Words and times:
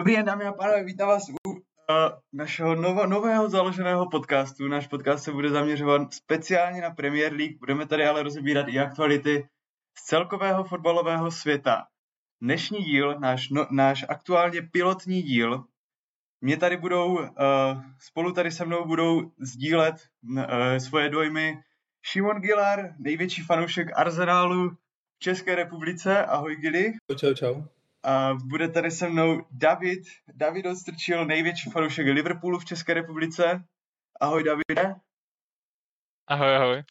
Dobrý 0.00 0.16
den, 0.16 0.24
dámy 0.24 0.44
a 0.44 0.52
pánové, 0.52 0.84
vítám 0.84 1.08
vás 1.08 1.28
u 1.28 1.50
uh, 1.50 1.56
našeho 2.32 2.74
novo, 2.74 3.06
nového 3.06 3.48
založeného 3.48 4.08
podcastu. 4.08 4.68
Náš 4.68 4.86
podcast 4.86 5.24
se 5.24 5.32
bude 5.32 5.50
zaměřovat 5.50 6.14
speciálně 6.14 6.80
na 6.80 6.90
Premier 6.90 7.32
League, 7.32 7.58
budeme 7.58 7.86
tady 7.86 8.06
ale 8.06 8.22
rozebírat 8.22 8.68
i 8.68 8.78
aktuality 8.78 9.48
z 9.98 10.04
celkového 10.04 10.64
fotbalového 10.64 11.30
světa. 11.30 11.86
Dnešní 12.42 12.78
díl, 12.78 13.18
náš, 13.18 13.50
no, 13.50 13.66
náš 13.70 14.04
aktuálně 14.08 14.62
pilotní 14.62 15.22
díl, 15.22 15.64
mě 16.40 16.56
tady 16.56 16.76
budou, 16.76 17.18
uh, 17.18 17.26
spolu 17.98 18.32
tady 18.32 18.50
se 18.50 18.64
mnou 18.64 18.84
budou 18.84 19.30
sdílet 19.38 19.94
uh, 20.22 20.42
svoje 20.78 21.08
dojmy 21.08 21.62
Šimon 22.02 22.40
Gilar, 22.40 22.94
největší 22.98 23.42
fanoušek 23.42 23.88
Arsenálu 23.94 24.70
v 24.70 25.18
České 25.18 25.54
republice. 25.54 26.24
Ahoj 26.26 26.56
Gili. 26.56 26.92
Čau, 27.16 27.34
čau. 27.34 27.62
A 28.02 28.34
bude 28.34 28.68
tady 28.68 28.90
se 28.90 29.08
mnou 29.08 29.46
David. 29.50 30.02
David 30.34 30.66
Odstrčil, 30.66 31.26
největší 31.26 31.70
fanoušek 31.70 32.06
Liverpoolu 32.06 32.58
v 32.58 32.64
České 32.64 32.94
republice. 32.94 33.64
Ahoj 34.20 34.44
Davide. 34.44 34.94
Ahoj, 36.26 36.56
ahoj. 36.56 36.82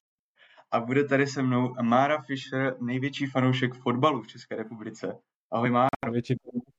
A 0.71 0.79
bude 0.79 1.03
tady 1.03 1.27
se 1.27 1.41
mnou 1.41 1.75
Mára 1.81 2.21
Fischer, 2.21 2.75
největší 2.81 3.25
fanoušek 3.25 3.73
fotbalu 3.73 4.21
v 4.21 4.27
České 4.27 4.55
republice. 4.55 5.20
Ahoj 5.51 5.70
Mára. 5.70 5.89
Největší 6.05 6.35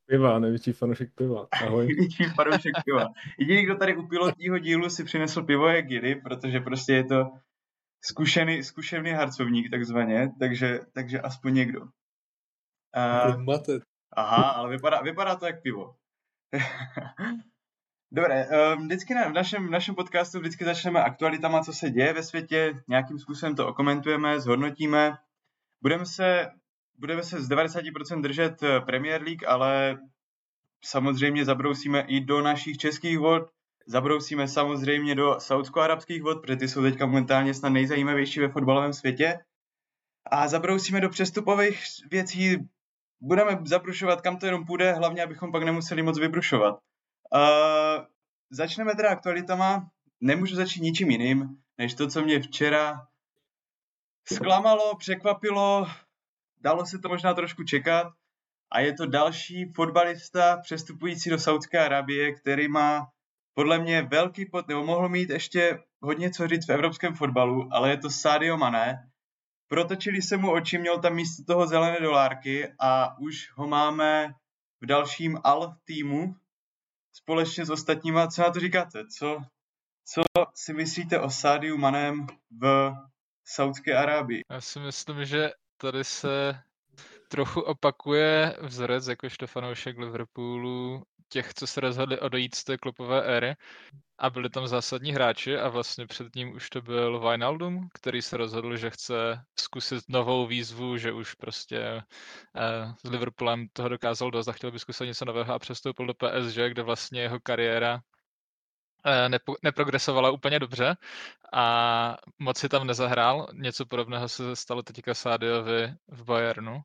piva, 0.07 0.39
největší 0.39 0.73
fanoušek 0.73 1.15
piva. 1.15 1.49
Ahoj. 1.53 1.87
největší 1.87 2.25
fanoušek 2.25 2.73
piva. 2.85 3.07
Jediný, 3.39 3.65
kdo 3.65 3.77
tady 3.77 3.97
u 3.97 4.07
pilotního 4.07 4.59
dílu 4.59 4.91
si 4.91 5.05
přinesl 5.05 5.43
pivo 5.43 5.69
je 5.69 5.83
Gily, 5.83 6.15
protože 6.15 6.61
prostě 6.61 6.93
je 6.93 7.05
to 7.05 7.31
zkušený, 8.05 8.63
zkušený 8.63 9.11
harcovník 9.11 9.71
takzvaně, 9.71 10.33
takže, 10.39 10.81
takže 10.93 11.21
aspoň 11.21 11.55
někdo. 11.55 11.81
Uh, 11.81 13.45
Aha, 14.13 14.51
ale 14.51 14.71
vypadá, 14.71 15.01
vypadá 15.01 15.37
to 15.37 15.47
jak 15.47 15.63
pivo. 15.63 15.95
Dobré, 18.13 18.47
um, 18.49 18.85
vždycky 18.87 19.15
na, 19.15 19.29
v, 19.29 19.33
našem, 19.33 19.67
v 19.67 19.71
našem 19.71 19.95
podcastu 19.95 20.39
vždycky 20.39 20.65
začneme 20.65 21.03
aktualitama, 21.03 21.63
co 21.63 21.73
se 21.73 21.91
děje 21.91 22.13
ve 22.13 22.23
světě, 22.23 22.83
nějakým 22.89 23.19
způsobem 23.19 23.55
to 23.57 23.69
okomentujeme, 23.69 24.41
zhodnotíme. 24.41 25.19
Budeme 25.83 26.07
se, 26.07 26.51
budeme 26.99 27.23
se 27.23 27.43
z 27.43 27.49
90% 27.49 28.21
držet 28.21 28.63
eh, 28.63 28.81
Premier 28.81 29.23
League, 29.23 29.47
ale 29.47 29.99
samozřejmě 30.85 31.45
zabrousíme 31.45 32.01
i 32.01 32.21
do 32.21 32.41
našich 32.41 32.79
českých 32.79 33.19
vod, 33.19 33.51
zabrousíme 33.87 34.49
samozřejmě 34.49 35.15
do 35.15 35.41
saudsko-arabských 35.41 36.23
vod, 36.23 36.43
protože 36.43 36.57
ty 36.57 36.69
jsou 36.69 36.83
teďka 36.83 37.07
momentálně 37.07 37.55
snad 37.55 37.69
nejzajímavější 37.69 38.41
ve 38.41 38.49
fotbalovém 38.49 38.93
světě. 38.93 39.39
A 40.31 40.49
zabrousíme 40.49 41.01
do 41.01 41.09
přestupových 41.09 41.85
věcí, 42.11 42.59
budeme 43.21 43.59
zabrušovat, 43.65 44.21
kam 44.21 44.39
to 44.39 44.47
jenom 44.47 44.67
půjde, 44.67 44.93
hlavně 44.93 45.23
abychom 45.23 45.53
pak 45.53 45.63
nemuseli 45.63 46.03
moc 46.03 46.19
vybrušovat. 46.19 46.79
Uh, 47.35 48.05
začneme 48.51 48.95
teda 48.95 49.11
aktualitama. 49.11 49.91
Nemůžu 50.21 50.57
začít 50.57 50.81
ničím 50.81 51.11
jiným, 51.11 51.57
než 51.79 51.95
to, 51.95 52.09
co 52.09 52.23
mě 52.23 52.41
včera 52.41 53.07
zklamalo, 54.33 54.97
překvapilo, 54.97 55.87
dalo 56.61 56.87
se 56.87 56.99
to 56.99 57.09
možná 57.09 57.35
trošku 57.35 57.65
čekat 57.65 58.13
a 58.73 58.81
je 58.81 58.93
to 58.93 59.07
další 59.07 59.73
fotbalista 59.77 60.57
přestupující 60.57 61.31
do 61.31 61.39
Saudské 61.39 61.85
Arabie, 61.85 62.33
který 62.33 62.69
má 62.69 63.07
podle 63.55 63.79
mě 63.79 64.03
velký 64.03 64.47
pot, 64.47 64.69
nebo 64.69 64.85
mohl 64.85 65.09
mít 65.09 65.31
ještě 65.31 65.79
hodně 66.01 66.31
co 66.31 66.49
říct 66.49 66.69
v 66.69 66.73
evropském 66.73 67.15
fotbalu, 67.15 67.69
ale 67.73 67.91
je 67.91 67.97
to 67.97 68.11
Sadio 68.11 68.57
Mané, 68.57 69.11
protočili 69.71 70.23
se 70.23 70.37
mu 70.37 70.53
oči, 70.53 70.79
měl 70.79 70.99
tam 70.99 71.15
místo 71.15 71.45
toho 71.45 71.67
zelené 71.67 72.01
dolárky 72.01 72.73
a 72.81 73.19
už 73.19 73.53
ho 73.55 73.67
máme 73.67 74.35
v 74.81 74.87
dalším 74.87 75.39
Al 75.45 75.77
týmu 75.85 76.37
společně 77.13 77.65
s 77.65 77.71
ostatníma. 77.71 78.27
Co 78.27 78.43
na 78.43 78.51
to 78.51 78.61
říkáte? 78.61 79.07
Co, 79.07 79.43
co 80.05 80.23
si 80.55 80.73
myslíte 80.73 81.21
o 81.21 81.31
Sádiu 81.31 81.77
Manem 81.77 82.27
v 82.61 82.93
Saudské 83.45 83.95
Arábii? 83.97 84.41
Já 84.51 84.61
si 84.61 84.81
myslím, 84.81 85.25
že 85.25 85.51
tady 85.77 86.05
se 86.05 86.63
trochu 87.29 87.61
opakuje 87.61 88.57
vzorec, 88.61 89.07
jakožto 89.09 89.47
fanoušek 89.47 89.99
Liverpoolu, 89.99 91.03
těch, 91.31 91.55
co 91.55 91.67
se 91.67 91.81
rozhodli 91.81 92.21
odejít 92.21 92.55
z 92.55 92.65
té 92.65 92.79
klubové 92.79 93.23
éry 93.23 93.57
a 94.19 94.31
byli 94.31 94.51
tam 94.51 94.67
zásadní 94.67 95.13
hráči 95.13 95.59
a 95.59 95.69
vlastně 95.69 96.07
před 96.07 96.37
ním 96.37 96.55
už 96.55 96.71
to 96.71 96.83
byl 96.83 97.21
Wijnaldum, 97.21 97.89
který 97.95 98.23
se 98.23 98.37
rozhodl, 98.37 98.77
že 98.77 98.91
chce 98.91 99.15
zkusit 99.59 100.05
novou 100.09 100.47
výzvu, 100.47 100.97
že 100.99 101.13
už 101.13 101.35
prostě 101.35 101.79
eh, 102.57 102.95
s 103.05 103.11
Liverpoolem 103.11 103.67
toho 103.73 103.89
dokázal 103.89 104.31
dost 104.31 104.49
a 104.49 104.53
chtěl 104.53 104.71
by 104.71 104.79
zkusit 104.79 105.07
něco 105.07 105.25
nového 105.25 105.55
a 105.55 105.59
přestoupil 105.59 106.07
do 106.07 106.15
PSG, 106.15 106.57
kde 106.69 106.83
vlastně 106.83 107.23
jeho 107.23 107.41
kariéra 107.41 108.01
eh, 109.07 109.29
neprogresovala 109.63 110.31
úplně 110.31 110.59
dobře 110.59 110.97
a 111.53 112.17
moc 112.39 112.59
si 112.59 112.69
tam 112.69 112.87
nezahrál. 112.87 113.47
Něco 113.53 113.87
podobného 113.87 114.29
se 114.29 114.57
stalo 114.57 114.83
teďka 114.83 115.15
Sádiovi 115.15 115.95
v 116.09 116.25
Bayernu. 116.25 116.83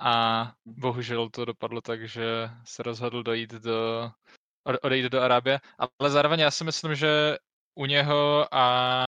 A 0.00 0.52
bohužel 0.64 1.30
to 1.30 1.44
dopadlo 1.44 1.80
tak, 1.80 2.08
že 2.08 2.50
se 2.64 2.82
rozhodl 2.82 3.22
dojít 3.22 3.50
do, 3.52 4.10
odejít 4.82 5.12
do 5.12 5.20
Arábie. 5.22 5.60
Ale 5.98 6.10
zároveň 6.10 6.40
já 6.40 6.50
si 6.50 6.64
myslím, 6.64 6.94
že 6.94 7.36
u 7.74 7.86
něho 7.86 8.54
a 8.54 9.04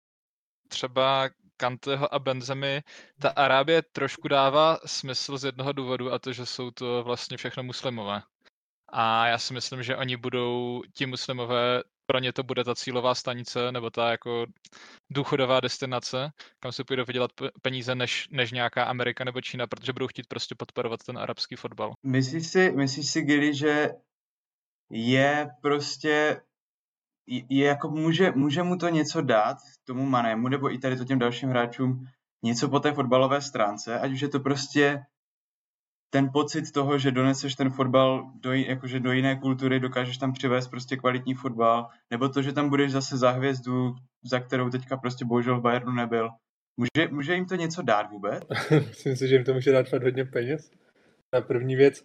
třeba 0.69 1.31
Kanteho 1.57 2.15
a 2.15 2.19
Benzemi 2.19 2.83
ta 3.21 3.31
Arábie 3.31 3.83
trošku 3.83 4.29
dává 4.29 4.79
smysl 4.87 5.39
z 5.39 5.45
jednoho 5.45 5.73
důvodu 5.73 6.13
a 6.13 6.19
to, 6.19 6.33
že 6.33 6.47
jsou 6.47 6.71
to 6.71 7.03
vlastně 7.05 7.37
všechno 7.37 7.63
muslimové. 7.63 8.23
A 8.89 9.27
já 9.27 9.39
si 9.39 9.55
myslím, 9.55 9.83
že 9.83 9.97
oni 9.97 10.17
budou, 10.17 10.83
ti 10.95 11.07
muslimové 11.07 11.83
pro 12.07 12.19
ně 12.19 12.33
to 12.33 12.43
bude 12.43 12.65
ta 12.65 12.75
cílová 12.75 13.15
stanice 13.15 13.73
nebo 13.73 13.91
ta 13.91 14.11
jako 14.11 14.47
důchodová 15.11 15.61
destinace, 15.61 16.31
kam 16.61 16.73
se 16.73 16.85
půjdou 16.85 17.05
vydělat 17.05 17.31
peníze 17.63 17.95
než, 17.95 18.29
než 18.31 18.53
nějaká 18.53 18.85
Amerika 18.85 19.25
nebo 19.25 19.41
Čína, 19.41 19.67
protože 19.67 19.93
budou 19.93 20.07
chtít 20.07 20.27
prostě 20.29 20.55
podporovat 20.55 21.01
ten 21.07 21.19
arabský 21.19 21.57
fotbal. 21.57 21.93
Myslíš 22.03 22.47
si, 22.47 22.71
myslíš 22.71 23.11
si 23.11 23.23
Gili, 23.23 23.55
že 23.55 23.91
je 24.91 25.49
prostě 25.63 26.41
je 27.27 27.67
jako 27.67 27.89
může, 27.89 28.31
může 28.31 28.63
mu 28.63 28.77
to 28.77 28.89
něco 28.89 29.21
dát, 29.21 29.57
tomu 29.85 30.07
Manému, 30.07 30.49
nebo 30.49 30.73
i 30.73 30.79
tady 30.79 30.97
to 30.97 31.05
těm 31.05 31.19
dalším 31.19 31.49
hráčům, 31.49 32.07
něco 32.43 32.69
po 32.69 32.81
té 32.81 32.93
fotbalové 32.93 33.43
stránce, 33.43 34.01
ať 34.01 34.13
už 34.13 34.21
je 34.21 34.29
to 34.29 34.41
prostě 34.41 35.03
ten 36.17 36.31
pocit 36.33 36.73
toho, 36.73 36.99
že 36.99 37.11
doneseš 37.11 37.55
ten 37.55 37.71
fotbal 37.71 38.31
do, 38.41 38.53
jakože 38.53 39.01
do 39.01 39.13
jiné 39.13 39.37
kultury, 39.37 39.81
dokážeš 39.81 40.19
tam 40.19 40.33
přivést 40.33 40.69
prostě 40.69 40.97
kvalitní 40.97 41.35
fotbal, 41.35 41.89
nebo 42.11 42.29
to, 42.29 42.43
že 42.43 42.53
tam 42.53 42.69
budeš 42.69 42.93
zase 42.93 43.17
za 43.17 43.31
hvězdu, 43.31 43.95
za 44.25 44.41
kterou 44.41 44.71
teďka 44.71 44.97
prostě 44.97 45.25
bohužel 45.25 45.59
v 45.59 45.63
Bayernu 45.63 45.93
nebyl. 45.93 46.29
Může, 46.77 47.09
může 47.11 47.35
jim 47.35 47.47
to 47.47 47.55
něco 47.55 47.83
dát 47.83 48.11
vůbec? 48.11 48.43
Myslím 48.89 49.17
si, 49.17 49.29
že 49.29 49.35
jim 49.35 49.45
to 49.45 49.55
může 49.55 49.73
dát 49.73 49.89
fakt 49.89 50.03
hodně 50.03 50.25
peněz. 50.25 50.71
Ta 51.31 51.41
první 51.41 51.77
věc. 51.77 52.05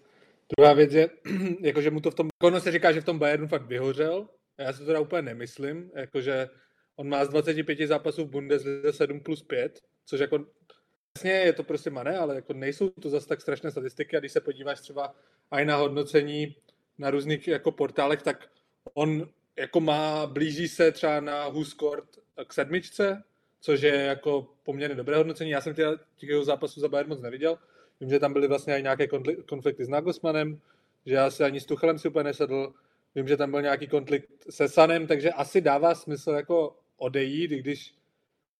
Druhá 0.57 0.73
věc 0.73 0.93
je, 0.93 1.09
jakože 1.61 1.91
mu 1.91 1.99
to 1.99 2.11
v 2.11 2.15
tom, 2.15 2.27
ono 2.43 2.59
se 2.59 2.71
říká, 2.71 2.91
že 2.91 3.01
v 3.01 3.05
tom 3.05 3.19
Bayernu 3.19 3.47
fakt 3.47 3.67
vyhořel. 3.67 4.27
Já 4.59 4.73
si 4.73 4.79
to 4.79 4.85
teda 4.85 4.99
úplně 4.99 5.21
nemyslím, 5.21 5.91
jakože 5.95 6.47
on 6.95 7.09
má 7.09 7.25
z 7.25 7.29
25 7.29 7.87
zápasů 7.87 8.25
v 8.25 8.29
Bundeslize 8.29 8.93
7 8.93 9.19
plus 9.19 9.43
5, 9.43 9.79
což 10.05 10.19
jako 10.19 10.45
Jasně, 11.17 11.31
je 11.31 11.53
to 11.53 11.63
prostě 11.63 11.89
mané, 11.89 12.17
ale 12.17 12.35
jako 12.35 12.53
nejsou 12.53 12.89
to 12.89 13.09
zase 13.09 13.27
tak 13.27 13.41
strašné 13.41 13.71
statistiky 13.71 14.17
a 14.17 14.19
když 14.19 14.31
se 14.31 14.41
podíváš 14.41 14.79
třeba 14.79 15.15
i 15.51 15.65
na 15.65 15.75
hodnocení 15.75 16.55
na 16.97 17.09
různých 17.09 17.47
jako 17.47 17.71
portálech, 17.71 18.21
tak 18.21 18.49
on 18.93 19.29
jako 19.55 19.79
má, 19.79 20.27
blíží 20.27 20.67
se 20.67 20.91
třeba 20.91 21.19
na 21.19 21.45
Huskort 21.45 22.05
k 22.47 22.53
sedmičce, 22.53 23.23
což 23.59 23.81
je 23.81 23.95
jako 23.95 24.47
poměrně 24.63 24.95
dobré 24.95 25.17
hodnocení. 25.17 25.49
Já 25.49 25.61
jsem 25.61 25.73
těch 25.73 26.29
jeho 26.29 26.43
zápasů 26.43 26.79
za 26.79 26.87
Bayern 26.87 27.09
moc 27.09 27.21
neviděl. 27.21 27.57
Vím, 27.99 28.09
že 28.09 28.19
tam 28.19 28.33
byly 28.33 28.47
vlastně 28.47 28.79
i 28.79 28.81
nějaké 28.81 29.07
konflikty 29.45 29.85
s 29.85 29.89
Nagelsmannem, 29.89 30.59
že 31.05 31.15
já 31.15 31.31
si 31.31 31.43
ani 31.43 31.59
s 31.59 31.65
Tuchelem 31.65 31.99
si 31.99 32.07
úplně 32.07 32.23
nesedl. 32.23 32.73
Vím, 33.15 33.27
že 33.27 33.37
tam 33.37 33.51
byl 33.51 33.61
nějaký 33.61 33.87
konflikt 33.87 34.29
se 34.49 34.69
Sanem, 34.69 35.07
takže 35.07 35.31
asi 35.31 35.61
dává 35.61 35.95
smysl 35.95 36.31
jako 36.31 36.75
odejít, 36.97 37.51
když 37.51 37.93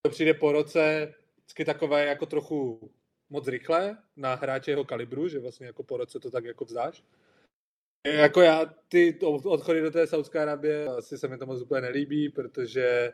to 0.02 0.10
přijde 0.10 0.34
po 0.34 0.52
roce, 0.52 1.14
vždycky 1.52 1.66
takové 1.66 2.06
jako 2.06 2.26
trochu 2.26 2.92
moc 3.30 3.48
rychle 3.48 3.98
na 4.16 4.36
hráče 4.36 4.72
jeho 4.72 4.86
kalibru, 4.86 5.28
že 5.28 5.40
vlastně 5.40 5.68
jako 5.68 5.84
po 5.84 5.98
roce 5.98 6.20
to 6.20 6.32
tak 6.32 6.46
jako 6.46 6.66
vzdáš. 6.66 7.04
Jako 8.08 8.42
já, 8.42 8.66
ty 8.88 9.20
odchody 9.46 9.82
do 9.82 9.92
té 9.92 10.08
Saudské 10.08 10.40
Arabie, 10.40 10.88
asi 10.88 11.18
se 11.18 11.28
mi 11.28 11.38
to 11.38 11.46
moc 11.46 11.62
úplně 11.62 11.82
nelíbí, 11.82 12.30
protože 12.30 13.14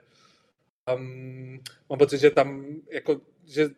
um, 0.95 1.59
mám 1.89 1.99
pocit, 1.99 2.17
že 2.17 2.31
tam 2.31 2.75
jako, 2.91 3.21
že 3.45 3.69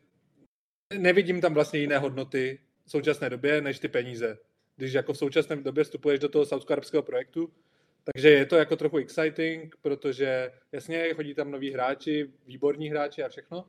nevidím 0.94 1.42
tam 1.42 1.54
vlastně 1.54 1.80
jiné 1.80 1.98
hodnoty 1.98 2.60
v 2.86 2.92
současné 2.92 3.30
době, 3.30 3.62
než 3.62 3.80
ty 3.80 3.88
peníze. 3.88 4.38
Když 4.76 4.94
jako 4.94 5.14
v 5.14 5.18
současné 5.18 5.56
době 5.56 5.84
vstupuješ 5.84 6.20
do 6.20 6.30
toho 6.30 6.46
saudsko-arabského 6.46 7.04
projektu, 7.04 7.54
takže 8.14 8.30
je 8.30 8.46
to 8.46 8.56
jako 8.56 8.76
trochu 8.76 8.98
exciting, 8.98 9.76
protože 9.82 10.52
jasně 10.72 11.14
chodí 11.14 11.34
tam 11.34 11.52
noví 11.52 11.72
hráči, 11.72 12.32
výborní 12.46 12.90
hráči 12.90 13.24
a 13.24 13.30
všechno, 13.30 13.66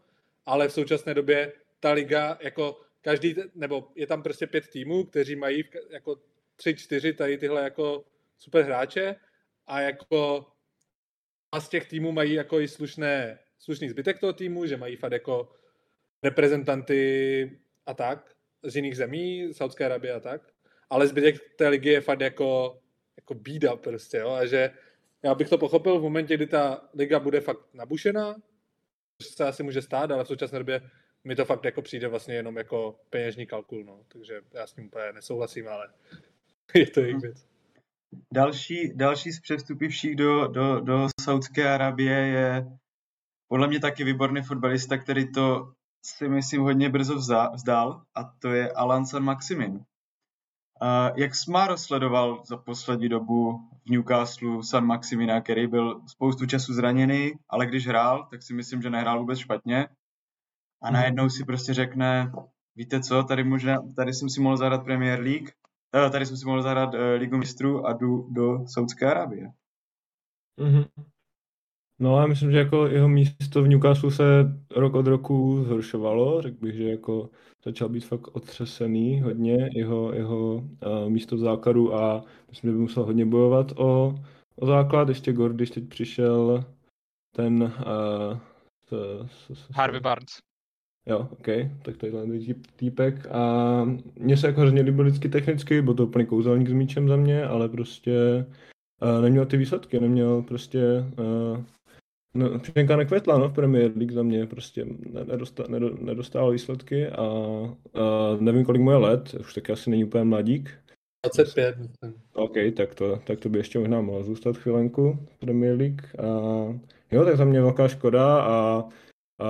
ale 0.50 0.68
v 0.68 0.72
současné 0.72 1.14
době 1.14 1.52
ta 1.80 1.92
liga 1.92 2.38
jako 2.40 2.80
každý, 3.00 3.34
nebo 3.54 3.88
je 3.94 4.06
tam 4.06 4.22
prostě 4.22 4.46
pět 4.46 4.68
týmů, 4.68 5.04
kteří 5.04 5.36
mají 5.36 5.64
jako 5.90 6.16
tři, 6.56 6.74
čtyři 6.74 7.12
tady 7.12 7.38
tyhle 7.38 7.62
jako 7.62 8.04
super 8.38 8.64
hráče 8.64 9.16
a 9.66 9.80
jako 9.80 10.46
a 11.52 11.60
z 11.60 11.68
těch 11.68 11.88
týmů 11.88 12.12
mají 12.12 12.32
jako 12.32 12.60
i 12.60 12.68
slušné, 12.68 13.38
slušný 13.58 13.88
zbytek 13.88 14.18
toho 14.18 14.32
týmu, 14.32 14.66
že 14.66 14.76
mají 14.76 14.96
fakt 14.96 15.12
jako 15.12 15.52
reprezentanty 16.22 17.60
a 17.86 17.94
tak 17.94 18.34
z 18.62 18.76
jiných 18.76 18.96
zemí, 18.96 19.54
Saudské 19.54 19.84
Arabie 19.84 20.12
a 20.12 20.20
tak, 20.20 20.42
ale 20.90 21.06
zbytek 21.06 21.36
té 21.56 21.68
ligy 21.68 21.88
je 21.90 22.00
fakt 22.00 22.20
jako, 22.20 22.80
jako 23.16 23.34
bída 23.34 23.76
prostě, 23.76 24.16
jo, 24.16 24.30
a 24.30 24.46
že 24.46 24.70
já 25.22 25.34
bych 25.34 25.48
to 25.48 25.58
pochopil 25.58 25.98
v 25.98 26.02
momentě, 26.02 26.34
kdy 26.34 26.46
ta 26.46 26.88
liga 26.94 27.20
bude 27.20 27.40
fakt 27.40 27.74
nabušená, 27.74 28.36
se 29.20 29.44
asi 29.44 29.62
může 29.62 29.82
stát, 29.82 30.10
ale 30.10 30.24
v 30.24 30.28
současné 30.28 30.58
době 30.58 30.90
mi 31.24 31.36
to 31.36 31.44
fakt 31.44 31.64
jako 31.64 31.82
přijde 31.82 32.08
vlastně 32.08 32.34
jenom 32.34 32.56
jako 32.56 33.00
peněžní 33.10 33.46
kalkul, 33.46 33.84
no. 33.84 34.00
takže 34.08 34.40
já 34.54 34.66
s 34.66 34.72
tím 34.72 34.86
úplně 34.86 35.12
nesouhlasím, 35.12 35.68
ale 35.68 35.88
je 36.74 36.86
to 36.86 37.00
jejich 37.00 37.22
věc. 37.22 37.46
Další, 38.34 38.92
další 38.94 39.32
z 39.32 39.40
přestupivších 39.40 40.16
do, 40.16 40.46
do, 40.46 40.80
do 40.80 41.08
Saudské 41.20 41.68
Arabie 41.68 42.16
je 42.16 42.66
podle 43.48 43.68
mě 43.68 43.80
taky 43.80 44.04
výborný 44.04 44.42
fotbalista, 44.42 44.98
který 44.98 45.32
to 45.32 45.72
si 46.06 46.28
myslím 46.28 46.62
hodně 46.62 46.88
brzo 46.88 47.16
vzdal 47.54 48.02
a 48.14 48.24
to 48.38 48.48
je 48.48 48.72
Alan 48.72 49.06
San 49.06 49.22
Maximin. 49.22 49.84
Uh, 50.82 51.18
jak 51.20 51.34
Smaro 51.34 51.78
sledoval 51.78 52.42
za 52.46 52.56
poslední 52.56 53.08
dobu 53.08 53.58
v 53.86 53.90
Newcastle 53.90 54.62
San 54.62 54.86
Maximina, 54.86 55.40
který 55.40 55.66
byl 55.66 56.00
spoustu 56.06 56.46
času 56.46 56.72
zraněný, 56.72 57.32
ale 57.48 57.66
když 57.66 57.86
hrál, 57.86 58.26
tak 58.30 58.42
si 58.42 58.54
myslím, 58.54 58.82
že 58.82 58.90
nehrál 58.90 59.18
vůbec 59.20 59.38
špatně. 59.38 59.88
A 60.82 60.86
mhm. 60.86 60.94
najednou 60.94 61.28
si 61.28 61.44
prostě 61.44 61.74
řekne, 61.74 62.32
víte 62.76 63.00
co, 63.00 63.22
tady, 63.22 63.44
možná, 63.44 63.78
tady 63.96 64.14
jsem 64.14 64.28
si 64.28 64.40
mohl 64.40 64.56
zahrát 64.56 64.84
Premier 64.84 65.20
League, 65.20 65.50
eh, 65.94 66.10
tady 66.10 66.26
jsem 66.26 66.36
si 66.36 66.46
mohl 66.46 66.62
zahrát 66.62 66.94
uh, 66.94 67.00
Ligu 67.00 67.36
mistrů 67.36 67.86
a 67.86 67.92
jdu 67.92 68.28
do 68.30 68.66
Saudské 68.66 69.10
Arábie. 69.10 69.52
Mm-hmm. 70.58 70.86
No 71.98 72.16
a 72.16 72.26
myslím, 72.26 72.52
že 72.52 72.58
jako 72.58 72.86
jeho 72.86 73.08
místo 73.08 73.62
v 73.62 73.68
Newcastle 73.68 74.10
se 74.10 74.24
rok 74.76 74.94
od 74.94 75.06
roku 75.06 75.64
zhoršovalo. 75.64 76.42
Řekl 76.42 76.56
bych, 76.60 76.74
že 76.74 76.84
jako 76.84 77.30
začal 77.64 77.88
být 77.88 78.04
fakt 78.04 78.28
otřesený 78.36 79.20
hodně 79.20 79.70
jeho, 79.74 80.12
jeho 80.12 80.54
uh, 80.54 81.08
místo 81.08 81.36
v 81.36 81.38
základu 81.38 81.94
a 81.94 82.24
myslím, 82.50 82.70
že 82.70 82.72
by 82.72 82.78
musel 82.78 83.04
hodně 83.04 83.26
bojovat 83.26 83.72
o, 83.76 84.14
o 84.56 84.66
základ. 84.66 85.08
Ještě 85.08 85.32
Gord, 85.32 85.54
když 85.54 85.70
teď 85.70 85.88
přišel 85.88 86.64
ten 87.36 87.62
uh, 87.62 88.38
s, 88.86 89.26
s, 89.26 89.58
s, 89.58 89.70
Harvey 89.70 90.00
Barnes. 90.00 90.38
Jo, 91.06 91.28
OK, 91.30 91.46
tak 91.82 91.96
to 91.96 92.06
je 92.06 92.12
ten 92.12 92.40
týpek 92.76 93.26
a 93.26 93.84
mně 94.18 94.36
se 94.36 94.46
jako 94.46 94.60
hrozně 94.60 94.82
líbil 94.82 95.04
vždycky 95.04 95.28
technicky, 95.28 95.82
byl 95.82 95.94
to 95.94 96.06
úplně 96.06 96.24
kouzelník 96.24 96.68
s 96.68 96.72
míčem 96.72 97.08
za 97.08 97.16
mě, 97.16 97.44
ale 97.44 97.68
prostě 97.68 98.46
uh, 99.02 99.22
neměl 99.22 99.46
ty 99.46 99.56
výsledky, 99.56 100.00
neměl 100.00 100.42
prostě 100.42 100.80
uh, 101.18 101.64
No, 102.34 102.58
Pšenka 102.58 102.96
nekvetla 102.96 103.38
no, 103.38 103.48
v 103.48 103.52
Premier 103.52 103.92
League 103.96 104.12
za 104.12 104.22
mě, 104.22 104.46
prostě 104.46 104.86
nedostal, 105.24 105.66
nedostal 106.00 106.50
výsledky 106.50 107.08
a, 107.08 107.22
a, 107.22 108.36
nevím, 108.40 108.64
kolik 108.64 108.82
mu 108.82 108.90
je 108.90 108.96
let, 108.96 109.34
už 109.40 109.54
taky 109.54 109.72
asi 109.72 109.90
není 109.90 110.04
úplně 110.04 110.24
mladík. 110.24 110.70
25, 111.22 111.76
myslím. 111.78 112.22
OK, 112.32 112.52
tak 112.76 112.94
to, 112.94 113.16
tak 113.26 113.40
to 113.40 113.48
by 113.48 113.58
ještě 113.58 113.78
možná 113.78 114.00
mohlo 114.00 114.24
zůstat 114.24 114.56
chvilenku 114.56 115.18
v 115.34 115.38
Premier 115.38 115.78
League. 115.78 116.02
A, 116.18 116.24
jo, 117.10 117.24
tak 117.24 117.36
za 117.36 117.44
mě 117.44 117.60
velká 117.60 117.88
škoda 117.88 118.42
a, 118.42 118.84
a 119.40 119.48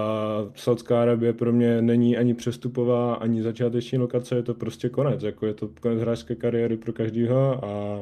Saudská 0.54 1.02
Arabie 1.02 1.32
pro 1.32 1.52
mě 1.52 1.82
není 1.82 2.16
ani 2.16 2.34
přestupová, 2.34 3.14
ani 3.14 3.42
začáteční 3.42 3.98
lokace, 3.98 4.36
je 4.36 4.42
to 4.42 4.54
prostě 4.54 4.88
konec, 4.88 5.22
jako 5.22 5.46
je 5.46 5.54
to 5.54 5.68
konec 5.80 6.00
hráčské 6.00 6.34
kariéry 6.34 6.76
pro 6.76 6.92
každýho 6.92 7.64
a, 7.64 8.00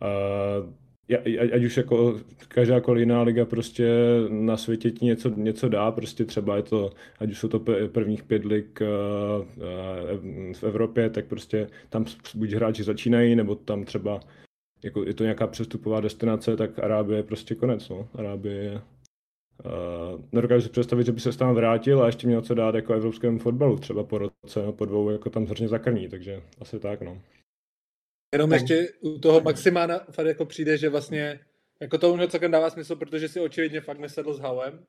a 0.00 0.08
ať 1.54 1.64
už 1.64 1.76
jako 1.76 2.20
každá 2.48 2.80
jiná 2.96 3.22
liga 3.22 3.44
prostě 3.44 3.88
na 4.28 4.56
světě 4.56 4.90
ti 4.90 5.04
něco, 5.04 5.28
něco 5.28 5.68
dá, 5.68 5.90
prostě 5.90 6.24
třeba 6.24 6.56
je 6.56 6.62
to, 6.62 6.90
ať 7.18 7.30
už 7.30 7.38
jsou 7.38 7.48
to 7.48 7.60
prvních 7.92 8.22
pět 8.22 8.44
lig 8.44 8.82
eh, 8.82 8.86
eh, 9.56 10.54
v 10.54 10.64
Evropě, 10.64 11.10
tak 11.10 11.26
prostě 11.26 11.68
tam 11.88 12.04
buď 12.34 12.52
hráči 12.52 12.82
začínají, 12.82 13.36
nebo 13.36 13.54
tam 13.54 13.84
třeba 13.84 14.20
jako 14.82 15.04
je 15.04 15.14
to 15.14 15.22
nějaká 15.22 15.46
přestupová 15.46 16.00
destinace, 16.00 16.56
tak 16.56 16.78
Arábie 16.78 17.18
je 17.18 17.22
prostě 17.22 17.54
konec, 17.54 17.88
no. 17.88 18.08
Arábie 18.14 18.56
je 18.56 18.80
Uh, 19.64 20.20
nedokážu 20.32 20.62
si 20.62 20.68
představit, 20.68 21.06
že 21.06 21.12
by 21.12 21.20
se 21.20 21.38
tam 21.38 21.54
vrátil 21.54 22.02
a 22.02 22.06
ještě 22.06 22.26
měl 22.26 22.42
co 22.42 22.54
dát 22.54 22.74
jako 22.74 22.94
evropskému 22.94 23.38
fotbalu, 23.38 23.78
třeba 23.78 24.04
po 24.04 24.18
roce, 24.18 24.62
no, 24.62 24.72
po 24.72 24.84
dvou, 24.84 25.10
jako 25.10 25.30
tam 25.30 25.46
zhrně 25.46 25.68
zakrní, 25.68 26.08
takže 26.08 26.42
asi 26.60 26.80
tak, 26.80 27.02
no. 27.02 27.18
Jenom 28.34 28.50
tak. 28.50 28.60
ještě 28.60 28.92
u 29.00 29.18
toho 29.18 29.40
Maximána 29.40 29.98
fakt 30.10 30.26
jako 30.26 30.44
přijde, 30.44 30.78
že 30.78 30.88
vlastně 30.88 31.40
jako 31.80 31.98
to 31.98 32.12
už 32.12 32.20
celkem 32.28 32.50
dává 32.50 32.70
smysl, 32.70 32.96
protože 32.96 33.28
si 33.28 33.40
očividně 33.40 33.80
fakt 33.80 33.98
nesedl 33.98 34.34
s 34.34 34.40
Havem. 34.40 34.86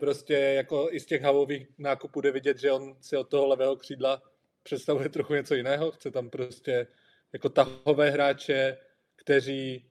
Prostě 0.00 0.34
jako 0.34 0.88
i 0.90 1.00
z 1.00 1.06
těch 1.06 1.22
Havových 1.22 1.66
nákupů 1.78 2.20
jde 2.20 2.30
vidět, 2.30 2.58
že 2.58 2.72
on 2.72 2.96
si 3.00 3.16
od 3.16 3.28
toho 3.28 3.46
levého 3.46 3.76
křídla 3.76 4.22
představuje 4.62 5.08
trochu 5.08 5.34
něco 5.34 5.54
jiného. 5.54 5.90
Chce 5.90 6.10
tam 6.10 6.30
prostě 6.30 6.86
jako 7.32 7.48
tahové 7.48 8.10
hráče, 8.10 8.76
kteří 9.16 9.86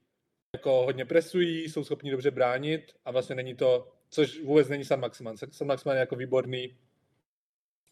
jako 0.54 0.72
hodně 0.86 1.06
presují, 1.06 1.70
jsou 1.70 1.84
schopni 1.84 2.12
dobře 2.12 2.32
bránit 2.32 2.92
a 3.06 3.12
vlastně 3.12 3.36
není 3.36 3.56
to, 3.56 3.92
což 4.10 4.42
vůbec 4.44 4.68
není 4.68 4.86
San 4.86 5.00
Maximan. 5.00 5.38
San 5.38 5.68
Maximan 5.68 5.98
je 5.98 6.00
jako 6.00 6.16
výborný, 6.16 6.78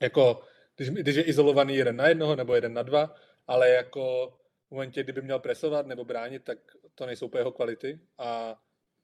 jako 0.02 0.42
když, 0.76 0.90
když 0.90 1.16
je 1.16 1.24
izolovaný 1.24 1.76
jeden 1.76 1.96
na 1.96 2.08
jednoho 2.08 2.36
nebo 2.36 2.56
jeden 2.56 2.74
na 2.74 2.84
dva, 2.84 3.16
ale 3.48 3.70
jako 3.70 4.34
momentě, 4.76 5.04
kdyby 5.04 5.22
měl 5.22 5.40
presovat 5.40 5.88
nebo 5.88 6.06
bránit, 6.06 6.44
tak 6.44 6.58
to 6.96 7.06
nejsou 7.06 7.26
úplně 7.26 7.40
jeho 7.40 7.52
kvality 7.52 8.00
a 8.18 8.56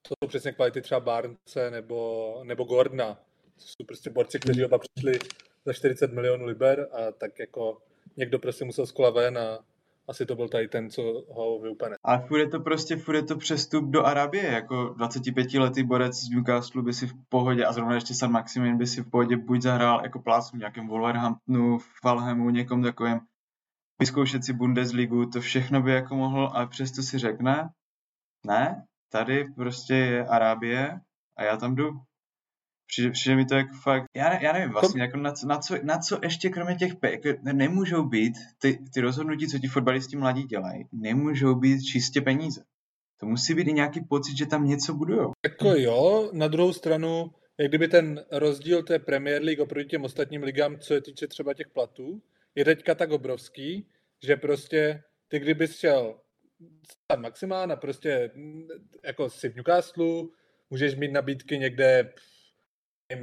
to 0.02 0.14
jsou 0.24 0.28
přesně 0.28 0.52
kvality 0.52 0.82
třeba 0.82 1.00
Barnce 1.00 1.72
nebo, 1.72 2.42
nebo 2.44 2.64
Gordona. 2.64 3.14
To 3.56 3.68
jsou 3.68 3.86
prostě 3.88 4.10
borci, 4.10 4.40
kteří 4.40 4.66
oba 4.66 4.80
přišli 4.80 5.20
za 5.66 5.74
40 5.74 6.14
milionů 6.14 6.46
liber 6.46 6.88
a 6.92 7.12
tak 7.12 7.40
jako 7.40 7.78
někdo 8.18 8.40
prostě 8.40 8.66
musel 8.66 8.86
z 8.86 8.92
kola 8.92 9.10
ven 9.10 9.38
a 9.38 9.60
asi 10.08 10.26
to 10.26 10.36
byl 10.36 10.50
tady 10.50 10.68
ten, 10.68 10.90
co 10.90 11.02
ho 11.30 11.60
vyupane. 11.60 11.96
A 12.04 12.18
furt 12.18 12.40
je 12.40 12.48
to 12.48 12.60
prostě, 12.60 12.96
furt 12.96 13.16
je 13.16 13.24
to 13.24 13.36
přestup 13.36 13.90
do 13.90 14.06
Arabie, 14.06 14.46
jako 14.46 14.94
25 14.98 15.54
letý 15.54 15.84
borec 15.84 16.16
z 16.16 16.30
Newcastle 16.30 16.82
by 16.82 16.94
si 16.94 17.08
v 17.08 17.14
pohodě, 17.30 17.66
a 17.66 17.74
zrovna 17.74 17.96
ještě 17.96 18.14
San 18.14 18.32
Maximin 18.32 18.78
by 18.78 18.88
si 18.88 19.02
v 19.02 19.10
pohodě 19.10 19.38
buď 19.38 19.62
zahrál 19.62 20.00
jako 20.04 20.20
plásku 20.20 20.58
v 20.58 20.60
nějakém 20.60 20.88
Wolverhamptonu, 20.88 21.78
v 21.78 21.86
Falhamu, 22.02 22.50
někom 22.50 22.84
takovém, 22.84 23.20
vyzkoušet 24.02 24.46
si 24.46 24.54
Bundesligu, 24.54 25.26
to 25.26 25.42
všechno 25.42 25.82
by 25.82 25.92
jako 25.92 26.16
mohl, 26.16 26.52
ale 26.54 26.68
přesto 26.68 27.02
si 27.02 27.18
řekne, 27.18 27.70
ne, 28.46 28.86
tady 29.12 29.46
prostě 29.56 29.94
je 29.94 30.26
Arábie 30.26 31.00
a 31.38 31.44
já 31.44 31.58
tam 31.58 31.76
jdu. 31.76 31.92
Přijde, 32.88 33.12
přijde 33.12 33.36
mi 33.36 33.46
to 33.46 33.56
jako 33.56 33.74
fakt, 33.84 34.06
já, 34.16 34.30
ne, 34.30 34.40
já 34.42 34.54
nevím 34.54 34.70
vlastně, 34.70 35.02
jako 35.02 35.18
na, 35.18 35.32
co, 35.32 35.48
na, 35.48 35.58
co, 35.58 35.76
na 35.84 35.98
co 35.98 36.20
ještě 36.24 36.50
kromě 36.50 36.76
těch 36.76 36.94
jako 37.04 37.30
nemůžou 37.54 38.04
být 38.04 38.34
ty, 38.62 38.80
ty 38.94 39.02
rozhodnutí, 39.02 39.48
co 39.48 39.60
ti 39.60 39.68
fotbalisti 39.68 40.18
mladí 40.18 40.44
dělají, 40.44 40.86
nemůžou 40.92 41.56
být 41.56 41.84
čistě 41.84 42.22
peníze. 42.22 42.64
To 43.20 43.26
musí 43.26 43.54
být 43.54 43.68
i 43.68 43.74
nějaký 43.74 44.02
pocit, 44.02 44.38
že 44.38 44.46
tam 44.46 44.68
něco 44.68 44.94
budujou. 44.94 45.32
Jako 45.46 45.68
jo, 45.76 46.30
na 46.34 46.48
druhou 46.48 46.74
stranu, 46.74 47.32
jak 47.58 47.70
kdyby 47.70 47.88
ten 47.88 48.26
rozdíl 48.32 48.84
té 48.84 49.00
Premier 49.00 49.42
League 49.42 49.60
oproti 49.60 49.88
těm 49.88 50.04
ostatním 50.04 50.44
ligám, 50.44 50.80
co 50.80 50.94
je 50.94 51.02
týče 51.02 51.28
třeba 51.28 51.54
těch 51.54 51.68
platů, 51.68 52.22
je 52.56 52.66
teďka 52.66 52.96
tak 52.96 53.12
obrovský, 53.12 53.90
že 54.24 54.36
prostě 54.36 55.04
ty 55.28 55.40
kdybys 55.40 55.80
šel 55.80 56.20
stát 56.92 57.20
maximálna, 57.20 57.76
prostě 57.76 58.32
jako 59.04 59.30
si 59.30 59.50
v 59.50 59.56
Newcastle, 59.56 60.24
můžeš 60.70 60.96
mít 60.96 61.12
nabídky 61.12 61.58
někde 61.58 62.14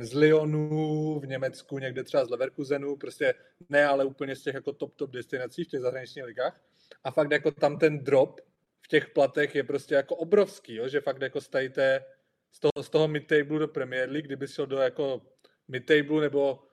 z 0.00 0.14
Lyonu, 0.14 1.20
v 1.20 1.26
Německu, 1.26 1.78
někde 1.78 2.04
třeba 2.04 2.24
z 2.24 2.30
Leverkusenu, 2.30 2.96
prostě 2.96 3.34
ne, 3.68 3.84
ale 3.86 4.04
úplně 4.04 4.36
z 4.36 4.42
těch 4.42 4.54
jako 4.54 4.72
top, 4.72 4.94
top 4.96 5.10
destinací 5.10 5.64
v 5.64 5.68
těch 5.68 5.80
zahraničních 5.80 6.24
ligách. 6.24 6.60
A 7.04 7.10
fakt 7.10 7.30
jako 7.30 7.50
tam 7.50 7.78
ten 7.78 8.04
drop 8.04 8.40
v 8.82 8.88
těch 8.88 9.08
platech 9.08 9.54
je 9.54 9.64
prostě 9.64 9.94
jako 9.94 10.16
obrovský, 10.16 10.74
jo? 10.74 10.88
že 10.88 11.00
fakt 11.00 11.22
jako 11.22 11.40
stajte 11.40 12.04
z 12.52 12.60
toho, 12.60 12.82
z 12.82 12.90
toho 12.90 13.08
mid-table 13.08 13.58
do 13.58 13.68
Premier 13.68 14.10
League, 14.10 14.26
kdyby 14.26 14.48
šel 14.48 14.66
do 14.66 14.76
jako 14.76 15.22
mid-table 15.68 16.20
nebo 16.20 16.67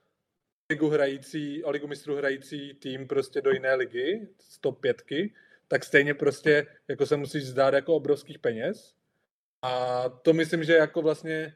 ligu 0.69 0.89
hrající, 0.89 1.63
o 1.63 1.71
ligu 1.71 1.87
mistrů 1.87 2.15
hrající 2.15 2.73
tým 2.73 3.07
prostě 3.07 3.41
do 3.41 3.51
jiné 3.51 3.75
ligy, 3.75 4.27
z 4.39 4.59
top 4.59 4.81
pětky, 4.81 5.33
tak 5.67 5.83
stejně 5.83 6.13
prostě 6.13 6.67
jako 6.87 7.05
se 7.05 7.17
musíš 7.17 7.45
zdát 7.45 7.73
jako 7.73 7.95
obrovských 7.95 8.39
peněz. 8.39 8.95
A 9.61 10.03
to 10.09 10.33
myslím, 10.33 10.63
že 10.63 10.73
jako 10.73 11.01
vlastně 11.01 11.53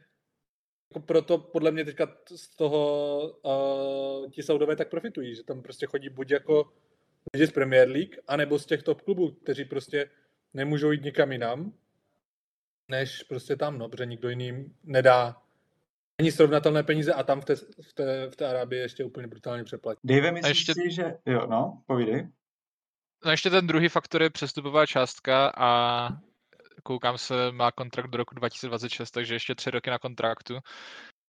jako 0.90 1.00
proto 1.06 1.38
podle 1.38 1.72
mě 1.72 1.86
teďka 1.86 2.18
z 2.36 2.56
toho 2.56 3.22
uh, 4.24 4.32
ti 4.32 4.44
Saudové 4.44 4.76
tak 4.76 4.90
profitují, 4.90 5.36
že 5.36 5.44
tam 5.44 5.62
prostě 5.62 5.86
chodí 5.86 6.10
buď 6.10 6.32
jako 6.32 6.74
lidi 7.34 7.48
z 7.48 7.52
Premier 7.52 7.90
League, 7.90 8.16
anebo 8.28 8.60
z 8.60 8.66
těch 8.66 8.84
top 8.84 9.02
klubů, 9.02 9.32
kteří 9.32 9.66
prostě 9.66 10.10
nemůžou 10.54 10.92
jít 10.92 11.04
nikam 11.04 11.32
jinam, 11.32 11.74
než 12.88 13.24
prostě 13.24 13.56
tam, 13.56 13.78
no, 13.78 13.90
protože 13.90 14.06
nikdo 14.06 14.30
jiný 14.30 14.74
nedá 14.84 15.42
není 16.20 16.32
srovnatelné 16.32 16.84
peníze 16.84 17.14
a 17.14 17.24
tam 17.24 17.42
v 17.42 17.46
té, 17.46 17.56
v 17.56 17.94
té, 17.94 18.30
v 18.30 18.36
té 18.36 18.48
Arábii 18.48 18.82
ještě 18.82 19.04
úplně 19.04 19.28
brutálně 19.28 19.64
přeplatí. 19.64 20.00
Dave, 20.04 20.32
myslíš 20.32 20.58
ještě... 20.58 20.74
si, 20.74 20.92
že... 20.92 21.18
Jo, 21.26 21.48
no, 21.48 21.84
povídej. 21.86 22.28
No 23.26 23.32
ještě 23.32 23.50
ten 23.50 23.68
druhý 23.68 23.90
faktor 23.90 24.22
je 24.22 24.30
přestupová 24.30 24.86
částka 24.86 25.54
a 25.58 26.10
koukám 26.84 27.18
se, 27.18 27.52
má 27.52 27.72
kontrakt 27.72 28.10
do 28.10 28.18
roku 28.18 28.36
2026, 28.36 29.12
takže 29.12 29.36
ještě 29.36 29.56
tři 29.56 29.72
roky 29.72 29.90
na 29.90 30.00
kontraktu 30.00 30.60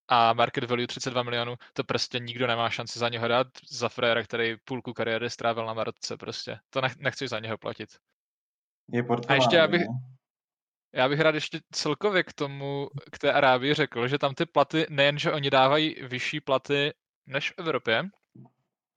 a 0.09 0.33
market 0.33 0.65
value 0.65 0.87
32 0.87 1.23
milionů, 1.23 1.55
to 1.73 1.85
prostě 1.85 2.19
nikdo 2.19 2.47
nemá 2.47 2.71
šanci 2.71 2.99
za 2.99 3.09
něho 3.09 3.29
dát 3.29 3.47
za 3.71 3.89
frajera, 3.89 4.23
který 4.23 4.57
půlku 4.65 4.93
kariéry 4.93 5.31
strávil 5.31 5.67
na 5.67 5.75
Marotce 5.75 6.17
prostě. 6.17 6.59
To 6.71 6.81
nechci 6.99 7.29
za 7.29 7.39
něho 7.39 7.59
platit. 7.59 7.89
Je 8.93 9.05
a 9.29 9.35
ještě 9.35 9.57
já 9.57 9.69
bych, 9.69 9.83
já 10.93 11.09
bych 11.09 11.21
rád 11.21 11.35
ještě 11.35 11.61
celkově 11.73 12.23
k 12.23 12.33
tomu, 12.33 12.89
k 13.13 13.19
té 13.19 13.33
Arábii 13.33 13.75
řekl, 13.75 14.09
že 14.09 14.19
tam 14.19 14.35
ty 14.35 14.47
platy, 14.47 14.87
nejen, 14.91 15.19
že 15.19 15.33
oni 15.33 15.51
dávají 15.51 15.97
vyšší 16.03 16.41
platy 16.41 16.93
než 17.27 17.51
v 17.51 17.55
Evropě, 17.59 18.05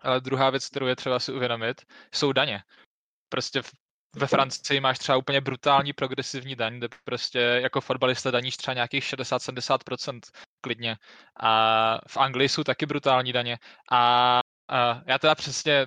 ale 0.02 0.22
druhá 0.22 0.50
věc, 0.50 0.70
kterou 0.70 0.86
je 0.86 0.96
třeba 0.96 1.20
si 1.20 1.32
uvědomit, 1.32 1.82
jsou 2.14 2.32
daně. 2.32 2.64
Prostě 3.30 3.62
v, 3.62 3.72
ve 4.16 4.28
Francii 4.28 4.80
máš 4.80 5.00
třeba 5.00 5.18
úplně 5.18 5.42
brutální 5.42 5.94
progresivní 5.94 6.56
daň, 6.56 6.78
kde 6.78 6.88
prostě 7.04 7.40
jako 7.40 7.82
fotbalista 7.82 8.32
daníš 8.32 8.58
třeba 8.58 8.76
nějakých 8.76 9.04
60-70% 9.04 10.20
klidně. 10.62 10.98
A 11.40 12.00
v 12.08 12.18
Anglii 12.18 12.50
jsou 12.50 12.64
taky 12.64 12.86
brutální 12.86 13.34
daně. 13.34 13.58
A, 13.92 14.40
a 14.70 15.02
já 15.06 15.20
teda 15.20 15.36
přesně 15.36 15.86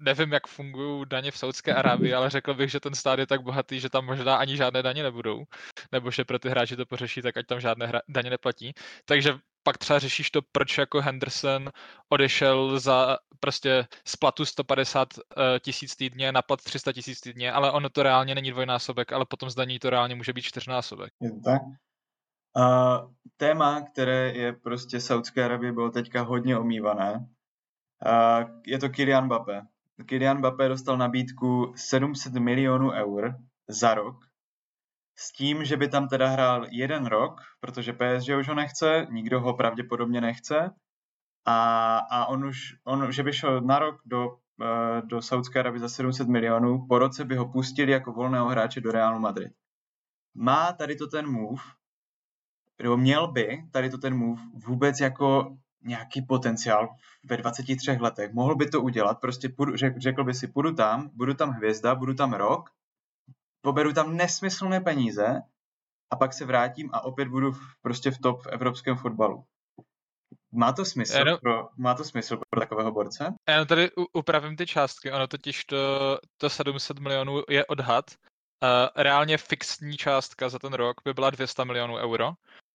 nevím, 0.00 0.32
jak 0.32 0.46
fungují 0.46 1.06
daně 1.08 1.30
v 1.30 1.38
Saudské 1.38 1.74
Arábii, 1.74 2.14
ale 2.14 2.30
řekl 2.30 2.54
bych, 2.54 2.70
že 2.70 2.80
ten 2.80 2.94
stát 2.94 3.18
je 3.18 3.26
tak 3.26 3.42
bohatý, 3.42 3.80
že 3.80 3.90
tam 3.90 4.06
možná 4.06 4.36
ani 4.36 4.56
žádné 4.56 4.82
daně 4.82 5.02
nebudou. 5.02 5.44
Nebo 5.92 6.10
že 6.10 6.24
pro 6.24 6.38
ty 6.38 6.48
hráči 6.48 6.76
to 6.76 6.86
pořeší, 6.86 7.22
tak 7.22 7.36
ať 7.36 7.46
tam 7.46 7.60
žádné 7.60 7.86
hra- 7.86 8.00
daně 8.08 8.30
neplatí. 8.30 8.74
Takže 9.04 9.38
pak 9.62 9.78
třeba 9.78 9.98
řešíš 9.98 10.30
to, 10.30 10.40
proč 10.52 10.78
jako 10.78 11.00
Henderson 11.00 11.70
odešel 12.08 12.80
za 12.80 13.18
prostě 13.40 13.86
z 14.04 14.16
platu 14.16 14.44
150 14.44 15.08
eh, 15.18 15.60
tisíc 15.60 15.96
týdně 15.96 16.32
na 16.32 16.42
plat 16.42 16.62
300 16.62 16.92
tisíc 16.92 17.20
týdně, 17.20 17.52
ale 17.52 17.72
ono 17.72 17.88
to 17.88 18.02
reálně 18.02 18.34
není 18.34 18.50
dvojnásobek, 18.50 19.12
ale 19.12 19.24
potom 19.28 19.50
zdaní 19.50 19.78
to 19.78 19.90
reálně 19.90 20.14
může 20.14 20.32
být 20.32 20.42
čtyřnásobek. 20.42 21.12
Je 21.20 21.30
to 21.30 21.40
tak? 21.44 21.62
Uh, 22.56 23.12
téma, 23.36 23.80
které 23.80 24.32
je 24.32 24.52
prostě 24.52 25.00
Saudské 25.00 25.44
Arabie, 25.44 25.72
bylo 25.72 25.90
teďka 25.90 26.22
hodně 26.22 26.58
omývané. 26.58 27.28
Uh, 28.06 28.50
je 28.66 28.78
to 28.78 28.88
Kylian 28.88 29.24
Mbappé. 29.24 29.62
Kylian 30.06 30.38
Mbappé 30.38 30.68
dostal 30.68 30.98
nabídku 30.98 31.72
700 31.76 32.32
milionů 32.32 32.90
eur 32.90 33.34
za 33.68 33.94
rok 33.94 34.28
s 35.18 35.32
tím, 35.32 35.64
že 35.64 35.76
by 35.76 35.88
tam 35.88 36.08
teda 36.08 36.28
hrál 36.28 36.66
jeden 36.70 37.06
rok, 37.06 37.40
protože 37.60 37.92
PSG 37.92 38.28
už 38.40 38.48
ho 38.48 38.54
nechce, 38.54 39.06
nikdo 39.10 39.40
ho 39.40 39.54
pravděpodobně 39.54 40.20
nechce 40.20 40.70
a, 41.44 41.98
a 41.98 42.26
on 42.26 42.44
už, 42.44 42.58
on, 42.84 43.12
že 43.12 43.22
by 43.22 43.32
šel 43.32 43.60
na 43.60 43.78
rok 43.78 44.00
do, 44.04 44.28
uh, 44.28 44.36
do 45.04 45.22
Saudské 45.22 45.58
Arabie 45.58 45.80
za 45.80 45.88
700 45.88 46.28
milionů, 46.28 46.86
po 46.88 46.98
roce 46.98 47.24
by 47.24 47.36
ho 47.36 47.52
pustili 47.52 47.92
jako 47.92 48.12
volného 48.12 48.48
hráče 48.48 48.80
do 48.80 48.92
Realu 48.92 49.18
Madrid. 49.18 49.52
Má 50.34 50.72
tady 50.72 50.96
to 50.96 51.06
ten 51.06 51.26
move, 51.26 51.62
nebo 52.82 52.96
měl 52.96 53.32
by 53.32 53.68
tady 53.72 53.90
to 53.90 53.98
ten 53.98 54.16
move 54.16 54.42
vůbec 54.66 55.00
jako 55.00 55.56
nějaký 55.82 56.22
potenciál 56.22 56.88
ve 57.24 57.36
23 57.36 57.90
letech. 58.00 58.32
Mohl 58.32 58.56
by 58.56 58.70
to 58.70 58.80
udělat, 58.80 59.20
prostě 59.20 59.48
půjdu, 59.48 59.76
řekl 59.96 60.24
by 60.24 60.34
si, 60.34 60.46
půjdu 60.46 60.74
tam, 60.74 61.10
budu 61.14 61.34
tam 61.34 61.50
hvězda, 61.50 61.94
budu 61.94 62.14
tam 62.14 62.32
rok 62.32 62.70
poberu 63.60 63.92
tam 63.92 64.16
nesmyslné 64.16 64.80
peníze 64.80 65.42
a 66.10 66.16
pak 66.16 66.32
se 66.32 66.44
vrátím 66.44 66.90
a 66.92 67.00
opět 67.00 67.28
budu 67.28 67.52
v, 67.52 67.60
prostě 67.82 68.10
v 68.10 68.18
top 68.18 68.42
v 68.42 68.46
evropském 68.46 68.96
fotbalu. 68.96 69.44
Má 70.52 70.72
to 70.72 70.84
smysl, 70.84 71.24
no, 71.24 71.38
pro, 71.38 71.68
má 71.76 71.94
to 71.94 72.04
smysl 72.04 72.36
pro 72.50 72.60
takového 72.60 72.92
borce? 72.92 73.34
Já 73.48 73.64
tady 73.64 73.90
upravím 74.12 74.56
ty 74.56 74.66
částky, 74.66 75.12
ono 75.12 75.26
totiž 75.26 75.64
to, 75.64 75.76
to 76.36 76.50
700 76.50 76.98
milionů 76.98 77.42
je 77.48 77.66
odhad. 77.66 78.04
Uh, 78.62 78.68
reálně 78.96 79.38
fixní 79.38 79.96
částka 79.96 80.48
za 80.48 80.58
ten 80.58 80.72
rok 80.72 80.96
by 81.04 81.14
byla 81.14 81.30
200 81.30 81.64
milionů 81.64 81.96
euro 81.96 82.32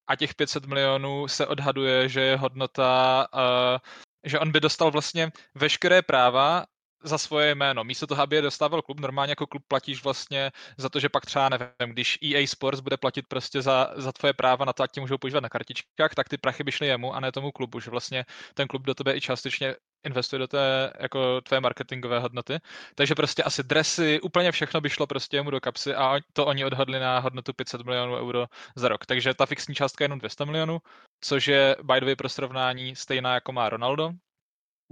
a 0.08 0.16
těch 0.16 0.36
500 0.36 0.66
milionů 0.66 1.28
se 1.28 1.48
odhaduje, 1.48 2.10
že 2.10 2.22
je 2.22 2.38
hodnota, 2.38 3.28
uh, 3.34 3.78
že 4.24 4.40
on 4.40 4.52
by 4.52 4.60
dostal 4.60 4.92
vlastně 4.92 5.32
veškeré 5.56 6.02
práva 6.02 6.66
za 7.04 7.18
svoje 7.18 7.56
jméno. 7.56 7.84
Místo 7.84 8.08
toho, 8.08 8.22
aby 8.22 8.36
je 8.36 8.42
dostával 8.42 8.82
klub, 8.82 9.00
normálně 9.00 9.32
jako 9.32 9.48
klub 9.48 9.64
platíš 9.68 10.04
vlastně 10.04 10.52
za 10.78 10.90
to, 10.90 11.00
že 11.00 11.10
pak 11.10 11.26
třeba, 11.26 11.50
nevím, 11.50 11.94
když 11.94 12.20
EA 12.24 12.48
Sports 12.48 12.80
bude 12.80 12.98
platit 12.98 13.26
prostě 13.28 13.62
za, 13.62 13.94
za 13.96 14.12
tvoje 14.12 14.34
práva 14.34 14.66
na 14.66 14.74
to, 14.74 14.84
ať 14.84 14.92
tě 14.92 15.02
můžou 15.02 15.18
používat 15.18 15.44
na 15.44 15.50
kartičkách, 15.50 16.16
tak 16.16 16.30
ty 16.30 16.38
prachy 16.38 16.64
by 16.64 16.72
šly 16.72 16.88
jemu 16.88 17.14
a 17.14 17.20
ne 17.20 17.32
tomu 17.32 17.52
klubu, 17.52 17.80
že 17.80 17.92
vlastně 17.92 18.26
ten 18.54 18.68
klub 18.68 18.82
do 18.84 18.94
tebe 18.94 19.16
i 19.16 19.22
částečně 19.22 19.76
investuje 20.04 20.40
do 20.40 20.48
té 20.48 20.94
jako 21.00 21.42
tvé 21.42 21.60
marketingové 21.60 22.20
hodnoty. 22.20 22.60
Takže 22.96 23.16
prostě 23.16 23.44
asi 23.44 23.64
dresy, 23.64 24.22
úplně 24.22 24.52
všechno 24.52 24.82
by 24.82 24.90
šlo 24.90 25.08
prostě 25.08 25.38
jemu 25.38 25.52
do 25.52 25.62
kapsy 25.62 25.96
a 25.96 26.20
to 26.34 26.46
oni 26.46 26.66
odhadli 26.66 27.00
na 27.00 27.20
hodnotu 27.20 27.54
500 27.54 27.86
milionů 27.86 28.16
euro 28.16 28.46
za 28.76 28.88
rok. 28.88 29.06
Takže 29.06 29.34
ta 29.34 29.46
fixní 29.46 29.76
částka 29.76 30.04
je 30.04 30.06
jenom 30.06 30.20
200 30.20 30.46
milionů, 30.46 30.80
což 31.22 31.48
je 31.48 31.76
by 31.84 32.00
the 32.00 32.06
way 32.06 32.16
pro 32.16 32.30
srovnání 32.30 32.96
stejná 32.96 33.34
jako 33.34 33.52
má 33.52 33.70
Ronaldo, 33.70 34.12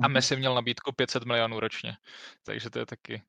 a 0.04 0.08
mhm. 0.08 0.14
Messi 0.14 0.36
měl 0.36 0.56
nabídku 0.56 0.92
500 0.92 1.26
milionů 1.26 1.60
ročně. 1.60 1.98
Takže 2.44 2.70
to 2.70 2.80
je 2.80 2.86
taky 2.86 3.24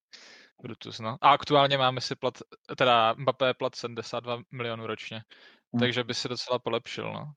Brutus, 0.62 1.00
no. 1.00 1.16
A 1.20 1.30
aktuálně 1.30 1.78
máme 1.78 2.00
si 2.00 2.16
plat, 2.16 2.38
teda 2.76 3.14
Mbappé 3.18 3.54
plat 3.54 3.74
72 3.74 4.38
milionů 4.50 4.86
ročně. 4.86 5.24
Hmm. 5.72 5.80
Takže 5.80 6.04
by 6.04 6.14
si 6.14 6.28
docela 6.28 6.58
polepšil, 6.58 7.12
no. 7.12 7.32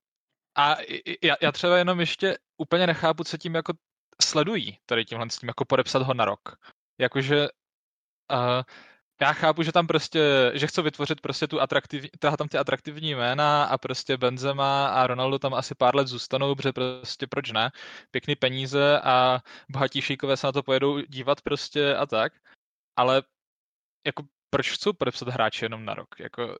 A 0.58 0.75
já, 1.24 1.36
já 1.42 1.51
třeba 1.51 1.77
jenom 1.77 2.00
ještě 2.00 2.38
úplně 2.58 2.88
nechápu, 2.88 3.24
co 3.24 3.38
tím 3.38 3.56
jako 3.56 3.74
sledují 4.22 4.80
tady 4.86 5.06
tímhle 5.06 5.30
s 5.30 5.38
tím, 5.38 5.48
jako 5.48 5.65
podepsat 5.65 6.01
ho 6.01 6.13
na 6.13 6.25
rok. 6.25 6.56
Jakože 7.00 7.48
uh, 8.32 8.63
já 9.22 9.34
chápu, 9.34 9.63
že 9.63 9.72
tam 9.72 9.88
prostě, 9.88 10.51
že 10.53 10.67
chcou 10.67 10.84
vytvořit 10.84 11.22
prostě 11.22 11.48
tu 11.48 11.62
atraktivní, 11.62 12.10
tam 12.38 12.48
ty 12.48 12.57
atraktivní 12.57 13.15
jména 13.15 13.63
a 13.63 13.77
prostě 13.77 14.17
Benzema 14.17 14.88
a 14.88 15.07
Ronaldo 15.07 15.39
tam 15.39 15.53
asi 15.53 15.75
pár 15.75 15.95
let 15.95 16.07
zůstanou, 16.07 16.55
protože 16.55 16.74
prostě 16.74 17.27
proč 17.27 17.51
ne, 17.51 17.72
pěkný 18.12 18.36
peníze 18.36 19.00
a 19.00 19.39
bohatí 19.69 20.01
šejkové 20.01 20.38
se 20.38 20.48
na 20.48 20.51
to 20.51 20.63
pojedou 20.63 21.01
dívat 21.01 21.41
prostě 21.41 21.95
a 21.95 22.05
tak, 22.05 22.34
ale 22.95 23.24
jako 24.05 24.24
proč 24.55 24.71
chcou 24.71 24.93
podepsat 24.93 25.27
hráče 25.27 25.65
jenom 25.65 25.85
na 25.85 25.93
rok? 25.93 26.07
Jako, 26.19 26.55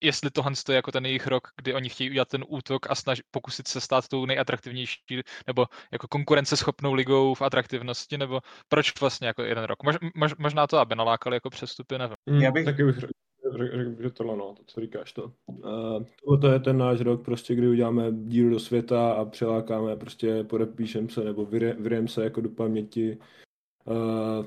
jestli 0.00 0.30
tohle 0.30 0.52
je 0.68 0.74
jako 0.74 0.92
ten 0.92 1.06
jejich 1.06 1.26
rok, 1.26 1.48
kdy 1.56 1.74
oni 1.74 1.88
chtějí 1.88 2.10
udělat 2.10 2.28
ten 2.28 2.44
útok 2.48 2.90
a 2.90 2.94
snaž, 2.94 3.22
pokusit 3.30 3.68
se 3.68 3.80
stát 3.80 4.08
tou 4.08 4.26
nejatraktivnější 4.26 5.00
nebo 5.46 5.66
jako 5.92 6.08
konkurenceschopnou 6.08 6.92
ligou 6.92 7.34
v 7.34 7.42
atraktivnosti, 7.42 8.18
nebo 8.18 8.40
proč 8.68 9.00
vlastně 9.00 9.26
jako 9.26 9.42
jeden 9.42 9.64
rok? 9.64 9.82
Mož, 9.82 9.96
mož, 10.14 10.34
možná 10.38 10.66
to, 10.66 10.78
aby 10.78 10.94
nalákali 10.94 11.36
jako 11.36 11.50
přestupy, 11.50 11.98
nevím. 11.98 12.16
Mm, 12.26 12.40
Já 12.40 12.50
bych... 12.52 12.64
Taky 12.64 12.84
bych 12.84 12.98
řekl, 12.98 14.02
že 14.02 14.10
tohle, 14.10 14.36
no, 14.36 14.54
to, 14.54 14.62
co 14.66 14.80
říkáš 14.80 15.12
to. 15.12 15.32
Uh, 15.46 16.02
tohle 16.24 16.52
je 16.52 16.60
ten 16.60 16.78
náš 16.78 17.00
rok, 17.00 17.24
prostě, 17.24 17.54
kdy 17.54 17.68
uděláme 17.68 18.12
díru 18.12 18.50
do 18.50 18.58
světa 18.58 19.12
a 19.12 19.24
přelákáme, 19.24 19.96
prostě 19.96 20.44
podepíšem 20.44 21.08
se 21.08 21.24
nebo 21.24 21.46
vyrijem 21.78 22.08
se 22.08 22.24
jako 22.24 22.40
do 22.40 22.48
paměti 22.48 23.18
uh, 23.84 24.46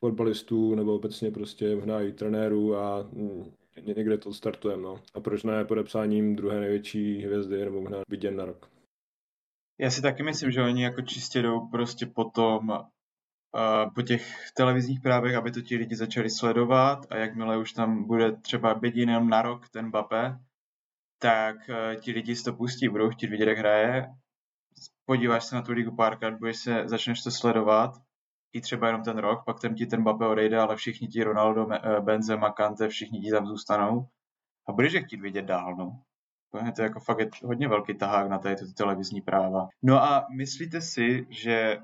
fotbalistů 0.00 0.74
nebo 0.74 0.94
obecně 0.94 1.30
prostě 1.30 1.76
možná 1.76 2.00
i 2.00 2.12
trenérů 2.12 2.76
a 2.76 3.02
mm, 3.12 3.52
někde 3.82 4.18
to 4.18 4.32
startujeme. 4.32 4.82
No. 4.82 5.00
A 5.14 5.20
proč 5.20 5.42
ne 5.42 5.64
podepsáním 5.64 6.36
druhé 6.36 6.60
největší 6.60 7.22
hvězdy 7.22 7.64
nebo 7.64 7.80
možná 7.80 7.98
viděn 8.08 8.36
na 8.36 8.44
rok. 8.44 8.70
Já 9.80 9.90
si 9.90 10.02
taky 10.02 10.22
myslím, 10.22 10.50
že 10.50 10.62
oni 10.62 10.82
jako 10.82 11.02
čistě 11.02 11.42
jdou 11.42 11.68
prostě 11.68 12.06
potom 12.06 12.68
uh, 12.68 13.94
po 13.94 14.02
těch 14.02 14.50
televizních 14.56 15.00
právech, 15.00 15.34
aby 15.34 15.50
to 15.50 15.60
ti 15.60 15.76
lidi 15.76 15.96
začali 15.96 16.30
sledovat 16.30 17.06
a 17.10 17.16
jakmile 17.16 17.58
už 17.58 17.72
tam 17.72 18.04
bude 18.04 18.32
třeba 18.32 18.74
být 18.74 18.96
jenom 18.96 19.28
na 19.28 19.42
rok 19.42 19.68
ten 19.68 19.90
Bape, 19.90 20.38
tak 21.18 21.56
uh, 21.68 22.00
ti 22.00 22.12
lidi 22.12 22.36
si 22.36 22.44
to 22.44 22.52
pustí, 22.52 22.88
budou 22.88 23.10
chtít 23.10 23.30
vidět, 23.30 23.48
jak 23.48 23.58
hraje, 23.58 24.06
podíváš 25.04 25.44
se 25.44 25.54
na 25.54 25.62
tu 25.62 25.72
ligu 25.72 25.96
párkrát, 25.96 26.38
budeš 26.38 26.56
se, 26.56 26.82
začneš 26.88 27.22
to 27.22 27.30
sledovat 27.30 28.07
i 28.52 28.60
třeba 28.60 28.86
jenom 28.86 29.02
ten 29.02 29.18
rok, 29.18 29.44
pak 29.44 29.60
ten 29.60 29.74
ti 29.74 29.86
ten 29.86 30.00
Mbappé 30.00 30.26
odejde, 30.26 30.58
ale 30.58 30.76
všichni 30.76 31.08
ti 31.08 31.24
Ronaldo, 31.24 31.68
eh, 31.72 32.00
Benzema, 32.00 32.52
Kante, 32.52 32.88
všichni 32.88 33.20
ti 33.20 33.30
tam 33.30 33.46
zůstanou 33.46 34.08
a 34.68 34.72
budeš 34.72 34.92
je 34.92 35.02
chtít 35.02 35.20
vidět 35.20 35.42
dál, 35.42 35.76
no. 35.76 36.02
To 36.50 36.58
je 36.58 36.72
jako 36.82 37.00
fakt 37.00 37.18
je 37.18 37.30
hodně 37.44 37.68
velký 37.68 37.94
tahák 37.94 38.28
na 38.28 38.38
této 38.38 38.72
televizní 38.72 39.20
práva. 39.20 39.68
No 39.82 40.02
a 40.02 40.26
myslíte 40.30 40.80
si, 40.80 41.26
že 41.30 41.78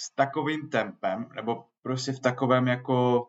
s 0.00 0.14
takovým 0.14 0.68
tempem, 0.68 1.28
nebo 1.34 1.64
prostě 1.82 2.12
v 2.12 2.20
takovém 2.20 2.66
jako 2.66 3.28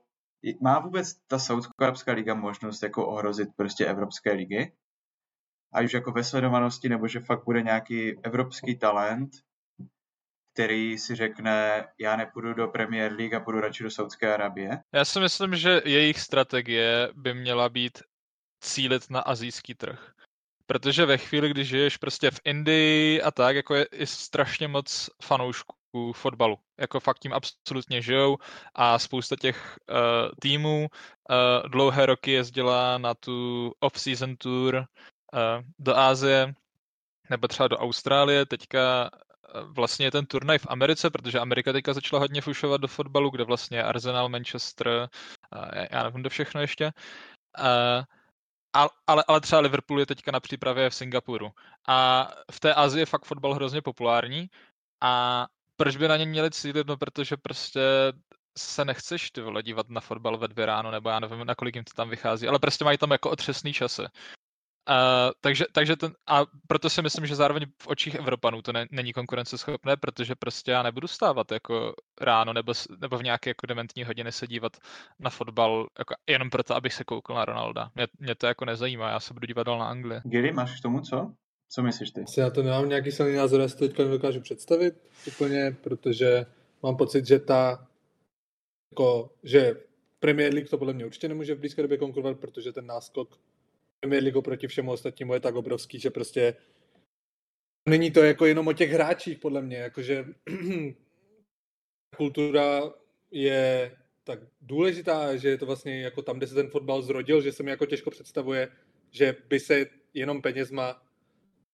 má 0.62 0.80
vůbec 0.80 1.14
ta 1.28 1.38
Saudsko-Arabská 1.38 2.14
liga 2.14 2.34
možnost 2.34 2.84
jako 2.84 3.08
ohrozit 3.08 3.50
prostě 3.56 3.86
Evropské 3.86 4.34
ligy? 4.34 4.74
A 5.74 5.82
už 5.82 5.94
jako 5.94 6.12
ve 6.12 6.24
sledovanosti, 6.24 6.90
nebo 6.90 7.08
že 7.08 7.20
fakt 7.20 7.46
bude 7.46 7.62
nějaký 7.62 8.20
evropský 8.24 8.78
talent, 8.78 9.30
který 10.58 10.98
si 10.98 11.16
řekne, 11.16 11.88
já 12.00 12.16
nepůjdu 12.16 12.54
do 12.54 12.68
Premier 12.68 13.14
League 13.14 13.34
a 13.34 13.40
půjdu 13.40 13.60
radši 13.60 13.84
do 13.84 13.92
Saudské 13.92 14.34
Arabie? 14.34 14.80
Já 14.94 15.06
si 15.06 15.20
myslím, 15.20 15.56
že 15.56 15.82
jejich 15.86 16.20
strategie 16.20 17.10
by 17.14 17.34
měla 17.34 17.70
být 17.70 18.02
cílit 18.64 19.10
na 19.10 19.20
azijský 19.20 19.76
trh. 19.76 20.12
Protože 20.66 21.06
ve 21.06 21.18
chvíli, 21.18 21.50
kdy 21.50 21.66
žiješ 21.66 21.98
prostě 21.98 22.32
v 22.32 22.40
Indii 22.44 23.22
a 23.22 23.32
tak, 23.32 23.56
jako 23.56 23.76
je, 23.76 23.88
je 23.92 24.08
strašně 24.08 24.68
moc 24.68 25.10
fanoušků 25.24 26.14
fotbalu. 26.14 26.58
Jako 26.80 27.00
fakt 27.00 27.20
tím 27.20 27.34
absolutně 27.34 28.02
žijou 28.02 28.38
a 28.76 29.00
spousta 29.00 29.36
těch 29.36 29.78
uh, 29.90 29.98
týmů 30.42 30.88
uh, 30.90 31.70
dlouhé 31.70 32.06
roky 32.06 32.32
jezdila 32.32 32.98
na 32.98 33.14
tu 33.14 33.72
off-season 33.80 34.36
tour 34.38 34.76
uh, 34.76 34.84
do 35.80 35.98
Ázie 35.98 36.54
nebo 37.30 37.48
třeba 37.48 37.68
do 37.68 37.78
Austrálie. 37.78 38.46
Teďka 38.46 39.10
vlastně 39.64 40.12
ten 40.12 40.26
turnaj 40.26 40.58
v 40.58 40.68
Americe, 40.70 41.10
protože 41.10 41.40
Amerika 41.40 41.74
teďka 41.74 41.94
začala 41.94 42.20
hodně 42.20 42.42
fušovat 42.42 42.82
do 42.82 42.88
fotbalu, 42.88 43.30
kde 43.30 43.44
vlastně 43.44 43.84
Arsenal, 43.84 44.30
Manchester, 44.30 45.10
já 45.92 46.04
nevím, 46.04 46.24
do 46.24 46.30
všechno 46.30 46.62
ještě. 46.62 46.92
Ale, 49.08 49.24
ale 49.28 49.42
třeba 49.42 49.62
Liverpool 49.62 50.00
je 50.00 50.06
teďka 50.06 50.32
na 50.32 50.40
přípravě 50.40 50.90
v 50.90 50.96
Singapuru. 50.96 51.52
A 51.88 52.28
v 52.52 52.60
té 52.60 52.74
Azii 52.74 53.02
je 53.02 53.06
fakt 53.06 53.26
fotbal 53.26 53.54
hrozně 53.54 53.82
populární. 53.82 54.50
A 55.02 55.46
proč 55.76 55.98
by 55.98 56.08
na 56.08 56.18
ně 56.18 56.26
měli 56.26 56.52
cílit? 56.52 56.88
No, 56.88 56.98
protože 56.98 57.38
prostě 57.38 57.82
se 58.58 58.86
nechceš 58.86 59.32
ty 59.32 59.42
vole 59.42 59.64
dívat 59.64 59.90
na 59.90 60.02
fotbal 60.02 60.38
ve 60.38 60.48
dvě 60.48 60.66
ráno, 60.66 60.92
nebo 60.92 61.10
já 61.10 61.20
nevím, 61.20 61.46
na 61.46 61.56
kolik 61.56 61.76
jim 61.76 61.84
to 61.84 61.94
tam 61.94 62.10
vychází, 62.10 62.48
ale 62.48 62.60
prostě 62.60 62.86
mají 62.86 62.98
tam 62.98 63.12
jako 63.12 63.30
otřesný 63.30 63.74
časy. 63.74 64.02
Uh, 64.90 65.32
takže, 65.42 65.66
takže 65.72 65.96
ten, 65.96 66.12
a 66.28 66.46
proto 66.68 66.90
si 66.90 67.02
myslím, 67.02 67.26
že 67.26 67.36
zároveň 67.36 67.66
v 67.82 67.88
očích 67.88 68.16
Evropanů 68.16 68.62
to 68.62 68.74
ne, 68.74 68.88
není 68.92 69.14
konkurenceschopné, 69.14 69.98
protože 69.98 70.36
prostě 70.36 70.72
já 70.72 70.84
nebudu 70.84 71.08
stávat 71.08 71.52
jako 71.52 71.94
ráno 72.22 72.54
nebo, 72.54 72.74
nebo 73.02 73.18
v 73.18 73.24
nějaké 73.24 73.50
jako 73.50 73.68
dementní 73.68 74.04
hodiny 74.04 74.32
se 74.32 74.48
dívat 74.48 74.78
na 75.20 75.30
fotbal 75.30 75.88
jako 76.00 76.16
jenom 76.30 76.50
proto, 76.50 76.76
abych 76.76 76.94
se 76.94 77.04
koukal 77.04 77.36
na 77.36 77.46
Ronalda. 77.46 77.92
Mě, 77.96 78.08
mě 78.20 78.36
to 78.36 78.48
jako 78.48 78.66
nezajímá, 78.66 79.10
já 79.10 79.20
se 79.20 79.34
budu 79.34 79.48
dívat 79.48 79.64
dál 79.64 79.80
na 79.80 79.88
Anglii. 79.88 80.22
Gary, 80.24 80.52
máš 80.54 80.80
k 80.80 80.82
tomu 80.84 81.02
co? 81.02 81.34
Co 81.70 81.84
myslíš 81.84 82.12
ty? 82.12 82.26
Já 82.38 82.50
to 82.50 82.64
nemám 82.64 82.90
nějaký 82.90 83.12
silný 83.12 83.36
názor, 83.36 83.62
já 83.62 83.68
si 83.68 83.78
to 83.78 83.88
teďka 83.88 84.04
nedokážu 84.04 84.42
představit 84.42 84.94
úplně, 85.28 85.76
protože 85.84 86.46
mám 86.84 86.98
pocit, 86.98 87.26
že 87.28 87.40
ta 87.40 87.88
jako, 88.92 89.30
že 89.44 89.76
Premier 90.20 90.54
League 90.54 90.70
to 90.70 90.78
podle 90.78 90.94
mě 90.94 91.06
určitě 91.06 91.28
nemůže 91.28 91.56
v 91.56 91.60
blízké 91.60 91.82
době 91.82 91.98
konkurovat, 91.98 92.40
protože 92.40 92.72
ten 92.72 92.86
náskok 92.86 93.40
Premier 94.00 94.24
League 94.24 94.44
proti 94.44 94.68
všemu 94.68 94.92
ostatnímu 94.92 95.34
je 95.34 95.40
tak 95.40 95.56
obrovský, 95.56 96.00
že 96.00 96.10
prostě 96.10 96.56
není 97.90 98.12
to 98.12 98.24
jako 98.24 98.46
jenom 98.46 98.68
o 98.68 98.74
těch 98.74 98.92
hráčích, 98.92 99.40
podle 99.40 99.62
mě, 99.62 99.78
jakože 99.78 100.26
kultura 102.18 102.82
je 103.32 103.98
tak 104.24 104.40
důležitá, 104.62 105.36
že 105.36 105.50
je 105.50 105.58
to 105.58 105.66
vlastně 105.66 106.02
jako 106.02 106.22
tam, 106.22 106.38
kde 106.38 106.48
se 106.48 106.56
ten 106.56 106.70
fotbal 106.70 107.02
zrodil, 107.02 107.42
že 107.42 107.52
se 107.52 107.64
mi 107.64 107.72
jako 107.72 107.86
těžko 107.86 108.12
představuje, 108.12 108.70
že 109.12 109.36
by 109.50 109.60
se 109.60 109.86
jenom 110.14 110.42
penězma 110.42 111.04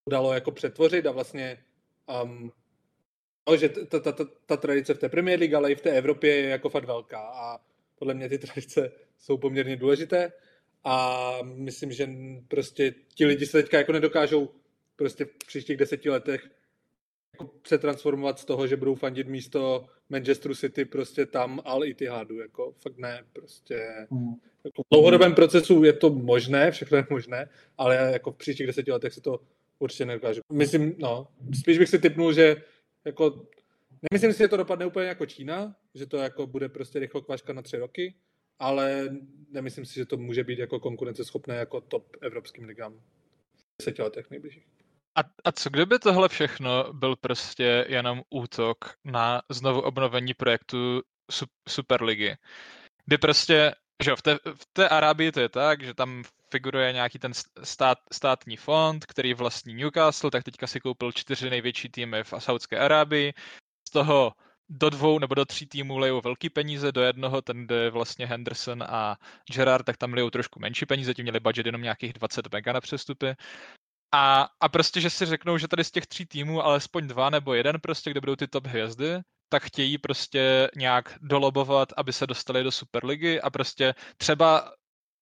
dalo 0.09 0.33
jako 0.33 0.51
přetvořit 0.51 1.05
a 1.05 1.11
vlastně 1.11 1.63
um, 2.23 2.51
no, 3.49 3.57
že 3.57 3.69
ta, 3.69 3.99
ta, 3.99 4.11
ta, 4.11 4.25
ta 4.45 4.57
tradice 4.57 4.93
v 4.93 4.99
té 4.99 5.09
Premier 5.09 5.39
League, 5.39 5.55
ale 5.55 5.71
i 5.71 5.75
v 5.75 5.81
té 5.81 5.89
Evropě 5.89 6.35
je 6.35 6.49
jako 6.49 6.69
fakt 6.69 6.85
velká 6.85 7.19
a 7.19 7.59
podle 7.95 8.13
mě 8.13 8.29
ty 8.29 8.37
tradice 8.47 8.91
jsou 9.17 9.37
poměrně 9.37 9.75
důležité 9.75 10.31
a 10.83 11.37
myslím, 11.43 11.91
že 11.91 12.09
prostě 12.47 12.93
ti 13.15 13.25
lidi 13.25 13.45
se 13.45 13.61
teďka 13.61 13.77
jako 13.77 13.91
nedokážou 13.91 14.49
prostě 14.95 15.25
v 15.25 15.47
příštích 15.47 15.77
deseti 15.77 16.09
letech 16.09 16.49
jako 17.33 17.51
přetransformovat 17.61 18.39
z 18.39 18.45
toho, 18.45 18.67
že 18.67 18.77
budou 18.77 18.95
fandit 18.95 19.27
místo 19.27 19.85
Manchesteru 20.09 20.55
City 20.55 20.85
prostě 20.85 21.25
tam 21.25 21.61
Al 21.65 21.85
Ittihadu, 21.85 22.39
jako 22.39 22.71
fakt 22.71 22.97
ne, 22.97 23.23
prostě 23.33 24.07
mm. 24.09 24.33
jako 24.63 24.83
v 24.83 24.85
dlouhodobém 24.91 25.35
procesu 25.35 25.83
je 25.83 25.93
to 25.93 26.09
možné, 26.09 26.71
všechno 26.71 26.97
je 26.97 27.07
možné, 27.09 27.49
ale 27.77 27.95
jako 27.95 28.31
v 28.31 28.35
příštích 28.35 28.67
deseti 28.67 28.91
letech 28.91 29.13
se 29.13 29.21
to 29.21 29.39
určitě 29.79 30.05
nedokážu. 30.05 30.41
Myslím, 30.51 30.95
no, 30.97 31.27
spíš 31.59 31.77
bych 31.77 31.89
si 31.89 31.99
typnul, 31.99 32.33
že 32.33 32.55
jako 33.05 33.47
nemyslím 34.11 34.33
si, 34.33 34.39
že 34.39 34.47
to 34.47 34.57
dopadne 34.57 34.85
úplně 34.85 35.07
jako 35.07 35.25
Čína, 35.25 35.75
že 35.95 36.05
to 36.05 36.17
jako 36.17 36.47
bude 36.47 36.69
prostě 36.69 36.99
rychlokvaška 36.99 37.53
na 37.53 37.61
tři 37.61 37.77
roky, 37.77 38.15
ale 38.59 39.09
nemyslím 39.49 39.85
si, 39.85 39.93
že 39.93 40.05
to 40.05 40.17
může 40.17 40.43
být 40.43 40.59
jako 40.59 40.79
konkurenceschopné 40.79 41.55
jako 41.55 41.81
top 41.81 42.15
evropským 42.21 42.65
ligám 42.65 42.93
v 42.93 43.63
deseti 43.81 44.01
letech 44.01 44.29
nejbližších. 44.29 44.67
A, 45.15 45.21
a 45.43 45.51
co 45.51 45.69
kdyby 45.69 45.99
tohle 45.99 46.29
všechno 46.29 46.93
byl 46.93 47.15
prostě 47.15 47.85
jenom 47.89 48.21
útok 48.29 48.77
na 49.03 49.41
znovu 49.49 49.81
obnovení 49.81 50.33
projektu 50.33 51.01
Superligy? 51.69 52.35
Kdy 53.05 53.17
prostě, 53.17 53.75
že 54.03 54.15
v 54.15 54.21
té, 54.21 54.39
v 54.55 54.65
té 54.73 54.89
Arábii 54.89 55.31
to 55.31 55.39
je 55.39 55.49
tak, 55.49 55.83
že 55.83 55.93
tam 55.93 56.23
figuruje 56.51 56.93
nějaký 56.93 57.19
ten 57.19 57.31
stát, 57.63 57.97
státní 58.13 58.57
fond, 58.57 59.05
který 59.05 59.33
vlastní 59.33 59.73
Newcastle, 59.73 60.31
tak 60.31 60.43
teďka 60.43 60.67
si 60.67 60.79
koupil 60.79 61.11
čtyři 61.11 61.49
největší 61.49 61.89
týmy 61.89 62.23
v 62.23 62.33
Saudské 62.37 62.77
Arábii. 62.77 63.33
Z 63.87 63.91
toho 63.91 64.33
do 64.73 64.89
dvou 64.89 65.19
nebo 65.19 65.35
do 65.35 65.45
tří 65.45 65.65
týmů 65.65 65.97
lejou 65.97 66.21
velký 66.21 66.49
peníze, 66.49 66.91
do 66.91 67.01
jednoho, 67.01 67.41
ten 67.41 67.67
jde 67.67 67.89
vlastně 67.89 68.27
Henderson 68.27 68.83
a 68.83 69.17
Gerard, 69.53 69.85
tak 69.85 69.97
tam 69.97 70.13
lejou 70.13 70.29
trošku 70.29 70.59
menší 70.59 70.85
peníze, 70.85 71.13
tím 71.13 71.23
měli 71.23 71.39
budget 71.39 71.65
jenom 71.65 71.81
nějakých 71.81 72.13
20 72.13 72.53
mega 72.53 72.73
na 72.73 72.81
přestupy. 72.81 73.35
A, 74.13 74.49
a 74.59 74.69
prostě, 74.69 75.01
že 75.01 75.09
si 75.09 75.25
řeknou, 75.25 75.57
že 75.57 75.67
tady 75.67 75.83
z 75.83 75.91
těch 75.91 76.07
tří 76.07 76.25
týmů 76.25 76.65
alespoň 76.65 77.07
dva 77.07 77.29
nebo 77.29 77.53
jeden 77.53 77.79
prostě, 77.81 78.11
kde 78.11 78.19
budou 78.19 78.35
ty 78.35 78.47
top 78.47 78.67
hvězdy, 78.67 79.19
tak 79.49 79.63
chtějí 79.63 79.97
prostě 79.97 80.69
nějak 80.75 81.17
dolobovat, 81.21 81.93
aby 81.97 82.13
se 82.13 82.27
dostali 82.27 82.63
do 82.63 82.71
Superligy 82.71 83.41
a 83.41 83.49
prostě 83.49 83.95
třeba 84.17 84.73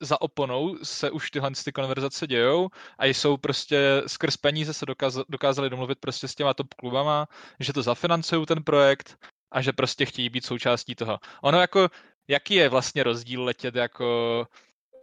za 0.01 0.21
oponou 0.21 0.77
se 0.83 1.11
už 1.11 1.31
tyhle 1.31 1.51
ty 1.63 1.71
konverzace 1.71 2.27
dějou 2.27 2.69
a 2.99 3.05
jsou 3.05 3.37
prostě 3.37 4.03
skrz 4.07 4.37
peníze 4.37 4.73
se 4.73 4.85
dokázali, 4.85 5.25
dokázali 5.29 5.69
domluvit 5.69 5.99
prostě 5.99 6.27
s 6.27 6.35
těma 6.35 6.53
top 6.53 6.73
klubama, 6.73 7.27
že 7.59 7.73
to 7.73 7.81
zafinancují 7.81 8.45
ten 8.45 8.63
projekt 8.63 9.17
a 9.51 9.61
že 9.61 9.73
prostě 9.73 10.05
chtějí 10.05 10.29
být 10.29 10.45
součástí 10.45 10.95
toho. 10.95 11.19
Ono 11.41 11.61
jako, 11.61 11.87
jaký 12.27 12.53
je 12.53 12.69
vlastně 12.69 13.03
rozdíl 13.03 13.43
letět 13.43 13.75
jako, 13.75 14.47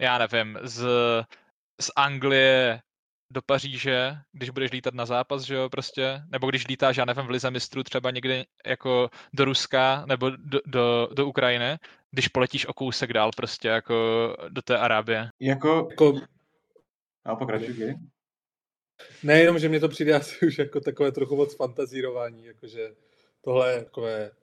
já 0.00 0.18
nevím, 0.18 0.58
z, 0.62 0.87
z 1.80 1.90
Anglie 1.96 2.80
do 3.30 3.42
Paříže, 3.42 4.12
když 4.32 4.50
budeš 4.50 4.70
lítat 4.70 4.94
na 4.94 5.06
zápas, 5.06 5.42
že 5.42 5.54
jo, 5.54 5.68
prostě, 5.68 6.22
nebo 6.28 6.48
když 6.48 6.66
lítáš, 6.66 6.96
já 6.96 7.04
nevím, 7.04 7.26
v 7.26 7.30
Lize 7.30 7.50
mistrů 7.50 7.82
třeba 7.82 8.11
někde 8.11 8.44
jako 8.66 9.11
do 9.32 9.44
Ruska 9.44 10.04
nebo 10.06 10.30
do, 10.30 10.61
do, 10.66 11.08
do 11.12 11.26
Ukrajiny, 11.26 11.76
když 12.11 12.28
poletíš 12.28 12.66
o 12.66 12.72
kousek 12.72 13.12
dál 13.12 13.30
prostě 13.37 13.68
jako 13.68 13.94
do 14.48 14.62
té 14.62 14.78
Arábie. 14.78 15.28
Jako... 15.40 15.88
jako... 15.90 16.20
A 17.24 17.37
pokračuj, 17.37 17.98
Nejenom, 19.22 19.58
že 19.58 19.68
mě 19.68 19.80
to 19.80 19.88
přijde 19.88 20.14
asi 20.14 20.46
už 20.46 20.58
jako 20.58 20.80
takové 20.80 21.12
trochu 21.12 21.37
moc 21.37 21.56
fantazírování, 21.56 22.44
jakože 22.44 22.94
tohle 23.40 23.72
je 23.72 23.84
takové 23.84 24.20
jako 24.20 24.38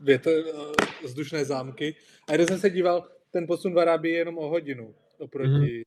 větr, 0.00 0.30
eh, 0.30 1.06
vzdušné 1.06 1.44
zámky. 1.44 1.96
A 2.28 2.32
když 2.32 2.46
jsem 2.46 2.58
se 2.58 2.70
díval, 2.70 3.08
ten 3.30 3.46
posun 3.46 3.74
v 3.74 3.78
Arábii 3.78 4.12
je 4.12 4.18
jenom 4.18 4.38
o 4.38 4.48
hodinu 4.48 4.94
oproti 5.18 5.84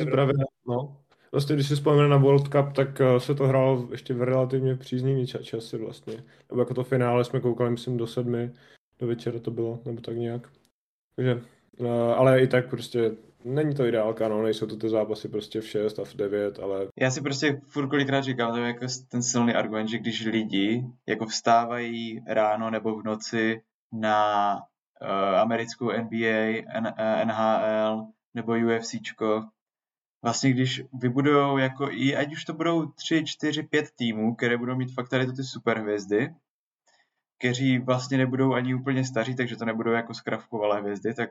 mm. 0.00 0.10
právě, 0.10 0.34
no. 0.68 0.96
Vlastně, 1.32 1.54
když 1.54 1.68
si 1.68 1.74
vzpomínám 1.74 2.10
na 2.10 2.16
World 2.16 2.48
Cup, 2.48 2.72
tak 2.74 3.00
eh, 3.00 3.20
se 3.20 3.34
to 3.34 3.46
hrálo 3.46 3.88
ještě 3.90 4.14
v 4.14 4.22
relativně 4.22 4.76
příznivý 4.76 5.26
časy 5.26 5.78
vlastně. 5.78 6.24
Nebo 6.50 6.60
jako 6.60 6.74
to 6.74 6.84
finále 6.84 7.24
jsme 7.24 7.40
koukali, 7.40 7.70
myslím, 7.70 7.96
do 7.96 8.06
sedmi, 8.06 8.52
do 8.98 9.06
večera 9.06 9.38
to 9.38 9.50
bylo, 9.50 9.80
nebo 9.84 10.00
tak 10.00 10.16
nějak. 10.16 10.52
Takže, 11.16 11.42
eh, 11.80 11.88
ale 12.14 12.42
i 12.42 12.46
tak 12.46 12.70
prostě 12.70 13.10
není 13.48 13.74
to 13.74 13.86
ideálka, 13.86 14.28
no, 14.28 14.42
nejsou 14.42 14.66
to 14.66 14.76
ty 14.76 14.88
zápasy 14.88 15.28
prostě 15.28 15.60
v 15.60 15.68
6 15.68 15.98
a 15.98 16.04
v 16.04 16.14
9, 16.14 16.58
ale... 16.58 16.88
Já 17.00 17.10
si 17.10 17.20
prostě 17.20 17.60
furt 17.68 17.88
kolikrát 17.88 18.20
říkám, 18.20 18.52
to 18.52 18.58
je 18.58 18.66
jako 18.66 18.86
ten 19.08 19.22
silný 19.22 19.54
argument, 19.54 19.88
že 19.88 19.98
když 19.98 20.26
lidi 20.26 20.84
jako 21.06 21.26
vstávají 21.26 22.22
ráno 22.26 22.70
nebo 22.70 22.96
v 23.00 23.04
noci 23.04 23.62
na 23.92 24.54
uh, 24.56 25.38
americkou 25.40 25.92
NBA, 25.92 26.62
N- 26.74 26.94
NHL 27.24 28.06
nebo 28.34 28.52
UFCčko, 28.52 29.44
vlastně 30.22 30.50
když 30.50 30.82
vybudujou 30.92 31.58
jako 31.58 31.90
i, 31.90 32.16
ať 32.16 32.32
už 32.32 32.44
to 32.44 32.52
budou 32.52 32.86
3, 32.86 33.24
4, 33.24 33.62
5 33.62 33.90
týmů, 33.96 34.34
které 34.34 34.56
budou 34.56 34.76
mít 34.76 34.94
fakt 34.94 35.08
tady 35.08 35.26
ty 35.26 35.42
superhvězdy, 35.42 36.34
kteří 37.38 37.78
vlastně 37.78 38.18
nebudou 38.18 38.54
ani 38.54 38.74
úplně 38.74 39.04
staří, 39.04 39.36
takže 39.36 39.56
to 39.56 39.64
nebudou 39.64 39.90
jako 39.90 40.14
skravkovalé 40.14 40.80
hvězdy, 40.80 41.14
tak 41.14 41.30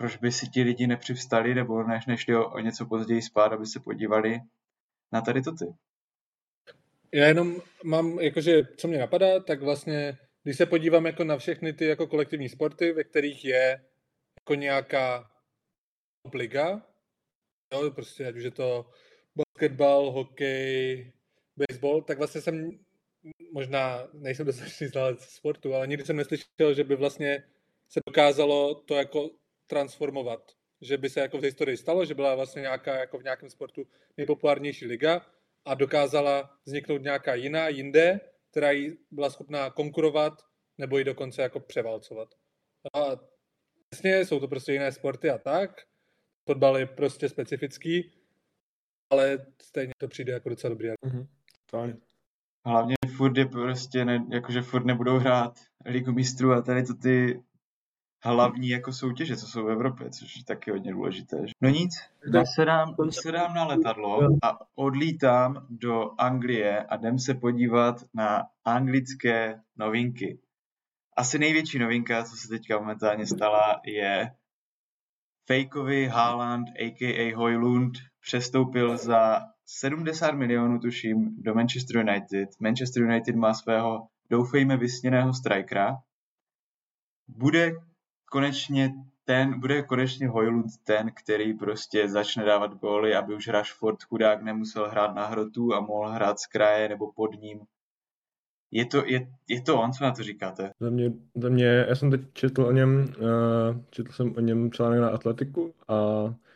proč 0.00 0.16
by 0.16 0.32
si 0.32 0.48
ti 0.48 0.62
lidi 0.62 0.86
nepřivstali 0.86 1.54
nebo 1.54 1.82
než 1.82 2.06
nešli 2.06 2.36
o, 2.36 2.50
o 2.50 2.58
něco 2.58 2.86
později 2.86 3.22
spát, 3.22 3.52
aby 3.52 3.66
se 3.66 3.80
podívali 3.80 4.40
na 5.12 5.20
tady 5.20 5.42
to 5.42 5.52
ty. 5.52 5.64
Já 7.12 7.26
jenom 7.26 7.62
mám, 7.84 8.18
jakože, 8.18 8.62
co 8.76 8.88
mě 8.88 8.98
napadá, 8.98 9.40
tak 9.40 9.62
vlastně, 9.62 10.18
když 10.42 10.56
se 10.56 10.66
podívám 10.66 11.06
jako 11.06 11.24
na 11.24 11.36
všechny 11.36 11.72
ty 11.72 11.84
jako 11.84 12.06
kolektivní 12.06 12.48
sporty, 12.48 12.92
ve 12.92 13.04
kterých 13.04 13.44
je 13.44 13.84
jako 14.40 14.54
nějaká 14.54 15.30
liga, 16.34 16.82
jo, 17.72 17.90
prostě 17.90 18.26
ať 18.26 18.36
už 18.36 18.42
je 18.42 18.50
to 18.50 18.90
basketbal, 19.36 20.10
hokej, 20.10 21.12
baseball, 21.56 22.02
tak 22.02 22.18
vlastně 22.18 22.40
jsem 22.40 22.70
možná 23.52 24.08
nejsem 24.12 24.46
dostatečný 24.46 24.86
znalec 24.86 25.22
sportu, 25.22 25.74
ale 25.74 25.86
nikdy 25.86 26.04
jsem 26.04 26.16
neslyšel, 26.16 26.74
že 26.74 26.84
by 26.84 26.96
vlastně 26.96 27.44
se 27.88 28.00
dokázalo 28.06 28.74
to 28.74 28.94
jako 28.94 29.39
transformovat. 29.70 30.52
Že 30.80 30.96
by 30.96 31.10
se 31.10 31.20
jako 31.20 31.38
v 31.38 31.42
historii 31.42 31.76
stalo, 31.76 32.04
že 32.04 32.14
byla 32.14 32.34
vlastně 32.34 32.60
nějaká 32.62 32.94
jako 32.94 33.18
v 33.18 33.22
nějakém 33.22 33.50
sportu 33.50 33.86
nejpopulárnější 34.16 34.86
liga 34.86 35.26
a 35.64 35.74
dokázala 35.74 36.58
vzniknout 36.66 37.02
nějaká 37.02 37.34
jiná, 37.34 37.68
jinde, 37.68 38.20
která 38.50 38.70
jí 38.70 38.98
byla 39.10 39.30
schopná 39.30 39.70
konkurovat 39.70 40.32
nebo 40.78 40.98
ji 40.98 41.04
dokonce 41.04 41.42
jako 41.42 41.60
převálcovat. 41.60 42.28
A 42.96 43.00
jasně, 43.94 44.24
jsou 44.24 44.40
to 44.40 44.48
prostě 44.48 44.72
jiné 44.72 44.92
sporty 44.92 45.30
a 45.30 45.38
tak. 45.38 45.70
Fotbal 46.48 46.78
je 46.78 46.86
prostě 46.86 47.28
specifický, 47.28 48.12
ale 49.10 49.46
stejně 49.62 49.92
to 49.98 50.08
přijde 50.08 50.32
jako 50.32 50.48
docela 50.48 50.68
dobrý. 50.68 50.88
Mhm. 51.04 51.26
Fajn. 51.70 52.00
Hlavně 52.66 52.94
furt 53.16 53.36
je 53.36 53.46
prostě, 53.46 54.04
ne, 54.04 54.26
jakože 54.32 54.62
furt 54.62 54.84
nebudou 54.84 55.18
hrát 55.18 55.60
Ligu 55.86 56.12
mistrů 56.12 56.52
a 56.52 56.62
tady 56.62 56.82
to 56.82 56.94
ty 56.94 57.42
hlavní 58.22 58.68
jako 58.68 58.92
soutěže, 58.92 59.36
co 59.36 59.46
jsou 59.46 59.64
v 59.64 59.70
Evropě, 59.70 60.10
což 60.10 60.36
je 60.36 60.44
taky 60.44 60.70
hodně 60.70 60.92
důležité. 60.92 61.46
že? 61.46 61.52
No 61.60 61.68
nic, 61.68 61.90
nasedám, 62.32 62.94
nasedám 63.04 63.54
na 63.54 63.64
letadlo 63.64 64.20
a 64.42 64.58
odlítám 64.74 65.66
do 65.70 66.10
Anglie 66.18 66.84
a 66.84 66.96
jdem 66.96 67.18
se 67.18 67.34
podívat 67.34 68.04
na 68.14 68.46
anglické 68.64 69.60
novinky. 69.76 70.38
Asi 71.16 71.38
největší 71.38 71.78
novinka, 71.78 72.24
co 72.24 72.36
se 72.36 72.48
teďka 72.48 72.78
momentálně 72.78 73.26
stala, 73.26 73.80
je 73.86 74.30
fakeový 75.46 76.06
Haaland, 76.06 76.68
a.k.a. 76.68 77.36
Hojlund, 77.36 77.92
přestoupil 78.20 78.96
za 78.96 79.40
70 79.66 80.30
milionů, 80.30 80.78
tuším, 80.78 81.42
do 81.42 81.54
Manchester 81.54 81.96
United. 81.96 82.48
Manchester 82.60 83.02
United 83.02 83.36
má 83.36 83.54
svého, 83.54 84.06
doufejme, 84.30 84.76
vysněného 84.76 85.34
strikera. 85.34 85.96
Bude 87.28 87.72
konečně 88.30 88.94
ten, 89.24 89.60
bude 89.60 89.82
konečně 89.82 90.28
Hojlund 90.28 90.66
ten, 90.84 91.10
který 91.14 91.54
prostě 91.54 92.08
začne 92.08 92.44
dávat 92.44 92.74
góly, 92.74 93.14
aby 93.14 93.34
už 93.34 93.48
Rashford 93.48 94.02
chudák 94.02 94.42
nemusel 94.42 94.88
hrát 94.88 95.14
na 95.14 95.26
hrotu 95.26 95.74
a 95.74 95.80
mohl 95.80 96.10
hrát 96.10 96.38
z 96.38 96.46
kraje 96.46 96.88
nebo 96.88 97.12
pod 97.12 97.40
ním. 97.40 97.60
Je 98.70 98.86
to, 98.86 99.06
je, 99.06 99.28
je 99.48 99.62
to 99.62 99.80
on, 99.80 99.92
co 99.92 100.04
na 100.04 100.10
to 100.12 100.22
říkáte? 100.22 100.72
Za 100.80 100.90
mě, 100.90 101.12
za 101.34 101.48
mě, 101.48 101.66
já 101.88 101.94
jsem 101.94 102.10
teď 102.10 102.20
četl 102.32 102.62
o 102.62 102.72
něm, 102.72 103.12
uh, 103.18 103.82
četl 103.90 104.12
jsem 104.12 104.34
o 104.36 104.40
něm 104.40 104.72
článek 104.72 105.00
na 105.00 105.08
Atletiku 105.08 105.74
a 105.88 105.94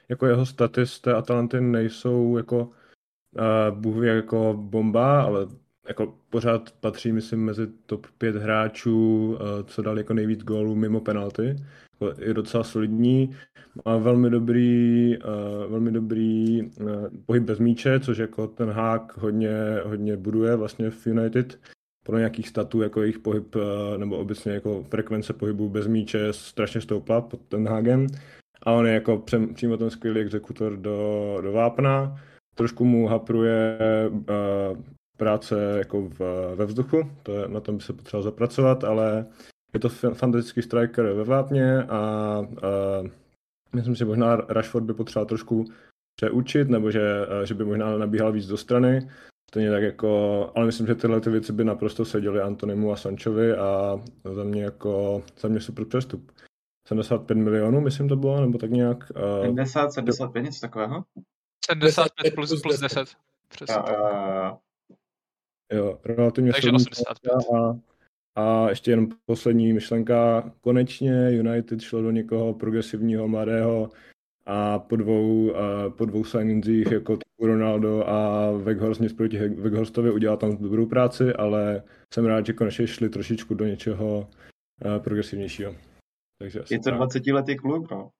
jako 0.08 0.26
jeho 0.26 0.46
staty 0.46 0.86
z 0.86 1.00
té 1.00 1.14
Atalanty 1.14 1.60
nejsou 1.60 2.36
jako 2.36 2.58
uh, 2.58 3.80
Bůh 3.80 4.04
jako 4.04 4.54
bomba, 4.56 5.22
ale 5.22 5.46
jako 5.88 6.14
pořád 6.30 6.70
patří, 6.80 7.12
myslím, 7.12 7.44
mezi 7.44 7.66
top 7.86 8.06
5 8.18 8.36
hráčů, 8.36 9.28
uh, 9.32 9.38
co 9.66 9.82
dali 9.82 10.00
jako 10.00 10.14
nejvíc 10.14 10.44
gólů 10.44 10.74
mimo 10.74 11.00
penalty. 11.00 11.56
Je 12.18 12.34
docela 12.34 12.64
solidní, 12.64 13.36
má 13.84 13.96
velmi 13.96 14.30
dobrý, 14.30 15.14
uh, 15.18 15.70
velmi 15.70 15.90
dobrý 15.90 16.62
uh, 16.62 16.88
pohyb 17.26 17.42
bez 17.42 17.58
míče, 17.58 18.00
což 18.00 18.18
jako 18.18 18.46
ten 18.46 18.70
hák 18.70 19.16
hodně, 19.16 19.54
hodně 19.84 20.16
buduje 20.16 20.56
vlastně 20.56 20.90
v 20.90 21.06
United 21.06 21.60
pro 22.06 22.18
nějakých 22.18 22.48
statů, 22.48 22.82
jako 22.82 23.00
jejich 23.00 23.18
pohyb, 23.18 23.56
nebo 23.96 24.16
obecně 24.16 24.52
jako 24.52 24.82
frekvence 24.82 25.32
pohybu 25.32 25.68
bez 25.68 25.86
míče 25.86 26.32
strašně 26.32 26.80
stoupla 26.80 27.20
pod 27.20 27.40
ten 27.48 27.68
Hagen. 27.68 28.06
A 28.62 28.72
on 28.72 28.86
je 28.86 28.94
jako 28.94 29.18
přem, 29.18 29.54
přímo 29.54 29.76
ten 29.76 29.90
skvělý 29.90 30.20
exekutor 30.20 30.76
do, 30.76 31.38
do 31.42 31.52
vápna. 31.52 32.20
Trošku 32.54 32.84
mu 32.84 33.06
hapruje 33.06 33.78
uh, 34.10 34.78
práce 35.16 35.74
jako 35.78 36.00
v, 36.02 36.20
ve 36.54 36.66
vzduchu, 36.66 37.10
to 37.22 37.32
je, 37.32 37.48
na 37.48 37.60
tom 37.60 37.76
by 37.76 37.82
se 37.82 37.92
potřeboval 37.92 38.22
zapracovat, 38.22 38.84
ale 38.84 39.26
je 39.74 39.80
to 39.80 39.88
fantastický 39.88 40.62
striker 40.62 41.04
ve 41.12 41.24
vápně 41.24 41.82
a 41.82 42.38
uh, 42.40 43.08
myslím 43.72 43.94
si, 43.94 43.98
že 43.98 44.04
možná 44.04 44.36
Rashford 44.36 44.84
by 44.84 44.94
potřeboval 44.94 45.26
trošku 45.26 45.64
přeučit, 46.16 46.68
nebo 46.68 46.90
že, 46.90 47.26
že 47.44 47.54
by 47.54 47.64
možná 47.64 47.98
nabíhal 47.98 48.32
víc 48.32 48.46
do 48.46 48.56
strany, 48.56 49.08
Stejně 49.54 49.70
tak 49.70 49.82
jako, 49.82 50.52
ale 50.54 50.66
myslím, 50.66 50.86
že 50.86 50.94
tyhle 50.94 51.20
ty 51.20 51.30
věci 51.30 51.52
by 51.52 51.64
naprosto 51.64 52.04
seděly 52.04 52.40
Antonimu 52.40 52.92
a 52.92 52.96
Sančovi 52.96 53.56
a 53.56 54.00
za 54.34 54.44
mě 54.44 54.64
jako, 54.64 55.22
za 55.38 55.48
mě 55.48 55.60
super 55.60 55.84
přestup. 55.84 56.32
75 56.88 57.34
milionů, 57.34 57.80
myslím 57.80 58.08
to 58.08 58.16
bylo, 58.16 58.40
nebo 58.40 58.58
tak 58.58 58.70
nějak. 58.70 59.12
70, 59.42 59.92
75, 59.92 60.42
něco 60.42 60.60
takového? 60.60 61.04
75 61.66 62.34
plus, 62.34 62.62
plus 62.62 62.80
10. 62.80 63.08
Přesně. 63.48 63.74
Jo, 65.74 65.98
relativně 66.04 66.52
Takže 66.52 66.72
85. 66.72 67.32
A, 67.56 67.78
a 68.36 68.68
ještě 68.68 68.90
jenom 68.90 69.08
poslední 69.26 69.72
myšlenka. 69.72 70.50
Konečně 70.60 71.30
United 71.30 71.80
šlo 71.80 72.02
do 72.02 72.10
někoho 72.10 72.54
progresivního, 72.54 73.28
mladého, 73.28 73.90
a 74.46 74.78
po 74.78 74.96
dvou, 74.96 75.54
po 75.88 76.04
dvou 76.04 76.24
signingsích 76.24 76.92
jako 76.92 77.18
Ronaldo 77.40 78.08
a 78.08 78.50
Weghorst 78.50 79.00
nic 79.00 79.12
proti 79.12 79.38
Weghorstovi 79.38 80.10
udělal 80.10 80.36
tam 80.36 80.56
dobrou 80.56 80.86
práci, 80.86 81.32
ale 81.32 81.82
jsem 82.14 82.26
rád, 82.26 82.46
že 82.46 82.52
konečně 82.52 82.86
šli 82.86 83.08
trošičku 83.08 83.54
do 83.54 83.66
něčeho 83.66 84.28
uh, 84.84 84.98
progresivnějšího. 84.98 85.74
Takže 86.38 86.60
je 86.70 86.78
to 86.78 86.90
20 86.90 87.26
letý 87.26 87.56
kluk, 87.56 87.90
no. 87.90 88.10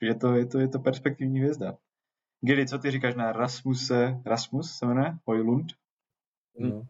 Je, 0.00 0.14
to, 0.14 0.34
je, 0.34 0.46
to, 0.46 0.58
je 0.58 0.68
to 0.68 0.78
perspektivní 0.78 1.40
hvězda. 1.40 1.76
Gili, 2.46 2.66
co 2.66 2.78
ty 2.78 2.90
říkáš 2.90 3.14
na 3.14 3.32
Rasmuse, 3.32 4.20
Rasmus 4.26 4.72
se 4.78 4.86
jmenuje? 4.86 5.14
Hojlund? 5.24 5.66
No. 6.58 6.86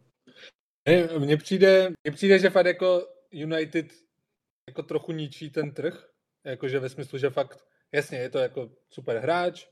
Mně 1.18 1.36
přijde, 1.36 1.92
mně 2.04 2.12
přijde, 2.12 2.38
že 2.38 2.50
fakt 2.50 2.66
jako 2.66 3.08
United 3.30 3.86
jako 4.68 4.82
trochu 4.82 5.12
ničí 5.12 5.50
ten 5.50 5.74
trh, 5.74 6.08
jakože 6.44 6.78
ve 6.78 6.88
smyslu, 6.88 7.18
že 7.18 7.30
fakt 7.30 7.66
Jasně, 7.92 8.18
je 8.18 8.30
to 8.30 8.38
jako 8.38 8.70
super 8.90 9.18
hráč, 9.18 9.66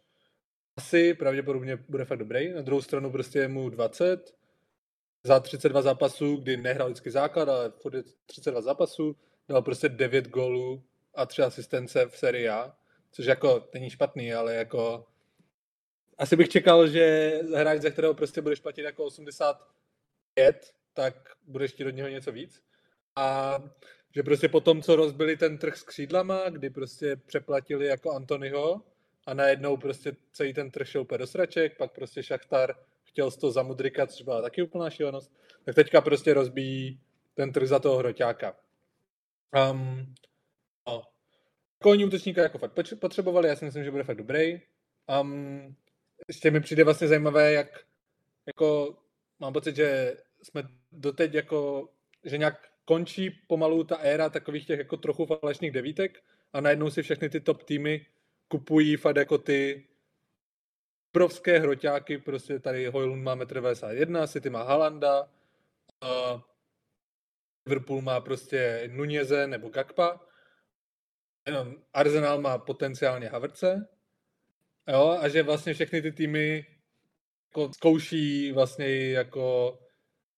asi 0.76 1.14
pravděpodobně 1.14 1.76
bude 1.76 2.04
fakt 2.04 2.18
dobrý. 2.18 2.52
Na 2.52 2.62
druhou 2.62 2.83
stranu 2.83 3.12
prostě 3.12 3.38
je 3.38 3.48
mu 3.48 3.70
20, 3.70 4.35
za 5.24 5.40
32 5.40 5.83
zápasů, 5.83 6.37
kdy 6.37 6.57
nehrál 6.57 6.88
vždycky 6.88 7.11
základ, 7.11 7.48
ale 7.48 7.70
furt 7.70 8.04
32 8.26 8.61
zápasů, 8.61 9.16
dal 9.48 9.62
prostě 9.62 9.88
9 9.88 10.28
gólů 10.28 10.83
a 11.14 11.26
3 11.26 11.42
asistence 11.42 12.07
v 12.07 12.18
sérii 12.18 12.48
A, 12.48 12.76
což 13.12 13.26
jako 13.26 13.68
není 13.74 13.90
špatný, 13.90 14.35
ale 14.35 14.54
jako 14.54 15.07
asi 16.18 16.37
bych 16.37 16.48
čekal, 16.48 16.88
že 16.88 17.33
hráč, 17.54 17.80
ze 17.80 17.90
kterého 17.90 18.14
prostě 18.14 18.42
budeš 18.42 18.61
platit 18.61 18.83
jako 18.83 19.11
85, 20.35 20.75
tak 20.94 21.14
budeš 21.47 21.73
ti 21.73 21.87
od 21.87 21.90
něho 21.90 22.09
něco 22.09 22.33
víc. 22.33 22.62
A 23.16 23.59
že 24.14 24.23
prostě 24.23 24.49
po 24.49 24.61
tom, 24.61 24.83
co 24.83 24.97
rozbili 24.97 25.37
ten 25.37 25.59
trh 25.59 25.77
s 25.77 25.83
křídlama, 25.83 26.51
kdy 26.51 26.70
prostě 26.70 27.16
přeplatili 27.16 27.87
jako 27.87 28.11
Antonyho 28.12 28.83
a 29.27 29.35
najednou 29.35 29.77
prostě 29.77 30.16
celý 30.33 30.55
ten 30.55 30.70
trh 30.70 30.88
šel 30.88 31.01
úplně 31.03 31.18
do 31.18 31.27
sraček, 31.27 31.77
pak 31.79 31.92
prostě 31.92 32.23
Šachtar 32.23 32.75
chtěl 33.05 33.31
z 33.31 33.37
toho 33.37 33.51
zamudrikat, 33.51 34.12
což 34.12 34.23
byla 34.23 34.42
taky 34.42 34.62
úplná 34.62 34.90
šílenost, 34.90 35.33
tak 35.64 35.75
teďka 35.75 36.01
prostě 36.01 36.35
rozbíjí 36.35 37.01
ten 37.35 37.53
trh 37.53 37.68
za 37.68 37.79
toho 37.79 37.97
hroťáka. 37.97 38.57
Um, 39.70 40.14
no. 40.88 41.03
Kolní 41.79 42.05
útočníka 42.05 42.42
jako 42.42 42.59
fakt 42.59 42.73
potřebovali, 43.01 43.49
já 43.49 43.57
si 43.57 43.64
myslím, 43.64 43.85
že 43.85 43.90
bude 43.90 44.05
fakt 44.05 44.16
dobrý. 44.16 44.61
Um, 45.20 45.77
ještě 46.29 46.51
mi 46.51 46.61
přijde 46.61 46.85
vlastně 46.85 47.09
zajímavé, 47.09 47.53
jak 47.53 47.85
jako 48.47 48.99
mám 49.38 49.53
pocit, 49.53 49.77
že 49.77 50.16
jsme 50.44 50.62
doteď 50.92 51.35
jako, 51.35 51.88
že 52.24 52.38
nějak 52.38 52.68
končí 52.85 53.30
pomalu 53.30 53.85
ta 53.85 53.96
éra 53.96 54.28
takových 54.28 54.66
těch 54.66 54.78
jako 54.78 54.96
trochu 54.96 55.26
falešných 55.26 55.72
devítek 55.72 56.22
a 56.52 56.61
najednou 56.61 56.90
si 56.90 57.02
všechny 57.02 57.28
ty 57.28 57.40
top 57.40 57.62
týmy 57.62 58.07
kupují 58.48 58.96
fakt 58.96 59.16
jako 59.16 59.38
ty 59.38 59.88
obrovské 61.14 61.59
hroťáky, 61.59 62.18
prostě 62.18 62.59
tady 62.59 62.87
Hoylund 62.87 63.22
má 63.22 63.37
1,91 63.37 64.22
m, 64.22 64.28
City 64.28 64.50
má 64.50 64.62
Halanda, 64.62 65.30
Liverpool 67.66 68.00
má 68.00 68.20
prostě 68.20 68.90
Nuneze 68.92 69.46
nebo 69.46 69.68
Gakpa, 69.68 70.20
Arsenal 71.92 72.40
má 72.40 72.59
potenciálně 72.59 73.28
Haverce, 73.28 73.88
jo, 74.88 75.18
a 75.20 75.28
že 75.28 75.42
vlastně 75.42 75.74
všechny 75.74 76.02
ty 76.02 76.12
týmy 76.12 76.66
jako 77.46 77.72
zkouší 77.72 78.52
vlastně 78.52 79.11
jako 79.11 79.78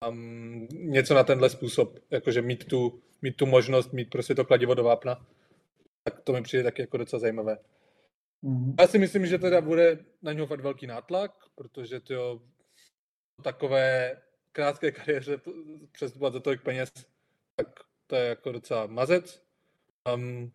um, 0.08 0.68
něco 0.70 1.14
na 1.14 1.24
tenhle 1.24 1.50
způsob, 1.50 1.98
jakože 2.10 2.42
mít 2.42 2.64
tu, 2.64 3.02
mít 3.22 3.36
tu 3.36 3.46
možnost, 3.46 3.92
mít 3.92 4.10
prostě 4.10 4.34
to 4.34 4.44
kladivo 4.44 4.74
do 4.74 4.84
vápna, 4.84 5.26
tak 6.04 6.20
to 6.20 6.32
mi 6.32 6.42
přijde 6.42 6.62
taky 6.62 6.82
jako 6.82 6.96
docela 6.96 7.20
zajímavé. 7.20 7.58
Mm-hmm. 8.44 8.74
Já 8.80 8.86
si 8.86 8.98
myslím, 8.98 9.26
že 9.26 9.38
teda 9.38 9.60
bude 9.60 9.98
na 10.22 10.32
něho 10.32 10.46
fakt 10.46 10.60
velký 10.60 10.86
nátlak, 10.86 11.32
protože 11.54 12.00
to 12.00 12.42
takové 13.42 14.16
krátké 14.52 14.92
kariéře 14.92 15.40
přestupovat 15.92 16.32
za 16.32 16.40
tolik 16.40 16.62
peněz, 16.62 16.90
tak 17.56 17.68
to 18.06 18.16
je 18.16 18.28
jako 18.28 18.52
docela 18.52 18.86
mazec. 18.86 19.42
Um, 20.14 20.52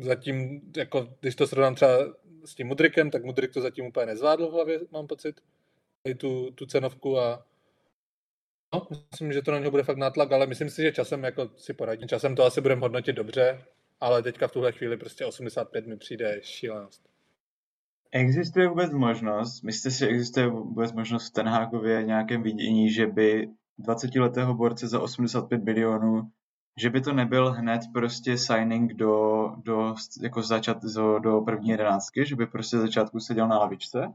zatím, 0.00 0.60
jako, 0.76 1.16
když 1.20 1.34
to 1.34 1.46
srovnám 1.46 1.74
třeba 1.74 1.98
s 2.44 2.54
tím 2.54 2.66
Mudrikem, 2.66 3.10
tak 3.10 3.24
Mudrik 3.24 3.52
to 3.52 3.60
zatím 3.60 3.86
úplně 3.86 4.06
nezvládl 4.06 4.48
v 4.48 4.52
hlavě, 4.52 4.80
mám 4.90 5.06
pocit, 5.06 5.40
i 6.04 6.14
tu, 6.14 6.50
tu 6.50 6.66
cenovku 6.66 7.18
a 7.18 7.46
No, 8.74 8.86
myslím, 9.12 9.32
že 9.32 9.42
to 9.42 9.50
na 9.50 9.58
něho 9.58 9.70
bude 9.70 9.82
fakt 9.82 9.96
nátlak, 9.96 10.32
ale 10.32 10.46
myslím 10.46 10.70
si, 10.70 10.82
že 10.82 10.92
časem 10.92 11.24
jako 11.24 11.50
si 11.56 11.74
poradí. 11.74 12.06
Časem 12.06 12.36
to 12.36 12.44
asi 12.44 12.60
budeme 12.60 12.80
hodnotit 12.80 13.12
dobře, 13.12 13.64
ale 14.00 14.22
teďka 14.22 14.48
v 14.48 14.52
tuhle 14.52 14.72
chvíli 14.72 14.96
prostě 14.96 15.26
85 15.26 15.86
mi 15.86 15.96
přijde 15.96 16.40
šílenost. 16.42 17.10
Existuje 18.12 18.68
vůbec 18.68 18.92
možnost, 18.92 19.62
myslíte 19.62 19.90
si, 19.90 19.98
že 19.98 20.06
existuje 20.06 20.46
vůbec 20.46 20.92
možnost 20.92 21.28
v 21.28 21.32
Tenhákově 21.32 22.02
nějakém 22.02 22.42
vidění, 22.42 22.90
že 22.90 23.06
by 23.06 23.48
20-letého 23.80 24.54
borce 24.54 24.88
za 24.88 25.00
85 25.00 25.64
milionů, 25.64 26.30
že 26.76 26.90
by 26.90 27.00
to 27.00 27.12
nebyl 27.12 27.52
hned 27.52 27.80
prostě 27.92 28.38
signing 28.38 28.92
do, 28.92 29.46
do, 29.64 29.94
jako 30.22 30.42
začat, 30.42 30.82
do, 30.94 31.18
do 31.18 31.40
první 31.40 31.68
jedenáctky, 31.68 32.26
že 32.26 32.36
by 32.36 32.46
prostě 32.46 32.78
začátku 32.78 33.20
seděl 33.20 33.48
na 33.48 33.58
lavičce? 33.58 34.14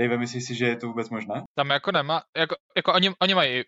Dave, 0.00 0.18
myslíš 0.18 0.44
si, 0.44 0.54
že 0.54 0.66
je 0.66 0.76
to 0.76 0.86
vůbec 0.86 1.10
možné? 1.10 1.44
Tam 1.54 1.70
jako 1.70 1.92
nemá, 1.92 2.22
jako, 2.36 2.56
jako 2.76 2.92
oni, 2.92 3.10
oni 3.22 3.34
mají, 3.34 3.64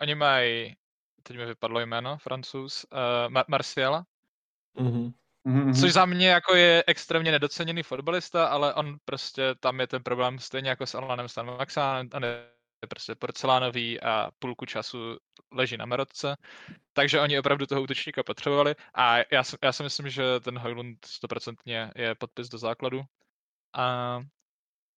oni 0.00 0.14
mají, 0.14 0.76
teď 1.22 1.36
mi 1.36 1.46
vypadlo 1.46 1.80
jméno, 1.80 2.18
francouz, 2.18 2.86
uh, 2.92 3.32
Mar- 3.32 3.44
Marciala, 3.48 4.04
Mm-hmm. 4.76 5.12
Mm-hmm. 5.46 5.80
což 5.80 5.92
za 5.92 6.06
mě 6.06 6.28
jako 6.28 6.54
je 6.54 6.84
extrémně 6.86 7.32
nedoceněný 7.32 7.82
fotbalista, 7.82 8.46
ale 8.46 8.74
on 8.74 8.96
prostě, 9.04 9.54
tam 9.60 9.80
je 9.80 9.86
ten 9.86 10.02
problém 10.02 10.38
stejně 10.38 10.68
jako 10.68 10.86
s 10.86 10.94
Alanem 10.94 11.28
Stanmaxanem, 11.28 12.08
on 12.14 12.24
je 12.24 12.48
prostě 12.88 13.14
porcelánový 13.14 14.00
a 14.00 14.30
půlku 14.38 14.66
času 14.66 14.98
leží 15.52 15.76
na 15.76 15.86
merotce, 15.86 16.36
takže 16.92 17.20
oni 17.20 17.38
opravdu 17.38 17.66
toho 17.66 17.82
útočníka 17.82 18.22
potřebovali 18.22 18.74
a 18.94 19.16
já 19.32 19.44
si, 19.44 19.56
já 19.62 19.72
si 19.72 19.82
myslím, 19.82 20.10
že 20.10 20.40
ten 20.40 20.58
Hojlund 20.58 21.04
stoprocentně 21.04 21.90
je 21.96 22.14
podpis 22.14 22.48
do 22.48 22.58
základu. 22.58 23.02
A 23.74 24.20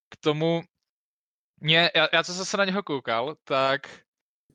k 0.09 0.17
tomu, 0.17 0.63
mě, 1.61 1.91
já, 1.95 2.07
já 2.13 2.23
co 2.23 2.33
jsem 2.33 2.45
se 2.45 2.57
na 2.57 2.65
něho 2.65 2.83
koukal, 2.83 3.35
tak 3.43 3.99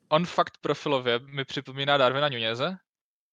on 0.09 0.25
fakt 0.25 0.57
profilově 0.61 1.19
mi 1.19 1.45
připomíná 1.45 1.97
Darwina 1.97 2.29
Nuneze. 2.29 2.77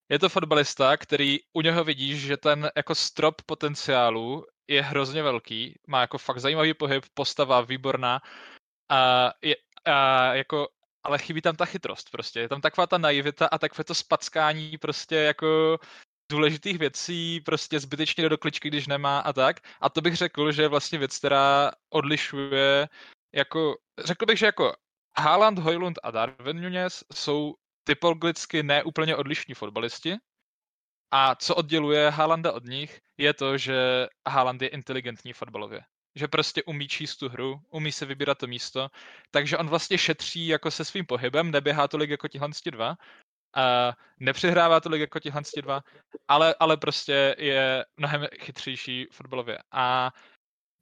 Je 0.08 0.18
to 0.18 0.28
fotbalista, 0.28 0.96
který 0.96 1.38
u 1.52 1.60
něho 1.60 1.84
vidíš, 1.84 2.20
že 2.20 2.36
ten 2.36 2.70
jako 2.76 2.94
strop 2.94 3.42
potenciálu 3.46 4.46
je 4.68 4.82
hrozně 4.82 5.22
velký, 5.22 5.78
má 5.86 6.00
jako 6.00 6.18
fakt 6.18 6.40
zajímavý 6.40 6.74
pohyb, 6.74 7.04
postava 7.14 7.60
výborná 7.60 8.20
a, 8.90 9.32
je, 9.42 9.56
a 9.84 10.34
jako, 10.34 10.68
ale 11.04 11.18
chybí 11.18 11.42
tam 11.42 11.56
ta 11.56 11.64
chytrost 11.64 12.10
prostě, 12.10 12.40
je 12.40 12.48
tam 12.48 12.60
taková 12.60 12.86
ta 12.86 12.98
naivita 12.98 13.46
a 13.46 13.58
takové 13.58 13.84
to 13.84 13.94
spackání 13.94 14.78
prostě 14.78 15.16
jako 15.16 15.78
důležitých 16.32 16.78
věcí 16.78 17.40
prostě 17.40 17.80
zbytečně 17.80 18.28
do 18.28 18.38
kličky, 18.38 18.68
když 18.68 18.86
nemá 18.86 19.18
a 19.18 19.32
tak. 19.32 19.60
A 19.80 19.88
to 19.88 20.00
bych 20.00 20.16
řekl, 20.16 20.52
že 20.52 20.62
je 20.62 20.68
vlastně 20.68 20.98
věc, 20.98 21.18
která 21.18 21.70
odlišuje 21.90 22.88
jako, 23.34 23.76
řekl 24.04 24.26
bych, 24.26 24.38
že 24.38 24.46
jako 24.46 24.74
Haaland, 25.18 25.58
Hojlund 25.58 25.98
a 26.02 26.10
Darwin 26.10 26.62
Nunez 26.62 27.04
jsou 27.12 27.54
typologicky 27.84 28.62
neúplně 28.62 29.16
odlišní 29.16 29.54
fotbalisti. 29.54 30.16
A 31.10 31.34
co 31.34 31.54
odděluje 31.54 32.10
Haalanda 32.10 32.52
od 32.52 32.64
nich, 32.64 33.00
je 33.18 33.34
to, 33.34 33.58
že 33.58 34.06
Haaland 34.28 34.62
je 34.62 34.68
inteligentní 34.68 35.32
fotbalově. 35.32 35.80
Že 36.14 36.28
prostě 36.28 36.62
umí 36.62 36.88
číst 36.88 37.16
tu 37.16 37.28
hru, 37.28 37.60
umí 37.70 37.92
se 37.92 38.06
vybírat 38.06 38.38
to 38.38 38.46
místo, 38.46 38.88
takže 39.30 39.58
on 39.58 39.68
vlastně 39.68 39.98
šetří 39.98 40.46
jako 40.46 40.70
se 40.70 40.84
svým 40.84 41.06
pohybem, 41.06 41.50
neběhá 41.50 41.88
tolik 41.88 42.10
jako 42.10 42.28
tihle 42.28 42.48
dva, 42.70 42.96
a 43.54 43.92
nepřihrává 44.20 44.80
tolik 44.80 45.00
jako 45.00 45.20
tihle 45.20 45.42
dva, 45.62 45.80
ale, 46.28 46.54
ale 46.60 46.76
prostě 46.76 47.34
je 47.38 47.84
mnohem 47.96 48.26
chytřejší 48.40 49.06
fotbalově. 49.12 49.58
A 49.72 50.10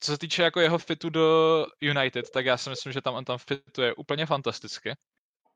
co 0.01 0.13
se 0.13 0.19
týče 0.19 0.43
jako 0.43 0.61
jeho 0.61 0.79
fitu 0.79 1.11
do 1.11 1.67
United, 1.81 2.31
tak 2.31 2.47
já 2.47 2.57
si 2.57 2.71
myslím, 2.71 2.93
že 2.93 3.03
tam 3.03 3.15
on 3.15 3.25
tam 3.25 3.39
fituje 3.39 3.95
úplně 3.95 4.27
fantasticky, 4.27 4.95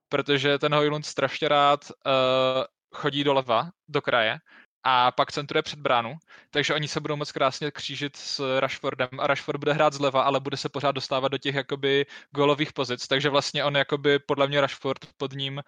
protože 0.08 0.58
ten 0.58 0.74
Hojlund 0.74 1.06
strašně 1.06 1.48
rád 1.48 1.90
uh, 1.90 2.12
chodí 2.94 3.24
doleva, 3.24 3.70
do 3.88 4.02
kraje, 4.02 4.38
a 4.84 5.10
pak 5.10 5.32
centruje 5.32 5.62
před 5.62 5.78
bránu, 5.78 6.16
takže 6.50 6.74
oni 6.74 6.88
se 6.88 7.00
budou 7.00 7.16
moc 7.16 7.32
krásně 7.32 7.70
křížit 7.70 8.16
s 8.16 8.60
Rashfordem 8.60 9.08
a 9.18 9.26
Rashford 9.26 9.58
bude 9.58 9.72
hrát 9.72 9.92
zleva, 9.92 10.22
ale 10.22 10.40
bude 10.40 10.56
se 10.56 10.68
pořád 10.68 10.92
dostávat 10.92 11.28
do 11.28 11.38
těch 11.38 11.54
jakoby 11.54 12.06
golových 12.30 12.72
pozic, 12.72 13.08
takže 13.08 13.28
vlastně 13.28 13.64
on 13.64 13.76
jakoby 13.76 14.18
podle 14.18 14.48
mě 14.48 14.60
Rashford 14.60 15.06
pod 15.16 15.32
ním, 15.32 15.56
uh, 15.56 15.62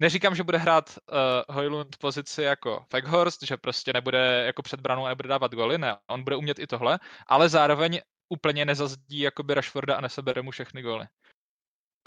neříkám, 0.00 0.34
že 0.34 0.42
bude 0.42 0.58
hrát 0.58 0.98
uh, 0.98 1.54
Hojlund 1.56 1.96
pozici 1.96 2.42
jako 2.42 2.84
Weghorst, 2.92 3.42
že 3.42 3.56
prostě 3.56 3.92
nebude 3.92 4.42
jako 4.46 4.62
před 4.62 4.80
bránou 4.80 5.06
a 5.06 5.08
nebude 5.08 5.28
dávat 5.28 5.54
goly, 5.54 5.78
ne, 5.78 5.96
on 6.06 6.24
bude 6.24 6.36
umět 6.36 6.58
i 6.58 6.66
tohle, 6.66 6.98
ale 7.26 7.48
zároveň 7.48 8.00
úplně 8.28 8.64
nezazdí 8.64 9.20
jakoby 9.20 9.54
Rashforda 9.54 9.96
a 9.96 10.00
nesebere 10.00 10.42
mu 10.42 10.50
všechny 10.50 10.82
góly. 10.82 11.06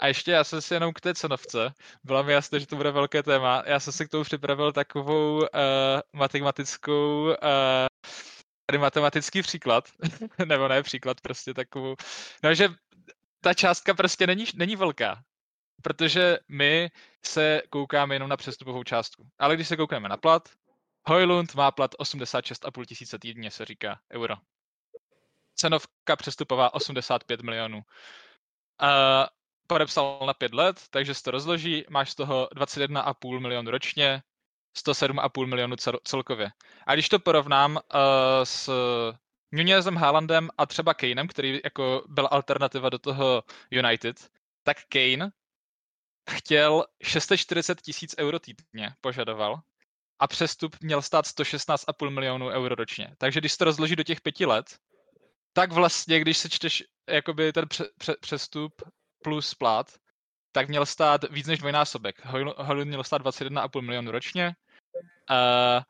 A 0.02 0.06
ještě 0.06 0.30
já 0.30 0.44
jsem 0.44 0.62
si 0.62 0.74
jenom 0.74 0.92
k 0.92 1.00
té 1.00 1.14
cenovce, 1.14 1.74
bylo 2.04 2.24
mi 2.24 2.32
jasné, 2.32 2.60
že 2.60 2.66
to 2.66 2.76
bude 2.76 2.90
velké 2.90 3.22
téma, 3.22 3.62
já 3.66 3.80
jsem 3.80 3.92
si 3.92 4.06
k 4.06 4.10
tomu 4.10 4.24
připravil 4.24 4.72
takovou 4.72 5.36
uh, 5.36 5.46
matematickou, 6.12 7.24
uh, 7.24 7.34
tady 8.66 8.78
matematický 8.78 9.42
příklad, 9.42 9.88
nebo 10.44 10.68
ne 10.68 10.82
příklad, 10.82 11.20
prostě 11.20 11.54
takovou, 11.54 11.96
no 12.42 12.54
že 12.54 12.68
ta 13.40 13.54
částka 13.54 13.94
prostě 13.94 14.26
není, 14.26 14.44
není 14.54 14.76
velká, 14.76 15.22
protože 15.82 16.38
my 16.48 16.90
se 17.24 17.62
koukáme 17.70 18.14
jenom 18.14 18.28
na 18.28 18.36
přestupovou 18.36 18.84
částku. 18.84 19.26
Ale 19.38 19.54
když 19.54 19.68
se 19.68 19.76
koukneme 19.76 20.08
na 20.08 20.16
plat, 20.16 20.48
Hojlund 21.08 21.54
má 21.54 21.70
plat 21.70 21.94
86,5 21.94 22.84
tisíce 22.84 23.18
týdně, 23.18 23.50
se 23.50 23.64
říká 23.64 24.00
euro. 24.12 24.34
Cenovka 25.54 26.16
přestupová 26.16 26.74
85 26.74 27.42
milionů. 27.42 27.78
Uh, 28.82 29.26
podepsal 29.66 30.20
na 30.26 30.34
pět 30.34 30.54
let, 30.54 30.82
takže 30.90 31.14
se 31.14 31.22
to 31.22 31.30
rozloží, 31.30 31.84
máš 31.90 32.10
z 32.10 32.14
toho 32.14 32.48
21,5 32.56 33.40
milionu 33.40 33.70
ročně, 33.70 34.22
107,5 34.78 35.46
milionů 35.46 35.76
celkově. 36.04 36.50
A 36.86 36.94
když 36.94 37.08
to 37.08 37.18
porovnám 37.18 37.76
uh, 37.76 37.80
s 38.44 38.70
Nunezem, 39.52 39.96
Haalandem 39.96 40.48
a 40.58 40.66
třeba 40.66 40.94
Kanem, 40.94 41.28
který 41.28 41.60
jako 41.64 42.04
byl 42.08 42.28
alternativa 42.30 42.88
do 42.88 42.98
toho 42.98 43.42
United, 43.70 44.28
tak 44.62 44.76
Kane 44.88 45.30
chtěl 46.30 46.84
640 47.02 47.80
tisíc 47.80 48.14
euro 48.18 48.38
týdně, 48.38 48.94
požadoval, 49.00 49.60
a 50.18 50.26
přestup 50.26 50.76
měl 50.80 51.02
stát 51.02 51.24
116,5 51.24 52.10
milionů 52.10 52.46
euro 52.46 52.74
ročně. 52.74 53.14
Takže 53.18 53.40
když 53.40 53.52
se 53.52 53.58
to 53.58 53.64
rozloží 53.64 53.96
do 53.96 54.02
těch 54.02 54.20
pěti 54.20 54.46
let, 54.46 54.78
tak 55.52 55.72
vlastně, 55.72 56.20
když 56.20 56.38
se 56.38 56.48
čteš 56.48 56.84
jakoby 57.10 57.52
ten 57.52 57.68
pře- 57.68 57.88
pře- 57.98 58.16
přestup 58.20 58.82
plus 59.24 59.54
plat, 59.54 59.98
tak 60.52 60.68
měl 60.68 60.86
stát 60.86 61.30
víc 61.30 61.46
než 61.46 61.58
dvojnásobek. 61.58 62.24
Hollywood 62.56 62.86
měl 62.86 63.04
stát 63.04 63.22
21,5 63.22 63.80
milionů 63.80 64.10
ročně, 64.10 64.54
uh, 65.30 65.82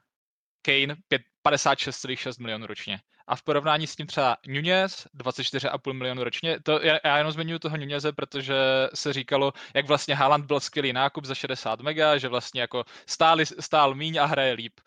Kane 0.62 0.96
56,6 1.44 2.40
milionů 2.40 2.66
ročně. 2.66 3.00
A 3.26 3.36
v 3.36 3.42
porovnání 3.42 3.86
s 3.86 3.96
tím 3.96 4.06
třeba 4.06 4.36
Nunez 4.46 5.06
24,5 5.14 5.92
milionů 5.92 6.24
ročně, 6.24 6.60
to 6.60 6.80
já, 6.82 6.98
já 7.04 7.18
jenom 7.18 7.32
zmiňuji 7.32 7.58
toho 7.58 7.76
Nuneze, 7.76 8.12
protože 8.12 8.54
se 8.94 9.12
říkalo, 9.12 9.52
jak 9.74 9.86
vlastně 9.86 10.14
Haaland 10.14 10.44
byl 10.44 10.60
skvělý 10.60 10.92
nákup 10.92 11.24
za 11.24 11.34
60 11.34 11.80
mega, 11.80 12.18
že 12.18 12.28
vlastně 12.28 12.60
jako 12.60 12.84
stáli, 13.06 13.46
stál 13.46 13.94
míň 13.94 14.16
a 14.16 14.24
hraje 14.24 14.52
líp. 14.52 14.80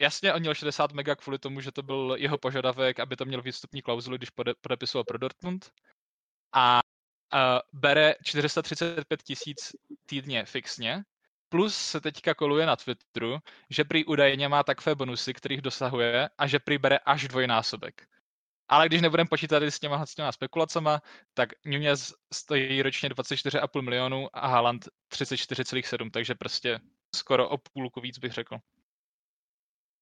Jasně, 0.00 0.34
on 0.34 0.40
měl 0.40 0.54
60 0.54 0.92
mega 0.92 1.16
kvůli 1.16 1.38
tomu, 1.38 1.60
že 1.60 1.72
to 1.72 1.82
byl 1.82 2.16
jeho 2.18 2.38
požadavek, 2.38 3.00
aby 3.00 3.16
to 3.16 3.24
měl 3.24 3.42
výstupní 3.42 3.82
klauzuli, 3.82 4.18
když 4.18 4.30
pode, 4.30 4.52
podepisoval 4.60 5.04
pro 5.04 5.18
Dortmund. 5.18 5.70
A 6.54 6.80
uh, 7.34 7.80
bere 7.80 8.14
435 8.24 9.22
tisíc 9.22 9.72
týdně 10.06 10.44
fixně, 10.44 11.02
plus 11.48 11.76
se 11.76 12.00
teďka 12.00 12.34
koluje 12.34 12.66
na 12.66 12.76
Twitteru, 12.76 13.38
že 13.70 13.84
prý 13.84 14.04
údajně 14.04 14.48
má 14.48 14.62
takové 14.62 14.94
bonusy, 14.94 15.34
kterých 15.34 15.62
dosahuje 15.62 16.28
a 16.38 16.46
že 16.46 16.58
prý 16.58 16.78
bere 16.78 16.98
až 16.98 17.28
dvojnásobek. 17.28 18.06
Ale 18.68 18.86
když 18.86 19.00
nebudeme 19.00 19.28
počítat 19.28 19.62
s 19.62 19.80
těma, 19.80 20.06
s 20.06 20.14
těma 20.14 20.32
spekulacema, 20.32 21.02
tak 21.34 21.48
Nunez 21.64 22.14
stojí 22.32 22.82
ročně 22.82 23.08
24,5 23.08 23.82
milionů 23.82 24.28
a 24.32 24.46
Haaland 24.46 24.88
34,7, 25.12 26.10
takže 26.10 26.34
prostě 26.34 26.80
skoro 27.16 27.48
o 27.48 27.58
půlku 27.58 28.00
víc 28.00 28.18
bych 28.18 28.32
řekl. 28.32 28.56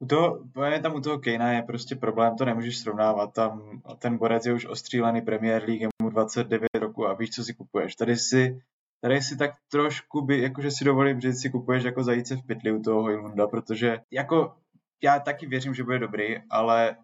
U 0.01 0.07
toho, 0.07 0.45
tam 0.83 0.95
u 0.95 1.01
toho 1.01 1.19
Kejna 1.19 1.53
je 1.53 1.63
prostě 1.63 1.97
problém, 1.97 2.37
to 2.37 2.45
nemůžeš 2.45 2.79
srovnávat. 2.79 3.33
Tam 3.33 3.83
ten 3.99 4.19
borec 4.19 4.47
je 4.47 4.53
už 4.53 4.67
ostřílený 4.67 5.23
Premier 5.23 5.65
League, 5.65 5.89
mu 6.03 6.11
29 6.11 6.69
roku 6.75 7.07
a 7.07 7.15
víš, 7.15 7.31
co 7.31 7.45
si 7.45 7.55
kupuješ. 7.55 7.97
Tady 7.97 8.17
si, 8.17 8.61
tady 9.01 9.23
si 9.23 9.37
tak 9.37 9.51
trošku, 9.71 10.23
by, 10.23 10.43
jakože 10.43 10.71
si 10.71 10.85
dovolím 10.85 11.21
říct, 11.21 11.41
si 11.41 11.51
kupuješ 11.51 11.85
jako 11.85 12.03
zajíce 12.03 12.37
v 12.37 12.47
pytli 12.47 12.73
u 12.73 12.83
toho 12.83 13.03
Hojlunda, 13.03 13.47
protože 13.47 14.01
jako 14.11 14.57
já 15.03 15.21
taky 15.21 15.47
věřím, 15.47 15.75
že 15.75 15.85
bude 15.85 15.99
dobrý, 15.99 16.37
ale 16.51 16.97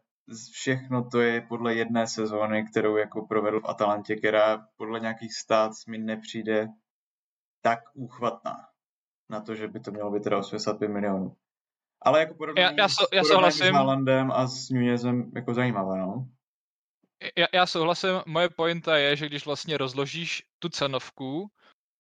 všechno 0.53 1.05
to 1.05 1.21
je 1.21 1.41
podle 1.41 1.75
jedné 1.75 2.07
sezóny, 2.07 2.65
kterou 2.65 2.97
jako 2.97 3.27
provedl 3.27 3.61
v 3.61 3.69
Atalantě, 3.69 4.17
která 4.17 4.67
podle 4.77 5.01
nějakých 5.01 5.35
stát 5.35 5.73
mi 5.89 5.99
nepřijde 5.99 6.69
tak 7.63 7.79
úchvatná 7.95 8.69
na 9.31 9.41
to, 9.41 9.55
že 9.55 9.69
by 9.69 9.81
to 9.81 9.91
mělo 9.91 10.11
být 10.11 10.23
teda 10.23 10.39
85 10.39 10.89
milionů. 10.89 11.37
Ale 12.05 12.21
jako 12.21 12.35
porovnání, 12.35 12.77
já, 12.77 12.83
já, 12.83 12.89
so, 12.89 13.07
já 13.13 13.25
souhlasím. 13.25 13.67
s 13.67 13.71
Haalandem 13.71 14.33
a 14.33 14.47
s 14.47 14.71
Nunezem 14.71 15.33
jako 15.35 15.55
zajímavé, 15.55 15.99
no. 15.99 16.29
Já, 17.37 17.47
já 17.53 17.67
souhlasím, 17.67 18.11
moje 18.27 18.49
pointa 18.51 18.97
je, 18.97 19.17
že 19.17 19.27
když 19.27 19.47
vlastně 19.47 19.79
rozložíš 19.79 20.43
tu 20.59 20.69
cenovku 20.69 21.51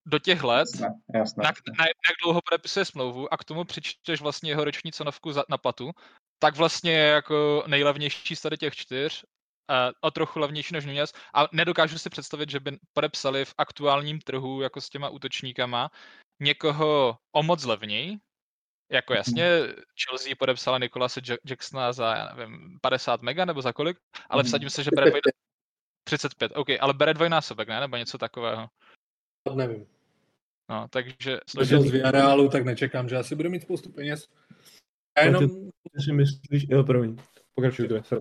do 0.06 0.18
těch 0.18 0.42
let, 0.42 0.68
jasné, 0.72 0.94
jasné. 1.14 1.44
Na, 1.44 1.50
na, 1.78 1.84
jak 1.84 2.16
dlouho 2.24 2.40
podepisuje 2.50 2.84
smlouvu 2.84 3.34
a 3.34 3.36
k 3.36 3.44
tomu 3.44 3.64
přičteš 3.64 4.20
vlastně 4.20 4.50
jeho 4.50 4.64
roční 4.64 4.92
cenovku 4.92 5.32
za, 5.32 5.44
na 5.48 5.58
platu, 5.58 5.90
tak 6.38 6.56
vlastně 6.56 6.92
je 6.92 7.06
jako 7.08 7.64
nejlevnější 7.66 8.36
z 8.36 8.40
tady 8.40 8.56
těch 8.56 8.76
čtyř, 8.76 9.24
uh, 9.24 9.92
o 10.00 10.10
trochu 10.10 10.38
levnější 10.38 10.74
než 10.74 10.84
Nunez 10.84 11.12
a 11.34 11.48
nedokážu 11.52 11.98
si 11.98 12.10
představit, 12.10 12.50
že 12.50 12.60
by 12.60 12.78
podepsali 12.92 13.44
v 13.44 13.54
aktuálním 13.58 14.20
trhu 14.20 14.60
jako 14.60 14.80
s 14.80 14.88
těma 14.88 15.08
útočníkama 15.08 15.90
někoho 16.40 17.16
o 17.32 17.42
moc 17.42 17.64
levněji, 17.64 18.16
jako 18.92 19.14
jasně, 19.14 19.60
Chelsea 20.04 20.34
podepsala 20.38 20.78
Nikolase 20.78 21.20
Jacksona 21.46 21.92
za, 21.92 22.16
já 22.16 22.34
nevím, 22.34 22.78
50 22.82 23.22
mega 23.22 23.44
nebo 23.44 23.62
za 23.62 23.72
kolik, 23.72 23.98
ale 24.30 24.42
Mhm. 24.42 24.46
vsadím 24.48 24.70
se, 24.70 24.82
že 24.84 24.90
bere 24.94 25.10
dvoj... 25.10 25.20
35, 26.08 26.52
OK, 26.54 26.68
ale 26.80 26.94
bere 26.94 27.14
dvojnásobek, 27.14 27.68
ne? 27.68 27.80
Nebo 27.80 27.96
něco 27.96 28.18
takového. 28.18 28.68
Nevím. 29.54 29.86
No, 30.70 30.88
takže... 30.90 31.38
Došel 31.56 31.82
z 31.82 31.90
Villarealu, 31.90 32.48
tak 32.48 32.64
nečekám, 32.64 33.08
že 33.08 33.16
asi 33.16 33.34
bude 33.36 33.48
mít 33.48 33.62
spoustu 33.62 33.92
peněz. 33.92 34.28
Já 35.18 35.24
jenom, 35.24 35.70
Ty 35.92 36.02
si 36.04 36.12
myslíš, 36.12 36.66
jo, 36.68 36.84
promiň, 36.84 37.16
pokračuj 37.54 37.88
to. 37.88 38.02
sorry. 38.04 38.20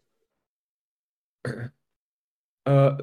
Uh, 2.69 2.97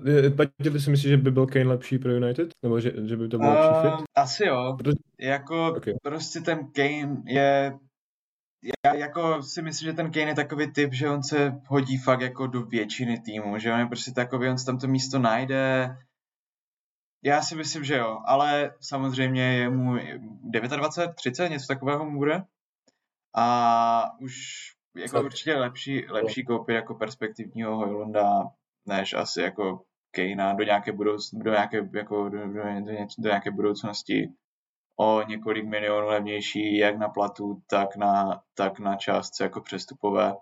ty 0.62 0.80
si 0.80 0.90
myslíš, 0.90 1.10
že 1.10 1.16
by 1.16 1.30
byl 1.30 1.46
Kane 1.46 1.64
lepší 1.64 1.98
pro 1.98 2.12
United? 2.12 2.48
Nebo 2.62 2.80
že, 2.80 2.92
že 3.06 3.16
by 3.16 3.28
to 3.28 3.38
byl 3.38 3.48
lepší 3.50 3.68
Uh, 3.70 3.82
fit? 3.96 4.04
asi 4.14 4.46
jo. 4.46 4.74
Protože- 4.78 4.96
Jako 5.20 5.68
Okay. 5.76 5.94
prostě 6.02 6.40
ten 6.40 6.72
Kane 6.72 7.22
je 7.26 7.78
já 8.86 8.94
jako 8.94 9.42
si 9.42 9.62
myslím, 9.62 9.90
že 9.90 9.92
ten 9.96 10.10
Kane 10.12 10.26
je 10.26 10.34
takový 10.34 10.72
typ, 10.72 10.92
že 10.92 11.08
on 11.10 11.22
se 11.22 11.60
hodí 11.66 11.98
fakt 11.98 12.20
jako 12.20 12.46
do 12.46 12.62
většiny 12.62 13.20
týmu, 13.20 13.58
že 13.58 13.72
on 13.72 13.78
je 13.80 13.86
prostě 13.86 14.10
takový, 14.12 14.48
on 14.48 14.58
si 14.58 14.66
tam 14.66 14.78
to 14.78 14.86
místo 14.88 15.18
najde. 15.18 15.96
Já 17.24 17.42
si 17.42 17.54
myslím, 17.56 17.84
že 17.84 17.96
jo, 17.96 18.18
ale 18.26 18.74
samozřejmě 18.80 19.42
je 19.42 19.70
mu 19.70 19.94
29, 20.50 21.14
30, 21.14 21.48
něco 21.48 21.66
takového 21.66 22.04
mu 22.10 22.18
bude. 22.18 22.42
A 23.36 24.18
už 24.20 24.34
jako 24.96 25.22
určitě 25.22 25.54
lepší, 25.56 26.06
lepší 26.08 26.44
koupit 26.44 26.72
jako 26.74 26.94
perspektivního 26.94 27.76
Hojlunda, 27.76 28.50
než 28.86 29.14
asi 29.14 29.40
jako 29.40 29.82
Kejna 30.10 30.52
do 30.52 30.64
nějaké, 30.64 30.92
budouc, 30.92 31.30
do 31.34 31.50
nějaké, 31.50 31.88
jako 31.94 32.28
do, 32.28 32.38
do, 32.38 32.52
do, 32.52 32.68
ně- 32.68 33.06
do 33.18 33.28
nějaké 33.28 33.50
budoucnosti 33.50 34.28
o 34.96 35.22
několik 35.22 35.66
milionů 35.66 36.06
levnější, 36.06 36.76
jak 36.76 36.98
na 36.98 37.08
platu, 37.08 37.62
tak 37.66 37.96
na, 37.96 38.42
tak 38.54 38.78
na 38.78 38.96
částce 38.96 39.44
jako 39.44 39.60
přestupové. 39.60 40.34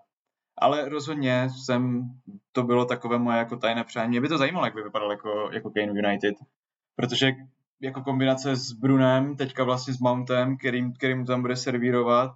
Ale 0.57 0.89
rozhodně 0.89 1.47
jsem, 1.49 2.09
to 2.51 2.63
bylo 2.63 2.85
takové 2.85 3.19
moje 3.19 3.37
jako 3.37 3.57
tajné 3.57 3.83
přání. 3.83 4.09
Mě 4.09 4.21
by 4.21 4.27
to 4.27 4.37
zajímalo, 4.37 4.65
jak 4.65 4.75
by 4.75 4.83
vypadal 4.83 5.11
jako, 5.11 5.49
jako 5.53 5.71
Kane 5.71 5.91
United. 5.91 6.35
Protože 6.95 7.31
jako 7.81 8.01
kombinace 8.01 8.55
s 8.55 8.71
Brunem, 8.71 9.35
teďka 9.35 9.63
vlastně 9.63 9.93
s 9.93 9.99
Mountem, 9.99 10.57
kterým, 10.57 10.93
kterým 10.93 11.25
tam 11.25 11.41
bude 11.41 11.55
servírovat, 11.55 12.31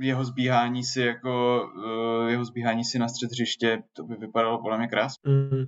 jeho 0.00 0.24
zbíhání 0.24 0.84
si 0.84 1.00
jako, 1.00 1.64
uh, 1.76 2.28
jeho 2.28 2.44
zbíhání 2.44 2.84
si 2.84 2.98
na 2.98 3.08
střed 3.08 3.30
hřiště, 3.30 3.82
to 3.92 4.04
by 4.04 4.14
vypadalo 4.14 4.62
podle 4.62 4.78
mě 4.78 4.88
krásně. 4.88 5.30
Mm. 5.30 5.64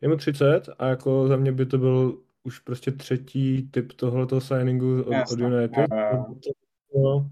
Je 0.00 0.08
mu 0.08 0.16
30 0.16 0.68
a 0.78 0.86
jako 0.86 1.28
za 1.28 1.36
mě 1.36 1.52
by 1.52 1.66
to 1.66 1.78
byl 1.78 2.18
už 2.44 2.58
prostě 2.58 2.90
třetí 2.90 3.68
typ 3.70 3.92
tohoto 3.92 4.40
signingu 4.40 5.02
od, 5.02 5.32
od. 5.32 5.38
United. 5.38 5.90
No. 6.94 7.30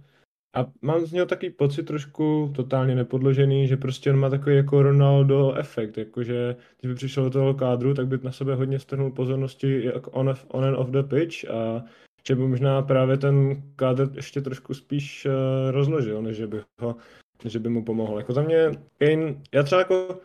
A 0.57 0.67
mám 0.83 1.07
z 1.07 1.13
něho 1.13 1.27
takový 1.27 1.51
pocit 1.51 1.83
trošku 1.83 2.53
totálně 2.57 2.95
nepodložený, 2.95 3.69
že 3.69 3.77
prostě 3.77 4.11
on 4.11 4.19
má 4.19 4.31
takový 4.31 4.57
jako 4.57 4.83
Ronaldo 4.83 5.55
efekt, 5.55 5.99
jakože 5.99 6.57
když 6.81 6.93
by 6.93 6.95
přišel 6.95 7.25
do 7.25 7.31
toho 7.31 7.55
kádru, 7.55 7.95
tak 7.95 8.07
by 8.07 8.19
na 8.23 8.33
sebe 8.33 8.55
hodně 8.55 8.79
strhnul 8.79 9.11
pozornosti 9.11 9.85
jak 9.85 10.17
on, 10.17 10.35
on 10.49 10.65
and 10.65 10.77
off 10.77 10.91
the 10.91 11.03
pitch 11.03 11.51
a 11.51 11.85
že 12.27 12.35
by 12.35 12.43
možná 12.43 12.83
právě 12.83 13.17
ten 13.17 13.63
kádr 13.77 14.11
ještě 14.15 14.41
trošku 14.41 14.75
spíš 14.75 15.27
uh, 15.27 15.33
rozložil, 15.71 16.23
než 16.23 16.41
by, 16.41 16.61
ho, 16.81 16.97
než 17.45 17.57
by 17.57 17.69
mu 17.69 17.85
pomohl. 17.85 18.19
Jako 18.19 18.33
za 18.33 18.43
mě 18.43 18.71
Kane, 18.99 19.35
já 19.55 19.63
třeba 19.63 19.79
jako 19.81 20.21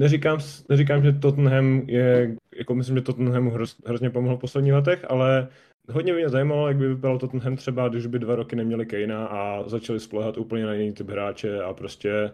neříkám, 0.00 0.38
neříkám, 0.68 1.02
že 1.02 1.12
Tottenham 1.12 1.82
je, 1.86 2.36
jako 2.56 2.74
myslím, 2.74 2.96
že 2.96 3.02
Tottenhamu 3.02 3.50
hroz, 3.50 3.76
hrozně 3.86 4.10
pomohl 4.10 4.36
v 4.36 4.40
posledních 4.40 4.72
letech, 4.72 5.04
ale 5.08 5.48
hodně 5.90 6.12
by 6.12 6.18
mě 6.18 6.28
zajímalo, 6.28 6.68
jak 6.68 6.76
by 6.76 6.88
vypadal 6.88 7.18
Tottenham 7.18 7.56
třeba, 7.56 7.88
když 7.88 8.06
by 8.06 8.18
dva 8.18 8.34
roky 8.34 8.56
neměli 8.56 8.86
Kejna 8.86 9.26
a 9.26 9.68
začali 9.68 10.00
spolehat 10.00 10.38
úplně 10.38 10.66
na 10.66 10.74
jiný 10.74 10.92
typ 10.92 11.10
hráče 11.10 11.62
a 11.62 11.74
prostě 11.74 12.30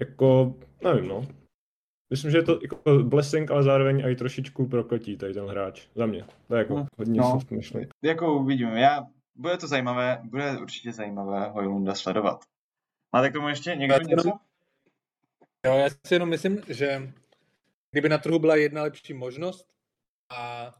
jako, 0.00 0.54
nevím 0.84 1.08
no. 1.08 1.26
Myslím, 2.10 2.30
že 2.30 2.38
je 2.38 2.42
to 2.42 2.58
jako 2.62 3.02
blessing, 3.02 3.50
ale 3.50 3.62
zároveň 3.62 4.00
i 4.10 4.16
trošičku 4.16 4.66
prokotí 4.68 5.16
tady 5.16 5.34
ten 5.34 5.46
hráč. 5.46 5.86
Za 5.94 6.06
mě. 6.06 6.24
To 6.48 6.54
je 6.54 6.58
jako 6.58 6.74
No, 6.74 6.86
hodně 6.98 7.20
no. 7.20 7.30
soft 7.30 7.50
myšlenka. 7.50 7.90
Jako 8.04 8.34
uvidíme. 8.38 8.80
Já, 8.80 9.06
bude 9.34 9.56
to 9.56 9.66
zajímavé, 9.66 10.20
bude 10.24 10.58
určitě 10.58 10.92
zajímavé 10.92 11.48
Hojlunda 11.48 11.94
sledovat. 11.94 12.44
Máte 13.12 13.30
k 13.30 13.32
tomu 13.32 13.48
ještě 13.48 13.74
někdo 13.76 13.94
Já 13.94 14.00
jenom- 14.00 14.16
něco? 14.26 14.38
jo, 15.66 15.74
já 15.76 15.88
si 16.06 16.14
jenom 16.14 16.28
myslím, 16.28 16.62
že 16.68 17.12
kdyby 17.90 18.08
na 18.08 18.18
trhu 18.18 18.38
byla 18.38 18.56
jedna 18.56 18.82
lepší 18.82 19.14
možnost 19.14 19.66
a 20.30 20.72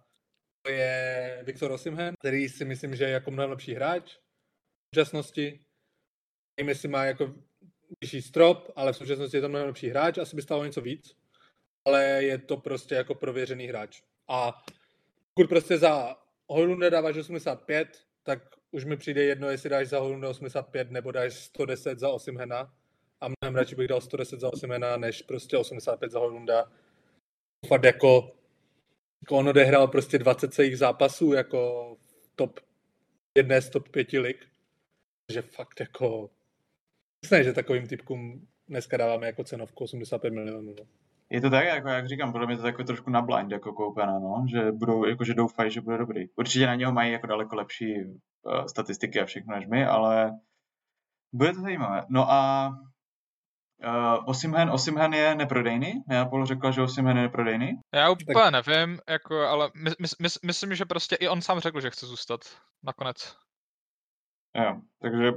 to 0.62 0.70
je 0.72 1.42
Viktor 1.46 1.70
Osimhen, 1.72 2.14
který 2.18 2.48
si 2.48 2.64
myslím, 2.64 2.94
že 2.96 3.04
je 3.04 3.10
jako 3.10 3.30
mnohem 3.30 3.50
lepší 3.50 3.74
hráč 3.74 4.16
v 4.16 4.96
současnosti. 4.96 5.60
Nevím, 6.60 6.68
jestli 6.68 6.88
má 6.88 7.04
jako 7.04 7.34
vyšší 8.00 8.22
strop, 8.22 8.72
ale 8.76 8.92
v 8.92 8.96
současnosti 8.96 9.36
je 9.36 9.40
to 9.40 9.48
mnohem 9.48 9.66
lepší 9.66 9.88
hráč, 9.88 10.18
asi 10.18 10.36
by 10.36 10.42
stálo 10.42 10.64
něco 10.64 10.80
víc, 10.80 11.16
ale 11.84 12.24
je 12.24 12.38
to 12.38 12.56
prostě 12.56 12.94
jako 12.94 13.14
prověřený 13.14 13.66
hráč. 13.66 14.02
A 14.28 14.64
pokud 15.34 15.48
prostě 15.48 15.78
za 15.78 16.16
Hojlunda 16.48 16.90
dáváš 16.90 17.16
85, 17.16 18.02
tak 18.22 18.38
už 18.70 18.84
mi 18.84 18.96
přijde 18.96 19.22
jedno, 19.22 19.48
jestli 19.48 19.70
dáš 19.70 19.88
za 19.88 19.98
Hojlunda 19.98 20.28
85 20.28 20.90
nebo 20.90 21.12
dáš 21.12 21.34
110 21.34 21.98
za 21.98 22.08
Osimhena 22.08 22.74
a 23.20 23.26
mnohem 23.28 23.56
radši 23.56 23.74
bych 23.74 23.88
dal 23.88 24.00
110 24.00 24.40
za 24.40 24.52
Osimhena, 24.52 24.96
než 24.96 25.22
prostě 25.22 25.56
85 25.56 26.12
za 26.12 26.18
Hojlunda. 26.18 26.72
Fakt 27.68 27.84
jako, 27.84 28.36
jako 29.22 29.36
on 29.36 29.48
odehrál 29.48 29.88
prostě 29.88 30.18
20 30.18 30.54
celých 30.54 30.78
zápasů 30.78 31.32
jako 31.32 31.96
top 32.36 32.60
jedné 33.38 33.62
z 33.62 33.70
top 33.70 33.88
5 33.88 34.12
lig. 34.12 34.46
že 35.32 35.42
fakt 35.42 35.80
jako 35.80 36.30
Myslím, 37.26 37.44
že 37.44 37.52
takovým 37.52 37.86
typkům 37.86 38.46
dneska 38.68 38.96
dáváme 38.96 39.26
jako 39.26 39.44
cenovku 39.44 39.84
85 39.84 40.34
milionů. 40.34 40.74
No. 40.78 40.84
Je 41.30 41.40
to 41.40 41.50
tak, 41.50 41.64
jako 41.64 41.88
jak 41.88 42.08
říkám, 42.08 42.32
podle 42.32 42.46
mě 42.46 42.56
to 42.56 42.62
takové 42.62 42.84
trošku 42.84 43.10
na 43.10 43.22
blind 43.22 43.52
jako 43.52 43.72
koupená, 43.72 44.18
no, 44.18 44.46
že 44.50 44.72
budou, 44.72 45.04
jako 45.04 45.24
že 45.24 45.34
doufají, 45.34 45.70
že 45.70 45.80
bude 45.80 45.98
dobrý. 45.98 46.28
Určitě 46.36 46.66
na 46.66 46.74
něho 46.74 46.92
mají 46.92 47.12
jako 47.12 47.26
daleko 47.26 47.56
lepší 47.56 47.94
uh, 48.04 48.64
statistiky 48.66 49.20
a 49.20 49.24
všechno 49.24 49.54
než 49.54 49.66
my, 49.66 49.86
ale 49.86 50.32
bude 51.32 51.52
to 51.52 51.60
zajímavé. 51.60 52.02
No 52.08 52.30
a 52.30 52.68
uh, 52.68 54.28
Osimhen, 54.28 54.70
Osimhen 54.70 55.14
je 55.14 55.34
neprodejný? 55.34 55.92
Neapol 56.08 56.46
řekla, 56.46 56.70
že 56.70 56.82
Osimhen 56.82 57.16
je 57.16 57.22
neprodejný? 57.22 57.72
Já 57.94 58.10
úplně 58.10 58.50
nevím, 58.50 58.98
jako, 59.08 59.40
ale 59.40 59.70
my, 59.74 59.90
my, 60.00 60.08
my, 60.20 60.28
myslím, 60.44 60.74
že 60.74 60.84
prostě 60.84 61.16
i 61.16 61.28
on 61.28 61.42
sám 61.42 61.60
řekl, 61.60 61.80
že 61.80 61.90
chce 61.90 62.06
zůstat 62.06 62.40
nakonec. 62.84 63.36
Jo, 64.56 64.80
takže, 65.02 65.32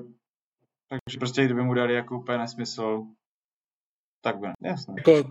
takže 0.89 1.19
prostě 1.19 1.45
kdyby 1.45 1.61
mu 1.61 1.73
dali 1.73 1.93
jako 1.93 2.19
úplně 2.19 2.37
nesmysl, 2.37 3.03
tak 4.21 4.37
by, 4.37 4.47
jasně. 4.63 4.93
Jako, 4.97 5.23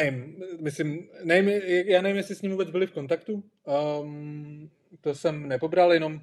nevím, 0.00 0.44
myslím, 0.60 1.08
nevím, 1.24 1.48
já 1.86 2.02
nevím, 2.02 2.16
jestli 2.16 2.34
s 2.34 2.42
ním 2.42 2.52
vůbec 2.52 2.70
byli 2.70 2.86
v 2.86 2.92
kontaktu, 2.92 3.42
um, 4.00 4.70
to 5.00 5.14
jsem 5.14 5.48
nepobral, 5.48 5.92
jenom 5.92 6.20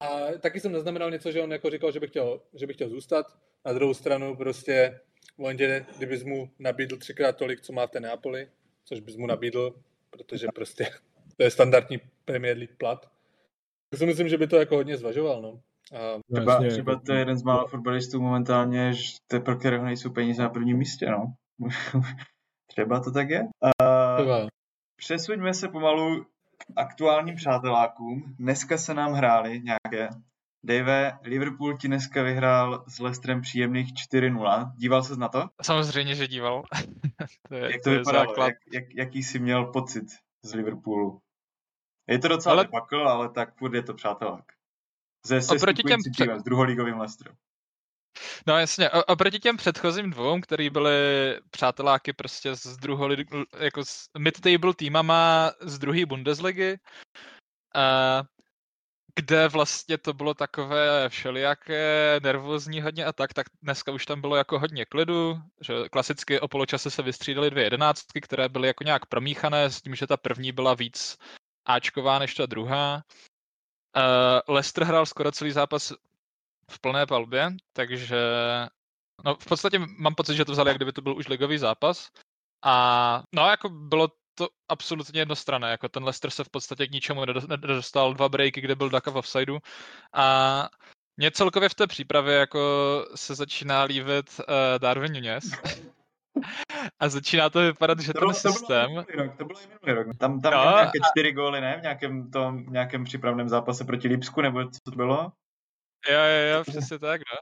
a 0.00 0.32
taky 0.40 0.60
jsem 0.60 0.72
zaznamenal 0.72 1.10
něco, 1.10 1.32
že 1.32 1.42
on 1.42 1.52
jako 1.52 1.70
říkal, 1.70 1.92
že 1.92 2.00
by 2.00 2.06
chtěl, 2.06 2.40
že 2.54 2.66
by 2.66 2.74
chtěl 2.74 2.88
zůstat. 2.88 3.26
Na 3.64 3.72
druhou 3.72 3.94
stranu 3.94 4.36
prostě, 4.36 5.00
on 5.36 5.56
tě, 5.56 5.86
kdybys 5.96 6.24
mu 6.24 6.50
nabídl 6.58 6.96
třikrát 6.96 7.36
tolik, 7.36 7.60
co 7.60 7.72
má 7.72 7.86
v 7.86 7.90
té 7.90 8.00
Neapoli, 8.00 8.48
což 8.84 9.00
bys 9.00 9.16
mu 9.16 9.26
nabídl, 9.26 9.82
protože 10.10 10.46
prostě 10.54 10.88
to 11.36 11.42
je 11.42 11.50
standardní 11.50 12.00
Premier 12.24 12.56
League 12.56 12.76
plat, 12.76 13.10
tak 13.90 13.98
si 13.98 14.06
myslím, 14.06 14.28
že 14.28 14.38
by 14.38 14.46
to 14.46 14.56
jako 14.56 14.76
hodně 14.76 14.96
zvažoval, 14.96 15.42
no. 15.42 15.62
A 15.94 16.18
Třeba, 16.34 16.52
Jasně, 16.52 16.68
třeba 16.70 16.92
jako- 16.92 17.02
to 17.06 17.12
je 17.12 17.18
jeden 17.18 17.36
z 17.38 17.42
mála 17.42 17.66
fotbalistů 17.66 18.20
momentálně, 18.22 18.92
že 18.92 19.02
to, 19.30 19.40
pro 19.40 19.56
kterého 19.56 19.84
nejsou 19.84 20.10
peníze 20.10 20.42
na 20.42 20.48
prvním 20.48 20.76
místě, 20.78 21.06
no. 21.10 21.34
třeba 22.66 23.00
to 23.00 23.10
tak 23.10 23.30
je. 23.30 23.40
Uh, 23.40 24.48
přesuňme 24.96 25.54
se 25.54 25.68
pomalu 25.68 26.24
k 26.58 26.64
aktuálním 26.76 27.36
přátelákům. 27.36 28.34
Dneska 28.38 28.78
se 28.78 28.94
nám 28.94 29.12
hráli 29.12 29.60
nějaké. 29.60 30.08
Dave, 30.64 31.18
Liverpool 31.22 31.76
ti 31.76 31.88
dneska 31.88 32.22
vyhrál 32.22 32.84
s 32.88 32.98
Leicesterem 33.00 33.40
příjemných 33.40 33.92
4-0. 34.12 34.72
Díval 34.76 35.02
ses 35.02 35.16
na 35.18 35.28
to? 35.28 35.44
Samozřejmě, 35.62 36.14
že 36.14 36.26
díval. 36.28 36.62
to 37.48 37.54
je, 37.54 37.72
Jak 37.72 37.82
to 37.82 37.90
je 37.90 37.98
vypadalo? 37.98 38.26
základ. 38.28 38.46
Jak, 38.46 38.56
jak, 38.72 38.84
jaký 38.94 39.22
jsi 39.22 39.38
měl 39.38 39.64
pocit 39.64 40.04
z 40.44 40.54
Liverpoolu? 40.54 41.18
Je 42.08 42.18
to 42.18 42.28
docela 42.28 42.52
Ale- 42.52 42.60
ale... 42.60 42.66
debakl, 42.66 43.08
ale 43.08 43.28
tak 43.28 43.54
furt 43.56 43.74
je 43.74 43.82
to 43.82 43.94
přátelák. 43.94 44.44
Ze 45.26 45.36
Oproti 45.36 45.82
těm 45.82 45.90
sestupujícím 45.90 46.12
pře- 46.12 46.24
týmem, 46.24 46.40
s 46.40 46.42
druholigovým 46.42 46.98
Leicesterem. 46.98 47.34
No 48.46 48.58
jasně, 48.58 48.90
o- 48.90 49.04
oproti 49.04 49.38
těm 49.38 49.56
předchozím 49.56 50.10
dvou, 50.10 50.40
který 50.40 50.70
byly 50.70 50.92
přáteláky 51.50 52.12
prostě 52.12 52.54
z 52.54 52.76
druholi, 52.76 53.24
jako 53.58 53.84
s 53.84 54.08
mid-table 54.18 54.74
týmama 54.74 55.50
z 55.60 55.78
druhé 55.78 56.06
Bundesligy, 56.06 56.78
a 57.74 58.22
kde 59.18 59.48
vlastně 59.48 59.98
to 59.98 60.12
bylo 60.12 60.34
takové 60.34 61.08
všelijaké, 61.08 62.20
nervózní 62.22 62.80
hodně 62.80 63.04
a 63.04 63.12
tak, 63.12 63.34
tak 63.34 63.46
dneska 63.62 63.92
už 63.92 64.06
tam 64.06 64.20
bylo 64.20 64.36
jako 64.36 64.58
hodně 64.58 64.84
klidu, 64.84 65.40
že 65.60 65.74
klasicky 65.92 66.40
o 66.40 66.48
poločase 66.48 66.90
se 66.90 67.02
vystřídaly 67.02 67.50
dvě 67.50 67.64
jedenáctky, 67.64 68.20
které 68.20 68.48
byly 68.48 68.68
jako 68.68 68.84
nějak 68.84 69.06
promíchané 69.06 69.70
s 69.70 69.82
tím, 69.82 69.94
že 69.94 70.06
ta 70.06 70.16
první 70.16 70.52
byla 70.52 70.74
víc 70.74 71.16
Ačková 71.64 72.18
než 72.18 72.34
ta 72.34 72.46
druhá. 72.46 73.02
Uh, 73.96 74.54
Leicester 74.54 74.84
hrál 74.84 75.06
skoro 75.06 75.32
celý 75.32 75.50
zápas 75.50 75.92
v 76.70 76.80
plné 76.80 77.06
palbě, 77.06 77.50
takže 77.72 78.18
no, 79.24 79.34
v 79.34 79.46
podstatě 79.46 79.78
mám 79.78 80.14
pocit, 80.14 80.36
že 80.36 80.44
to 80.44 80.52
vzali, 80.52 80.70
jak 80.70 80.76
kdyby 80.76 80.92
to 80.92 81.02
byl 81.02 81.16
už 81.16 81.28
ligový 81.28 81.58
zápas. 81.58 82.10
A 82.64 83.22
no, 83.34 83.46
jako 83.46 83.68
bylo 83.68 84.08
to 84.34 84.48
absolutně 84.68 85.20
jednostranné, 85.20 85.70
jako 85.70 85.88
ten 85.88 86.04
Leicester 86.04 86.30
se 86.30 86.44
v 86.44 86.48
podstatě 86.48 86.86
k 86.86 86.92
ničemu 86.92 87.24
nedostal, 87.48 88.14
dva 88.14 88.28
breaky, 88.28 88.60
kde 88.60 88.74
byl 88.74 88.90
Daka 88.90 89.10
v 89.10 89.16
offsideu 89.16 89.58
a 90.12 90.68
mě 91.16 91.30
celkově 91.30 91.68
v 91.68 91.74
té 91.74 91.86
přípravě 91.86 92.36
jako 92.36 92.60
se 93.14 93.34
začíná 93.34 93.82
líbit 93.82 94.40
uh, 94.40 94.44
Darwin 94.78 95.12
Nunez. 95.12 95.44
A 97.00 97.08
začíná 97.08 97.50
to 97.50 97.58
vypadat, 97.58 98.00
že 98.00 98.12
to 98.12 98.12
ten 98.12 98.20
bylo, 98.20 98.34
systém... 98.34 98.86
To 98.86 99.02
bylo, 99.12 99.24
rok, 99.24 99.36
to 99.36 99.44
bylo 99.44 99.60
i 99.60 99.66
minulý 99.66 100.04
rok. 100.04 100.16
Tam, 100.18 100.40
tam 100.40 100.52
no, 100.52 100.70
nějaké 100.70 100.98
čtyři 101.10 101.32
góly, 101.32 101.60
ne? 101.60 101.76
V 101.78 101.82
nějakém, 101.82 102.30
tom, 102.30 102.64
nějakém 102.68 103.04
přípravném 103.04 103.48
zápase 103.48 103.84
proti 103.84 104.08
Lipsku, 104.08 104.40
nebo 104.40 104.64
co 104.64 104.78
to 104.84 104.96
bylo? 104.96 105.32
Jo, 106.08 106.20
jo, 106.20 106.56
jo, 106.56 106.64
přesně 106.64 106.98
tak, 106.98 107.20
no. 107.20 107.38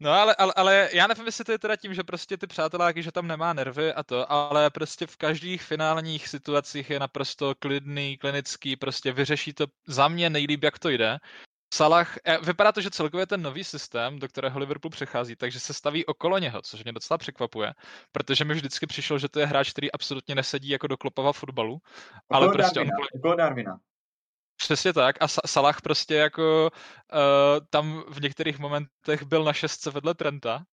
No 0.00 0.10
ale, 0.10 0.34
ale, 0.34 0.52
ale 0.56 0.88
já 0.92 1.06
nevím, 1.06 1.26
jestli 1.26 1.44
to 1.44 1.52
je 1.52 1.58
teda 1.58 1.76
tím, 1.76 1.94
že 1.94 2.02
prostě 2.02 2.36
ty 2.36 2.46
přáteláky, 2.46 3.02
že 3.02 3.12
tam 3.12 3.26
nemá 3.26 3.52
nervy 3.52 3.92
a 3.92 4.02
to, 4.02 4.32
ale 4.32 4.70
prostě 4.70 5.06
v 5.06 5.16
každých 5.16 5.62
finálních 5.62 6.28
situacích 6.28 6.90
je 6.90 7.00
naprosto 7.00 7.54
klidný, 7.54 8.18
klinický, 8.18 8.76
prostě 8.76 9.12
vyřeší 9.12 9.52
to 9.52 9.66
za 9.86 10.08
mě 10.08 10.30
nejlíp, 10.30 10.62
jak 10.62 10.78
to 10.78 10.88
jde. 10.88 11.18
Salah, 11.74 12.16
eh, 12.24 12.38
vypadá 12.38 12.72
to, 12.72 12.80
že 12.80 12.90
celkově 12.90 13.26
ten 13.26 13.42
nový 13.42 13.64
systém, 13.64 14.18
do 14.18 14.28
kterého 14.28 14.58
Liverpool 14.58 14.90
přechází, 14.90 15.36
takže 15.36 15.60
se 15.60 15.74
staví 15.74 16.06
okolo 16.06 16.38
něho, 16.38 16.62
což 16.62 16.84
mě 16.84 16.92
docela 16.92 17.18
překvapuje, 17.18 17.74
protože 18.12 18.44
mi 18.44 18.54
vždycky 18.54 18.86
přišlo, 18.86 19.18
že 19.18 19.28
to 19.28 19.40
je 19.40 19.46
hráč, 19.46 19.70
který 19.70 19.92
absolutně 19.92 20.34
nesedí 20.34 20.68
jako 20.68 20.86
do 20.86 20.96
klopava 20.96 21.32
fotbalu. 21.32 21.74
Okolo 21.74 22.42
ale 22.42 22.52
prostě 22.52 22.78
Darwina, 22.78 22.96
on... 22.98 23.18
okolo 23.18 23.36
Darwina. 23.36 23.80
Přesně 24.56 24.92
tak 24.92 25.16
a 25.20 25.28
Salah 25.28 25.80
prostě 25.80 26.14
jako 26.14 26.70
uh, 26.70 27.18
tam 27.70 28.04
v 28.08 28.20
některých 28.20 28.58
momentech 28.58 29.22
byl 29.22 29.44
na 29.44 29.52
šestce 29.52 29.90
vedle 29.90 30.14
Trenta, 30.14 30.64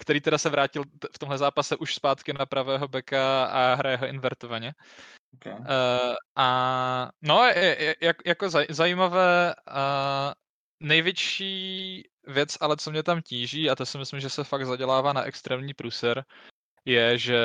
který 0.00 0.20
teda 0.20 0.38
se 0.38 0.50
vrátil 0.50 0.84
v 1.12 1.18
tomhle 1.18 1.38
zápase 1.38 1.76
už 1.76 1.94
zpátky 1.94 2.32
na 2.32 2.46
pravého 2.46 2.88
beka 2.88 3.44
a 3.44 3.74
hraje 3.74 3.96
ho 3.96 4.06
invertovaně. 4.06 4.72
Okay. 5.34 5.52
Uh, 5.52 5.66
a 6.36 7.10
no, 7.22 7.50
jak, 8.00 8.16
jako 8.26 8.50
zaj, 8.50 8.66
zajímavé, 8.70 9.54
uh, 9.68 10.32
největší 10.80 12.02
věc, 12.26 12.56
ale 12.60 12.76
co 12.76 12.90
mě 12.90 13.02
tam 13.02 13.22
tíží, 13.22 13.70
a 13.70 13.76
to 13.76 13.86
si 13.86 13.98
myslím, 13.98 14.20
že 14.20 14.30
se 14.30 14.44
fakt 14.44 14.66
zadělává 14.66 15.12
na 15.12 15.22
extrémní 15.22 15.74
pruser, 15.74 16.24
je, 16.84 17.18
že 17.18 17.38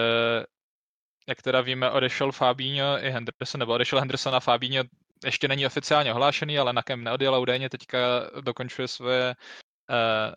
jak 1.28 1.42
teda 1.42 1.62
víme, 1.62 1.92
odešel 1.92 2.32
Fabinho 2.32 3.04
i 3.06 3.10
Henderson, 3.10 3.60
nebo 3.60 3.74
odešel 3.74 4.00
Henderson 4.00 4.36
a 4.36 4.40
Fabinho 4.40 4.84
ještě 5.26 5.48
není 5.48 5.66
oficiálně 5.66 6.14
ohlášený, 6.14 6.60
ale 6.60 6.74
na 6.74 6.84
kem 6.84 7.04
neodjel 7.04 7.42
údajně 7.42 7.70
teďka 7.70 7.98
dokončuje 8.42 8.88
svoje 8.88 9.36
uh, 9.90 10.34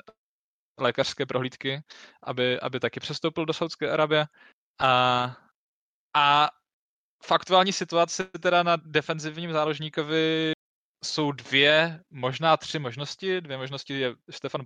lékařské 0.78 1.26
prohlídky, 1.26 1.82
aby, 2.22 2.60
aby 2.60 2.80
taky 2.80 3.00
přestoupil 3.00 3.46
do 3.46 3.52
Saudské 3.52 3.90
Arabie. 3.90 4.26
A, 4.80 5.36
a 6.16 6.50
v 7.24 7.32
aktuální 7.32 7.72
situaci 7.72 8.24
teda 8.24 8.62
na 8.62 8.76
defenzivním 8.76 9.52
záložníkovi 9.52 10.52
jsou 11.04 11.32
dvě, 11.32 12.00
možná 12.10 12.56
tři 12.56 12.78
možnosti. 12.78 13.40
Dvě 13.40 13.58
možnosti 13.58 14.00
je 14.00 14.14
Stefan 14.30 14.64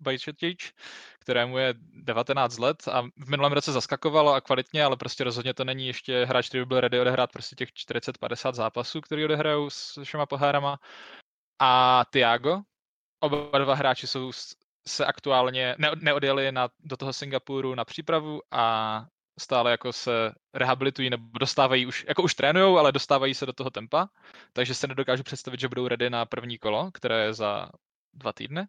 Bajčetič, 0.00 0.72
kterému 1.18 1.58
je 1.58 1.74
19 1.78 2.58
let 2.58 2.88
a 2.88 3.02
v 3.02 3.30
minulém 3.30 3.52
roce 3.52 3.72
zaskakovalo 3.72 4.34
a 4.34 4.40
kvalitně, 4.40 4.84
ale 4.84 4.96
prostě 4.96 5.24
rozhodně 5.24 5.54
to 5.54 5.64
není 5.64 5.86
ještě 5.86 6.24
hráč, 6.24 6.48
který 6.48 6.60
by 6.60 6.66
byl 6.66 6.80
ready 6.80 7.00
odehrát 7.00 7.32
prostě 7.32 7.56
těch 7.56 7.68
40-50 7.68 8.54
zápasů, 8.54 9.00
který 9.00 9.24
odehrajou 9.24 9.70
s 9.70 10.02
všema 10.02 10.26
pohárama. 10.26 10.78
A 11.58 12.04
Tiago, 12.10 12.60
oba 13.20 13.58
dva 13.58 13.74
hráči 13.74 14.06
jsou 14.06 14.32
se 14.88 15.06
aktuálně 15.06 15.74
ne, 15.78 15.90
neodjeli 16.00 16.52
na, 16.52 16.68
do 16.80 16.96
toho 16.96 17.12
Singapuru 17.12 17.74
na 17.74 17.84
přípravu 17.84 18.42
a 18.50 19.06
stále 19.40 19.70
jako 19.70 19.92
se 19.92 20.32
rehabilitují 20.54 21.10
nebo 21.10 21.38
dostávají 21.38 21.86
už, 21.86 22.04
jako 22.08 22.22
už 22.22 22.34
trénujou, 22.34 22.78
ale 22.78 22.92
dostávají 22.92 23.34
se 23.34 23.46
do 23.46 23.52
toho 23.52 23.70
tempa, 23.70 24.08
takže 24.52 24.74
se 24.74 24.86
nedokážu 24.86 25.22
představit, 25.22 25.60
že 25.60 25.68
budou 25.68 25.88
ready 25.88 26.10
na 26.10 26.26
první 26.26 26.58
kolo, 26.58 26.90
které 26.92 27.24
je 27.24 27.34
za 27.34 27.68
dva 28.14 28.32
týdny. 28.32 28.66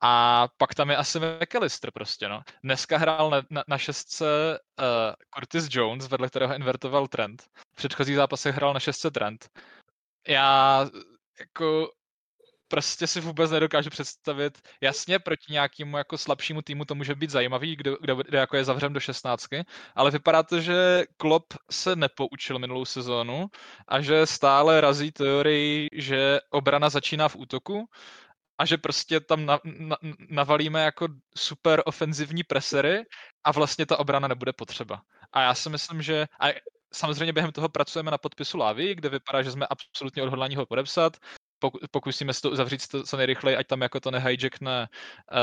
A 0.00 0.48
pak 0.56 0.74
tam 0.74 0.90
je 0.90 0.96
asi 0.96 1.20
McAllister 1.20 1.90
prostě, 1.90 2.28
no. 2.28 2.42
Dneska 2.64 2.98
hrál 2.98 3.30
na, 3.30 3.42
na, 3.50 3.64
na 3.68 3.78
šestce 3.78 4.58
uh, 4.78 5.14
Curtis 5.34 5.68
Jones, 5.70 6.08
vedle 6.08 6.28
kterého 6.28 6.54
invertoval 6.54 7.08
Trent. 7.08 7.42
V 7.42 7.76
předchozích 7.76 8.16
zápasech 8.16 8.54
hrál 8.54 8.74
na 8.74 8.80
šestce 8.80 9.10
Trent. 9.10 9.48
Já 10.28 10.86
jako 11.40 11.90
prostě 12.68 13.06
si 13.06 13.20
vůbec 13.20 13.50
nedokážu 13.50 13.90
představit. 13.90 14.58
Jasně, 14.80 15.18
proti 15.18 15.52
nějakému 15.52 15.96
jako 15.96 16.18
slabšímu 16.18 16.62
týmu 16.62 16.84
to 16.84 16.94
může 16.94 17.14
být 17.14 17.30
zajímavý, 17.30 17.76
kde, 17.76 17.96
kde, 18.00 18.14
kde 18.28 18.38
jako 18.38 18.56
je 18.56 18.64
zavřem 18.64 18.92
do 18.92 19.00
16, 19.00 19.46
ale 19.94 20.10
vypadá 20.10 20.42
to, 20.42 20.60
že 20.60 21.04
Klopp 21.16 21.54
se 21.70 21.96
nepoučil 21.96 22.58
minulou 22.58 22.84
sezónu 22.84 23.46
a 23.88 24.00
že 24.00 24.26
stále 24.26 24.80
razí 24.80 25.12
teorii, 25.12 25.88
že 25.92 26.38
obrana 26.50 26.90
začíná 26.90 27.28
v 27.28 27.36
útoku 27.36 27.88
a 28.58 28.64
že 28.64 28.76
prostě 28.78 29.20
tam 29.20 29.46
na, 29.46 29.60
na, 29.64 29.96
navalíme 30.30 30.82
jako 30.82 31.08
super 31.36 31.82
ofenzivní 31.86 32.44
presery 32.44 33.04
a 33.44 33.52
vlastně 33.52 33.86
ta 33.86 33.98
obrana 33.98 34.28
nebude 34.28 34.52
potřeba. 34.52 35.02
A 35.32 35.42
já 35.42 35.54
si 35.54 35.70
myslím, 35.70 36.02
že 36.02 36.26
a 36.40 36.46
samozřejmě 36.92 37.32
během 37.32 37.52
toho 37.52 37.68
pracujeme 37.68 38.10
na 38.10 38.18
podpisu 38.18 38.58
Lávy, 38.58 38.94
kde 38.94 39.08
vypadá, 39.08 39.42
že 39.42 39.50
jsme 39.50 39.66
absolutně 39.66 40.22
odhodlaní 40.22 40.56
ho 40.56 40.66
podepsat 40.66 41.16
pokusíme 41.90 42.34
se 42.34 42.42
to 42.42 42.50
uzavřít 42.50 42.82
co 42.82 43.16
nejrychleji, 43.16 43.56
ať 43.56 43.66
tam 43.66 43.82
jako 43.82 44.00
to 44.00 44.10
nehijackne 44.10 44.88
uh, 45.32 45.38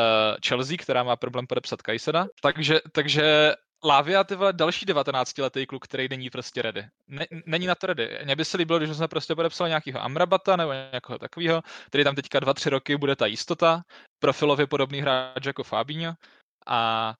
Chelsea, 0.47 0.77
která 0.77 1.03
má 1.03 1.15
problém 1.15 1.47
podepsat 1.47 1.81
Kajseda. 1.81 2.27
Takže, 2.41 2.79
takže 2.91 3.53
Lavia, 3.85 4.23
ty 4.23 4.35
vole, 4.35 4.53
další 4.53 4.85
19-letý 4.85 5.65
kluk, 5.65 5.83
který 5.83 6.07
není 6.09 6.29
prostě 6.29 6.61
ready. 6.61 6.85
Ne, 7.07 7.25
není 7.45 7.67
na 7.67 7.75
to 7.75 7.87
ready. 7.87 8.19
Mně 8.23 8.35
by 8.35 8.45
se 8.45 8.57
líbilo, 8.57 8.79
když 8.79 8.97
jsme 8.97 9.07
prostě 9.07 9.35
podepsali 9.35 9.69
nějakého 9.69 10.03
Amrabata 10.03 10.55
nebo 10.55 10.71
nějakého 10.71 11.19
takového, 11.19 11.61
který 11.87 12.03
tam 12.03 12.15
teďka 12.15 12.39
2-3 12.39 12.69
roky 12.69 12.97
bude 12.97 13.15
ta 13.15 13.25
jistota, 13.25 13.81
profilově 14.19 14.67
podobný 14.67 15.01
hráč 15.01 15.45
jako 15.45 15.63
Fabinho 15.63 16.13
a, 16.67 17.13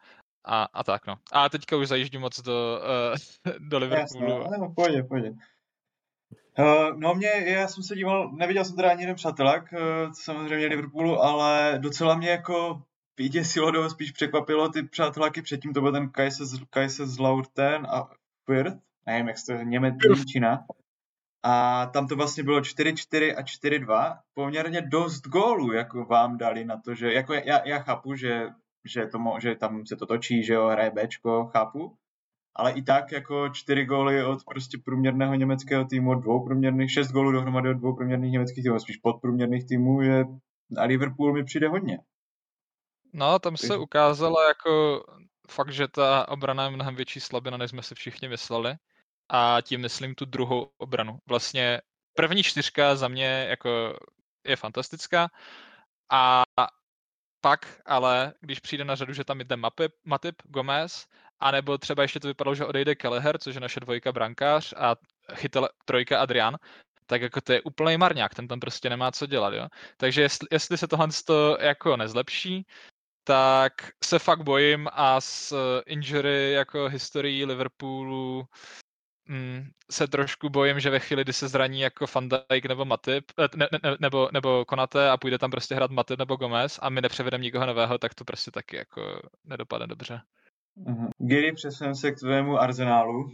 a, 0.45 0.63
a 0.73 0.83
tak 0.83 1.07
no. 1.07 1.15
A 1.31 1.49
teďka 1.49 1.77
už 1.77 1.87
zajíždím 1.87 2.21
moc 2.21 2.41
do, 2.41 2.81
uh, 3.45 3.53
do 3.69 3.77
Liverpoolu. 3.77 4.29
Jasně, 4.29 4.57
no, 4.59 4.73
pojď, 4.75 5.07
pojď. 5.09 5.23
Uh, 6.59 6.99
no 6.99 7.15
mě, 7.15 7.29
já 7.45 7.67
jsem 7.67 7.83
se 7.83 7.95
díval, 7.95 8.31
neviděl 8.31 8.65
jsem 8.65 8.75
teda 8.75 8.91
ani 8.91 9.01
jeden 9.01 9.15
přátelák, 9.15 9.73
uh, 9.73 10.11
samozřejmě 10.13 10.67
Liverpoolu, 10.67 11.19
ale 11.19 11.75
docela 11.81 12.15
mě 12.15 12.29
jako 12.29 12.81
vyděsilo, 13.17 13.71
nebo 13.71 13.89
spíš 13.89 14.11
překvapilo 14.11 14.69
ty 14.69 14.83
přáteláky 14.83 15.41
předtím, 15.41 15.73
to 15.73 15.81
byl 15.81 15.91
ten 15.91 16.11
Kaiser 16.69 17.07
Laurten 17.19 17.85
a 17.85 18.09
Firth, 18.45 18.77
nevím, 19.05 19.27
jak 19.27 19.37
se 19.37 19.45
to 19.45 19.63
Němec, 19.63 19.95
Němčina. 20.09 20.65
A 21.43 21.85
tam 21.85 22.07
to 22.07 22.15
vlastně 22.15 22.43
bylo 22.43 22.59
4-4 22.59 23.37
a 23.37 23.41
4-2. 23.41 24.19
Poměrně 24.33 24.81
dost 24.81 25.27
gólů 25.27 25.73
jako 25.73 26.05
vám 26.05 26.37
dali 26.37 26.65
na 26.65 26.77
to, 26.77 26.95
že 26.95 27.13
jako 27.13 27.33
já, 27.33 27.67
já 27.67 27.79
chápu, 27.79 28.15
že, 28.15 28.49
že, 28.85 29.07
to, 29.07 29.19
že 29.39 29.55
tam 29.55 29.85
se 29.85 29.95
to 29.95 30.05
točí, 30.05 30.43
že 30.43 30.53
jo, 30.53 30.67
hraje 30.67 30.91
Bčko, 30.91 31.45
chápu 31.45 31.97
ale 32.55 32.71
i 32.71 32.81
tak 32.81 33.11
jako 33.11 33.49
čtyři 33.49 33.85
góly 33.85 34.25
od 34.25 34.43
prostě 34.45 34.77
průměrného 34.85 35.35
německého 35.35 35.85
týmu, 35.85 36.11
od 36.11 36.15
dvou 36.15 36.45
průměrných, 36.45 36.91
šest 36.91 37.11
gólů 37.11 37.31
dohromady 37.31 37.69
od 37.69 37.73
dvou 37.73 37.95
průměrných 37.95 38.31
německých 38.31 38.63
týmů, 38.63 38.79
spíš 38.79 38.97
podprůměrných 38.97 39.67
týmů 39.67 40.01
je 40.01 40.25
a 40.77 40.83
Liverpool 40.83 41.33
mi 41.33 41.43
přijde 41.43 41.67
hodně. 41.69 41.99
No, 43.13 43.39
tam 43.39 43.57
se 43.57 43.77
ukázalo 43.77 44.41
jako 44.47 45.03
fakt, 45.49 45.71
že 45.71 45.87
ta 45.87 46.27
obrana 46.27 46.63
je 46.63 46.69
mnohem 46.69 46.95
větší 46.95 47.19
slabina, 47.19 47.57
než 47.57 47.69
jsme 47.69 47.83
si 47.83 47.95
všichni 47.95 48.27
mysleli. 48.27 48.75
A 49.29 49.57
tím 49.61 49.81
myslím 49.81 50.15
tu 50.15 50.25
druhou 50.25 50.69
obranu. 50.77 51.17
Vlastně 51.29 51.81
první 52.13 52.43
čtyřka 52.43 52.95
za 52.95 53.07
mě 53.07 53.45
jako 53.49 53.97
je 54.47 54.55
fantastická. 54.55 55.29
A 56.11 56.43
pak 57.41 57.81
ale, 57.85 58.33
když 58.41 58.59
přijde 58.59 58.85
na 58.85 58.95
řadu, 58.95 59.13
že 59.13 59.23
tam 59.23 59.39
jde 59.39 59.55
Matip, 59.55 59.91
Matip 60.05 60.35
Gomez 60.43 61.07
a 61.39 61.51
nebo 61.51 61.77
třeba 61.77 62.03
ještě 62.03 62.19
to 62.19 62.27
vypadalo, 62.27 62.55
že 62.55 62.65
odejde 62.65 62.95
Kelleher, 62.95 63.37
což 63.37 63.55
je 63.55 63.61
naše 63.61 63.79
dvojka 63.79 64.11
brankář 64.11 64.73
a 64.77 64.95
chytel 65.33 65.69
trojka 65.85 66.21
Adrian, 66.21 66.57
tak 67.05 67.21
jako 67.21 67.41
to 67.41 67.53
je 67.53 67.61
úplný 67.61 67.97
marňák, 67.97 68.35
ten 68.35 68.47
tam 68.47 68.59
prostě 68.59 68.89
nemá 68.89 69.11
co 69.11 69.25
dělat, 69.25 69.53
jo. 69.53 69.67
Takže 69.97 70.21
jestli, 70.21 70.47
jestli 70.51 70.77
se 70.77 70.87
tohle 70.87 71.07
to 71.25 71.57
jako 71.59 71.97
nezlepší, 71.97 72.65
tak 73.23 73.73
se 74.03 74.19
fakt 74.19 74.43
bojím 74.43 74.87
a 74.93 75.21
s 75.21 75.55
injury 75.85 76.51
jako 76.51 76.87
historií 76.89 77.45
Liverpoolu 77.45 78.43
mm, 79.25 79.69
se 79.91 80.07
trošku 80.07 80.49
bojím, 80.49 80.79
že 80.79 80.89
ve 80.89 80.99
chvíli, 80.99 81.23
kdy 81.23 81.33
se 81.33 81.47
zraní 81.47 81.79
jako 81.79 82.05
Van 82.15 82.29
Dijk 82.29 82.65
nebo 82.65 82.85
Matip, 82.85 83.31
eh, 83.39 83.47
ne, 83.55 83.67
ne, 83.71 83.97
nebo, 83.99 84.29
nebo 84.33 84.65
Konate 84.65 85.09
a 85.09 85.17
půjde 85.17 85.37
tam 85.37 85.51
prostě 85.51 85.75
hrát 85.75 85.91
Matip 85.91 86.19
nebo 86.19 86.35
Gomez 86.35 86.79
a 86.81 86.89
my 86.89 87.01
nepřevedeme 87.01 87.43
nikoho 87.43 87.65
nového, 87.65 87.97
tak 87.97 88.13
to 88.13 88.25
prostě 88.25 88.51
taky 88.51 88.75
jako 88.75 89.21
nedopadne 89.43 89.87
dobře. 89.87 90.21
Uh-huh. 90.77 91.09
Gary, 91.17 91.53
přesuneme 91.53 91.95
se 91.95 92.11
k 92.11 92.19
tvému 92.19 92.57
arzenálu. 92.57 93.29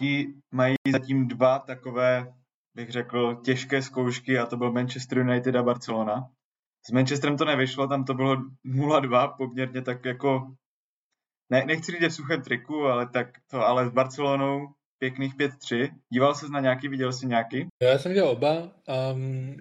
Ti 0.00 0.26
mají 0.52 0.74
zatím 0.92 1.28
dva 1.28 1.58
takové 1.58 2.34
bych 2.74 2.90
řekl, 2.90 3.40
těžké 3.44 3.82
zkoušky 3.82 4.38
a 4.38 4.46
to 4.46 4.56
byl 4.56 4.72
Manchester 4.72 5.18
United 5.18 5.56
a 5.56 5.62
Barcelona. 5.62 6.30
S 6.86 6.90
Manchesterem 6.90 7.36
to 7.36 7.44
nevyšlo, 7.44 7.88
tam 7.88 8.04
to 8.04 8.14
bylo 8.14 8.36
0-2, 8.66 9.36
poměrně 9.36 9.82
tak 9.82 10.04
jako, 10.04 10.54
ne, 11.50 11.64
nechci 11.66 11.92
říct 11.92 12.12
v 12.12 12.14
suchém 12.14 12.42
triku, 12.42 12.84
ale 12.84 13.08
tak 13.08 13.28
to, 13.50 13.60
ale 13.60 13.86
s 13.86 13.90
Barcelonou 13.90 14.66
pěkných 14.98 15.36
5-3. 15.36 15.90
Díval 16.12 16.34
se 16.34 16.48
na 16.48 16.60
nějaký, 16.60 16.88
viděl 16.88 17.12
jsi 17.12 17.26
nějaký? 17.26 17.66
Já 17.82 17.98
jsem 17.98 18.10
viděl 18.10 18.28
oba. 18.28 18.72
Um, 19.12 19.56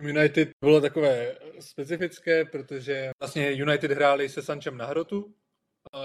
United 0.00 0.48
bylo 0.64 0.80
takové 0.80 1.36
specifické, 1.60 2.44
protože 2.44 3.10
vlastně 3.22 3.52
United 3.52 3.90
hráli 3.90 4.28
se 4.28 4.42
Sanchem 4.42 4.76
na 4.76 4.86
hrotu, 4.86 5.34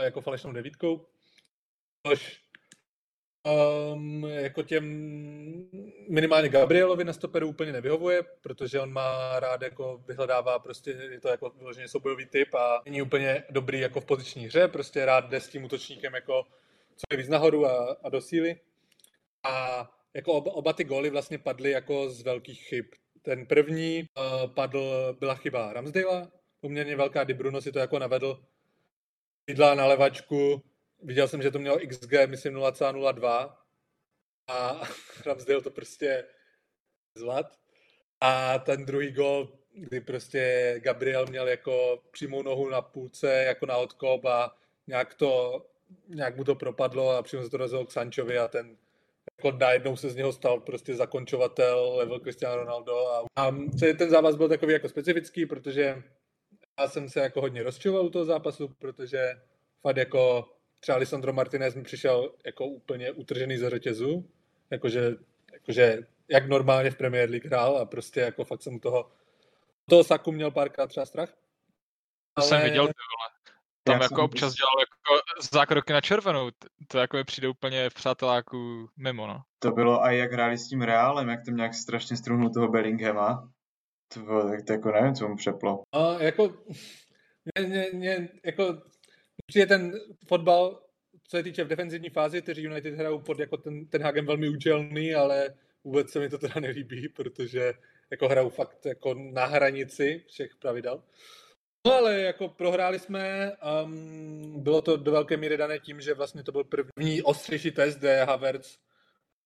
jako 0.01 0.21
falešnou 0.21 0.51
devítkou, 0.51 1.05
což 2.07 2.41
um, 3.93 4.23
jako 4.25 4.63
těm 4.63 4.83
minimálně 6.09 6.49
Gabrielovi 6.49 7.03
na 7.03 7.13
stoperu 7.13 7.47
úplně 7.47 7.71
nevyhovuje, 7.71 8.23
protože 8.41 8.79
on 8.79 8.93
má 8.93 9.39
rád 9.39 9.61
jako 9.61 10.03
vyhledává 10.07 10.59
prostě, 10.59 10.91
je 10.91 11.19
to 11.19 11.27
jako 11.27 11.49
vyloženě 11.49 11.87
soubojový 11.87 12.25
typ 12.25 12.53
a 12.53 12.81
není 12.85 13.01
úplně 13.01 13.43
dobrý 13.49 13.79
jako 13.79 14.01
v 14.01 14.05
poziční 14.05 14.45
hře, 14.45 14.67
prostě 14.67 15.05
rád 15.05 15.29
jde 15.29 15.41
s 15.41 15.49
tím 15.49 15.63
útočníkem 15.63 16.15
jako 16.15 16.43
co 16.95 17.03
je 17.11 17.17
víc 17.17 17.27
nahoru 17.27 17.65
a, 17.65 17.97
a 18.03 18.09
do 18.09 18.21
síly. 18.21 18.59
A 19.43 19.85
jako 20.13 20.33
oba, 20.33 20.51
oba 20.53 20.73
ty 20.73 20.83
góly 20.83 21.09
vlastně 21.09 21.37
padly 21.37 21.71
jako 21.71 22.09
z 22.09 22.21
velkých 22.21 22.61
chyb. 22.61 22.85
Ten 23.21 23.45
první 23.45 24.03
uh, 24.17 24.53
padl, 24.53 25.15
byla 25.19 25.35
chyba 25.35 25.73
Ramsdale, 25.73 26.27
poměrně 26.61 26.95
velká, 26.95 27.23
kdy 27.23 27.33
Bruno 27.33 27.61
si 27.61 27.71
to 27.71 27.79
jako 27.79 27.99
navedl 27.99 28.45
jídla 29.47 29.75
na 29.75 29.85
levačku, 29.85 30.63
viděl 31.01 31.27
jsem, 31.27 31.41
že 31.41 31.51
to 31.51 31.59
mělo 31.59 31.79
XG, 31.87 32.11
myslím 32.25 32.53
0,02 32.53 33.55
a 34.47 34.81
Ramsdale 35.25 35.61
to 35.61 35.71
prostě 35.71 36.25
zlat. 37.15 37.59
A 38.21 38.59
ten 38.59 38.85
druhý 38.85 39.11
gol, 39.11 39.59
kdy 39.73 40.01
prostě 40.01 40.75
Gabriel 40.83 41.25
měl 41.25 41.47
jako 41.47 42.03
přímou 42.11 42.43
nohu 42.43 42.69
na 42.69 42.81
půlce, 42.81 43.33
jako 43.33 43.65
na 43.65 43.77
odkop 43.77 44.25
a 44.25 44.55
nějak 44.87 45.13
to, 45.13 45.65
nějak 46.07 46.37
mu 46.37 46.43
to 46.43 46.55
propadlo 46.55 47.09
a 47.09 47.23
přímo 47.23 47.43
se 47.43 47.49
to 47.49 47.57
rozhodl 47.57 47.85
k 47.85 47.91
Sančovi 47.91 48.37
a 48.37 48.47
ten 48.47 48.77
jako 49.37 49.57
najednou 49.57 49.95
se 49.95 50.09
z 50.09 50.15
něho 50.15 50.31
stal 50.31 50.59
prostě 50.59 50.95
zakončovatel 50.95 51.95
level 51.95 52.19
Cristiano 52.19 52.55
Ronaldo. 52.55 53.07
A, 53.07 53.25
a 53.35 53.51
ten 53.97 54.09
zápas 54.09 54.35
byl 54.35 54.49
takový 54.49 54.73
jako 54.73 54.89
specifický, 54.89 55.45
protože 55.45 56.03
já 56.79 56.87
jsem 56.87 57.09
se 57.09 57.19
jako 57.19 57.41
hodně 57.41 57.63
rozčiloval 57.63 58.05
u 58.05 58.09
toho 58.09 58.25
zápasu, 58.25 58.67
protože 58.67 59.41
fakt 59.81 59.97
jako 59.97 60.49
třeba 60.79 60.97
Lisandro 60.97 61.33
Martinez 61.33 61.75
mi 61.75 61.83
přišel 61.83 62.33
jako 62.45 62.65
úplně 62.65 63.11
utržený 63.11 63.57
ze 63.57 63.69
řetězu, 63.69 64.29
jakože, 64.69 65.15
jakože 65.53 65.97
jak 66.27 66.47
normálně 66.47 66.91
v 66.91 66.97
Premier 66.97 67.29
League 67.29 67.45
hrál 67.45 67.77
a 67.77 67.85
prostě 67.85 68.19
jako 68.19 68.45
fakt 68.45 68.61
jsem 68.61 68.79
toho, 68.79 69.11
toho 69.89 70.03
Saku 70.03 70.31
měl 70.31 70.51
párkrát 70.51 70.87
třeba 70.87 71.05
strach. 71.05 71.29
To 71.29 72.41
ale... 72.41 72.47
jsem 72.47 72.61
viděl, 72.61 72.87
ty 72.87 72.93
vole. 72.93 73.55
Tam 73.83 73.97
Já 73.97 74.03
jako 74.03 74.23
občas 74.23 74.53
dělal 74.53 74.79
jako 74.79 75.21
zákroky 75.51 75.93
na 75.93 76.01
červenou. 76.01 76.51
To 76.87 76.97
jako 76.97 77.17
mi 77.17 77.23
přijde 77.23 77.47
úplně 77.47 77.89
v 77.89 77.93
přáteláku 77.93 78.89
mimo, 78.97 79.27
no. 79.27 79.41
To 79.59 79.71
bylo 79.71 80.03
a 80.03 80.11
jak 80.11 80.31
hráli 80.31 80.57
s 80.57 80.67
tím 80.67 80.81
Reálem, 80.81 81.29
jak 81.29 81.45
tam 81.45 81.55
nějak 81.55 81.73
strašně 81.73 82.17
struhnul 82.17 82.49
toho 82.49 82.67
Bellinghama. 82.67 83.49
To 84.13 84.19
bylo, 84.19 84.49
tak 84.49 84.65
to 84.65 84.73
jako 84.73 84.91
nevím, 84.91 85.15
co 85.15 85.27
mu 85.27 85.35
přeplo. 85.35 85.83
A 85.91 86.23
jako, 86.23 86.55
mě, 87.55 87.67
mě, 87.67 87.87
mě, 87.93 88.29
jako 88.45 88.81
je 89.55 89.65
ten 89.65 89.93
fotbal, 90.27 90.81
co 91.27 91.37
se 91.37 91.43
týče 91.43 91.63
v 91.63 91.67
defenzivní 91.67 92.09
fázi, 92.09 92.41
kteří 92.41 92.63
United 92.63 92.93
hrajou 92.93 93.19
pod 93.19 93.39
jako 93.39 93.57
ten, 93.57 93.87
ten 93.87 94.03
Hagen 94.03 94.25
velmi 94.25 94.49
účelný, 94.49 95.15
ale 95.15 95.53
vůbec 95.83 96.11
se 96.11 96.19
mi 96.19 96.29
to 96.29 96.37
teda 96.37 96.59
nelíbí, 96.59 97.09
protože 97.09 97.73
jako 98.11 98.27
hrajou 98.27 98.49
fakt 98.49 98.85
jako 98.85 99.13
na 99.13 99.45
hranici 99.45 100.23
všech 100.27 100.55
pravidel. 100.55 101.03
No 101.87 101.93
ale 101.93 102.21
jako 102.21 102.47
prohráli 102.47 102.99
jsme, 102.99 103.51
um, 103.83 104.63
bylo 104.63 104.81
to 104.81 104.97
do 104.97 105.11
velké 105.11 105.37
míry 105.37 105.57
dané 105.57 105.79
tím, 105.79 106.01
že 106.01 106.13
vlastně 106.13 106.43
to 106.43 106.51
byl 106.51 106.63
první 106.63 107.21
ostřejší 107.21 107.71
test, 107.71 107.97
kde 107.97 108.23
Havertz 108.23 108.77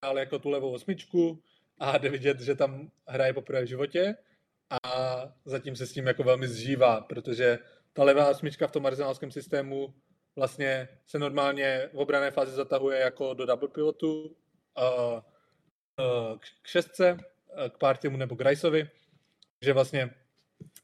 hrál 0.03 0.19
jako 0.19 0.39
tu 0.39 0.49
levou 0.49 0.71
osmičku 0.71 1.43
a 1.79 1.97
jde 1.97 2.09
vidět, 2.09 2.39
že 2.39 2.55
tam 2.55 2.91
hraje 3.07 3.33
poprvé 3.33 3.61
v 3.61 3.67
životě 3.67 4.15
a 4.69 5.23
zatím 5.45 5.75
se 5.75 5.87
s 5.87 5.93
tím 5.93 6.07
jako 6.07 6.23
velmi 6.23 6.47
zžívá, 6.47 7.01
protože 7.01 7.59
ta 7.93 8.03
levá 8.03 8.29
osmička 8.29 8.67
v 8.67 8.71
tom 8.71 8.85
arzenálském 8.85 9.31
systému 9.31 9.93
vlastně 10.35 10.87
se 11.07 11.19
normálně 11.19 11.89
v 11.93 11.97
obrané 11.97 12.31
fázi 12.31 12.51
zatahuje 12.51 12.99
jako 12.99 13.33
do 13.33 13.45
double 13.45 13.67
pivotu 13.67 14.23
uh, 14.25 15.19
k 16.39 16.67
šestce, 16.67 17.17
k 17.69 17.77
Partiemu 17.77 18.17
nebo 18.17 18.35
k 18.35 18.41
Riceovi, 18.41 18.89
že 19.61 19.73
vlastně 19.73 20.15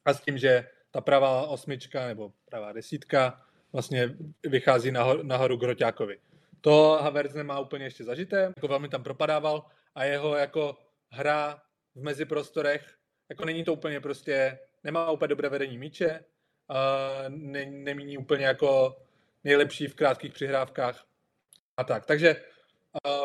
a 0.05 0.13
s 0.13 0.21
tím, 0.21 0.37
že 0.37 0.69
ta 0.91 1.01
pravá 1.01 1.47
osmička 1.47 2.07
nebo 2.07 2.33
pravá 2.45 2.73
desítka 2.73 3.45
vlastně 3.73 4.15
vychází 4.43 4.91
nahoru, 4.91 5.23
nahoru 5.23 5.57
k 5.57 5.63
Hroťákovi. 5.63 6.19
To 6.61 6.99
Havertz 7.01 7.33
nemá 7.33 7.59
úplně 7.59 7.85
ještě 7.85 8.03
zažité, 8.03 8.41
jako 8.55 8.67
velmi 8.67 8.89
tam 8.89 9.03
propadával 9.03 9.65
a 9.95 10.03
jeho 10.03 10.35
jako 10.35 10.77
hra 11.11 11.61
v 11.95 12.01
meziprostorech, 12.01 12.95
jako 13.29 13.45
není 13.45 13.63
to 13.63 13.73
úplně 13.73 13.99
prostě, 13.99 14.59
nemá 14.83 15.11
úplně 15.11 15.27
dobré 15.27 15.49
vedení 15.49 15.77
míče, 15.77 16.25
ne, 17.27 17.65
nemíní 17.65 18.17
úplně 18.17 18.45
jako 18.45 18.97
nejlepší 19.43 19.87
v 19.87 19.95
krátkých 19.95 20.33
přihrávkách 20.33 21.05
a 21.77 21.83
tak. 21.83 22.05
Takže 22.05 22.35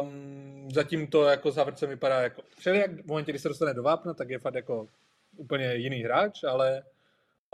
um, 0.00 0.68
zatím 0.72 1.06
to 1.06 1.24
jako 1.24 1.50
závrce 1.50 1.86
vypadá 1.86 2.22
jako 2.22 2.42
všelijak. 2.58 2.90
V 2.90 3.06
momentě, 3.06 3.32
kdy 3.32 3.38
se 3.38 3.48
dostane 3.48 3.74
do 3.74 3.82
vápna, 3.82 4.14
tak 4.14 4.30
je 4.30 4.38
fakt 4.38 4.54
jako 4.54 4.88
úplně 5.36 5.74
jiný 5.74 6.02
hráč, 6.02 6.44
ale 6.44 6.82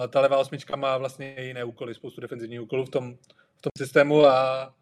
ta 0.09 0.21
levá 0.21 0.39
osmička 0.39 0.77
má 0.77 0.99
vlastně 0.99 1.35
jiné 1.39 1.65
úkoly, 1.65 1.95
spoustu 1.95 2.21
defenzivních 2.21 2.61
úkolů 2.61 2.85
v 2.85 2.91
tom, 2.91 3.17
v 3.57 3.63
tom 3.63 3.71
systému 3.79 4.27
a 4.27 4.75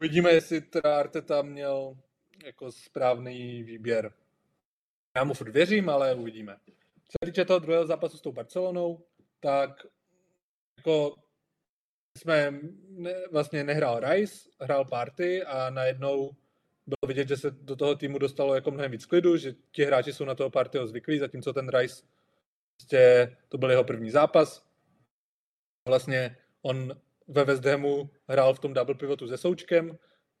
uvidíme, 0.00 0.32
jestli 0.32 0.60
teda 0.60 0.98
Arteta 0.98 1.42
měl 1.42 1.96
jako 2.44 2.72
správný 2.72 3.62
výběr. 3.62 4.12
Já 5.16 5.24
mu 5.24 5.34
furt 5.34 5.52
věřím, 5.52 5.88
ale 5.88 6.14
uvidíme. 6.14 6.56
Co 7.08 7.16
se 7.24 7.30
týče 7.30 7.44
toho 7.44 7.58
druhého 7.58 7.86
zápasu 7.86 8.16
s 8.16 8.20
tou 8.20 8.32
Barcelonou, 8.32 9.04
tak 9.40 9.86
jako 10.76 11.14
jsme 12.18 12.60
ne, 12.88 13.14
vlastně 13.30 13.64
nehrál 13.64 14.00
Rice, 14.00 14.48
hrál 14.60 14.84
Party 14.84 15.44
a 15.44 15.70
najednou 15.70 16.30
bylo 16.86 17.08
vidět, 17.08 17.28
že 17.28 17.36
se 17.36 17.50
do 17.50 17.76
toho 17.76 17.94
týmu 17.94 18.18
dostalo 18.18 18.54
jako 18.54 18.70
mnohem 18.70 18.90
víc 18.90 19.06
klidu, 19.06 19.36
že 19.36 19.54
ti 19.72 19.84
hráči 19.84 20.12
jsou 20.12 20.24
na 20.24 20.34
toho 20.34 20.50
Partyho 20.50 20.86
zvyklí, 20.86 21.18
zatímco 21.18 21.52
ten 21.52 21.68
Rice 21.68 22.02
prostě 22.82 23.36
to 23.48 23.58
byl 23.58 23.70
jeho 23.70 23.84
první 23.84 24.10
zápas. 24.10 24.64
Vlastně 25.88 26.36
on 26.62 27.00
ve 27.28 27.44
West 27.44 27.64
Hamu 27.64 28.10
hrál 28.28 28.54
v 28.54 28.58
tom 28.58 28.74
double 28.74 28.94
pivotu 28.94 29.28
se 29.28 29.36
Součkem 29.36 29.98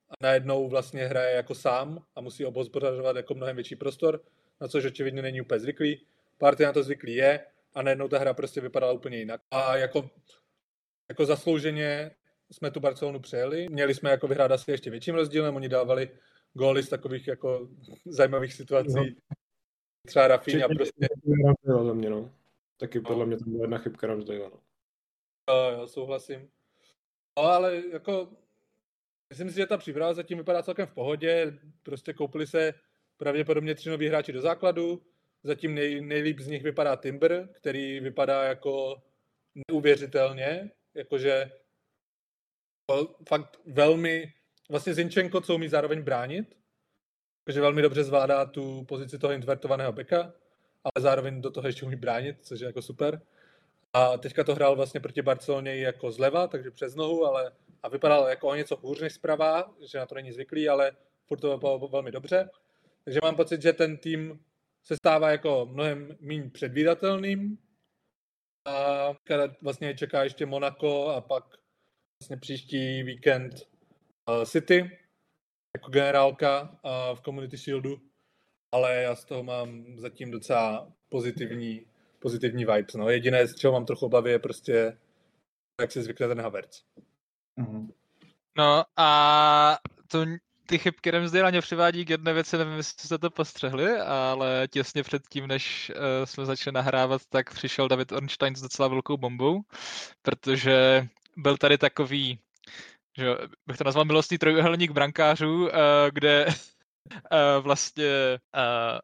a 0.08 0.12
najednou 0.22 0.68
vlastně 0.68 1.06
hraje 1.06 1.36
jako 1.36 1.54
sám 1.54 2.04
a 2.14 2.20
musí 2.20 2.44
obozbořovat 2.44 3.16
jako 3.16 3.34
mnohem 3.34 3.56
větší 3.56 3.76
prostor, 3.76 4.24
na 4.62 4.68
což 4.68 4.84
očividně 4.84 5.22
není 5.22 5.40
úplně 5.40 5.60
zvyklý. 5.60 6.06
Party 6.38 6.64
na 6.64 6.72
to 6.72 6.82
zvyklý 6.82 7.14
je 7.14 7.46
a 7.74 7.82
najednou 7.82 8.08
ta 8.08 8.18
hra 8.18 8.34
prostě 8.34 8.60
vypadala 8.60 8.92
úplně 8.92 9.18
jinak. 9.18 9.40
A 9.50 9.76
jako, 9.76 10.10
jako 11.08 11.26
zaslouženě 11.26 12.10
jsme 12.50 12.70
tu 12.70 12.80
Barcelonu 12.80 13.20
přejeli. 13.20 13.68
Měli 13.68 13.94
jsme 13.94 14.10
jako 14.10 14.28
vyhrát 14.28 14.52
asi 14.52 14.70
ještě 14.70 14.90
větším 14.90 15.14
rozdílem, 15.14 15.56
oni 15.56 15.68
dávali 15.68 16.10
góly 16.52 16.82
z 16.82 16.88
takových 16.88 17.28
jako 17.28 17.68
zajímavých 18.06 18.54
situací. 18.54 18.94
No. 18.94 19.04
Třeba 20.06 20.28
Rafinha 20.28 20.68
prostě. 20.68 21.06
za 21.86 21.92
mě, 21.92 22.10
no. 22.10 22.34
Taky 22.76 23.00
podle 23.00 23.18
no. 23.18 23.26
mě 23.26 23.36
to 23.36 23.44
byla 23.44 23.62
jedna 23.62 23.78
chybka 23.78 24.06
Ramsdale, 24.06 24.38
no. 24.38 24.60
Jo, 25.50 25.78
jo, 25.78 25.88
souhlasím. 25.88 26.48
No, 27.38 27.42
ale 27.42 27.82
jako 27.92 28.28
myslím 29.30 29.50
si, 29.50 29.56
že 29.56 29.66
ta 29.66 29.78
příprava 29.78 30.14
zatím 30.14 30.38
vypadá 30.38 30.62
celkem 30.62 30.86
v 30.86 30.94
pohodě. 30.94 31.58
Prostě 31.82 32.12
koupili 32.12 32.46
se 32.46 32.74
pravděpodobně 33.22 33.74
tři 33.74 33.90
noví 33.90 34.08
hráči 34.08 34.32
do 34.32 34.40
základu. 34.40 35.02
Zatím 35.42 35.74
nej, 35.74 36.00
nejlíp 36.00 36.40
z 36.40 36.46
nich 36.46 36.62
vypadá 36.62 36.96
Timber, 36.96 37.48
který 37.52 38.00
vypadá 38.00 38.44
jako 38.44 39.02
neuvěřitelně, 39.68 40.70
jakože 40.94 41.50
fakt 43.28 43.60
velmi, 43.66 44.32
vlastně 44.70 44.94
Zinčenko, 44.94 45.40
co 45.40 45.54
umí 45.54 45.68
zároveň 45.68 46.02
bránit, 46.02 46.56
takže 47.44 47.60
velmi 47.60 47.82
dobře 47.82 48.04
zvládá 48.04 48.46
tu 48.46 48.84
pozici 48.84 49.18
toho 49.18 49.32
invertovaného 49.32 49.92
beka, 49.92 50.34
ale 50.84 50.92
zároveň 50.98 51.40
do 51.40 51.50
toho 51.50 51.66
ještě 51.66 51.86
umí 51.86 51.96
bránit, 51.96 52.36
což 52.40 52.60
je 52.60 52.66
jako 52.66 52.82
super. 52.82 53.20
A 53.92 54.18
teďka 54.18 54.44
to 54.44 54.54
hrál 54.54 54.76
vlastně 54.76 55.00
proti 55.00 55.22
Barceloně 55.22 55.76
jako 55.76 56.12
zleva, 56.12 56.46
takže 56.46 56.70
přes 56.70 56.94
nohu, 56.94 57.26
ale 57.26 57.52
a 57.82 57.88
vypadal 57.88 58.28
jako 58.28 58.48
o 58.48 58.54
něco 58.54 58.76
hůř 58.76 59.00
než 59.00 59.12
zprava, 59.12 59.74
že 59.92 59.98
na 59.98 60.06
to 60.06 60.14
není 60.14 60.32
zvyklý, 60.32 60.68
ale 60.68 60.92
furt 61.26 61.40
to 61.40 61.58
bylo 61.58 61.88
velmi 61.88 62.10
dobře. 62.10 62.50
Takže 63.04 63.20
mám 63.22 63.36
pocit, 63.36 63.62
že 63.62 63.72
ten 63.72 63.96
tým 63.96 64.44
se 64.84 64.96
stává 64.96 65.30
jako 65.30 65.68
mnohem 65.72 66.16
méně 66.20 66.50
předvídatelným. 66.50 67.58
A 68.66 69.08
vlastně 69.62 69.94
čeká 69.94 70.24
ještě 70.24 70.46
Monaco 70.46 71.06
a 71.08 71.20
pak 71.20 71.44
vlastně 72.20 72.36
příští 72.36 73.02
víkend 73.02 73.54
uh, 74.28 74.44
City 74.44 74.98
jako 75.76 75.90
generálka 75.90 76.78
v 77.14 77.20
Community 77.20 77.56
Shieldu. 77.56 78.00
ale 78.72 79.02
já 79.02 79.14
z 79.14 79.24
toho 79.24 79.42
mám 79.42 79.84
zatím 79.98 80.30
docela 80.30 80.92
pozitivní, 81.08 81.86
pozitivní 82.18 82.64
vibes. 82.64 82.94
No. 82.94 83.10
Jediné, 83.10 83.46
z 83.46 83.56
čeho 83.56 83.72
mám 83.72 83.86
trochu 83.86 84.06
obavy, 84.06 84.30
je 84.30 84.38
prostě, 84.38 84.98
jak 85.80 85.92
si 85.92 86.02
zvykne 86.02 86.28
ten 86.28 86.40
Havertz. 86.40 86.84
Mm-hmm. 87.60 87.92
No 88.58 88.84
a 88.96 89.78
to 90.06 90.24
ty 90.66 90.78
chybky 90.78 91.12
mě 91.50 91.60
přivádí 91.60 92.04
k 92.04 92.10
jedné 92.10 92.32
věci, 92.32 92.58
nevím, 92.58 92.76
jestli 92.76 93.06
jste 93.06 93.18
to 93.18 93.30
postřehli, 93.30 94.00
ale 94.00 94.68
těsně 94.70 95.02
před 95.02 95.22
tím, 95.28 95.46
než 95.46 95.90
uh, 95.90 96.24
jsme 96.24 96.46
začali 96.46 96.74
nahrávat, 96.74 97.22
tak 97.28 97.54
přišel 97.54 97.88
David 97.88 98.12
Ornstein 98.12 98.56
s 98.56 98.60
docela 98.60 98.88
velkou 98.88 99.16
bombou, 99.16 99.62
protože 100.22 101.08
byl 101.36 101.56
tady 101.56 101.78
takový, 101.78 102.38
že 103.18 103.36
bych 103.66 103.76
to 103.76 103.84
nazval 103.84 104.04
milostný 104.04 104.38
trojuhelník 104.38 104.90
brankářů, 104.90 105.64
uh, 105.64 105.70
kde 106.12 106.46
uh, 106.46 106.52
vlastně, 107.62 108.38
uh, 108.56 108.98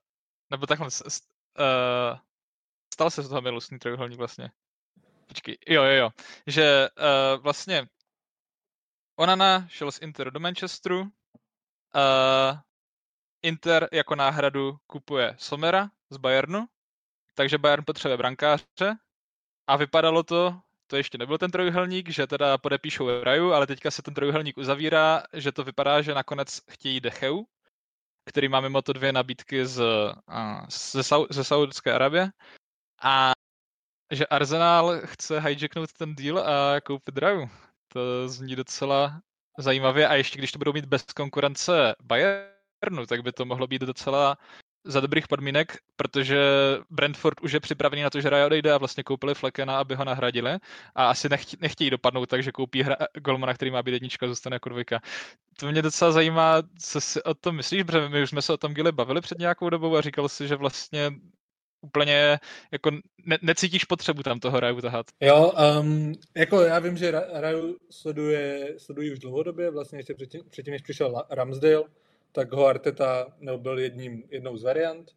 nebo 0.51 0.67
takhle, 0.67 0.87
uh, 0.87 2.19
stal 2.95 3.11
se 3.11 3.23
z 3.23 3.29
toho 3.29 3.41
milostný 3.41 3.79
trojuhelník 3.79 4.19
vlastně. 4.19 4.51
Počkej, 5.27 5.59
jo, 5.69 5.83
jo, 5.83 5.93
jo, 5.93 6.11
že 6.47 6.89
uh, 6.99 7.43
vlastně 7.43 7.87
Onana 9.21 9.67
šel 9.69 9.93
z 9.93 9.99
Interu 10.03 10.31
do 10.31 10.41
Manchesteru, 10.41 11.11
uh, 11.99 12.59
Inter 13.43 13.89
jako 13.93 14.15
náhradu 14.15 14.77
kupuje 14.87 15.35
Somera 15.39 15.91
z 16.11 16.17
Bayernu, 16.17 16.67
takže 17.35 17.59
Bayern 17.59 17.85
potřebuje 17.85 18.17
brankáře 18.17 18.97
a 19.67 19.77
vypadalo 19.77 20.23
to, 20.23 20.61
to 20.87 20.97
ještě 20.97 21.19
nebyl 21.19 21.39
ten 21.39 21.51
trojuhelník, 21.51 22.09
že 22.09 22.27
teda 22.27 22.59
podepíšou 22.59 23.23
Raju, 23.23 23.53
ale 23.53 23.67
teďka 23.67 23.91
se 23.91 24.03
ten 24.03 24.15
trojuhelník 24.15 24.59
uzavírá, 24.59 25.23
že 25.33 25.53
to 25.53 25.65
vypadá, 25.65 26.03
že 26.03 26.15
nakonec 26.15 26.61
chtějí 26.71 27.01
Decheu, 27.01 27.45
který 28.25 28.49
má 28.49 28.61
mimo 28.61 28.83
to 28.83 28.93
dvě 28.93 29.13
nabídky 29.13 29.67
z, 29.67 29.83
ze, 30.69 31.03
ze 31.31 31.45
Saudské 31.45 31.93
Arabie 31.93 32.31
a 33.03 33.33
že 34.11 34.27
Arsenal 34.27 35.01
chce 35.05 35.41
hijacknout 35.41 35.93
ten 35.93 36.15
deal 36.15 36.39
a 36.39 36.81
koupit 36.81 37.19
Raju. 37.19 37.51
To 37.89 38.29
zní 38.29 38.57
docela 38.57 39.21
zajímavě 39.59 40.09
a 40.09 40.15
ještě 40.15 40.39
když 40.39 40.53
to 40.53 40.59
budou 40.59 40.73
mít 40.73 40.85
bez 40.85 41.03
konkurence 41.03 41.95
Bayernu, 42.03 43.07
tak 43.09 43.23
by 43.23 43.33
to 43.33 43.45
mohlo 43.45 43.67
být 43.67 43.83
docela 43.83 44.39
za 44.85 45.01
dobrých 45.01 45.29
podmínek, 45.29 45.79
protože 45.97 46.39
Brentford 46.91 47.41
už 47.41 47.53
je 47.53 47.61
připravený 47.61 48.03
na 48.03 48.11
to, 48.11 48.21
že 48.21 48.31
Raja 48.31 48.47
odejde 48.47 48.73
a 48.73 48.79
vlastně 48.79 49.03
koupili 49.03 49.35
Flekena, 49.35 49.79
aby 49.79 49.95
ho 49.95 50.05
nahradili 50.05 50.51
a 50.95 51.07
asi 51.07 51.29
nechtí, 51.29 51.57
nechtějí 51.61 51.91
dopadnout 51.91 52.29
tak, 52.29 52.43
že 52.43 52.53
koupí 52.53 52.83
hra, 52.83 52.97
Golmana, 53.15 53.55
který 53.55 53.71
má 53.71 53.83
být 53.83 53.93
jednička 53.93 54.27
a 54.27 54.29
zůstane 54.29 54.55
jako 54.57 54.69
dvojka. 54.69 55.01
To 55.57 55.71
mě 55.71 55.83
docela 55.83 56.13
zajímá, 56.13 56.63
co 56.79 57.01
si 57.01 57.23
o 57.23 57.35
tom 57.35 57.57
myslíš, 57.57 57.83
protože 57.83 58.09
my 58.09 58.23
už 58.23 58.31
jsme 58.31 58.43
se 58.43 58.53
o 58.53 58.57
tom 58.57 58.75
Gili 58.75 58.93
bavili 58.93 59.21
před 59.21 59.39
nějakou 59.39 59.71
dobou 59.71 59.97
a 59.97 60.01
říkal 60.01 60.29
si, 60.29 60.49
že 60.49 60.57
vlastně 60.57 61.11
úplně 61.81 62.39
jako 62.73 62.91
ne, 63.27 63.39
necítíš 63.43 63.85
potřebu 63.85 64.23
tam 64.23 64.41
toho 64.41 64.61
Raju 64.61 64.81
tahat. 64.81 65.07
Jo, 65.21 65.53
um, 65.81 66.13
jako 66.37 66.63
já 66.63 66.79
vím, 66.79 66.97
že 66.97 67.13
Raju 67.33 67.79
sleduje, 67.91 68.75
sledují 68.79 69.13
už 69.13 69.19
dlouhodobě, 69.19 69.71
vlastně 69.71 69.99
ještě 69.99 70.15
předtím, 70.15 70.43
předtím 70.51 70.73
než 70.73 70.83
přišel 70.83 71.23
Ramsdale, 71.31 71.85
tak 72.33 72.53
ho 72.53 72.67
Arteta 72.67 73.27
byl 73.57 73.79
jedním, 73.79 74.23
jednou 74.31 74.57
z 74.57 74.63
variant. 74.63 75.11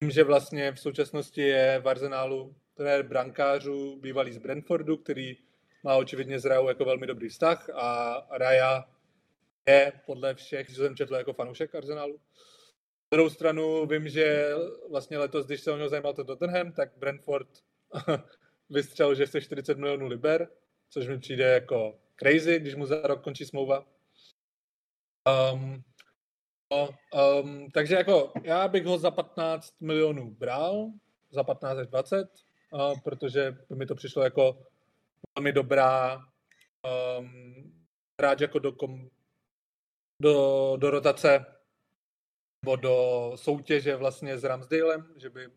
Vím, 0.00 0.10
že 0.10 0.24
vlastně 0.24 0.72
v 0.72 0.80
současnosti 0.80 1.40
je 1.40 1.80
v 1.84 1.88
Arsenálu 1.88 2.54
trenér 2.74 3.02
brankářů, 3.02 3.98
bývalý 4.00 4.32
z 4.32 4.38
Brentfordu, 4.38 4.96
který 4.96 5.36
má 5.82 5.96
očividně 5.96 6.40
s 6.40 6.44
Rajou 6.44 6.68
jako 6.68 6.84
velmi 6.84 7.06
dobrý 7.06 7.28
vztah 7.28 7.70
a 7.74 8.16
Raja 8.30 8.84
je 9.68 9.92
podle 10.06 10.34
všech, 10.34 10.70
co 10.70 10.74
jsem 10.74 10.96
četl 10.96 11.14
jako 11.14 11.32
fanoušek 11.32 11.74
Arsenálu, 11.74 12.20
druhou 13.14 13.30
stranu 13.30 13.86
vím, 13.86 14.08
že 14.08 14.50
vlastně 14.90 15.18
letos, 15.18 15.46
když 15.46 15.60
se 15.60 15.72
o 15.72 15.76
něho 15.76 15.88
zajímal 15.88 16.14
to 16.14 16.24
Tottenham, 16.24 16.72
tak 16.72 16.96
Brentford 16.96 17.48
vystřelil, 18.70 19.14
že 19.14 19.26
chce 19.26 19.40
40 19.40 19.78
milionů 19.78 20.06
liber, 20.06 20.48
což 20.90 21.08
mi 21.08 21.18
přijde 21.18 21.44
jako 21.44 21.98
crazy, 22.16 22.60
když 22.60 22.74
mu 22.74 22.86
za 22.86 23.02
rok 23.02 23.24
končí 23.24 23.44
smlouva. 23.44 23.86
Um, 25.52 25.82
no, 26.72 26.88
um, 27.42 27.70
takže 27.70 27.94
jako 27.94 28.32
já 28.42 28.68
bych 28.68 28.84
ho 28.84 28.98
za 28.98 29.10
15 29.10 29.74
milionů 29.80 30.30
bral, 30.30 30.90
za 31.30 31.44
15 31.44 31.78
až 31.78 31.86
20, 31.86 32.28
uh, 32.72 33.00
protože 33.04 33.56
by 33.68 33.76
mi 33.76 33.86
to 33.86 33.94
přišlo 33.94 34.22
jako 34.22 34.66
velmi 35.38 35.52
dobrá 35.52 36.16
um, 37.18 37.86
hráč 38.20 38.40
jako 38.40 38.58
do, 38.58 38.72
kom, 38.72 39.10
do, 40.22 40.76
do 40.76 40.90
rotace 40.90 41.55
nebo 42.66 42.76
do 42.76 43.32
soutěže 43.34 43.96
vlastně 43.96 44.38
s 44.38 44.44
Ramsdalem, 44.44 45.06
že 45.16 45.30
by, 45.30 45.48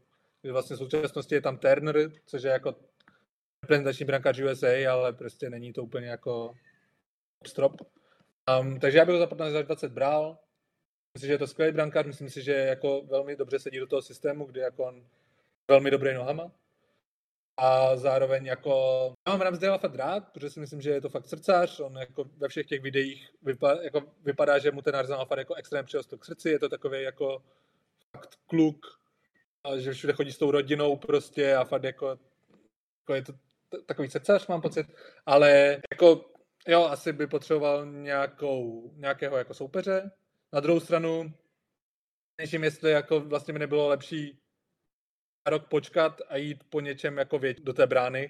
že 0.43 0.51
vlastně 0.51 0.75
v 0.75 0.79
současnosti 0.79 1.35
je 1.35 1.41
tam 1.41 1.57
Turner, 1.57 2.11
což 2.25 2.43
je 2.43 2.51
jako 2.51 2.75
reprezentační 3.63 4.05
brankář 4.05 4.39
USA, 4.39 4.91
ale 4.91 5.13
prostě 5.13 5.49
není 5.49 5.73
to 5.73 5.83
úplně 5.83 6.07
jako 6.07 6.55
strop. 7.47 7.81
Um, 8.59 8.79
takže 8.79 8.97
já 8.97 9.05
bych 9.05 9.13
ho 9.13 9.19
za 9.19 9.27
15 9.27 9.53
až 9.53 9.65
20 9.65 9.91
bral. 9.91 10.37
Myslím 11.13 11.21
si, 11.21 11.27
že 11.27 11.33
je 11.33 11.37
to 11.37 11.47
skvělý 11.47 11.73
brankář, 11.73 12.05
myslím 12.05 12.29
si, 12.29 12.41
že 12.41 12.53
jako 12.53 13.01
velmi 13.01 13.35
dobře 13.35 13.59
sedí 13.59 13.79
do 13.79 13.87
toho 13.87 14.01
systému, 14.01 14.45
kdy 14.45 14.59
jako 14.59 14.83
on 14.83 15.05
velmi 15.67 15.91
dobrý 15.91 16.13
nohama 16.13 16.51
a 17.61 17.97
zároveň 17.97 18.45
jako 18.45 18.73
já 19.27 19.33
mám 19.33 19.41
Ramsdale 19.41 19.79
fakt 19.79 19.95
rád, 19.95 20.29
protože 20.33 20.49
si 20.49 20.59
myslím, 20.59 20.81
že 20.81 20.89
je 20.89 21.01
to 21.01 21.09
fakt 21.09 21.25
srdcař, 21.27 21.79
on 21.79 21.97
jako 21.97 22.23
ve 22.37 22.47
všech 22.47 22.65
těch 22.65 22.81
videích 22.81 23.29
vypadá, 23.41 23.81
jako 23.81 24.01
vypadá 24.23 24.59
že 24.59 24.71
mu 24.71 24.81
ten 24.81 24.95
Arsenal 24.95 25.25
fakt 25.25 25.39
jako 25.39 25.53
extrém 25.53 25.85
přirostl 25.85 26.17
k 26.17 26.25
srdci, 26.25 26.49
je 26.49 26.59
to 26.59 26.69
takový 26.69 27.03
jako 27.03 27.43
fakt 28.17 28.35
kluk, 28.47 28.85
a 29.63 29.77
že 29.77 29.93
všude 29.93 30.13
chodí 30.13 30.31
s 30.31 30.37
tou 30.37 30.51
rodinou 30.51 30.95
prostě 30.97 31.55
a 31.55 31.63
fakt 31.63 31.83
jako, 31.83 32.07
jako 32.07 33.13
je 33.13 33.21
to 33.21 33.33
t- 33.69 33.81
takový 33.85 34.09
srdcař, 34.09 34.47
mám 34.47 34.61
pocit, 34.61 34.87
ale 35.25 35.81
jako 35.93 36.25
jo, 36.67 36.83
asi 36.83 37.13
by 37.13 37.27
potřeboval 37.27 37.85
nějakou, 37.85 38.91
nějakého 38.95 39.37
jako 39.37 39.53
soupeře. 39.53 40.11
Na 40.53 40.59
druhou 40.59 40.79
stranu, 40.79 41.33
nevím, 42.37 42.63
jestli 42.63 42.91
jako 42.91 43.19
vlastně 43.19 43.53
by 43.53 43.59
nebylo 43.59 43.87
lepší 43.87 44.39
rok 45.49 45.67
počkat 45.67 46.21
a 46.29 46.37
jít 46.37 46.63
po 46.69 46.79
něčem 46.79 47.17
jako 47.17 47.39
věť 47.39 47.61
do 47.61 47.73
té 47.73 47.87
brány, 47.87 48.29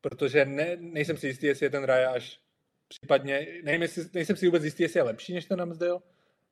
protože 0.00 0.44
ne, 0.44 0.76
nejsem 0.80 1.16
si 1.16 1.26
jistý, 1.26 1.46
jestli 1.46 1.66
je 1.66 1.70
ten 1.70 1.84
Raja 1.84 2.10
až 2.10 2.40
případně, 2.88 3.46
nevím, 3.64 3.82
jestli, 3.82 4.04
nejsem 4.14 4.36
si 4.36 4.46
vůbec 4.46 4.64
jistý, 4.64 4.82
jestli 4.82 5.00
je 5.00 5.04
lepší 5.04 5.34
než 5.34 5.44
ten 5.44 5.58
Ramsdale 5.58 6.00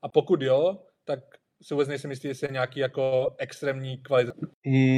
a 0.03 0.09
pokud 0.09 0.43
jo, 0.43 0.79
tak 1.05 1.21
si 1.63 1.75
vůbec 1.75 1.89
nejsem 1.89 2.11
jistý, 2.11 2.29
jestli 2.29 2.47
je 2.47 2.53
nějaký 2.53 2.81
jako 2.81 3.35
extrémní 3.39 3.99
kvalita. 3.99 4.33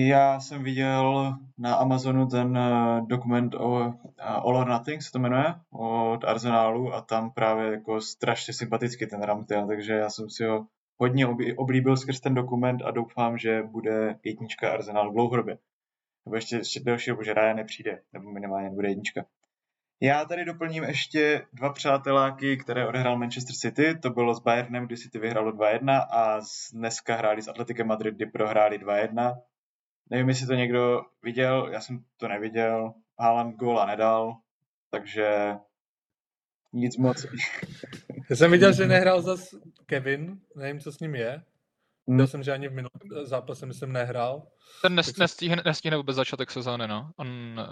Já 0.08 0.40
jsem 0.40 0.64
viděl 0.64 1.32
na 1.58 1.74
Amazonu 1.74 2.26
ten 2.26 2.56
eh, 2.56 3.00
dokument 3.06 3.54
o 3.54 3.68
uh, 3.68 3.94
All 4.18 4.56
or 4.56 4.68
Nothing, 4.68 5.02
se 5.02 5.12
to 5.12 5.18
jmenuje, 5.18 5.54
od 5.70 6.24
Arsenálu 6.24 6.94
a 6.94 7.00
tam 7.00 7.30
právě 7.30 7.72
jako 7.72 8.00
strašně 8.00 8.54
sympatický 8.54 9.06
ten 9.06 9.22
Ramsdale, 9.22 9.66
takže 9.66 9.92
já 9.92 10.10
jsem 10.10 10.30
si 10.30 10.44
ho 10.44 10.66
hodně 11.01 11.26
oblíbil 11.57 11.96
skrz 11.96 12.20
ten 12.20 12.34
dokument 12.34 12.82
a 12.82 12.90
doufám, 12.90 13.38
že 13.38 13.62
bude 13.62 14.18
jednička 14.24 14.72
Arsenal 14.72 15.12
dlouhodobě. 15.12 15.59
Nebo 16.24 16.36
ještě, 16.36 16.57
ještě 16.57 16.80
delší 16.80 17.11
dobu, 17.11 17.22
že 17.22 17.34
Raya 17.34 17.55
nepřijde, 17.55 18.03
nebo 18.12 18.30
minimálně 18.30 18.70
bude 18.70 18.88
jednička. 18.88 19.24
Já 20.03 20.24
tady 20.24 20.44
doplním 20.44 20.84
ještě 20.84 21.46
dva 21.53 21.72
přáteláky, 21.72 22.57
které 22.57 22.86
odehrál 22.88 23.18
Manchester 23.18 23.57
City. 23.57 23.98
To 23.98 24.11
bylo 24.11 24.34
s 24.34 24.40
Bayernem, 24.40 24.86
kdy 24.86 24.96
City 24.96 25.18
vyhrálo 25.18 25.53
2-1 25.53 26.07
a 26.11 26.40
dneska 26.72 27.16
hráli 27.16 27.42
s 27.42 27.48
Atletikem 27.48 27.86
Madrid, 27.86 28.14
kdy 28.14 28.26
prohráli 28.26 28.78
2-1. 28.78 29.40
Nevím, 30.11 30.28
jestli 30.28 30.46
to 30.46 30.55
někdo 30.55 31.01
viděl, 31.22 31.68
já 31.72 31.80
jsem 31.80 32.05
to 32.16 32.28
neviděl. 32.28 32.94
Haaland 33.18 33.57
góla 33.57 33.86
nedal, 33.86 34.36
takže 34.90 35.55
nic 36.72 36.96
moc. 36.96 37.26
Já 38.30 38.36
jsem 38.36 38.50
viděl, 38.50 38.72
že 38.72 38.86
nehrál 38.86 39.22
zas 39.22 39.54
Kevin, 39.86 40.40
nevím, 40.56 40.80
co 40.80 40.92
s 40.92 41.00
ním 41.00 41.14
je. 41.14 41.30
Hmm. 42.08 42.16
Viděl 42.16 42.26
jsem, 42.26 42.42
že 42.42 42.52
ani 42.52 42.68
v 42.68 42.72
minulém 42.72 43.26
zápase 43.26 43.66
myslím 43.66 43.92
nehrál. 43.92 44.46
Ten 44.82 44.94
nes, 44.94 45.16
nestihne, 45.16 45.62
nestihne 45.64 45.96
vůbec 45.96 46.16
začátek 46.16 46.50
sezóny, 46.50 46.88
no. 46.88 47.10
On 47.16 47.28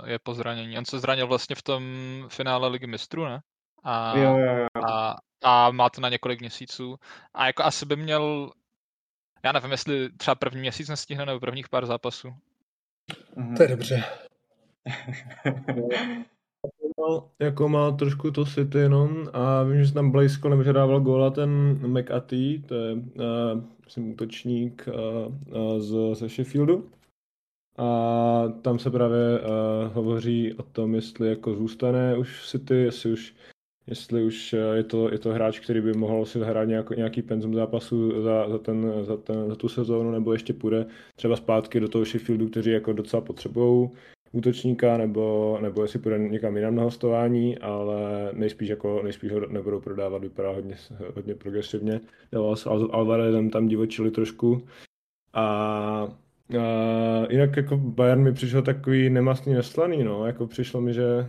je 0.06 0.18
po 0.18 0.34
zranění. 0.34 0.78
On 0.78 0.84
se 0.84 0.98
zranil 0.98 1.26
vlastně 1.26 1.56
v 1.56 1.62
tom 1.62 1.82
finále 2.28 2.68
ligy 2.68 2.86
mistrů, 2.86 3.24
ne? 3.24 3.40
A, 3.84 4.18
jo, 4.18 4.38
jo, 4.38 4.56
jo. 4.56 4.66
a, 4.88 5.16
a 5.42 5.70
má 5.70 5.90
to 5.90 6.00
na 6.00 6.08
několik 6.08 6.40
měsíců. 6.40 6.96
A 7.34 7.46
jako 7.46 7.64
asi 7.64 7.86
by 7.86 7.96
měl, 7.96 8.52
já 9.44 9.52
nevím, 9.52 9.70
jestli 9.70 10.12
třeba 10.12 10.34
první 10.34 10.60
měsíc 10.60 10.88
nestihne 10.88 11.26
nebo 11.26 11.40
prvních 11.40 11.68
pár 11.68 11.86
zápasů. 11.86 12.28
Mm-hmm. 13.36 13.56
To 13.56 13.62
je 13.62 13.68
dobře. 13.68 14.04
jako 17.38 17.68
má 17.68 17.90
trošku 17.90 18.30
to 18.30 18.44
City, 18.44 18.88
no, 18.88 19.10
a 19.32 19.62
vím, 19.62 19.84
že 19.84 19.92
tam 19.92 20.10
blízko, 20.10 20.48
nebo 20.48 20.62
že 20.62 20.72
dával 20.72 21.00
góla 21.00 21.30
ten 21.30 21.80
McAtee, 21.86 22.62
to 22.66 22.74
je, 22.74 22.94
uh, 22.94 23.00
myslím, 23.84 24.10
útočník 24.10 24.88
uh, 24.88 25.32
uh, 25.56 25.80
z, 25.80 26.18
ze 26.18 26.28
Sheffieldu. 26.28 26.86
A 27.78 28.52
tam 28.62 28.78
se 28.78 28.90
právě 28.90 29.40
uh, 29.40 29.94
hovoří 29.94 30.54
o 30.54 30.62
tom, 30.62 30.94
jestli 30.94 31.28
jako 31.28 31.54
zůstane 31.54 32.16
už 32.16 32.40
v 32.40 32.46
City, 32.46 32.74
jestli 32.74 33.12
už 33.12 33.34
jestli 33.88 34.24
už 34.24 34.54
je 34.72 34.84
to, 34.84 35.12
je 35.12 35.18
to 35.18 35.30
hráč, 35.30 35.60
který 35.60 35.80
by 35.80 35.92
mohl 35.92 36.26
si 36.26 36.38
zahrát 36.38 36.68
nějak, 36.68 36.90
nějaký 36.90 37.22
penzum 37.22 37.54
zápasu 37.54 38.22
za, 38.22 38.48
za, 38.48 38.58
ten, 38.58 38.92
za, 39.04 39.16
ten, 39.16 39.48
za 39.48 39.54
tu 39.54 39.68
sezónu, 39.68 40.10
nebo 40.10 40.32
ještě 40.32 40.52
půjde 40.52 40.86
třeba 41.16 41.36
zpátky 41.36 41.80
do 41.80 41.88
toho 41.88 42.04
Sheffieldu, 42.04 42.48
kteří 42.48 42.70
jako 42.70 42.92
docela 42.92 43.20
potřebují 43.20 43.90
útočníka, 44.32 44.96
nebo, 44.96 45.58
nebo 45.62 45.82
jestli 45.82 45.98
půjde 45.98 46.18
někam 46.18 46.56
jinam 46.56 46.74
na 46.74 46.82
hostování, 46.82 47.58
ale 47.58 48.30
nejspíš, 48.32 48.68
jako, 48.68 49.00
nejspíš 49.02 49.32
ho 49.32 49.40
nebudou 49.40 49.80
prodávat, 49.80 50.22
vypadá 50.22 50.52
hodně, 50.52 50.76
hodně 51.14 51.34
progresivně. 51.34 52.00
S 52.54 52.66
Alvarezem 52.66 53.50
tam 53.50 53.68
divočili 53.68 54.10
trošku. 54.10 54.62
A, 55.32 55.44
a 55.44 56.08
jinak 57.30 57.56
jako 57.56 57.76
Bayern 57.76 58.22
mi 58.22 58.32
přišel 58.32 58.62
takový 58.62 59.10
nemastný, 59.10 59.54
neslaný, 59.54 60.04
no, 60.04 60.26
jako 60.26 60.46
přišlo 60.46 60.80
mi, 60.80 60.94
že 60.94 61.26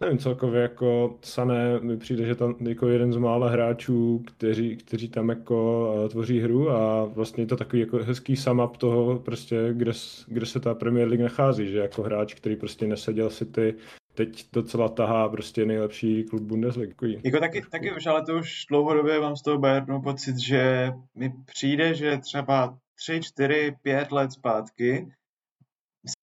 nevím, 0.00 0.18
celkově 0.18 0.62
jako 0.62 1.18
Sané 1.22 1.80
mi 1.80 1.96
přijde, 1.96 2.26
že 2.26 2.34
tam 2.34 2.54
jako 2.60 2.88
jeden 2.88 3.12
z 3.12 3.16
mála 3.16 3.50
hráčů, 3.50 4.22
kteří, 4.26 4.76
kteří 4.76 5.08
tam 5.08 5.28
jako 5.28 5.90
uh, 6.02 6.08
tvoří 6.08 6.40
hru 6.40 6.70
a 6.70 7.04
vlastně 7.04 7.42
je 7.42 7.46
to 7.46 7.56
takový 7.56 7.80
jako 7.80 7.98
hezký 7.98 8.36
sum 8.36 8.60
up 8.60 8.76
toho 8.76 9.18
prostě, 9.18 9.68
kde, 9.72 9.92
kde 10.26 10.46
se 10.46 10.60
ta 10.60 10.74
Premier 10.74 11.08
League 11.08 11.22
nachází, 11.22 11.68
že 11.68 11.78
jako 11.78 12.02
hráč, 12.02 12.34
který 12.34 12.56
prostě 12.56 12.86
neseděl 12.86 13.30
si 13.30 13.46
ty 13.46 13.74
teď 14.14 14.46
docela 14.52 14.88
tahá 14.88 15.28
prostě 15.28 15.66
nejlepší 15.66 16.24
klub 16.24 16.42
Bundesligy. 16.42 17.20
Jako 17.24 17.38
taky, 17.38 17.62
taky 17.70 17.96
už, 17.96 18.06
ale 18.06 18.24
to 18.24 18.38
už 18.38 18.64
dlouhodobě 18.70 19.20
mám 19.20 19.36
z 19.36 19.42
toho 19.42 19.58
Bayernu 19.58 20.02
pocit, 20.02 20.38
že 20.38 20.90
mi 21.14 21.32
přijde, 21.46 21.94
že 21.94 22.18
třeba 22.18 22.78
3, 22.98 23.20
4, 23.22 23.76
5 23.82 24.12
let 24.12 24.32
zpátky 24.32 25.08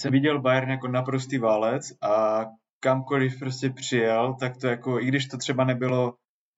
jsem 0.01 0.11
viděl 0.11 0.41
Bayern 0.41 0.69
jako 0.69 0.87
naprostý 0.87 1.37
válec 1.37 1.93
a 2.01 2.45
kamkoliv 2.79 3.39
prostě 3.39 3.69
přijel, 3.69 4.35
tak 4.39 4.57
to 4.57 4.67
jako, 4.67 4.99
i 4.99 5.05
když 5.05 5.27
to 5.27 5.37
třeba 5.37 5.63
nebylo, 5.63 6.13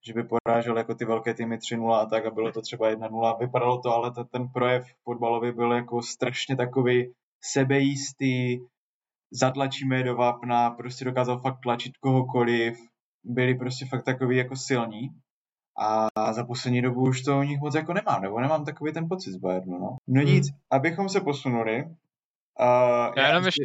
že 0.06 0.14
by 0.14 0.24
porážel 0.24 0.78
jako 0.78 0.96
ty 0.96 1.06
velké 1.06 1.34
týmy 1.34 1.58
3-0 1.58 1.92
a 1.94 2.06
tak 2.06 2.26
a 2.26 2.32
bylo 2.32 2.52
to 2.52 2.62
třeba 2.62 2.92
1-0, 2.92 3.40
vypadalo 3.40 3.82
to, 3.82 3.94
ale 3.94 4.12
ten 4.32 4.48
projev 4.48 4.86
fotbalový 5.04 5.52
byl 5.52 5.72
jako 5.72 6.02
strašně 6.02 6.56
takový 6.56 7.14
sebejistý, 7.44 8.60
zatlačíme 9.32 9.98
je 9.98 10.04
do 10.04 10.16
vápna, 10.16 10.70
prostě 10.70 11.06
dokázal 11.06 11.40
fakt 11.40 11.60
tlačit 11.64 11.98
kohokoliv, 11.98 12.80
byli 13.24 13.56
prostě 13.56 13.86
fakt 13.86 14.04
takový 14.04 14.38
jako 14.38 14.56
silní 14.56 15.10
a 16.18 16.34
za 16.34 16.46
poslední 16.46 16.82
dobu 16.82 17.02
už 17.02 17.22
to 17.22 17.40
u 17.40 17.44
nich 17.44 17.60
moc 17.60 17.76
jako 17.76 17.94
nemám, 17.94 18.22
nebo 18.22 18.40
nemám 18.40 18.66
takový 18.66 18.94
ten 18.94 19.08
pocit 19.08 19.32
z 19.32 19.38
Bayernu, 19.38 19.80
no. 19.80 19.98
No 20.08 20.22
nic, 20.22 20.50
hmm. 20.50 20.60
abychom 20.72 21.10
se 21.10 21.22
posunuli. 21.22 21.84
Uh, 21.86 23.14
já 23.18 23.28
jenom 23.28 23.46
ještě. 23.46 23.64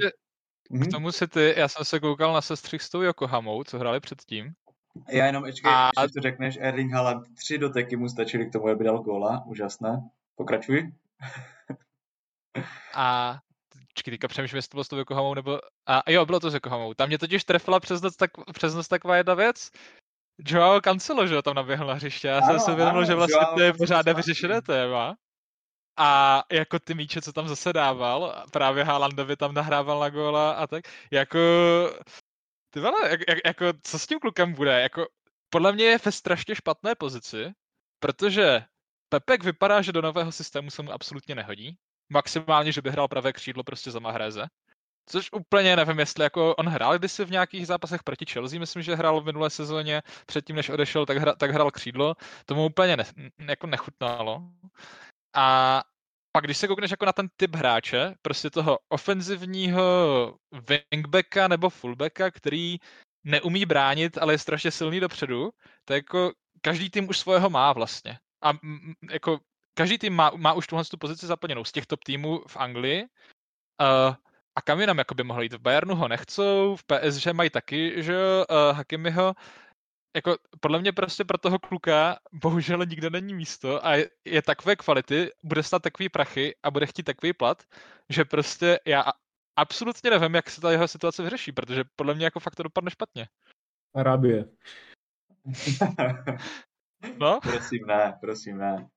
K 0.70 0.90
tomu 0.90 1.12
si 1.12 1.28
ty, 1.28 1.54
já 1.56 1.68
jsem 1.68 1.84
se 1.84 2.00
koukal 2.00 2.32
na 2.32 2.40
sestřih 2.40 2.82
s 2.82 2.90
tou 2.90 3.02
Yokohamou, 3.02 3.64
co 3.64 3.78
hráli 3.78 4.00
předtím. 4.00 4.52
Já 5.08 5.26
jenom, 5.26 5.44
ečkej, 5.44 5.72
a... 5.74 5.90
když 6.00 6.12
to 6.12 6.20
řekneš, 6.20 6.58
Erling 6.60 6.92
Haaland, 6.92 7.26
tři 7.34 7.58
doteky 7.58 7.96
mu 7.96 8.08
stačily 8.08 8.46
k 8.46 8.52
tomu, 8.52 8.68
aby 8.68 8.84
dal 8.84 8.98
góla, 8.98 9.42
úžasné. 9.46 10.10
Pokračuj. 10.36 10.92
a 12.94 13.38
Čekaj, 13.94 14.12
teďka 14.12 14.28
přemýšlím, 14.28 14.56
jestli 14.56 14.68
to 14.68 14.76
bylo 14.76 14.84
s 14.84 14.88
tou 14.88 14.96
Yokohamou, 14.96 15.34
nebo... 15.34 15.60
A 15.86 16.10
jo, 16.10 16.26
bylo 16.26 16.40
to 16.40 16.50
s 16.50 16.54
Yokohamou. 16.54 16.94
Tam 16.94 17.08
mě 17.08 17.18
totiž 17.18 17.44
trefila 17.44 17.80
přes 17.80 18.02
noc, 18.02 18.16
tak, 18.16 18.30
přes 18.52 18.74
noc 18.74 18.88
taková 18.88 19.16
jedna 19.16 19.34
věc. 19.34 19.70
Joao 20.38 20.80
Cancelo, 20.80 21.26
že 21.26 21.34
jo, 21.34 21.42
tam 21.42 21.54
naběhl 21.54 21.86
na 21.86 21.94
hřiště. 21.94 22.28
Já 22.28 22.38
ano, 22.38 22.46
jsem 22.46 22.60
si 22.60 22.70
uvědomil, 22.70 23.04
že 23.04 23.14
vlastně 23.14 23.46
to 23.54 23.60
je 23.60 23.72
pořád 23.72 24.06
nevyřešené 24.06 24.62
téma. 24.62 25.16
A 25.97 26.42
jako 26.53 26.78
ty 26.78 26.95
míče, 26.95 27.22
co 27.22 27.32
tam 27.32 27.49
zase 27.49 27.72
dával, 27.72 28.45
právě 28.53 28.84
Haalandovi 28.84 29.36
tam 29.36 29.55
nahrával 29.55 30.01
na 30.01 30.11
góla 30.11 30.53
a 30.53 30.66
tak, 30.66 30.84
jako, 31.11 31.38
ty 32.70 32.80
vole, 32.80 33.11
jak, 33.11 33.20
jak, 33.28 33.38
jako, 33.47 33.64
co 33.82 33.99
s 33.99 34.07
tím 34.07 34.20
klukem 34.20 34.53
bude, 34.53 34.80
jako, 34.80 35.07
podle 35.51 35.72
mě 35.72 35.84
je 35.84 35.99
ve 36.05 36.12
strašně 36.12 36.55
špatné 36.55 36.95
pozici, 36.95 37.53
protože 37.99 38.64
Pepek 39.09 39.45
vypadá, 39.45 39.82
že 39.82 39.92
do 39.92 40.03
nového 40.03 40.32
systému 40.32 40.70
se 40.70 40.82
mu 40.82 40.92
absolutně 40.92 41.34
nehodí, 41.34 41.76
maximálně, 42.09 42.72
že 42.72 42.82
by 42.82 42.90
hrál 42.90 43.09
pravé 43.09 43.32
křídlo 43.32 43.64
prostě 43.64 43.90
za 43.90 43.99
Mahreze, 43.99 44.47
Což 45.07 45.28
úplně 45.32 45.76
nevím, 45.76 45.99
jestli 45.99 46.24
jako 46.24 46.55
on 46.55 46.68
hrál 46.68 46.99
kdysi 46.99 47.24
v 47.24 47.30
nějakých 47.30 47.66
zápasech 47.66 48.03
proti 48.03 48.26
Chelsea, 48.26 48.61
myslím, 48.61 48.82
že 48.82 48.95
hrál 48.95 49.20
v 49.20 49.24
minulé 49.24 49.51
sezóně, 49.51 50.03
předtím 50.26 50.57
než 50.57 50.68
odešel, 50.68 51.07
tak, 51.07 51.18
hra, 51.18 51.34
tak 51.34 51.51
hrál 51.51 51.70
křídlo, 51.70 52.14
tomu 52.47 52.66
úplně 52.66 52.97
ne, 52.97 53.05
jako 53.38 53.66
nechutnalo. 53.66 54.42
A 55.35 55.82
pak 56.32 56.45
když 56.45 56.59
se 56.59 56.68
koukneš 56.68 56.91
jako 56.91 57.05
na 57.05 57.12
ten 57.12 57.28
typ 57.37 57.55
hráče, 57.55 58.14
prostě 58.22 58.51
toho 58.51 58.78
ofenzivního 58.89 59.85
wingbacka 60.93 61.49
nebo 61.49 61.70
fullbacka, 61.70 62.30
který 62.30 62.78
neumí 63.24 63.66
bránit, 63.66 64.18
ale 64.18 64.35
je 64.35 64.39
strašně 64.39 64.70
silný 64.70 65.01
dopředu, 65.01 65.51
tak 65.85 65.97
jako 65.97 66.32
každý 66.61 66.91
tým 66.91 67.09
už 67.09 67.18
svého 67.18 67.51
má 67.51 67.72
vlastně. 67.72 68.18
A 68.43 68.53
jako 69.11 69.41
každý 69.74 69.99
tým 69.99 70.14
má, 70.14 70.30
má 70.37 70.53
už 70.53 70.66
tuhle 70.66 70.85
tu 70.85 70.97
pozici 70.97 71.26
zaplněnou 71.26 71.64
z 71.64 71.72
těch 71.72 71.87
top 71.87 72.05
týmů 72.05 72.43
v 72.47 72.57
Anglii. 72.57 73.03
Uh, 73.03 74.14
a 74.57 74.62
kam 74.62 74.80
jinam 74.80 74.99
jako 74.99 75.14
by 75.14 75.22
mohl 75.22 75.43
jít? 75.43 75.53
V 75.53 75.59
Bayernu 75.59 75.95
ho 75.95 76.09
nechcou, 76.09 76.76
v 76.76 76.85
PSG 76.85 77.26
mají 77.32 77.51
taky, 77.51 78.03
že 78.03 78.16
uh, 78.16 78.76
Hakimiho, 78.76 79.35
jako 80.14 80.36
podle 80.60 80.80
mě 80.80 80.92
prostě 80.92 81.24
pro 81.24 81.38
toho 81.38 81.58
kluka 81.58 82.18
bohužel 82.32 82.86
nikde 82.86 83.10
není 83.10 83.34
místo 83.34 83.86
a 83.86 83.94
je, 83.94 84.10
je 84.24 84.42
takové 84.42 84.76
kvality, 84.76 85.30
bude 85.42 85.62
stát 85.62 85.82
takový 85.82 86.08
prachy 86.08 86.54
a 86.62 86.70
bude 86.70 86.86
chtít 86.86 87.02
takový 87.02 87.32
plat, 87.32 87.62
že 88.08 88.24
prostě 88.24 88.80
já 88.86 89.04
absolutně 89.56 90.10
nevím, 90.10 90.34
jak 90.34 90.50
se 90.50 90.60
ta 90.60 90.72
jeho 90.72 90.88
situace 90.88 91.22
vyřeší, 91.22 91.52
protože 91.52 91.84
podle 91.96 92.14
mě 92.14 92.24
jako 92.24 92.40
fakt 92.40 92.54
to 92.54 92.62
dopadne 92.62 92.90
špatně. 92.90 93.28
Arábie. 93.94 94.44
no? 97.18 97.40
Prosím 97.42 97.86
ne, 97.86 98.18
prosím 98.20 98.58
ne. 98.58 98.88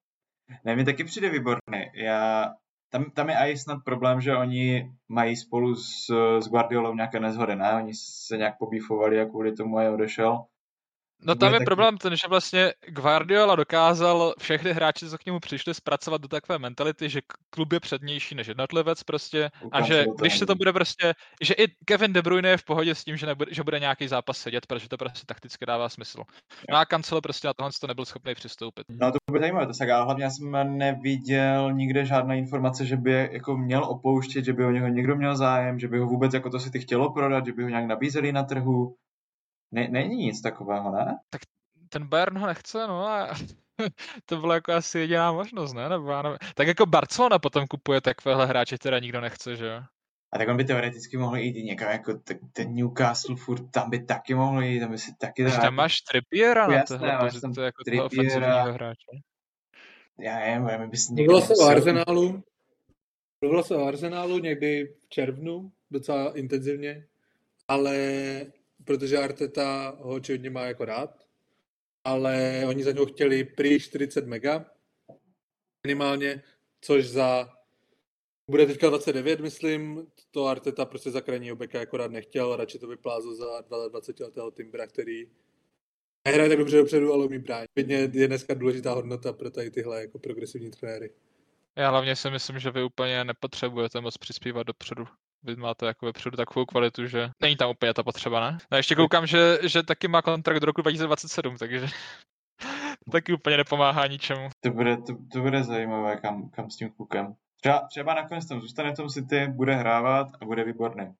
Ne, 0.63 0.75
mi 0.75 0.85
taky 0.85 1.03
přijde 1.03 1.29
výborný. 1.29 1.85
Já, 1.93 2.53
tam, 2.89 3.11
tam 3.11 3.29
je 3.29 3.35
i 3.35 3.57
snad 3.57 3.83
problém, 3.85 4.21
že 4.21 4.35
oni 4.35 4.91
mají 5.09 5.35
spolu 5.35 5.75
s, 5.75 6.09
s 6.39 6.47
Guardiolou 6.47 6.95
nějaké 6.95 7.19
nezhody, 7.19 7.55
ne? 7.55 7.73
Oni 7.73 7.93
se 7.93 8.37
nějak 8.37 8.57
pobífovali 8.57 9.21
a 9.21 9.25
kvůli 9.25 9.55
tomu 9.55 9.79
je 9.79 9.89
odešel. 9.89 10.45
No 11.23 11.35
tam 11.35 11.53
je 11.53 11.59
taky... 11.59 11.65
problém 11.65 11.97
ten, 11.97 12.15
že 12.15 12.27
vlastně 12.27 12.73
Guardiola 12.87 13.55
dokázal 13.55 14.33
všechny 14.39 14.73
hráči, 14.73 15.09
co 15.09 15.17
k 15.17 15.25
němu 15.25 15.39
přišli, 15.39 15.73
zpracovat 15.73 16.21
do 16.21 16.27
takové 16.27 16.59
mentality, 16.59 17.09
že 17.09 17.21
klub 17.49 17.73
je 17.73 17.79
přednější 17.79 18.35
než 18.35 18.47
jednotlivec 18.47 19.03
prostě 19.03 19.49
a 19.71 19.81
že 19.81 20.05
když 20.19 20.37
se 20.37 20.45
to 20.45 20.55
bude 20.55 20.73
prostě, 20.73 21.13
že 21.41 21.53
i 21.53 21.67
Kevin 21.85 22.13
De 22.13 22.21
Bruyne 22.21 22.49
je 22.49 22.57
v 22.57 22.63
pohodě 22.63 22.95
s 22.95 23.03
tím, 23.03 23.17
že, 23.17 23.25
nebude, 23.25 23.53
že 23.53 23.63
bude 23.63 23.79
nějaký 23.79 24.07
zápas 24.07 24.37
sedět, 24.37 24.65
protože 24.65 24.89
to 24.89 24.97
prostě 24.97 25.25
takticky 25.25 25.65
dává 25.65 25.89
smysl. 25.89 26.23
No 26.71 26.77
a 26.77 26.85
Cancelo 26.85 27.21
prostě 27.21 27.47
na 27.47 27.53
tohle 27.53 27.71
to 27.81 27.87
nebyl 27.87 28.05
schopný 28.05 28.35
přistoupit. 28.35 28.85
No 28.89 29.11
to 29.11 29.17
bude 29.31 29.39
zajímavé, 29.39 29.67
to 29.67 29.73
se 29.73 29.85
hlavně 29.85 30.23
já 30.23 30.29
jsem 30.29 30.77
neviděl 30.77 31.73
nikde 31.73 32.05
žádné 32.05 32.37
informace, 32.37 32.85
že 32.85 32.97
by 32.97 33.29
jako 33.31 33.57
měl 33.57 33.83
opouštět, 33.83 34.45
že 34.45 34.53
by 34.53 34.65
o 34.65 34.71
něho 34.71 34.87
někdo 34.87 35.15
měl 35.15 35.35
zájem, 35.35 35.79
že 35.79 35.87
by 35.87 35.99
ho 35.99 36.05
vůbec 36.05 36.33
jako 36.33 36.49
to 36.49 36.59
si 36.59 36.71
ty 36.71 36.79
chtělo 36.79 37.13
prodat, 37.13 37.45
že 37.45 37.53
by 37.53 37.63
ho 37.63 37.69
nějak 37.69 37.85
nabízeli 37.85 38.31
na 38.31 38.43
trhu. 38.43 38.95
Ne, 39.71 39.87
není 39.87 40.15
nic 40.15 40.41
takového, 40.41 40.91
ne? 40.91 41.17
Tak 41.29 41.41
ten 41.89 42.07
Bayern 42.07 42.37
ho 42.37 42.47
nechce, 42.47 42.87
no 42.87 43.07
a 43.07 43.29
to 44.25 44.37
byla 44.37 44.53
jako 44.53 44.73
asi 44.73 44.99
jediná 44.99 45.31
možnost, 45.31 45.73
ne? 45.73 45.89
Nebo 45.89 46.11
já 46.11 46.21
nevím. 46.21 46.37
Tak 46.55 46.67
jako 46.67 46.85
Barcelona 46.85 47.39
potom 47.39 47.67
kupuje 47.67 48.01
takovéhle 48.01 48.45
hráče, 48.45 48.77
teda 48.77 48.99
nikdo 48.99 49.21
nechce, 49.21 49.55
že 49.55 49.65
jo? 49.65 49.81
A 50.33 50.37
tak 50.37 50.49
on 50.49 50.57
by 50.57 50.63
teoreticky 50.63 51.17
mohl 51.17 51.37
jít 51.37 51.63
někam 51.63 51.91
jako 51.91 52.13
ten 52.53 52.75
Newcastle 52.75 53.35
furt, 53.35 53.71
tam 53.71 53.89
by 53.89 54.05
taky 54.05 54.35
mohl 54.35 54.63
jít, 54.63 54.79
tam 54.79 54.91
by 54.91 54.97
si 54.97 55.15
taky 55.17 55.43
dál. 55.43 55.61
Tam 55.61 55.75
máš 55.75 56.01
Trippiera 56.01 56.67
na 56.67 56.83
tohle 56.83 57.17
pozici, 57.19 57.61
jako 57.61 57.83
toho 57.91 58.05
ofenzivního 58.05 58.73
hráče. 58.73 59.11
Já 60.19 60.39
nevím, 60.39 60.79
my 60.79 60.87
bys 60.87 61.09
někdo... 61.09 61.31
Mluvilo 61.33 61.55
se 61.55 61.63
o 61.63 61.67
Arsenálu, 61.67 62.43
mluvilo 63.41 63.63
se 63.63 63.75
o 63.75 63.85
Arsenálu 63.85 64.39
někdy 64.39 64.95
v 64.99 65.09
červnu, 65.09 65.71
docela 65.91 66.37
intenzivně, 66.37 67.07
ale 67.67 67.95
protože 68.87 69.17
Arteta 69.17 69.95
ho 69.99 70.13
očividně 70.13 70.49
má 70.49 70.65
jako 70.65 70.85
rád, 70.85 71.27
ale 72.03 72.63
oni 72.67 72.83
za 72.83 72.91
něho 72.91 73.05
chtěli 73.05 73.43
prý 73.43 73.79
40 73.79 74.27
mega 74.27 74.65
minimálně, 75.87 76.43
což 76.81 77.07
za 77.07 77.53
bude 78.49 78.65
teďka 78.65 78.89
29, 78.89 79.39
myslím, 79.39 80.07
to 80.31 80.45
Arteta 80.45 80.85
prostě 80.85 81.11
za 81.11 81.21
krajního 81.21 81.55
beka 81.55 81.79
jako 81.79 81.97
rád 81.97 82.11
nechtěl, 82.11 82.55
radši 82.55 82.79
to 82.79 82.87
vyplázl 82.87 83.35
za 83.35 83.63
20 83.89 84.19
letého 84.19 84.51
Timbra, 84.51 84.87
který 84.87 85.31
nehraje 86.27 86.49
tak 86.49 86.57
dobře 86.57 86.77
dopředu, 86.77 87.13
ale 87.13 87.25
umí 87.25 87.39
bránit. 87.39 87.69
je 87.75 88.27
dneska 88.27 88.53
důležitá 88.53 88.93
hodnota 88.93 89.33
pro 89.33 89.51
tady 89.51 89.71
tyhle 89.71 90.01
jako 90.01 90.19
progresivní 90.19 90.71
trenéry. 90.71 91.11
Já 91.75 91.89
hlavně 91.89 92.15
si 92.15 92.29
myslím, 92.29 92.59
že 92.59 92.71
vy 92.71 92.83
úplně 92.83 93.23
nepotřebujete 93.23 94.01
moc 94.01 94.17
přispívat 94.17 94.63
dopředu 94.63 95.05
vy 95.43 95.55
máte 95.55 95.85
jako 95.85 96.05
vepředu 96.05 96.37
takovou 96.37 96.65
kvalitu, 96.65 97.07
že 97.07 97.29
není 97.41 97.55
tam 97.55 97.69
úplně 97.69 97.93
ta 97.93 98.03
potřeba, 98.03 98.51
ne? 98.51 98.57
No 98.71 98.77
ještě 98.77 98.95
koukám, 98.95 99.27
že, 99.27 99.59
že 99.63 99.83
taky 99.83 100.07
má 100.07 100.21
kontrakt 100.21 100.59
do 100.59 100.65
roku 100.65 100.81
2027, 100.81 101.57
takže 101.57 101.87
taky 103.11 103.33
úplně 103.33 103.57
nepomáhá 103.57 104.07
ničemu. 104.07 104.49
To 104.59 104.71
bude, 104.71 104.97
to, 104.97 105.17
to 105.31 105.41
bude 105.41 105.63
zajímavé, 105.63 106.17
kam, 106.17 106.49
kam 106.49 106.69
s 106.69 106.75
tím 106.75 106.89
klukem. 106.89 107.35
Třeba, 107.61 107.87
třeba 107.87 108.13
nakonec 108.13 108.47
tam 108.47 108.61
zůstane 108.61 108.91
v 108.91 108.95
tom 108.95 109.09
City, 109.09 109.47
bude 109.47 109.75
hrávat 109.75 110.27
a 110.41 110.45
bude 110.45 110.63
výborný. 110.63 111.15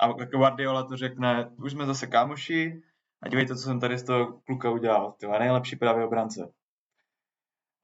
A 0.00 0.12
Guardiola 0.12 0.82
to 0.82 0.96
řekne, 0.96 1.50
už 1.56 1.72
jsme 1.72 1.86
zase 1.86 2.06
kámoši, 2.06 2.82
A 3.22 3.28
dívejte, 3.28 3.56
co 3.56 3.62
jsem 3.62 3.80
tady 3.80 3.98
z 3.98 4.02
toho 4.02 4.32
kluka 4.32 4.70
udělal. 4.70 5.14
To 5.20 5.32
je 5.32 5.38
nejlepší 5.38 5.76
právě 5.76 6.04
obránce. 6.04 6.52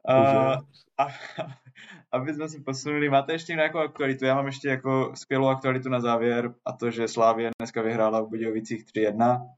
A, 0.09 0.53
a, 0.99 1.09
aby 2.14 2.34
jsme 2.34 2.48
se 2.48 2.60
posunuli, 2.60 3.08
máte 3.08 3.32
ještě 3.32 3.54
nějakou 3.54 3.78
aktualitu? 3.78 4.24
Já 4.24 4.34
mám 4.34 4.46
ještě 4.46 4.68
jako 4.68 5.12
skvělou 5.14 5.48
aktualitu 5.48 5.88
na 5.88 6.00
závěr 6.00 6.54
a 6.64 6.72
to, 6.72 6.90
že 6.90 7.08
Slávě 7.08 7.50
dneska 7.60 7.82
vyhrála 7.82 8.20
v 8.20 8.28
Budějovicích 8.28 8.84
3-1. 8.84 9.48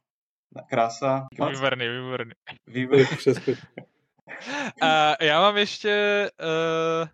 Krása. 0.69 1.27
Výborný, 1.51 1.89
výborný. 1.89 2.33
Výborný. 2.67 3.05
a 4.83 5.25
já 5.25 5.41
mám 5.41 5.57
ještě 5.57 6.27
uh, 6.41 7.09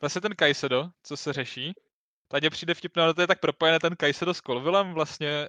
vlastně 0.00 0.20
ten 0.20 0.34
Kajsedo, 0.34 0.88
co 1.02 1.16
se 1.16 1.32
řeší. 1.32 1.72
Tady 2.28 2.50
přijde 2.50 2.74
vtipné, 2.74 3.02
ale 3.02 3.14
to 3.14 3.20
je 3.20 3.26
tak 3.26 3.40
propojené 3.40 3.78
ten 3.78 3.96
Kajsedo 3.96 4.34
s 4.34 4.40
Colvillem, 4.40 4.94
vlastně 4.94 5.48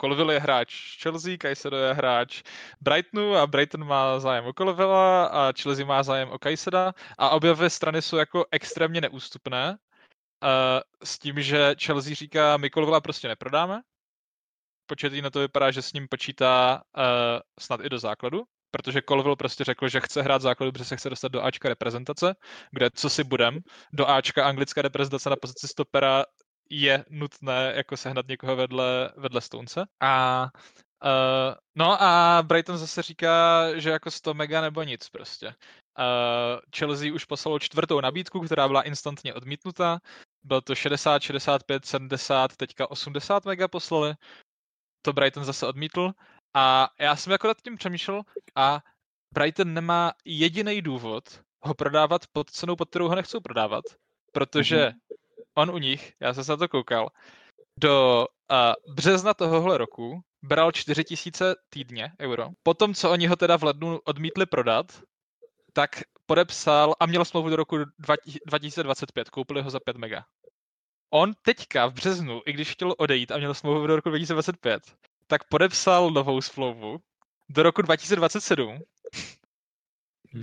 Colville 0.00 0.34
je 0.34 0.40
hráč 0.40 0.98
Chelsea, 1.02 1.36
Kajsedo 1.38 1.76
je 1.76 1.94
hráč 1.94 2.42
Brightonu 2.80 3.36
a 3.36 3.46
Brighton 3.46 3.86
má 3.86 4.20
zájem 4.20 4.46
o 4.46 4.52
Colvilla 4.52 5.26
a 5.26 5.52
Chelsea 5.62 5.86
má 5.86 6.02
zájem 6.02 6.28
o 6.28 6.38
Kajseda 6.38 6.92
a 7.18 7.30
obě 7.30 7.54
dvě 7.54 7.70
strany 7.70 8.02
jsou 8.02 8.16
jako 8.16 8.46
extrémně 8.50 9.00
neústupné 9.00 9.70
uh, 9.70 10.80
s 11.04 11.18
tím, 11.18 11.42
že 11.42 11.74
Chelsea 11.84 12.14
říká, 12.14 12.56
my 12.56 12.70
Colvilla 12.70 13.00
prostě 13.00 13.28
neprodáme. 13.28 13.80
Početý 14.86 15.22
na 15.22 15.30
to 15.30 15.40
vypadá, 15.40 15.70
že 15.70 15.82
s 15.82 15.92
ním 15.92 16.08
počítá 16.08 16.82
uh, 16.96 17.02
snad 17.60 17.80
i 17.80 17.88
do 17.88 17.98
základu, 17.98 18.42
protože 18.70 19.02
Colville 19.08 19.36
prostě 19.36 19.64
řekl, 19.64 19.88
že 19.88 20.00
chce 20.00 20.22
hrát 20.22 20.42
základu, 20.42 20.72
protože 20.72 20.84
se 20.84 20.96
chce 20.96 21.10
dostat 21.10 21.32
do 21.32 21.44
Ačka 21.44 21.68
reprezentace, 21.68 22.34
kde 22.70 22.90
co 22.94 23.10
si 23.10 23.24
budem, 23.24 23.58
do 23.92 24.08
Ačka 24.08 24.46
anglická 24.46 24.82
reprezentace 24.82 25.30
na 25.30 25.36
pozici 25.36 25.68
stopera 25.68 26.24
je 26.72 27.04
nutné 27.10 27.72
jako 27.76 27.96
sehnat 27.96 28.28
někoho 28.28 28.56
vedle, 28.56 29.12
vedle 29.16 29.40
Stonce. 29.40 29.86
A 30.00 30.48
Uh, 31.04 31.54
no 31.74 32.02
a 32.02 32.42
Brighton 32.42 32.78
zase 32.78 33.02
říká, 33.02 33.64
že 33.78 33.90
jako 33.90 34.10
100 34.10 34.34
mega 34.34 34.60
nebo 34.60 34.82
nic 34.82 35.08
prostě. 35.08 35.46
Uh, 35.46 36.60
Chelsea 36.76 37.14
už 37.14 37.24
poslalo 37.24 37.58
čtvrtou 37.58 38.00
nabídku, 38.00 38.40
která 38.40 38.68
byla 38.68 38.82
instantně 38.82 39.34
odmítnuta. 39.34 39.98
Bylo 40.42 40.60
to 40.60 40.74
60, 40.74 41.22
65, 41.22 41.84
70, 41.86 42.56
teďka 42.56 42.90
80 42.90 43.44
mega 43.44 43.68
poslali. 43.68 44.14
To 45.04 45.12
Brighton 45.12 45.44
zase 45.44 45.66
odmítl. 45.66 46.12
A 46.54 46.90
já 46.98 47.16
jsem 47.16 47.32
jako 47.32 47.46
nad 47.46 47.62
tím 47.62 47.76
přemýšlel 47.76 48.22
a 48.56 48.80
Brighton 49.34 49.74
nemá 49.74 50.12
jediný 50.24 50.82
důvod 50.82 51.24
ho 51.62 51.74
prodávat 51.74 52.26
pod 52.32 52.50
cenou, 52.50 52.76
pod 52.76 52.88
kterou 52.88 53.08
ho 53.08 53.14
nechcou 53.14 53.40
prodávat. 53.40 53.84
Protože 54.32 54.88
mm-hmm 54.88 55.11
on 55.54 55.70
u 55.70 55.78
nich, 55.78 56.12
já 56.20 56.34
jsem 56.34 56.44
se 56.44 56.52
na 56.52 56.56
to 56.56 56.68
koukal, 56.68 57.08
do 57.80 58.26
uh, 58.50 58.94
března 58.94 59.34
tohohle 59.34 59.78
roku 59.78 60.20
bral 60.42 60.72
4000 60.72 61.54
týdně 61.68 62.12
euro. 62.20 62.48
Potom, 62.62 62.94
co 62.94 63.10
oni 63.10 63.26
ho 63.26 63.36
teda 63.36 63.56
v 63.58 63.64
lednu 63.64 64.00
odmítli 64.04 64.46
prodat, 64.46 65.02
tak 65.72 65.90
podepsal 66.26 66.94
a 67.00 67.06
měl 67.06 67.24
smlouvu 67.24 67.50
do 67.50 67.56
roku 67.56 67.78
2025, 68.46 69.30
koupili 69.30 69.62
ho 69.62 69.70
za 69.70 69.80
5 69.80 69.96
mega. 69.96 70.24
On 71.10 71.32
teďka 71.42 71.86
v 71.86 71.92
březnu, 71.92 72.42
i 72.46 72.52
když 72.52 72.72
chtěl 72.72 72.94
odejít 72.98 73.30
a 73.30 73.38
měl 73.38 73.54
smlouvu 73.54 73.86
do 73.86 73.96
roku 73.96 74.08
2025, 74.08 74.82
tak 75.26 75.44
podepsal 75.44 76.10
novou 76.10 76.40
smlouvu 76.40 76.98
do 77.48 77.62
roku 77.62 77.82
2027, 77.82 78.78
hm. 79.16 80.42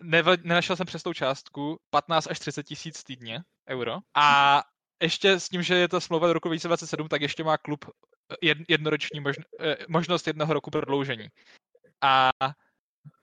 Kde 0.00 0.22
nenašel 0.42 0.76
jsem 0.76 0.86
přesnou 0.86 1.12
částku 1.12 1.78
15 1.90 2.26
až 2.26 2.38
30 2.38 2.62
tisíc 2.62 3.04
týdně 3.04 3.42
euro. 3.68 3.98
A 4.14 4.62
ještě 5.02 5.40
s 5.40 5.48
tím, 5.48 5.62
že 5.62 5.74
je 5.74 5.88
to 5.88 6.00
smlouva 6.00 6.26
do 6.26 6.32
roku 6.32 6.48
2027, 6.48 7.08
tak 7.08 7.22
ještě 7.22 7.44
má 7.44 7.58
klub 7.58 7.84
jednoroční 8.68 9.20
možn- 9.20 9.44
eh, 9.60 9.76
možnost 9.88 10.26
jednoho 10.26 10.54
roku 10.54 10.70
prodloužení. 10.70 11.28
A 12.00 12.30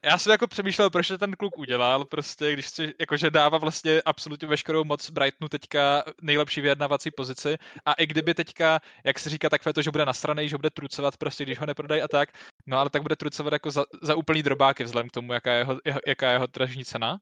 já 0.06 0.18
jsem 0.18 0.32
jako 0.32 0.48
přemýšlel, 0.48 0.90
proč 0.90 1.08
to 1.08 1.18
ten 1.18 1.32
kluk 1.32 1.58
udělal, 1.58 2.06
prostě, 2.06 2.54
když 2.54 2.68
si, 2.70 2.94
jakože 3.00 3.32
dává 3.32 3.58
vlastně 3.58 4.02
absolutně 4.06 4.48
veškerou 4.48 4.84
moc 4.84 5.10
Brightonu 5.10 5.50
teďka 5.50 6.04
nejlepší 6.22 6.62
vyjednávací 6.62 7.12
pozici 7.12 7.58
a 7.86 7.94
i 7.94 8.08
kdyby 8.08 8.34
teďka, 8.34 8.80
jak 9.04 9.20
se 9.20 9.30
říká 9.30 9.50
takové 9.50 9.74
to, 9.74 9.82
že 9.82 9.92
bude 9.92 10.06
nasranej, 10.06 10.50
že 10.50 10.58
bude 10.58 10.70
trucovat 10.70 11.18
prostě, 11.18 11.44
když 11.44 11.60
ho 11.60 11.66
neprodají 11.66 12.02
a 12.02 12.08
tak, 12.08 12.30
no 12.66 12.78
ale 12.80 12.90
tak 12.90 13.02
bude 13.02 13.16
trucovat 13.16 13.54
jako 13.54 13.72
za, 13.72 13.86
za 14.02 14.16
úplný 14.16 14.44
drobáky 14.44 14.84
vzhledem 14.84 15.10
k 15.10 15.14
tomu, 15.14 15.34
jaká 15.34 15.54
je 15.54 15.60
jeho, 15.60 15.80
jaká 16.08 16.28
je 16.28 16.36
jeho 16.36 16.48
tržní 16.48 16.86
cena. 16.86 17.18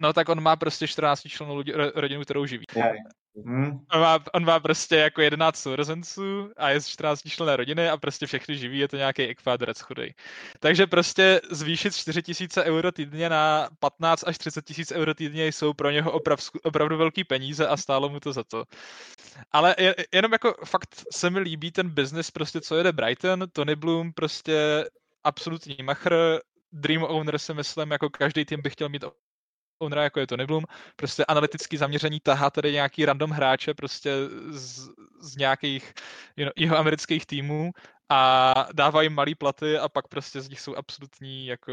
No 0.00 0.12
tak 0.12 0.28
on 0.28 0.42
má 0.42 0.56
prostě 0.56 0.88
14 0.88 1.20
členů 1.28 1.62
rodinu, 1.94 2.22
kterou 2.22 2.46
živí. 2.46 2.64
Yeah. 2.76 2.96
Hmm. 3.36 3.80
On, 3.92 4.00
má, 4.00 4.18
on 4.32 4.44
má 4.44 4.60
prostě 4.60 4.96
jako 4.96 5.20
11 5.20 5.56
sourozenců 5.56 6.52
a 6.56 6.70
je 6.70 6.80
z 6.80 6.86
14 6.86 7.28
členné 7.28 7.56
rodiny 7.56 7.88
a 7.88 7.96
prostě 7.96 8.26
všechny 8.26 8.58
živí, 8.58 8.78
je 8.78 8.88
to 8.88 8.96
nějaký 8.96 9.22
ekvádorec 9.22 9.80
chudej. 9.80 10.14
Takže 10.60 10.86
prostě 10.86 11.40
zvýšit 11.50 11.94
4 11.94 12.22
tisíce 12.22 12.64
euro 12.64 12.92
týdně 12.92 13.28
na 13.28 13.68
15 13.80 14.24
až 14.26 14.38
30 14.38 14.64
tisíc 14.64 14.92
euro 14.92 15.14
týdně 15.14 15.46
jsou 15.46 15.72
pro 15.72 15.90
něho 15.90 16.12
oprav, 16.12 16.40
opravdu 16.62 16.96
velký 16.96 17.24
peníze 17.24 17.68
a 17.68 17.76
stálo 17.76 18.08
mu 18.08 18.20
to 18.20 18.32
za 18.32 18.44
to. 18.44 18.64
Ale 19.52 19.74
je, 19.78 19.94
jenom 20.12 20.32
jako 20.32 20.54
fakt 20.64 21.02
se 21.12 21.30
mi 21.30 21.40
líbí 21.40 21.70
ten 21.70 21.90
business 21.90 22.30
prostě, 22.30 22.60
co 22.60 22.76
jede 22.76 22.92
Brighton, 22.92 23.44
Tony 23.52 23.76
Bloom 23.76 24.12
prostě 24.12 24.84
absolutní 25.24 25.76
machr, 25.82 26.38
Dream 26.72 27.02
Owner 27.02 27.38
si 27.38 27.54
myslím, 27.54 27.90
jako 27.90 28.10
každý 28.10 28.44
tým 28.44 28.62
by 28.62 28.70
chtěl 28.70 28.88
mít 28.88 29.04
ownera, 29.82 30.02
jako 30.04 30.20
je 30.20 30.26
to 30.26 30.36
Bloom, 30.46 30.64
prostě 30.96 31.24
analytický 31.24 31.76
zaměření 31.76 32.20
tahá 32.20 32.50
tady 32.50 32.72
nějaký 32.72 33.04
random 33.04 33.30
hráče 33.30 33.74
prostě 33.74 34.10
z, 34.50 34.88
z 35.20 35.36
nějakých 35.36 35.92
you 36.36 36.44
know, 36.44 36.52
jeho 36.56 36.78
amerických 36.78 37.26
týmů 37.26 37.70
a 38.08 38.54
dávají 38.74 39.08
malý 39.08 39.34
platy 39.34 39.78
a 39.78 39.88
pak 39.88 40.08
prostě 40.08 40.40
z 40.40 40.48
nich 40.48 40.60
jsou 40.60 40.74
absolutní 40.76 41.46
jako 41.46 41.72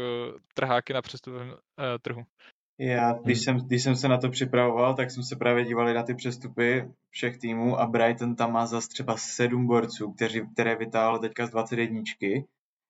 trháky 0.54 0.92
na 0.92 1.02
přestupovém 1.02 1.48
uh, 1.48 1.56
trhu. 2.02 2.22
Já, 2.78 3.12
když 3.12 3.40
jsem, 3.40 3.56
když 3.56 3.82
jsem 3.82 3.96
se 3.96 4.08
na 4.08 4.18
to 4.18 4.28
připravoval, 4.28 4.94
tak 4.94 5.10
jsem 5.10 5.22
se 5.22 5.36
právě 5.36 5.64
dívali 5.64 5.94
na 5.94 6.02
ty 6.02 6.14
přestupy 6.14 6.88
všech 7.10 7.38
týmů 7.38 7.80
a 7.80 7.86
Brighton 7.86 8.36
tam 8.36 8.52
má 8.52 8.66
zase 8.66 8.88
třeba 8.88 9.16
sedm 9.16 9.66
borců, 9.66 10.12
kteří, 10.12 10.40
které 10.52 10.76
vytáhl 10.76 11.18
teďka 11.18 11.46
z 11.46 11.50
21. 11.50 12.02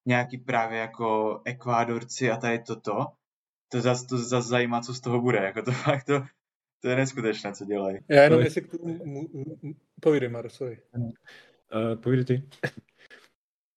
Nějaký 0.07 0.39
právě 0.39 0.79
jako 0.79 1.41
Ekvádorci 1.45 2.31
a 2.31 2.37
tady 2.37 2.59
toto 2.59 3.07
to 3.73 3.81
zase 3.81 4.07
to 4.07 4.19
zas 4.19 4.47
zajímá, 4.47 4.81
co 4.81 4.95
z 4.95 5.01
toho 5.01 5.21
bude. 5.21 5.39
Jako 5.39 5.63
to 5.63 5.73
fakt 5.87 6.05
to, 6.05 6.23
to 6.81 6.89
je 6.89 6.97
neskutečné, 6.97 7.53
co 7.53 7.65
dělají. 7.65 7.99
Já 8.09 8.23
jenom 8.23 8.41
jestli 8.41 8.61
k 8.61 8.71
tomu... 8.71 9.29
Povídej, 10.01 10.29
Mar, 10.29 10.49
sorry. 10.49 10.79
Uh, 10.95 12.01
povídej 12.03 12.25
ty. 12.25 12.43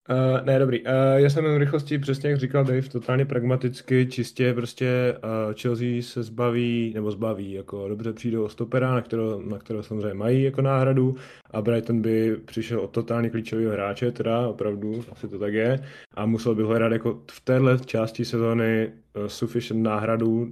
Uh, 0.10 0.46
ne, 0.46 0.60
dobrý. 0.60 0.82
Uh, 0.82 0.90
já 1.16 1.30
jsem 1.30 1.46
jen 1.46 1.58
rychlosti, 1.58 2.00
přesně 2.00 2.30
jak 2.30 2.40
říkal 2.40 2.64
Dave, 2.64 2.82
totálně 2.82 3.26
pragmaticky, 3.26 4.08
čistě 4.08 4.54
prostě 4.54 5.18
uh, 5.24 5.54
Chelsea 5.54 6.02
se 6.02 6.24
zbaví, 6.24 6.92
nebo 6.96 7.12
zbaví, 7.12 7.52
jako 7.52 7.88
dobře 7.88 8.14
přijdou 8.14 8.44
o 8.44 8.50
stopera, 8.50 8.92
na 8.92 9.02
kterého, 9.02 9.42
na 9.42 9.58
kterého 9.58 9.84
samozřejmě 9.84 10.14
mají 10.14 10.44
jako 10.44 10.62
náhradu 10.62 11.16
a 11.52 11.62
Brighton 11.62 12.02
by 12.02 12.38
přišel 12.46 12.80
o 12.80 12.88
totálně 12.88 13.30
klíčového 13.30 13.72
hráče, 13.72 14.12
teda 14.12 14.48
opravdu, 14.48 15.06
asi 15.12 15.28
to 15.28 15.40
tak 15.40 15.54
je, 15.54 15.80
a 16.14 16.26
musel 16.26 16.56
by 16.56 16.64
hledat 16.64 16.92
jako 16.92 17.22
v 17.32 17.42
téhle 17.42 17.80
části 17.80 18.26
sezóny 18.26 18.92
uh, 19.16 19.28
sufficient 19.28 19.84
náhradu, 19.84 20.52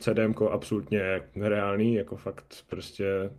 CDM 0.00 0.34
absolutně 0.50 1.22
reálný, 1.36 1.94
jako 1.94 2.16
fakt 2.16 2.64
prostě 2.68 3.30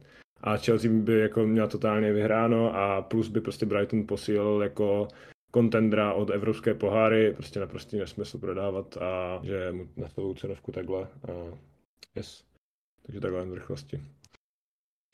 a 0.44 0.58
Chelsea 0.58 0.92
by 0.92 1.20
jako 1.20 1.48
měla 1.48 1.68
totálně 1.68 2.14
vyhráno 2.14 2.76
a 2.76 3.02
plus 3.02 3.28
by 3.28 3.42
prostě 3.42 3.66
Brighton 3.66 4.08
posílil 4.08 4.60
jako 4.64 5.08
kontendra 5.52 6.14
od 6.14 6.30
evropské 6.30 6.74
poháry, 6.74 7.34
prostě 7.34 7.60
naprostý 7.60 7.98
nesmysl 7.98 8.38
prodávat 8.38 8.98
a 8.98 9.42
že 9.44 9.72
mu 9.72 9.90
na 9.98 10.10
svou 10.10 10.34
cenovku 10.34 10.72
takhle. 10.72 11.04
A 11.04 11.58
yes. 12.16 12.44
Takže 13.04 13.20
takhle 13.20 13.46
v 13.46 13.54
rychlosti. 13.54 14.02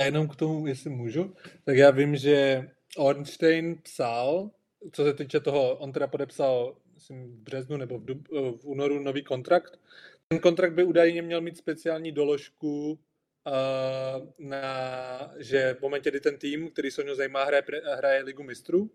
A 0.02 0.04
jenom 0.04 0.28
k 0.28 0.36
tomu, 0.36 0.68
jestli 0.68 0.90
můžu, 0.90 1.34
tak 1.66 1.78
já 1.78 1.92
vím, 1.92 2.16
že 2.16 2.68
Ornstein 2.98 3.76
psal, 3.76 4.50
co 4.92 5.04
se 5.04 5.14
týče 5.14 5.40
toho, 5.40 5.76
on 5.76 5.92
teda 5.92 6.08
podepsal 6.08 6.76
myslím, 6.98 7.24
v 7.24 7.40
březnu 7.40 7.78
nebo 7.78 8.00
v, 8.00 8.06
dub, 8.06 8.28
v 8.32 8.66
únoru 8.66 9.00
nový 9.00 9.24
kontrakt. 9.24 9.80
Ten 10.28 10.40
kontrakt 10.40 10.74
by 10.74 10.84
údajně 10.84 11.22
měl 11.22 11.42
mít 11.42 11.58
speciální 11.58 12.12
doložku, 12.12 12.92
uh, 12.92 12.98
na, 14.40 15.34
že 15.38 15.76
v 15.80 15.82
momentě, 15.82 16.10
kdy 16.10 16.20
ten 16.20 16.38
tým, 16.38 16.72
který 16.72 16.92
se 16.92 17.02
o 17.02 17.06
něj 17.06 17.16
zajímá, 17.16 17.44
hraje, 17.44 17.64
hraje 17.98 18.24
ligu 18.24 18.44
mistrů, 18.44 18.92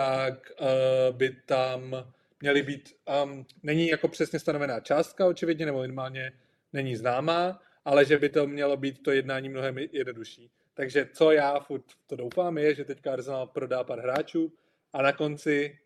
tak 0.00 0.52
uh, 0.60 1.16
by 1.16 1.30
tam 1.46 1.94
měly 2.40 2.62
být, 2.62 2.96
um, 3.24 3.46
není 3.62 3.88
jako 3.88 4.08
přesně 4.08 4.38
stanovená 4.38 4.80
částka 4.80 5.26
očividně, 5.26 5.66
nebo 5.66 5.80
minimálně 5.80 6.32
není 6.72 6.96
známá, 6.96 7.62
ale 7.84 8.04
že 8.04 8.18
by 8.18 8.28
to 8.28 8.46
mělo 8.46 8.76
být 8.76 9.02
to 9.02 9.10
jednání 9.10 9.48
mnohem 9.48 9.78
jednodušší. 9.78 10.50
Takže 10.74 11.08
co 11.12 11.30
já 11.30 11.60
furt 11.60 11.84
to 12.06 12.16
doufám 12.16 12.58
je, 12.58 12.74
že 12.74 12.84
teďka 12.84 13.12
Arsenal 13.12 13.46
prodá 13.46 13.84
pár 13.84 14.00
hráčů 14.00 14.52
a 14.92 15.02
na 15.02 15.12
konci 15.12 15.78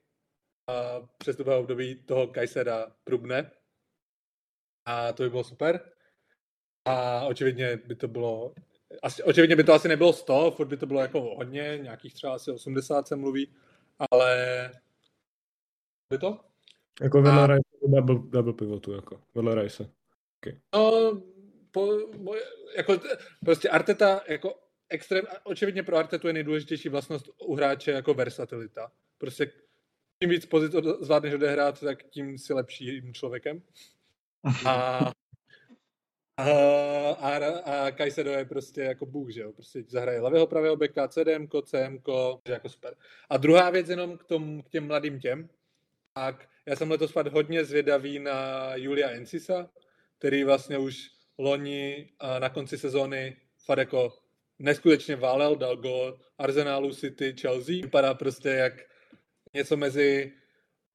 uh, 0.70 1.06
přestupového 1.18 1.60
období 1.60 1.94
toho 1.94 2.26
Kajsera 2.26 2.92
prubne. 3.04 3.50
A 4.86 5.12
to 5.12 5.22
by 5.22 5.30
bylo 5.30 5.44
super. 5.44 5.80
A 6.84 7.26
očividně 7.26 7.76
by 7.76 7.94
to 7.94 8.08
bylo, 8.08 8.54
asi, 9.02 9.22
očividně 9.22 9.56
by 9.56 9.64
to 9.64 9.72
asi 9.72 9.88
nebylo 9.88 10.12
100, 10.12 10.50
furt 10.50 10.68
by 10.68 10.76
to 10.76 10.86
bylo 10.86 11.00
jako 11.00 11.20
hodně, 11.20 11.78
nějakých 11.82 12.14
třeba 12.14 12.34
asi 12.34 12.50
80 12.50 13.08
se 13.08 13.16
mluví, 13.16 13.54
ale 14.10 14.70
Je 16.10 16.18
to? 16.18 16.40
Jako 17.02 17.22
vedle 17.22 17.42
a... 17.42 17.46
Rice, 17.46 17.68
double, 17.88 18.18
double 18.28 18.52
pivotu, 18.52 18.92
jako 18.92 19.20
vedle 19.34 19.62
Rice. 19.62 19.90
Okay. 20.38 20.60
No, 20.74 21.22
po, 21.70 21.88
jako, 22.76 23.00
prostě 23.44 23.68
Arteta, 23.68 24.20
jako 24.28 24.54
extrém, 24.88 25.24
očividně 25.44 25.82
pro 25.82 25.96
Artetu 25.96 26.26
je 26.26 26.32
nejdůležitější 26.32 26.88
vlastnost 26.88 27.28
u 27.38 27.54
hráče 27.54 27.90
jako 27.90 28.14
versatilita. 28.14 28.92
Prostě 29.18 29.52
čím 30.22 30.30
víc 30.30 30.46
pozic 30.46 30.72
zvládneš 31.00 31.34
odehrát, 31.34 31.80
tak 31.80 32.02
tím 32.02 32.38
si 32.38 32.52
lepším 32.52 33.14
člověkem. 33.14 33.62
A, 34.66 35.12
a, 36.36 36.44
a, 37.10 37.36
a 37.58 37.90
Kajsedo 37.90 38.30
je 38.30 38.44
prostě 38.44 38.80
jako 38.80 39.06
bůh, 39.06 39.30
že 39.30 39.40
jo? 39.40 39.52
Prostě 39.52 39.84
zahraje 39.88 40.20
levého, 40.20 40.46
pravého 40.46 40.76
beka, 40.76 41.08
CDM, 41.08 41.48
CM, 41.64 41.98
jako 42.48 42.68
super. 42.68 42.96
A 43.30 43.36
druhá 43.36 43.70
věc 43.70 43.88
jenom 43.88 44.18
k, 44.18 44.24
tom, 44.24 44.62
k 44.62 44.68
těm 44.68 44.86
mladým 44.86 45.20
těm, 45.20 45.48
tak 46.14 46.48
já 46.66 46.76
jsem 46.76 46.90
letos 46.90 47.12
fakt 47.12 47.32
hodně 47.32 47.64
zvědavý 47.64 48.18
na 48.18 48.70
Julia 48.76 49.10
Encisa, 49.10 49.70
který 50.18 50.44
vlastně 50.44 50.78
už 50.78 51.10
loni 51.38 52.10
na 52.38 52.48
konci 52.48 52.78
sezóny 52.78 53.36
fakt 53.66 53.78
jako 53.78 54.12
neskutečně 54.58 55.16
válel, 55.16 55.56
dal 55.56 55.76
gol 55.76 56.18
Arsenalu, 56.38 56.94
City, 56.94 57.34
Chelsea. 57.40 57.74
Vypadá 57.82 58.14
prostě 58.14 58.48
jak 58.48 58.72
něco 59.54 59.76
mezi 59.76 60.32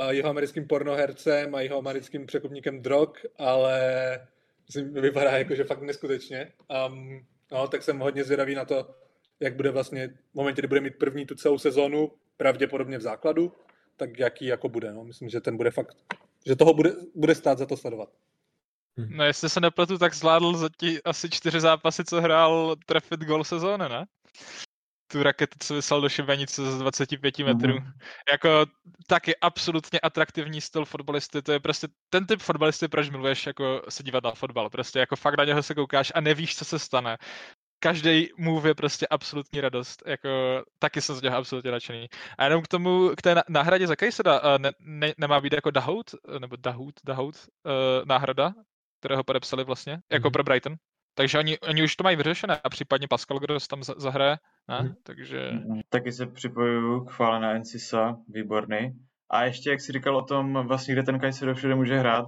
jeho 0.10 0.30
americkým 0.30 0.68
pornohercem 0.68 1.56
a 1.56 1.62
jeho 1.62 1.78
americkým 1.78 2.26
překupníkem 2.26 2.82
drog, 2.82 3.10
ale 3.38 3.80
vypadá 4.78 5.38
jako, 5.38 5.55
že 5.55 5.63
fakt 5.63 5.82
neskutečně. 5.82 6.53
Um, 6.88 7.26
no, 7.51 7.67
tak 7.67 7.84
jsem 7.84 7.99
hodně 7.99 8.24
zvědavý 8.24 8.55
na 8.55 8.65
to, 8.65 8.95
jak 9.39 9.55
bude 9.55 9.72
vlastně 9.72 10.07
v 10.07 10.36
momentě, 10.36 10.61
kdy 10.61 10.67
bude 10.67 10.82
mít 10.82 10.97
první 10.99 11.26
tu 11.26 11.36
celou 11.36 11.57
sezónu, 11.57 12.11
pravděpodobně 12.38 12.97
v 12.97 13.01
základu, 13.01 13.53
tak 13.97 14.20
jaký 14.20 14.45
jako 14.45 14.70
bude. 14.70 14.93
No. 14.93 15.03
Myslím, 15.03 15.30
že 15.30 15.41
ten 15.41 15.57
bude 15.57 15.72
fakt, 15.72 15.97
že 16.45 16.55
toho 16.55 16.74
bude, 16.74 16.91
bude 17.15 17.36
stát 17.36 17.57
za 17.57 17.65
to 17.65 17.78
sledovat. 17.78 18.09
Hm. 18.99 19.07
No 19.09 19.24
jestli 19.24 19.49
se 19.49 19.59
nepletu, 19.59 19.97
tak 19.97 20.13
zvládl 20.13 20.57
za 20.57 20.70
ti 20.78 21.03
asi 21.03 21.30
čtyři 21.30 21.59
zápasy, 21.59 22.05
co 22.05 22.22
hrál 22.22 22.76
trefit 22.86 23.20
gol 23.20 23.43
sezóny, 23.43 23.89
ne? 23.89 24.05
Tu 25.12 25.24
raketu, 25.24 25.57
co 25.60 25.74
vyslal 25.74 26.01
do 26.01 26.10
šibenice 26.10 26.72
z 26.72 26.78
25 26.78 27.39
metrů. 27.39 27.74
Mm. 27.74 27.91
Jako 28.32 28.66
taky 29.07 29.36
absolutně 29.36 29.99
atraktivní 29.99 30.62
styl 30.62 30.86
fotbalisty, 30.86 31.41
to 31.41 31.51
je 31.51 31.60
prostě 31.60 31.88
ten 32.10 32.26
typ 32.26 32.41
fotbalisty, 32.41 32.88
proč 32.88 33.10
miluješ 33.10 33.47
jako 33.47 33.82
se 33.89 34.03
dívat 34.03 34.24
na 34.24 34.32
fotbal. 34.32 34.70
Prostě 34.70 34.99
jako 34.99 35.16
fakt 35.16 35.38
na 35.38 35.45
něho 35.45 35.64
se 35.64 35.76
koukáš 35.76 36.12
a 36.16 36.22
nevíš, 36.22 36.55
co 36.55 36.66
se 36.66 36.80
stane 36.80 37.18
každý 37.80 38.30
move 38.38 38.70
je 38.70 38.76
prostě 38.76 39.07
absolutní 39.07 39.62
radost. 39.62 40.03
Jako, 40.05 40.30
taky 40.80 41.01
jsem 41.01 41.16
z 41.16 41.22
něho 41.22 41.38
absolutně 41.38 41.72
nadšený. 41.72 42.07
A 42.38 42.43
jenom 42.43 42.64
k 42.64 42.68
tomu, 42.68 43.12
k 43.18 43.22
té 43.22 43.36
náhradě 43.49 43.88
za 43.88 43.95
Kajseda, 43.95 44.41
ne, 44.57 44.72
ne, 44.80 45.14
nemá 45.18 45.41
být 45.41 45.53
jako 45.53 45.72
Dahout, 45.72 46.12
nebo 46.39 46.55
Dahout, 46.55 46.95
Dahout, 47.03 47.36
uh, 47.36 47.72
náhrada, 48.05 48.53
kterého 48.99 49.24
podepsali 49.24 49.64
vlastně, 49.64 49.99
jako 50.12 50.28
mm-hmm. 50.28 50.32
pro 50.32 50.43
Brighton. 50.43 50.76
Takže 51.20 51.39
oni, 51.39 51.59
oni 51.59 51.84
už 51.84 51.95
to 51.95 52.03
mají 52.03 52.15
vyřešené 52.15 52.59
a 52.63 52.70
případně 52.70 53.07
Pascal, 53.07 53.39
kdo 53.39 53.57
tam 53.70 53.84
zahraje, 53.84 54.38
ne? 54.67 54.80
Mm-hmm. 54.80 54.95
Takže... 55.03 55.51
Mhm. 55.51 55.82
Taky 55.89 56.11
se 56.11 56.28
připojuju 56.28 57.05
k 57.05 57.11
chvále 57.11 57.39
na 57.39 57.51
Encisa, 57.51 58.17
výborný. 58.28 58.99
A 59.30 59.43
ještě, 59.43 59.70
jak 59.70 59.82
jsi 59.82 59.91
říkal 59.91 60.17
o 60.17 60.22
tom, 60.22 60.67
vlastně, 60.67 60.93
kde 60.93 61.03
ten 61.03 61.20
Kajsedo 61.20 61.55
všude 61.55 61.76
může 61.76 61.99
hrát, 61.99 62.26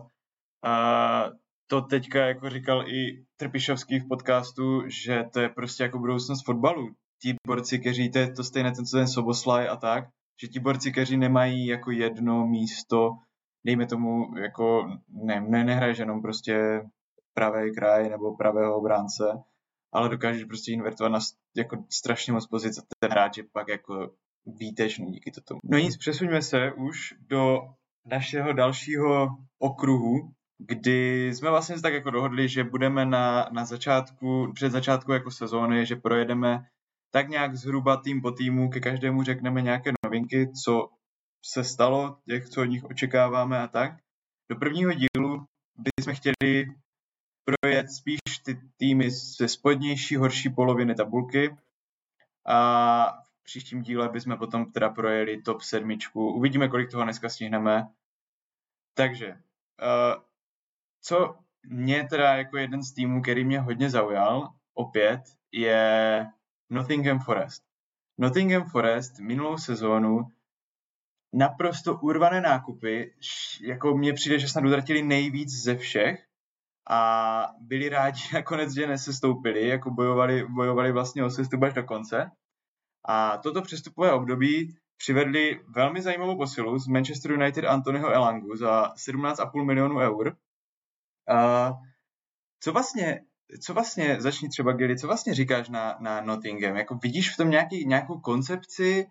a 0.64 1.26
to 1.68 1.82
teďka 1.82 2.26
jako 2.26 2.50
říkal 2.50 2.90
i 2.90 3.26
Trpišovský 3.38 4.00
v 4.00 4.08
podcastu, 4.08 4.84
že 4.88 5.24
to 5.34 5.40
je 5.40 5.50
prostě 5.50 5.84
jako 5.84 6.00
budoucnost 6.00 6.46
fotbalu. 6.46 6.90
Ti 7.22 7.36
borci, 7.48 7.80
kteří, 7.80 8.12
to 8.12 8.20
je 8.20 8.34
to 8.34 8.44
stejné 8.44 8.72
ten, 8.72 8.86
co 8.86 8.98
ten 8.98 9.08
Soboslaj 9.08 9.68
a 9.68 9.76
tak, 9.76 10.04
že 10.42 10.48
ti 10.48 10.60
borci, 10.60 10.92
kteří 10.92 11.18
nemají 11.18 11.66
jako 11.66 11.92
jedno 11.92 12.48
místo, 12.48 13.10
dejme 13.66 13.86
tomu, 13.88 14.38
jako 14.38 14.98
ne, 15.26 15.42
ne 15.48 15.64
nehraješ 15.64 15.98
jenom 15.98 16.22
prostě 16.22 16.82
pravý 17.34 17.76
kraj 17.76 18.10
nebo 18.10 18.36
pravého 18.36 18.76
obránce, 18.76 19.24
ale 19.94 20.10
dokážeš 20.10 20.44
prostě 20.44 20.72
invertovat 20.72 21.12
na 21.12 21.20
jako 21.58 21.86
strašně 21.90 22.34
moc 22.34 22.48
pozic 22.48 22.78
a 22.78 22.82
ten 23.00 23.12
hráč 23.12 23.38
je 23.38 23.44
pak 23.54 23.68
jako 23.68 24.12
výtečný 24.46 25.12
díky 25.12 25.32
tomu. 25.32 25.60
No 25.64 25.78
nic, 25.78 25.98
přesuňme 25.98 26.42
se 26.42 26.72
už 26.72 27.14
do 27.20 27.60
našeho 28.06 28.54
dalšího 28.54 29.28
okruhu, 29.60 30.32
kdy 30.68 31.30
jsme 31.34 31.50
vlastně 31.50 31.82
tak 31.82 31.94
jako 31.94 32.10
dohodli, 32.10 32.50
že 32.50 32.64
budeme 32.64 33.06
na, 33.06 33.50
na 33.52 33.66
začátku, 33.66 34.52
před 34.54 34.72
začátku 34.72 35.12
jako 35.12 35.32
sezóny, 35.32 35.86
že 35.86 35.96
projedeme 35.96 36.66
tak 37.14 37.30
nějak 37.30 37.56
zhruba 37.56 37.98
tým 37.98 38.22
po 38.22 38.32
týmu, 38.32 38.70
ke 38.70 38.80
každému 38.80 39.24
řekneme 39.24 39.62
nějaké 39.62 39.92
novinky, 40.06 40.52
co 40.64 40.90
se 41.46 41.64
stalo, 41.64 42.18
těch, 42.30 42.50
co 42.50 42.62
od 42.62 42.66
nich 42.66 42.84
očekáváme 42.84 43.60
a 43.60 43.68
tak. 43.68 43.92
Do 44.52 44.56
prvního 44.56 44.92
dílu 44.94 45.46
bychom 45.78 46.16
chtěli 46.16 46.66
projet 47.62 47.92
spíš 47.92 48.20
ty 48.46 48.62
týmy 48.78 49.12
ze 49.12 49.48
spodnější, 49.48 50.16
horší 50.16 50.50
poloviny 50.50 50.96
tabulky 50.96 51.58
a 52.46 53.06
v 53.42 53.44
příštím 53.44 53.82
díle 53.82 54.10
bychom 54.10 54.38
potom 54.38 54.72
teda 54.72 54.90
projeli 54.90 55.42
top 55.42 55.62
sedmičku. 55.62 56.34
Uvidíme, 56.34 56.68
kolik 56.68 56.92
toho 56.92 57.04
dneska 57.04 57.30
stihneme. 57.30 57.88
Takže, 58.94 59.28
uh, 59.32 60.22
co 61.02 61.36
mě 61.64 62.08
teda 62.10 62.38
jako 62.38 62.58
jeden 62.58 62.84
z 62.84 62.94
týmů, 62.94 63.22
který 63.22 63.46
mě 63.46 63.60
hodně 63.60 63.90
zaujal, 63.90 64.54
opět, 64.74 65.22
je 65.52 66.28
Nottingham 66.70 67.20
Forest. 67.20 67.64
Nottingham 68.18 68.70
Forest 68.70 69.20
minulou 69.20 69.58
sezónu 69.58 70.28
naprosto 71.34 71.96
urvané 71.96 72.42
nákupy, 72.42 73.14
jako 73.62 73.98
mně 73.98 74.14
přijde, 74.14 74.40
že 74.40 74.48
snad 74.48 74.66
utratili 74.66 75.04
nejvíc 75.04 75.50
ze 75.64 75.76
všech 75.76 76.31
a 76.90 77.50
byli 77.60 77.90
rádi 77.90 78.22
nakonec, 78.34 78.74
že 78.74 78.88
nesestoupili, 78.88 79.68
jako 79.68 79.92
bojovali, 79.92 80.46
bojovali 80.48 80.92
vlastně 80.92 81.24
o 81.24 81.30
sestup 81.30 81.64
až 81.64 81.74
do 81.74 81.84
konce. 81.84 82.32
A 83.08 83.38
toto 83.38 83.62
přestupové 83.62 84.14
období 84.14 84.78
přivedli 84.98 85.62
velmi 85.68 86.02
zajímavou 86.02 86.38
posilu 86.38 86.80
z 86.80 86.88
Manchester 86.88 87.32
United 87.32 87.66
Antonyho 87.66 88.10
Elangu 88.10 88.56
za 88.56 88.94
17,5 88.94 89.66
milionů 89.66 89.98
eur. 89.98 90.36
A 91.30 91.72
co 92.60 92.72
vlastně, 92.72 93.22
co 93.62 93.74
vlastně, 93.74 94.22
začni 94.22 94.50
třeba 94.50 94.74
Gilly, 94.74 94.98
co 94.98 95.08
vlastně 95.08 95.34
říkáš 95.34 95.70
na, 95.70 95.98
na 96.00 96.22
Nottingham? 96.22 96.76
Jako 96.76 96.96
vidíš 96.96 97.34
v 97.34 97.38
tom 97.38 97.50
nějaký, 97.50 97.86
nějakou 97.86 98.20
koncepci, 98.20 99.08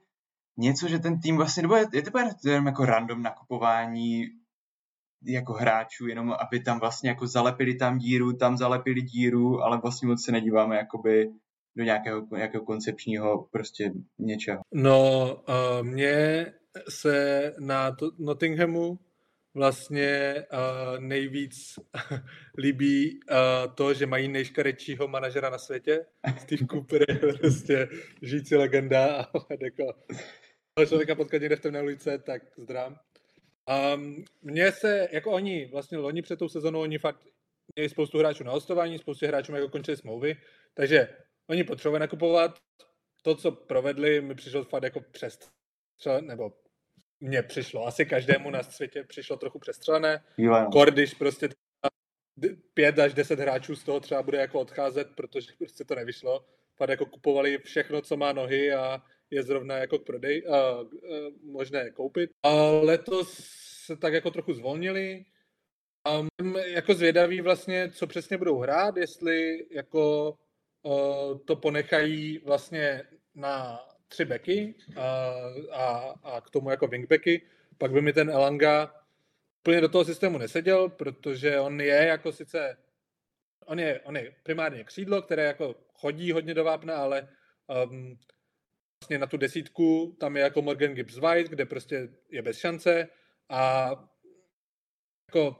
něco, 0.56 0.88
že 0.88 0.98
ten 0.98 1.20
tým 1.20 1.36
vlastně, 1.36 1.62
nebo 1.62 1.76
je, 1.76 1.86
je 1.92 2.02
to 2.02 2.18
jenom 2.44 2.66
jako 2.66 2.84
random 2.84 3.22
nakupování 3.22 4.39
jako 5.24 5.52
hráčů, 5.52 6.06
jenom 6.06 6.34
aby 6.40 6.60
tam 6.60 6.80
vlastně 6.80 7.10
jako 7.10 7.26
zalepili 7.26 7.74
tam 7.74 7.98
díru, 7.98 8.32
tam 8.32 8.56
zalepili 8.56 9.02
díru, 9.02 9.62
ale 9.62 9.78
vlastně 9.78 10.08
moc 10.08 10.24
se 10.24 10.32
nedíváme 10.32 10.76
jakoby 10.76 11.30
do 11.76 11.84
nějakého, 11.84 12.26
nějakého 12.36 12.64
koncepčního 12.64 13.48
prostě 13.50 13.92
něčeho. 14.18 14.60
No, 14.74 15.34
uh, 15.48 15.86
mně 15.86 16.46
se 16.88 17.52
na 17.58 17.90
to, 17.90 18.10
Nottinghamu 18.18 18.98
vlastně 19.54 20.34
uh, 20.52 21.04
nejvíc 21.04 21.78
líbí 22.58 23.20
uh, 23.30 23.74
to, 23.74 23.94
že 23.94 24.06
mají 24.06 24.28
nejškarečího 24.28 25.08
manažera 25.08 25.50
na 25.50 25.58
světě. 25.58 26.06
Steve 26.38 26.66
Cooper 26.70 27.04
je 27.08 27.14
prostě 27.38 27.88
žijící 28.22 28.56
legenda 28.56 29.22
a 29.22 29.30
jako 29.60 29.84
člověka 30.86 31.14
potkat 31.14 31.40
někde 31.40 31.56
v 31.56 31.60
temné 31.60 31.82
ulice, 31.82 32.18
tak 32.18 32.42
zdrám. 32.56 32.96
Um, 33.70 34.24
mně 34.42 34.72
se, 34.72 35.08
jako 35.12 35.32
oni, 35.32 35.66
vlastně 35.66 35.98
loni 35.98 36.22
před 36.22 36.38
tou 36.38 36.48
sezónou, 36.48 36.80
oni 36.80 36.98
fakt 36.98 37.20
měli 37.76 37.88
spoustu 37.88 38.18
hráčů 38.18 38.44
na 38.44 38.52
hostování, 38.52 38.98
spoustu 38.98 39.26
hráčů 39.26 39.54
jako 39.54 39.68
končili 39.68 39.96
smlouvy, 39.96 40.36
takže 40.74 41.08
oni 41.46 41.64
potřebovali 41.64 42.00
nakupovat. 42.00 42.58
To, 43.22 43.34
co 43.34 43.52
provedli, 43.52 44.20
mi 44.20 44.34
přišlo 44.34 44.64
fakt 44.64 44.82
jako 44.82 45.00
přes 45.00 45.38
nebo 46.20 46.52
mně 47.20 47.42
přišlo, 47.42 47.86
asi 47.86 48.06
každému 48.06 48.50
na 48.50 48.62
světě 48.62 49.04
přišlo 49.04 49.36
trochu 49.36 49.58
přestřelené. 49.58 50.24
Kor, 50.72 50.90
když 50.90 51.14
prostě 51.14 51.48
pět 52.74 52.98
až 52.98 53.14
deset 53.14 53.38
hráčů 53.38 53.76
z 53.76 53.84
toho 53.84 54.00
třeba 54.00 54.22
bude 54.22 54.38
jako 54.38 54.60
odcházet, 54.60 55.08
protože 55.14 55.52
prostě 55.58 55.84
to 55.84 55.94
nevyšlo. 55.94 56.44
Fakt 56.76 56.90
jako 56.90 57.06
kupovali 57.06 57.58
všechno, 57.58 58.00
co 58.00 58.16
má 58.16 58.32
nohy 58.32 58.72
a 58.72 59.02
je 59.30 59.42
zrovna 59.42 59.76
jako 59.78 59.98
k 59.98 60.06
prodej, 60.06 60.42
a, 60.48 60.56
a, 60.56 60.84
možné 61.42 61.90
koupit. 61.90 62.30
A 62.42 62.52
letos 62.82 63.38
se 63.84 63.96
tak 63.96 64.12
jako 64.12 64.30
trochu 64.30 64.54
zvolnili. 64.54 65.24
A 66.04 66.26
jako 66.64 66.94
zvědaví 66.94 67.40
vlastně, 67.40 67.90
co 67.90 68.06
přesně 68.06 68.38
budou 68.38 68.58
hrát, 68.58 68.96
jestli 68.96 69.66
jako 69.70 70.34
uh, 70.82 71.38
to 71.44 71.56
ponechají 71.56 72.38
vlastně 72.38 73.02
na 73.34 73.80
tři 74.08 74.24
beky 74.24 74.74
a, 74.96 75.34
a, 75.72 76.14
a 76.22 76.40
k 76.40 76.50
tomu 76.50 76.70
jako 76.70 76.86
wingbacky, 76.86 77.46
pak 77.78 77.92
by 77.92 78.00
mi 78.00 78.12
ten 78.12 78.30
Elanga 78.30 78.94
úplně 79.60 79.80
do 79.80 79.88
toho 79.88 80.04
systému 80.04 80.38
neseděl, 80.38 80.88
protože 80.88 81.60
on 81.60 81.80
je 81.80 82.06
jako 82.06 82.32
sice, 82.32 82.76
on 83.66 83.78
je, 83.78 84.00
on 84.00 84.16
je 84.16 84.34
primárně 84.42 84.84
křídlo, 84.84 85.22
které 85.22 85.44
jako 85.44 85.74
chodí 85.94 86.32
hodně 86.32 86.54
do 86.54 86.64
vápna, 86.64 86.96
ale 86.96 87.28
um, 87.86 88.18
vlastně 89.00 89.18
na 89.18 89.26
tu 89.26 89.36
desítku 89.36 90.16
tam 90.20 90.36
je 90.36 90.42
jako 90.42 90.62
Morgan 90.62 90.94
Gibbs 90.94 91.18
White, 91.18 91.48
kde 91.48 91.66
prostě 91.66 92.08
je 92.30 92.42
bez 92.42 92.58
šance 92.58 93.08
A 93.48 93.90
jako 95.28 95.56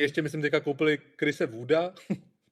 ještě 0.00 0.22
myslím 0.22 0.42
teďka 0.42 0.60
koupili 0.60 0.98
Krise 0.98 1.46
Wooda. 1.46 1.94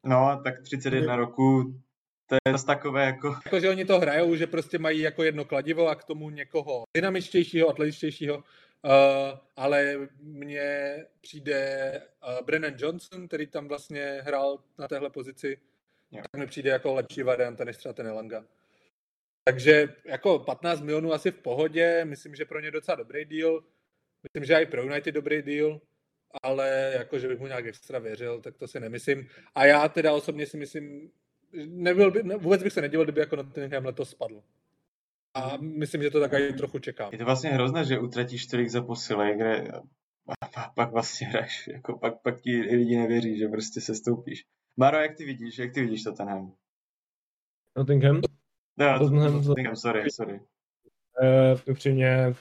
No, 0.05 0.40
tak 0.45 0.62
31 0.62 1.16
roku, 1.16 1.80
to 2.26 2.34
je 2.34 2.53
zase 2.53 2.66
takové 2.66 3.05
jako... 3.05 3.36
Jako, 3.45 3.61
že 3.61 3.68
oni 3.68 3.84
to 3.84 4.01
hrajou, 4.01 4.36
že 4.36 4.47
prostě 4.47 4.78
mají 4.78 5.01
jako 5.01 5.22
jedno 5.22 5.45
kladivo 5.45 5.88
a 5.88 5.95
k 5.95 6.05
tomu 6.05 6.30
někoho 6.30 6.84
dynamičtějšího, 6.97 7.68
atletičtějšího, 7.68 8.36
uh, 8.36 8.43
ale 9.57 10.09
mně 10.20 10.97
přijde 11.20 11.90
uh, 12.22 12.47
Brennan 12.47 12.74
Johnson, 12.78 13.28
který 13.28 13.47
tam 13.47 13.68
vlastně 13.68 14.20
hrál 14.24 14.59
na 14.78 14.88
téhle 14.88 15.11
pozici, 15.11 15.59
jo. 16.11 16.22
tak 16.22 16.40
mi 16.40 16.47
přijde 16.47 16.70
jako 16.70 16.95
lepší 16.95 17.22
varianta 17.22 17.64
než 17.64 17.76
třeba 17.76 17.93
ten 17.93 18.07
Elanga. 18.07 18.45
Takže 19.45 19.88
jako 20.05 20.38
15 20.38 20.80
milionů 20.80 21.12
asi 21.12 21.30
v 21.30 21.38
pohodě, 21.38 22.05
myslím, 22.05 22.34
že 22.34 22.45
pro 22.45 22.61
ně 22.61 22.70
docela 22.70 22.97
dobrý 22.97 23.24
deal. 23.24 23.64
Myslím, 24.22 24.45
že 24.45 24.62
i 24.62 24.66
pro 24.66 24.82
United 24.82 25.14
dobrý 25.14 25.43
deal, 25.43 25.80
ale 26.43 26.93
jako, 26.95 27.18
že 27.18 27.28
bych 27.28 27.38
mu 27.38 27.47
nějak 27.47 27.66
extra 27.66 27.99
věřil, 27.99 28.40
tak 28.40 28.57
to 28.57 28.68
si 28.68 28.80
nemyslím. 28.80 29.28
A 29.55 29.64
já 29.66 29.88
teda 29.88 30.12
osobně 30.12 30.47
si 30.47 30.57
myslím, 30.57 31.11
nebyl 31.66 32.11
by, 32.11 32.22
ne, 32.22 32.36
vůbec 32.36 32.62
bych 32.62 32.72
se 32.72 32.80
nedivil, 32.80 33.05
kdyby 33.05 33.20
jako 33.20 33.36
Nottingham 33.36 33.84
letos 33.84 34.11
spadl. 34.11 34.43
A 35.34 35.57
myslím, 35.57 36.03
že 36.03 36.11
to 36.11 36.20
tak 36.20 36.32
i 36.32 36.53
trochu 36.53 36.78
čekám. 36.78 37.12
Je 37.12 37.18
to 37.18 37.24
vlastně 37.24 37.51
hrozné, 37.51 37.84
že 37.84 37.99
utratíš 37.99 38.47
tolik 38.47 38.68
za 38.68 38.82
posily, 38.82 39.34
kde 39.36 39.68
a 40.28 40.70
pak 40.76 40.93
vlastně 40.93 41.26
hraješ, 41.26 41.68
jako 41.72 41.99
pak, 41.99 42.22
pak 42.22 42.40
ti 42.40 42.61
lidi 42.61 42.97
nevěří, 42.97 43.38
že 43.38 43.49
prostě 43.49 43.80
se 43.80 43.95
stoupíš. 43.95 44.43
Maro, 44.76 44.97
jak 44.97 45.16
ty 45.16 45.24
vidíš, 45.24 45.59
jak 45.59 45.74
ty 45.74 45.80
vidíš 45.80 46.03
Tottenham? 46.03 46.55
Nottingham? 47.78 48.20
No, 48.78 48.98
Tottenham, 48.98 49.44
Tottenham 49.44 49.76
sorry, 49.76 50.10
sorry. 50.10 50.40
Uh, 51.22 51.60
upřímně 51.70 52.34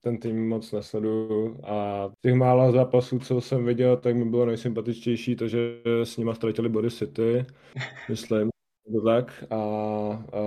ten 0.00 0.18
tým 0.18 0.48
moc 0.48 0.72
nesleduju 0.72 1.60
a 1.64 2.08
těch 2.20 2.34
málo 2.34 2.72
zápasů, 2.72 3.18
co 3.18 3.40
jsem 3.40 3.64
viděl, 3.64 3.96
tak 3.96 4.16
mi 4.16 4.24
bylo 4.24 4.46
nejsympatičtější 4.46 5.36
to, 5.36 5.48
že 5.48 5.58
s 5.84 6.16
nima 6.16 6.34
ztratili 6.34 6.68
body 6.68 6.90
City, 6.90 7.46
myslím, 8.08 8.50
to 8.92 9.00
tak 9.00 9.44
a, 9.50 9.56
a 9.56 10.40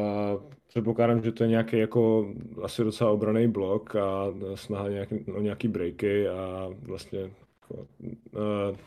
předpokládám, 0.67 1.23
že 1.23 1.31
to 1.31 1.43
je 1.43 1.49
nějaký 1.49 1.77
jako 1.77 2.33
asi 2.63 2.83
docela 2.83 3.11
obraný 3.11 3.47
blok 3.47 3.95
a 3.95 4.33
snaha 4.55 4.89
nějaký, 4.89 5.25
o 5.31 5.41
nějaký 5.41 5.67
breaky 5.67 6.27
a 6.27 6.69
vlastně 6.81 7.19
jako, 7.19 7.87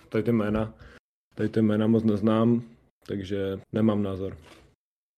tady 0.08 0.24
ty 0.24 0.32
jména, 0.32 0.74
tady 1.34 1.48
ty 1.48 1.62
jména 1.62 1.86
moc 1.86 2.04
neznám, 2.04 2.62
takže 3.06 3.60
nemám 3.72 4.02
názor. 4.02 4.36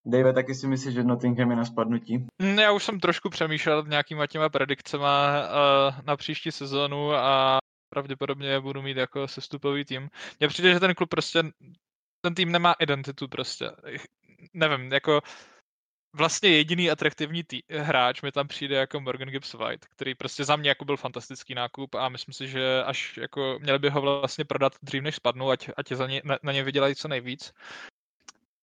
Dave, 0.06 0.32
taky 0.32 0.54
si 0.54 0.66
myslíš, 0.66 0.94
že 0.94 1.04
Nottingham 1.04 1.50
je 1.50 1.56
na 1.56 1.64
spadnutí? 1.64 2.26
Mm, 2.42 2.58
já 2.58 2.72
už 2.72 2.84
jsem 2.84 3.00
trošku 3.00 3.30
přemýšlel 3.30 3.76
nad 3.76 3.88
nějakýma 3.88 4.26
těma 4.26 4.48
predikcema 4.48 5.42
uh, 5.42 5.94
na 6.06 6.16
příští 6.16 6.52
sezónu 6.52 7.12
a 7.12 7.58
pravděpodobně 7.94 8.60
budu 8.60 8.82
mít 8.82 8.96
jako 8.96 9.28
sestupový 9.28 9.84
tým. 9.84 10.08
Mně 10.40 10.48
přijde, 10.48 10.72
že 10.72 10.80
ten 10.80 10.94
klub 10.94 11.08
prostě, 11.08 11.42
ten 12.20 12.34
tým 12.34 12.52
nemá 12.52 12.72
identitu 12.72 13.28
prostě. 13.28 13.70
Nevím, 14.54 14.92
jako 14.92 15.20
vlastně 16.16 16.50
jediný 16.50 16.90
atraktivní 16.90 17.44
tý, 17.44 17.60
hráč 17.70 18.22
mi 18.22 18.32
tam 18.32 18.48
přijde 18.48 18.76
jako 18.76 19.00
Morgan 19.00 19.28
Gibbs 19.28 19.54
White, 19.54 19.86
který 19.86 20.14
prostě 20.14 20.44
za 20.44 20.56
mě 20.56 20.68
jako 20.68 20.84
byl 20.84 20.96
fantastický 20.96 21.54
nákup 21.54 21.94
a 21.94 22.08
myslím 22.08 22.32
si, 22.32 22.48
že 22.48 22.82
až 22.84 23.16
jako 23.16 23.58
měli 23.60 23.78
by 23.78 23.90
ho 23.90 24.00
vlastně 24.00 24.44
prodat 24.44 24.72
dřív 24.82 25.02
než 25.02 25.16
spadnou, 25.16 25.50
ať, 25.50 25.70
ať 25.76 25.92
za 25.92 26.06
ně, 26.06 26.22
na, 26.24 26.38
na 26.42 26.52
ně 26.52 26.62
vydělají 26.62 26.94
co 26.94 27.08
nejvíc. 27.08 27.52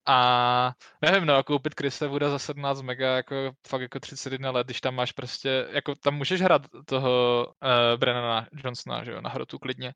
A 0.08 0.74
nevím, 1.02 1.26
no, 1.26 1.44
koupit 1.44 1.74
Krise 1.74 2.08
Wooda 2.08 2.30
za 2.30 2.40
17 2.40 2.82
mega, 2.82 3.16
jako 3.16 3.52
fakt 3.68 3.82
jako 3.82 4.00
31 4.00 4.52
let, 4.52 4.68
když 4.68 4.82
tam 4.82 4.96
máš 4.96 5.12
prostě, 5.12 5.68
jako 5.72 5.96
tam 5.96 6.16
můžeš 6.16 6.42
hrát 6.42 6.62
toho 6.86 7.46
uh, 7.48 8.00
Brennana 8.00 8.48
Johnsona, 8.64 9.04
že 9.04 9.12
jo, 9.12 9.22
na 9.22 9.30
hrotu 9.30 9.60
klidně. 9.60 9.94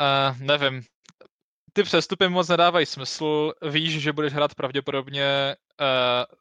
Uh, 0.00 0.38
nevím, 0.40 0.82
ty 1.72 1.82
přestupy 1.82 2.28
moc 2.28 2.48
nedávají 2.48 2.86
smysl, 2.86 3.52
víš, 3.70 4.02
že 4.02 4.12
budeš 4.12 4.32
hrát 4.32 4.54
pravděpodobně 4.54 5.56
uh, 5.80 6.38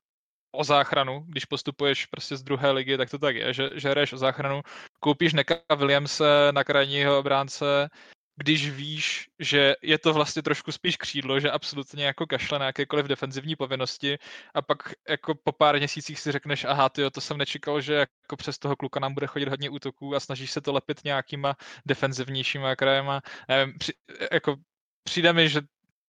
o 0.51 0.63
záchranu, 0.63 1.23
když 1.27 1.45
postupuješ 1.45 2.05
prostě 2.05 2.37
z 2.37 2.43
druhé 2.43 2.71
ligy, 2.71 2.97
tak 2.97 3.09
to 3.09 3.17
tak 3.17 3.35
je, 3.35 3.53
že, 3.53 3.69
že 3.73 3.89
hraješ 3.89 4.13
o 4.13 4.17
záchranu, 4.17 4.61
koupíš 4.99 5.33
Neka 5.33 5.55
Williamse 5.75 6.51
na 6.51 6.63
krajního 6.63 7.19
obránce, 7.19 7.89
když 8.37 8.69
víš, 8.69 9.29
že 9.39 9.75
je 9.81 9.97
to 9.97 10.13
vlastně 10.13 10.41
trošku 10.41 10.71
spíš 10.71 10.97
křídlo, 10.97 11.39
že 11.39 11.51
absolutně 11.51 12.05
jako 12.05 12.27
kašle 12.27 12.59
na 12.59 12.65
jakékoliv 12.65 13.05
defenzivní 13.05 13.55
povinnosti 13.55 14.17
a 14.53 14.61
pak 14.61 14.77
jako 15.09 15.35
po 15.35 15.51
pár 15.51 15.77
měsících 15.77 16.19
si 16.19 16.31
řekneš, 16.31 16.63
aha, 16.63 16.89
tyjo, 16.89 17.09
to 17.09 17.21
jsem 17.21 17.37
nečekal, 17.37 17.81
že 17.81 17.93
jako 17.93 18.35
přes 18.37 18.59
toho 18.59 18.75
kluka 18.75 18.99
nám 18.99 19.13
bude 19.13 19.27
chodit 19.27 19.49
hodně 19.49 19.69
útoků 19.69 20.15
a 20.15 20.19
snažíš 20.19 20.51
se 20.51 20.61
to 20.61 20.73
lepit 20.73 21.03
nějakýma 21.03 21.55
defenzivnějšíma 21.85 22.75
krajema. 22.75 23.21
Nevím, 23.47 23.77
při, 23.77 23.93
jako 24.31 24.55
přijde 25.03 25.33
mi, 25.33 25.49
že 25.49 25.61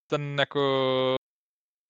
ten 0.07 0.39
jako 0.39 1.15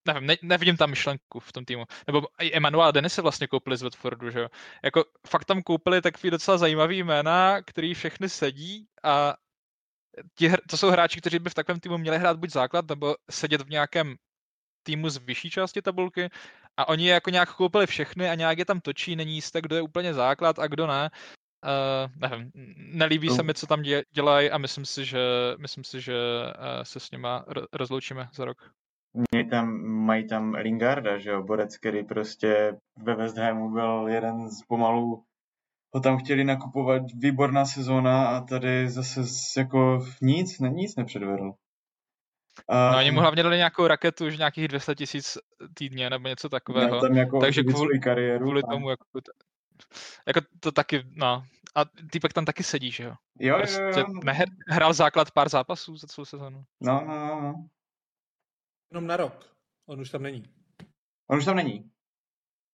nevím, 0.08 0.28
ne, 0.28 0.36
nevidím 0.42 0.78
tam 0.78 0.90
myšlenku 0.90 1.40
v 1.40 1.52
tom 1.52 1.66
týmu. 1.66 1.86
Nebo 2.08 2.28
i 2.40 2.58
Emanuela 2.58 2.92
Denise 2.92 3.22
vlastně 3.22 3.48
koupili 3.48 3.78
z 3.78 3.82
Watfordu, 3.82 4.32
že 4.32 4.40
jo. 4.40 4.48
Jako 4.84 5.06
fakt 5.28 5.46
tam 5.46 5.62
koupili 5.62 6.02
takový 6.02 6.32
docela 6.32 6.58
zajímavý 6.58 7.04
jména, 7.04 7.62
který 7.62 7.94
všechny 7.94 8.30
sedí 8.30 8.88
a 9.04 9.36
ti, 10.36 10.52
to 10.70 10.78
jsou 10.78 10.90
hráči, 10.90 11.22
kteří 11.22 11.40
by 11.40 11.50
v 11.50 11.54
takovém 11.54 11.80
týmu 11.80 11.98
měli 11.98 12.18
hrát 12.18 12.38
buď 12.38 12.50
základ, 12.50 12.90
nebo 12.90 13.16
sedět 13.32 13.62
v 13.62 13.70
nějakém 13.70 14.16
týmu 14.84 15.10
z 15.10 15.18
vyšší 15.18 15.50
části 15.50 15.82
tabulky 15.82 16.30
a 16.78 16.88
oni 16.88 17.06
je 17.06 17.14
jako 17.14 17.30
nějak 17.30 17.56
koupili 17.56 17.88
všechny 17.88 18.30
a 18.30 18.36
nějak 18.36 18.58
je 18.58 18.66
tam 18.66 18.80
točí, 18.80 19.16
není 19.16 19.36
jisté, 19.36 19.62
kdo 19.62 19.76
je 19.76 19.82
úplně 19.82 20.14
základ 20.14 20.60
a 20.60 20.68
kdo 20.68 20.88
ne. 20.88 21.10
Uh, 21.66 22.30
nevím, 22.30 22.52
nelíbí 22.78 23.28
no. 23.28 23.36
se 23.36 23.44
mi, 23.44 23.54
co 23.54 23.68
tam 23.68 23.82
dělají 24.12 24.52
a 24.52 24.58
myslím 24.58 24.86
si, 24.86 25.06
že, 25.06 25.20
myslím 25.58 25.84
si, 25.84 26.02
že 26.02 26.14
uh, 26.14 26.84
se 26.84 27.00
s 27.00 27.12
nima 27.12 27.46
rozloučíme 27.74 28.30
za 28.34 28.46
rok. 28.46 28.58
Mají 29.34 29.50
tam, 29.50 29.84
mají 29.84 30.28
tam 30.28 30.54
Lingarda, 30.54 31.18
že 31.18 31.30
jo, 31.30 31.44
borec, 31.44 31.78
který 31.78 32.04
prostě 32.04 32.78
ve 32.98 33.16
West 33.16 33.38
Hamu 33.38 33.70
byl 33.70 34.06
jeden 34.08 34.50
z 34.50 34.64
pomalu 34.68 35.24
ho 35.94 36.02
tam 36.02 36.18
chtěli 36.18 36.44
nakupovat, 36.44 37.02
výborná 37.16 37.66
sezóna 37.66 38.28
a 38.28 38.42
tady 38.42 38.90
zase 38.90 39.22
jako 39.58 40.06
nic, 40.22 40.60
ne, 40.60 40.70
nic 40.70 40.96
nepředvedl. 40.96 41.52
A, 42.68 42.92
no 42.92 42.98
oni 42.98 43.12
mu 43.12 43.20
hlavně 43.20 43.44
dali 43.44 43.58
nějakou 43.58 43.88
raketu 43.88 44.28
už 44.28 44.38
nějakých 44.38 44.68
200 44.68 44.96
tisíc 44.96 45.38
týdně 45.74 46.10
nebo 46.10 46.28
něco 46.28 46.50
takového. 46.50 47.02
Tam 47.02 47.16
jako 47.16 47.40
Takže 47.40 47.64
kvůli, 47.64 48.00
kariéru, 48.00 48.46
kvůli 48.46 48.64
a... 48.64 48.68
tomu 48.68 48.90
jako, 48.90 49.06
jako 50.28 50.42
to 50.60 50.72
taky, 50.72 51.04
no. 51.16 51.44
A 51.76 51.86
týpek 52.12 52.34
tam 52.34 52.46
taky 52.46 52.64
sedí, 52.64 52.92
že 52.92 53.04
jo? 53.04 53.14
Jo, 53.40 53.58
prostě 53.58 53.82
jo, 53.82 53.94
jo. 53.98 54.06
Nehr, 54.24 54.50
hrál 54.68 54.94
základ 54.94 55.32
pár 55.32 55.50
zápasů 55.50 55.98
za 55.98 56.08
celou 56.08 56.26
sezónu. 56.26 56.64
No, 56.82 57.06
no, 57.08 57.28
no, 57.28 57.42
no. 57.42 57.68
Jenom 58.92 59.08
na 59.08 59.18
rok. 59.18 59.56
On 59.86 60.02
už 60.02 60.10
tam 60.10 60.24
není. 60.24 60.44
On 61.28 61.38
už 61.38 61.46
tam 61.46 61.56
není. 61.56 61.92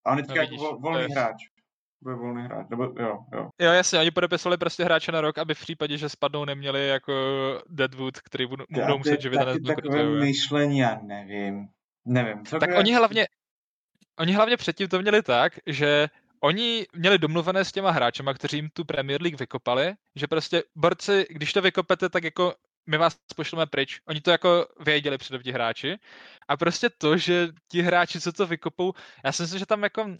A 0.05 0.11
on 0.11 0.17
je 0.17 0.25
no, 0.29 0.35
jako 0.35 0.77
volný 0.77 1.11
hráč 1.11 1.54
bude 2.01 2.15
volný 2.15 2.43
hráč, 2.43 2.67
nebo 2.69 2.83
jo, 2.83 3.25
jo. 3.33 3.49
Jo, 3.61 3.71
jasně, 3.71 3.99
oni 3.99 4.11
podepisovali 4.11 4.57
prostě 4.57 4.83
hráče 4.83 5.11
na 5.11 5.21
rok, 5.21 5.37
aby 5.37 5.53
v 5.53 5.59
případě, 5.59 5.97
že 5.97 6.09
spadnou, 6.09 6.45
neměli 6.45 6.87
jako 6.87 7.13
Deadwood, 7.69 8.19
který 8.19 8.45
budou, 8.45 8.65
budou 8.69 8.97
muset 8.97 9.21
živit 9.21 9.37
na 9.37 9.45
takové 9.75 10.03
myšlení, 10.03 10.79
já 10.79 10.99
nevím. 11.03 11.67
Nevím. 12.05 12.45
Co 12.45 12.59
tak 12.59 12.69
oni 12.77 12.95
hlavně, 12.95 13.27
oni 14.19 14.33
hlavně 14.33 14.57
předtím 14.57 14.87
to 14.87 15.01
měli 15.01 15.23
tak, 15.23 15.53
že 15.65 16.07
oni 16.39 16.85
měli 16.93 17.17
domluvené 17.17 17.65
s 17.65 17.71
těma 17.71 17.91
hráčema, 17.91 18.33
kteří 18.33 18.57
jim 18.57 18.69
tu 18.69 18.85
Premier 18.85 19.21
League 19.21 19.39
vykopali, 19.39 19.93
že 20.15 20.27
prostě 20.27 20.63
borci, 20.75 21.25
když 21.29 21.53
to 21.53 21.61
vykopete, 21.61 22.09
tak 22.09 22.23
jako 22.23 22.53
my 22.87 22.97
vás 22.97 23.17
pošleme 23.35 23.65
pryč. 23.65 24.01
Oni 24.07 24.21
to 24.21 24.31
jako 24.31 24.67
věděli 24.79 25.17
předem 25.17 25.41
ti 25.41 25.51
hráči. 25.51 25.97
A 26.47 26.57
prostě 26.57 26.89
to, 26.89 27.17
že 27.17 27.47
ti 27.71 27.81
hráči, 27.81 28.21
co 28.21 28.31
to 28.31 28.47
vykopou, 28.47 28.93
já 29.23 29.31
si 29.31 29.43
myslím, 29.43 29.59
že 29.59 29.65
tam 29.65 29.83
jako, 29.83 30.15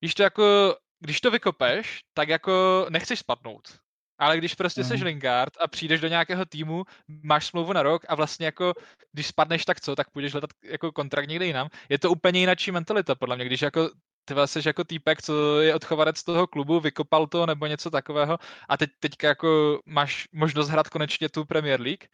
když 0.00 0.14
to 0.14 0.22
jako 0.22 0.76
když 1.00 1.20
to 1.20 1.30
vykopeš, 1.30 2.00
tak 2.14 2.28
jako 2.28 2.86
nechceš 2.90 3.18
spadnout. 3.18 3.78
Ale 4.18 4.38
když 4.38 4.54
prostě 4.54 4.80
mm. 4.80 4.88
seš 4.88 5.00
mhm. 5.00 5.06
Lingard 5.06 5.52
a 5.60 5.68
přijdeš 5.68 6.00
do 6.00 6.08
nějakého 6.08 6.44
týmu, 6.44 6.84
máš 7.22 7.46
smlouvu 7.46 7.72
na 7.72 7.82
rok 7.82 8.04
a 8.08 8.14
vlastně 8.14 8.46
jako, 8.46 8.74
když 9.12 9.26
spadneš, 9.26 9.64
tak 9.64 9.80
co, 9.80 9.96
tak 9.96 10.10
půjdeš 10.10 10.34
letat 10.34 10.50
jako 10.64 10.92
kontrakt 10.92 11.28
někde 11.28 11.46
jinam. 11.46 11.68
Je 11.88 11.98
to 11.98 12.10
úplně 12.10 12.40
jináčí 12.40 12.70
mentalita, 12.70 13.14
podle 13.14 13.36
mě, 13.36 13.44
když 13.44 13.62
jako 13.62 13.90
ty 14.24 14.34
vlastně 14.34 14.62
jako 14.66 14.84
týpek, 14.84 15.22
co 15.22 15.60
je 15.60 15.74
odchovanec 15.74 16.22
toho 16.22 16.46
klubu, 16.46 16.80
vykopal 16.80 17.26
to 17.26 17.46
nebo 17.46 17.66
něco 17.66 17.90
takového 17.90 18.38
a 18.68 18.76
teď 18.76 18.90
teďka 19.00 19.28
jako 19.28 19.80
máš 19.86 20.28
možnost 20.32 20.68
hrát 20.68 20.88
konečně 20.88 21.28
tu 21.28 21.44
Premier 21.44 21.80
League, 21.80 22.04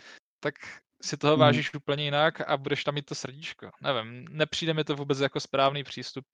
tak 0.40 0.54
si 1.02 1.16
toho 1.16 1.32
mhm. 1.32 1.40
vážíš 1.40 1.72
mm. 1.72 1.76
úplně 1.76 2.04
jinak 2.04 2.40
a 2.40 2.56
budeš 2.56 2.84
tam 2.84 2.94
mít 2.94 3.06
to 3.06 3.14
srdíčko. 3.14 3.70
Nevím, 3.80 4.28
nepřijde 4.30 4.74
mi 4.74 4.84
to 4.84 4.96
vůbec 4.96 5.20
jako 5.20 5.40
správný 5.40 5.84
přístup. 5.84 6.24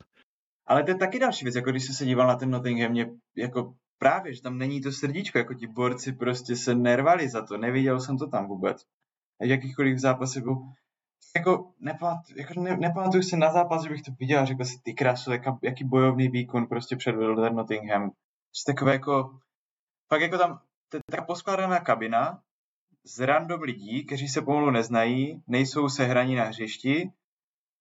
Ale 0.69 0.85
to 0.85 0.91
je 0.91 0.95
taky 0.95 1.19
další 1.19 1.45
věc, 1.45 1.55
jako 1.55 1.71
když 1.71 1.85
jsem 1.85 1.95
se 1.95 2.05
díval 2.05 2.27
na 2.27 2.37
ten 2.37 2.51
Nottingham, 2.51 2.91
mě 2.91 3.11
jako 3.37 3.75
právě, 3.99 4.35
že 4.35 4.43
tam 4.43 4.59
není 4.59 4.81
to 4.81 4.93
srdíčko, 4.93 5.39
jako 5.39 5.55
ti 5.55 5.67
borci 5.67 6.13
prostě 6.13 6.57
se 6.57 6.75
nervali 6.75 7.29
za 7.29 7.47
to, 7.47 7.57
neviděl 7.57 8.01
jsem 8.01 8.19
to 8.19 8.27
tam 8.27 8.49
vůbec. 8.49 8.83
A 9.41 9.45
jakýchkoliv 9.45 9.99
zápasech 9.99 10.43
byl, 10.43 10.57
jako, 11.37 11.73
nepamatuju, 11.81 12.39
jako 12.39 12.61
ne, 12.61 12.77
nepamatuju 12.77 13.23
se 13.23 13.37
na 13.37 13.53
zápas, 13.53 13.83
že 13.83 13.89
bych 13.89 14.03
to 14.03 14.13
viděl 14.19 14.41
a 14.41 14.45
řekl 14.45 14.65
si, 14.65 14.81
ty 14.83 14.95
krásu, 14.95 15.33
jaký, 15.33 15.51
jaký 15.63 15.85
bojovný 15.85 16.29
výkon 16.29 16.67
prostě 16.67 16.97
předvedl 16.97 17.37
ten 17.37 17.55
Nottingham. 17.55 18.11
Prostě 18.51 18.73
takové 18.73 18.93
jako, 18.93 19.39
fakt 20.09 20.21
jako 20.21 20.39
tam 20.39 20.61
ta 21.11 21.23
poskládaná 21.23 21.81
kabina 21.81 22.43
z 23.05 23.21
random 23.21 23.61
lidí, 23.61 24.07
kteří 24.07 24.29
se 24.29 24.43
pomalu 24.43 24.71
neznají, 24.71 25.43
nejsou 25.47 25.89
sehraní 25.89 26.35
na 26.35 26.45
hřišti, 26.45 27.11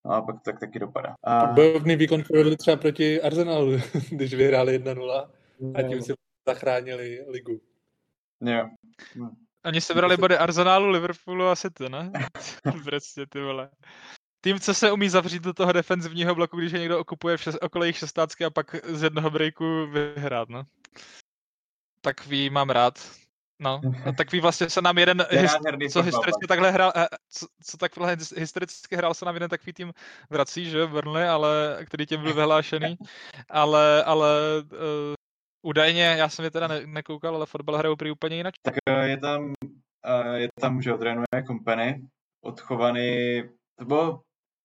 a 0.09 0.21
pak 0.21 0.41
tak 0.41 0.59
taky 0.59 0.79
dopadá. 0.79 1.15
A, 1.23 1.45
Bojovný 1.45 1.95
výkon 1.95 2.23
provedli 2.23 2.57
třeba 2.57 2.77
proti 2.77 3.21
Arsenalu, 3.21 3.71
když 4.09 4.33
vyhráli 4.33 4.79
1-0 4.79 5.29
a 5.75 5.81
tím 5.81 6.01
si 6.01 6.13
zachránili 6.47 7.25
ligu. 7.27 7.61
jo. 8.41 8.69
Oni 9.65 9.81
sebrali 9.81 10.17
body 10.17 10.37
Arsenalu, 10.37 10.89
Liverpoolu 10.89 11.47
a 11.47 11.55
City, 11.55 11.89
ne? 11.89 12.11
prostě 12.83 13.25
ty 13.29 13.41
vole. 13.41 13.69
Tým, 14.41 14.59
co 14.59 14.73
se 14.73 14.91
umí 14.91 15.09
zavřít 15.09 15.43
do 15.43 15.53
toho 15.53 15.71
defenzivního 15.71 16.35
bloku, 16.35 16.57
když 16.57 16.71
je 16.71 16.79
někdo 16.79 16.99
okupuje 16.99 17.37
v 17.37 17.41
šest, 17.41 17.57
okolo 17.61 17.83
jejich 17.83 17.97
šestácky 17.97 18.45
a 18.45 18.49
pak 18.49 18.75
z 18.85 19.03
jednoho 19.03 19.29
breaku 19.29 19.87
vyhrát, 19.87 20.49
no. 20.49 20.63
Takový 22.01 22.49
mám 22.49 22.69
rád. 22.69 22.99
No, 23.59 23.81
a 24.05 24.11
takový 24.11 24.41
vlastně 24.41 24.69
se 24.69 24.81
nám 24.81 24.97
jeden, 24.97 25.17
To 25.17 25.35
je 25.35 25.41
his, 25.41 25.51
nádherný 25.53 25.89
co 25.89 26.01
historicky 26.01 26.47
takhle 26.47 26.71
hrál, 26.71 26.91
eh, 26.95 27.07
co, 27.29 27.47
co 27.63 27.77
takhle 27.77 28.15
his- 28.15 28.39
historicky 28.39 28.95
hrál 28.95 29.13
se 29.13 29.25
nám 29.25 29.35
jeden 29.35 29.49
takový 29.49 29.73
tým 29.73 29.93
vrací, 30.29 30.69
že, 30.69 30.87
Burnley, 30.87 31.27
ale, 31.27 31.77
který 31.85 32.05
tím 32.05 32.21
byl 32.21 32.33
vyhlášený, 32.33 32.97
ale, 33.49 34.03
ale 34.03 34.29
uh, 34.71 35.13
údajně, 35.65 36.03
já 36.03 36.29
jsem 36.29 36.45
je 36.45 36.51
teda 36.51 36.67
ne, 36.67 36.81
nekoukal, 36.85 37.35
ale 37.35 37.45
fotbal 37.45 37.77
hrajou 37.77 37.95
prý 37.95 38.11
úplně 38.11 38.35
jinak. 38.35 38.53
Tak 38.61 38.75
eh, 38.89 39.07
je 39.07 39.17
tam, 39.17 39.53
je 40.35 40.47
tam, 40.61 40.81
že 40.81 40.89
jo, 40.89 40.97
trénuje 40.97 41.25
Company, 41.47 42.07
odchovaný, 42.43 43.41
to 43.79 43.85
bylo, 43.85 44.11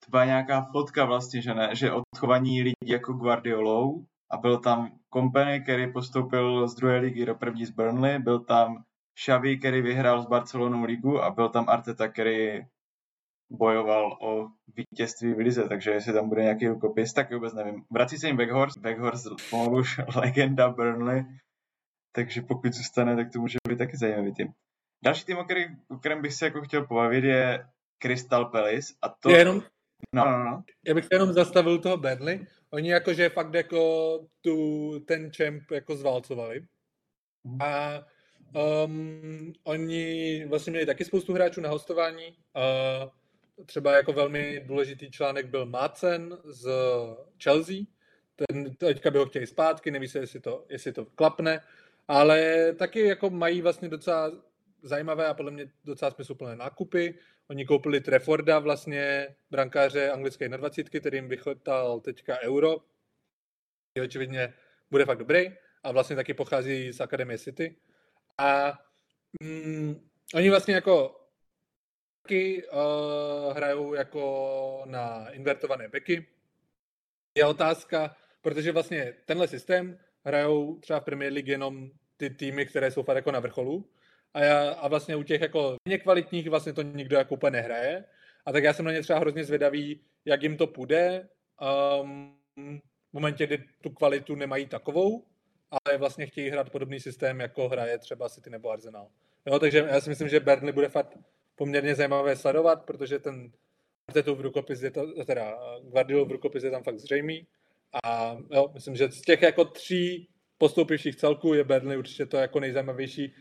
to 0.04 0.10
byla 0.10 0.24
nějaká 0.24 0.68
fotka 0.72 1.04
vlastně, 1.04 1.42
že 1.42 1.54
ne, 1.54 1.70
že 1.72 1.92
odchovaní 1.92 2.62
lidi 2.62 2.74
jako 2.86 3.12
Guardiolou 3.12 4.04
a 4.32 4.36
byl 4.36 4.58
tam 4.58 4.98
Company, 5.12 5.60
který 5.60 5.92
postoupil 5.92 6.68
z 6.68 6.74
druhé 6.74 6.98
ligy 6.98 7.26
do 7.26 7.34
první 7.34 7.66
z 7.66 7.70
Burnley, 7.70 8.18
byl 8.18 8.40
tam 8.40 8.84
Xavi, 9.14 9.58
který 9.58 9.82
vyhrál 9.82 10.22
s 10.22 10.26
Barcelonou 10.26 10.84
ligu 10.84 11.22
a 11.22 11.30
byl 11.30 11.48
tam 11.48 11.68
Arteta, 11.68 12.08
který 12.08 12.60
bojoval 13.50 14.18
o 14.20 14.48
vítězství 14.76 15.34
v 15.34 15.38
lize, 15.38 15.68
takže 15.68 15.90
jestli 15.90 16.12
tam 16.12 16.28
bude 16.28 16.42
nějaký 16.42 16.68
rukopis, 16.68 17.12
tak 17.12 17.32
vůbec 17.32 17.54
nevím. 17.54 17.84
Vrací 17.90 18.18
se 18.18 18.26
jim 18.26 18.36
Weghorst, 18.36 18.80
Weghorst 18.80 19.26
pomalu 19.50 19.78
už 19.78 20.00
legenda 20.16 20.68
Burnley, 20.68 21.24
takže 22.12 22.42
pokud 22.42 22.72
zůstane, 22.72 23.16
tak 23.16 23.32
to 23.32 23.38
může 23.38 23.58
být 23.68 23.78
taky 23.78 23.96
zajímavý 23.96 24.34
tým. 24.34 24.52
Další 25.04 25.24
tým, 25.24 25.38
o, 25.38 25.44
který, 25.44 25.64
o 25.88 25.96
kterém 25.96 26.22
bych 26.22 26.34
se 26.34 26.44
jako 26.44 26.62
chtěl 26.62 26.86
pobavit, 26.86 27.24
je 27.24 27.66
Crystal 28.02 28.44
Palace 28.44 28.94
a 29.02 29.08
to... 29.08 29.30
Je 29.30 29.38
jenom, 29.38 29.62
No, 30.14 30.24
no, 30.24 30.44
no. 30.44 30.62
já 30.86 30.94
bych 30.94 31.04
se 31.04 31.14
jenom 31.14 31.32
zastavil 31.32 31.78
toho 31.78 31.96
Burnley. 31.96 32.46
Oni 32.72 32.90
jakože 32.90 33.28
fakt 33.28 33.54
jako 33.54 34.20
tu, 34.40 34.98
ten 35.00 35.30
champ 35.36 35.70
jako 35.70 35.96
zválcovali. 35.96 36.66
A 37.60 38.00
um, 38.84 39.52
oni 39.64 40.44
vlastně 40.48 40.70
měli 40.70 40.86
taky 40.86 41.04
spoustu 41.04 41.32
hráčů 41.32 41.60
na 41.60 41.68
hostování. 41.68 42.26
Uh, 42.26 43.10
třeba 43.66 43.96
jako 43.96 44.12
velmi 44.12 44.60
důležitý 44.66 45.10
článek 45.10 45.46
byl 45.46 45.66
Mácen 45.66 46.38
z 46.44 46.70
Chelsea. 47.42 47.76
Ten 48.36 48.74
teďka 48.74 49.10
by 49.10 49.18
ho 49.18 49.26
chtěli 49.26 49.46
zpátky, 49.46 49.90
neví 49.90 50.08
se, 50.08 50.18
jestli 50.18 50.40
to, 50.40 50.66
jestli 50.68 50.92
to 50.92 51.06
klapne. 51.06 51.60
Ale 52.08 52.72
taky 52.72 53.00
jako 53.00 53.30
mají 53.30 53.62
vlastně 53.62 53.88
docela 53.88 54.32
zajímavé 54.82 55.26
a 55.26 55.34
podle 55.34 55.50
mě 55.50 55.66
docela 55.84 56.10
smysluplné 56.10 56.56
nákupy. 56.56 57.18
Oni 57.50 57.66
koupili 57.66 58.00
Trefforda, 58.00 58.58
vlastně 58.58 59.34
brankáře 59.50 60.10
anglické 60.10 60.48
21, 60.48 61.00
který 61.00 61.16
jim 61.16 61.28
vychotal 61.28 62.00
teďka 62.00 62.38
euro. 62.40 62.76
Je 63.94 64.02
očividně 64.02 64.54
bude 64.90 65.04
fakt 65.04 65.18
dobrý 65.18 65.52
a 65.82 65.92
vlastně 65.92 66.16
taky 66.16 66.34
pochází 66.34 66.92
z 66.92 67.00
Akademie 67.00 67.38
City. 67.38 67.76
A 68.38 68.78
mm, 69.42 70.08
oni 70.34 70.50
vlastně 70.50 70.74
jako 70.74 71.22
taky 72.22 72.66
uh, 72.66 73.56
hrajou 73.56 73.94
jako 73.94 74.82
na 74.84 75.28
invertované 75.30 75.88
beky. 75.88 76.26
Je 77.34 77.46
otázka, 77.46 78.16
protože 78.40 78.72
vlastně 78.72 79.14
tenhle 79.24 79.48
systém 79.48 79.98
hrajou 80.24 80.78
třeba 80.78 81.00
v 81.00 81.04
Premier 81.04 81.32
League 81.32 81.48
jenom 81.48 81.90
ty 82.16 82.30
týmy, 82.30 82.66
které 82.66 82.90
jsou 82.90 83.02
fakt 83.02 83.16
jako 83.16 83.32
na 83.32 83.40
vrcholu. 83.40 83.90
A, 84.34 84.40
já, 84.40 84.70
a 84.70 84.88
vlastně 84.88 85.16
u 85.16 85.22
těch 85.22 85.40
jako 85.40 85.76
méně 85.88 85.98
kvalitních 85.98 86.50
vlastně 86.50 86.72
to 86.72 86.82
nikdo 86.82 87.16
jako 87.16 87.34
úplně 87.34 87.50
nehraje. 87.50 88.04
A 88.46 88.52
tak 88.52 88.64
já 88.64 88.72
jsem 88.72 88.84
na 88.84 88.92
ně 88.92 89.02
třeba 89.02 89.18
hrozně 89.18 89.44
zvědavý, 89.44 90.00
jak 90.24 90.42
jim 90.42 90.56
to 90.56 90.66
půjde. 90.66 91.28
Um, 92.02 92.36
v 93.10 93.12
momentě, 93.12 93.46
kdy 93.46 93.64
tu 93.80 93.90
kvalitu 93.90 94.34
nemají 94.34 94.66
takovou, 94.66 95.24
ale 95.70 95.98
vlastně 95.98 96.26
chtějí 96.26 96.50
hrát 96.50 96.70
podobný 96.70 97.00
systém, 97.00 97.40
jako 97.40 97.68
hraje 97.68 97.98
třeba 97.98 98.28
City 98.28 98.50
nebo 98.50 98.70
Arsenal. 98.70 99.08
Jo, 99.46 99.58
takže 99.58 99.78
já 99.78 100.00
si 100.00 100.10
myslím, 100.10 100.28
že 100.28 100.40
Burnley 100.40 100.72
bude 100.72 100.88
fakt 100.88 101.18
poměrně 101.56 101.94
zajímavé 101.94 102.36
sledovat, 102.36 102.84
protože 102.84 103.18
ten 103.18 103.52
v 104.34 104.40
rukopis 104.40 104.82
je 104.82 104.90
to, 104.90 105.24
teda 105.24 105.58
Guardiola 105.82 106.24
v 106.24 106.30
rukopis 106.30 106.64
je 106.64 106.70
tam 106.70 106.82
fakt 106.82 106.98
zřejmý. 106.98 107.46
A 108.04 108.36
jo, 108.50 108.70
myslím, 108.74 108.96
že 108.96 109.10
z 109.10 109.22
těch 109.22 109.42
jako 109.42 109.64
tří 109.64 110.28
postoupivších 110.58 111.16
celků 111.16 111.54
je 111.54 111.64
Burnley 111.64 111.98
určitě 111.98 112.26
to 112.26 112.36
jako 112.36 112.60
nejzajímavější. 112.60 113.34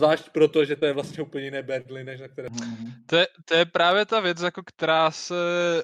Zvlášť 0.00 0.28
proto, 0.32 0.64
že 0.64 0.76
to 0.76 0.86
je 0.86 0.92
vlastně 0.92 1.22
úplně 1.22 1.44
jiné 1.44 1.62
Burnley, 1.62 2.04
než 2.04 2.20
na 2.20 2.28
které... 2.28 2.48
To 3.06 3.16
je, 3.16 3.28
to 3.44 3.54
je 3.54 3.64
právě 3.64 4.06
ta 4.06 4.20
věc, 4.20 4.40
jako 4.40 4.62
která 4.62 5.10
se 5.10 5.34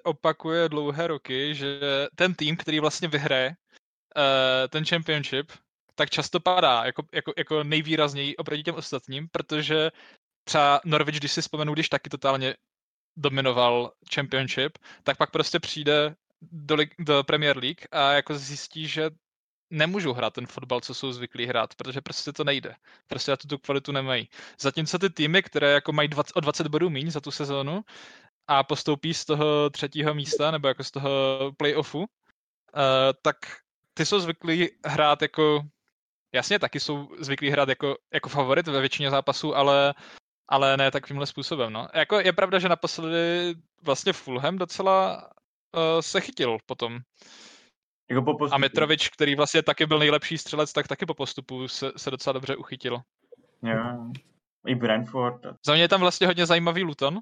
opakuje 0.04 0.68
dlouhé 0.68 1.06
roky, 1.06 1.54
že 1.54 1.80
ten 2.14 2.34
tým, 2.34 2.56
který 2.56 2.80
vlastně 2.80 3.08
vyhraje 3.08 3.48
uh, 3.48 4.68
ten 4.68 4.84
championship, 4.84 5.52
tak 5.94 6.10
často 6.10 6.40
padá 6.40 6.84
jako, 6.84 7.02
jako, 7.14 7.32
jako 7.38 7.64
nejvýrazněji 7.64 8.36
oproti 8.36 8.62
těm 8.62 8.74
ostatním, 8.74 9.28
protože 9.32 9.90
třeba 10.44 10.80
Norwich, 10.84 11.18
když 11.18 11.32
si 11.32 11.42
vzpomenu, 11.42 11.74
když 11.74 11.88
taky 11.88 12.10
totálně 12.10 12.54
dominoval 13.16 13.92
championship, 14.14 14.78
tak 15.02 15.16
pak 15.16 15.30
prostě 15.30 15.60
přijde 15.60 16.14
do, 16.42 16.76
do 16.98 17.24
Premier 17.24 17.58
League 17.58 17.86
a 17.90 18.12
jako 18.12 18.38
zjistí, 18.38 18.88
že 18.88 19.10
nemůžou 19.70 20.12
hrát 20.12 20.34
ten 20.34 20.46
fotbal, 20.46 20.80
co 20.80 20.94
jsou 20.94 21.12
zvyklí 21.12 21.46
hrát, 21.46 21.74
protože 21.74 22.00
prostě 22.00 22.32
to 22.32 22.44
nejde. 22.44 22.74
Prostě 23.06 23.36
tu, 23.36 23.48
tu 23.48 23.58
kvalitu 23.58 23.92
nemají. 23.92 24.28
Zatímco 24.60 24.98
ty 24.98 25.10
týmy, 25.10 25.42
které 25.42 25.72
jako 25.72 25.92
mají 25.92 26.08
20, 26.08 26.36
o 26.36 26.40
20 26.40 26.68
bodů 26.68 26.90
míň 26.90 27.10
za 27.10 27.20
tu 27.20 27.30
sezónu 27.30 27.84
a 28.46 28.64
postoupí 28.64 29.14
z 29.14 29.24
toho 29.24 29.70
třetího 29.70 30.14
místa 30.14 30.50
nebo 30.50 30.68
jako 30.68 30.84
z 30.84 30.90
toho 30.90 31.10
playoffu, 31.56 31.98
uh, 31.98 32.06
tak 33.22 33.36
ty 33.94 34.06
jsou 34.06 34.20
zvyklí 34.20 34.70
hrát 34.84 35.22
jako 35.22 35.62
jasně 36.34 36.58
taky 36.58 36.80
jsou 36.80 37.08
zvyklí 37.18 37.50
hrát 37.50 37.68
jako, 37.68 37.96
jako 38.14 38.28
favorit 38.28 38.68
ve 38.68 38.80
většině 38.80 39.10
zápasů, 39.10 39.56
ale 39.56 39.94
ale 40.48 40.76
ne 40.76 40.90
takovýmhle 40.90 41.26
způsobem. 41.26 41.72
No. 41.72 41.88
Jako 41.94 42.20
je 42.20 42.32
pravda, 42.32 42.58
že 42.58 42.68
naposledy 42.68 43.54
vlastně 43.82 44.12
Fulham 44.12 44.58
docela 44.58 45.30
uh, 45.76 46.00
se 46.00 46.20
chytil 46.20 46.58
potom. 46.66 46.98
Jako 48.10 48.22
po 48.22 48.38
postupu. 48.38 48.54
A 48.54 48.58
Mitrovič, 48.58 49.08
který 49.08 49.34
vlastně 49.34 49.62
taky 49.62 49.86
byl 49.86 49.98
nejlepší 49.98 50.38
střelec, 50.38 50.72
tak 50.72 50.88
taky 50.88 51.06
po 51.06 51.14
postupu 51.14 51.68
se, 51.68 51.92
se 51.96 52.10
docela 52.10 52.32
dobře 52.32 52.56
uchytil. 52.56 53.00
Jo. 53.62 54.10
I 54.66 54.74
Brentford. 54.74 55.40
Za 55.66 55.72
mě 55.74 55.82
je 55.82 55.88
tam 55.88 56.00
vlastně 56.00 56.26
hodně 56.26 56.46
zajímavý 56.46 56.82
Luton, 56.82 57.18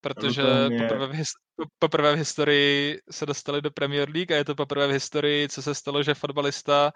protože 0.00 0.42
Luton 0.42 0.72
je- 0.72 0.78
poprvé, 0.88 1.06
v 1.06 1.10
his- 1.12 1.66
poprvé 1.78 2.12
v 2.14 2.18
historii 2.18 3.00
se 3.10 3.26
dostali 3.26 3.62
do 3.62 3.70
Premier 3.70 4.10
League 4.10 4.32
a 4.32 4.36
je 4.36 4.44
to 4.44 4.54
poprvé 4.54 4.86
v 4.86 4.90
historii, 4.90 5.48
co 5.48 5.62
se 5.62 5.74
stalo, 5.74 6.02
že 6.02 6.14
fotbalista 6.14 6.92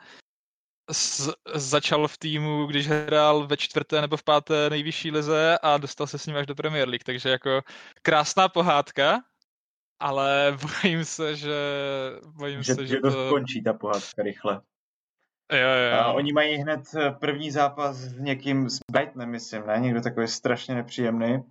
z- 0.93 1.31
začal 1.55 2.09
v 2.09 2.19
týmu, 2.19 2.67
když 2.67 2.89
hrál 2.89 3.47
ve 3.47 3.57
čtvrté 3.57 4.01
nebo 4.01 4.17
v 4.17 4.23
páté 4.25 4.71
nejvyšší 4.71 5.11
lize 5.11 5.59
a 5.63 5.79
dostal 5.79 6.07
se 6.07 6.19
s 6.19 6.27
ním 6.27 6.37
až 6.37 6.47
do 6.47 6.55
Premier 6.55 6.89
League, 6.89 7.05
takže 7.05 7.29
jako 7.29 7.63
krásná 8.03 8.49
pohádka, 8.49 9.21
ale 10.01 10.59
bojím 10.83 11.05
se, 11.05 11.37
že 11.37 11.57
bojím 12.27 12.63
Že, 12.63 12.75
se, 12.75 12.87
že 12.87 12.97
to 12.97 13.11
skončí 13.11 13.63
ta 13.63 13.73
pohádka 13.73 14.23
rychle. 14.23 14.61
Jo, 15.53 15.69
jo, 15.69 15.99
A 16.01 16.13
oni 16.13 16.33
mají 16.33 16.57
hned 16.57 16.81
eh, 16.97 17.11
první 17.11 17.51
zápas 17.51 17.97
s 17.97 18.19
někým 18.19 18.71
s 18.71 18.79
Brightonem, 18.93 19.31
myslím, 19.31 19.67
ne? 19.67 19.79
Někdo 19.79 20.01
takový 20.01 20.29
strašně 20.29 20.75
nepříjemný. 20.75 21.43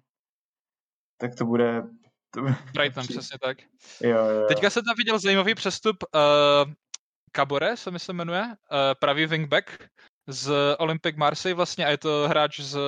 Tak 1.18 1.36
to 1.36 1.46
bude... 1.46 1.84
To 2.32 2.42
bude 2.42 2.56
Brighton, 2.74 3.08
přesně 3.08 3.38
tak. 3.40 3.58
Jo, 4.02 4.26
jo. 4.26 4.48
Teďka 4.48 4.70
jsem 4.70 4.84
tam 4.84 4.96
viděl 4.98 5.20
zajímavý 5.20 5.56
přestup 5.56 6.04
uh, 6.04 6.74
Cabore, 7.36 7.78
se 7.78 7.92
myslím 7.92 8.16
jmenuje, 8.16 8.44
uh, 8.44 8.56
pravý 9.00 9.26
wingback 9.26 9.90
z 10.30 10.76
Olympic 10.80 11.16
Marseille 11.16 11.56
vlastně 11.56 11.86
a 11.86 11.90
je 11.90 11.98
to 11.98 12.26
hráč 12.28 12.60
z 12.60 12.76
uh, 12.76 12.82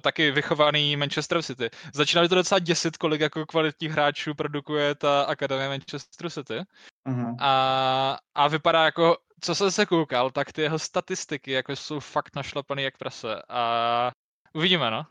taky 0.00 0.30
vychovaný 0.30 0.96
Manchester 0.96 1.42
City. 1.42 1.70
Začínali 1.94 2.28
to 2.28 2.34
docela 2.34 2.58
děsit, 2.58 2.96
kolik 2.96 3.20
jako 3.20 3.46
kvalitních 3.46 3.92
hráčů 3.92 4.34
produkuje 4.34 4.94
ta 4.94 5.22
akademie 5.22 5.68
Manchester 5.68 6.30
City. 6.30 6.60
Mhm. 7.08 7.36
A, 7.40 8.18
a 8.34 8.48
vypadá 8.48 8.84
jako, 8.84 9.16
co 9.40 9.54
jsem 9.54 9.70
se 9.70 9.86
koukal, 9.86 10.30
tak 10.30 10.52
ty 10.52 10.62
jeho 10.62 10.78
statistiky 10.78 11.52
jako 11.52 11.76
jsou 11.76 12.00
fakt 12.00 12.36
našlapaný 12.36 12.82
jak 12.82 12.98
prase. 12.98 13.42
A 13.48 14.10
uvidíme, 14.54 14.90
no. 14.90 15.06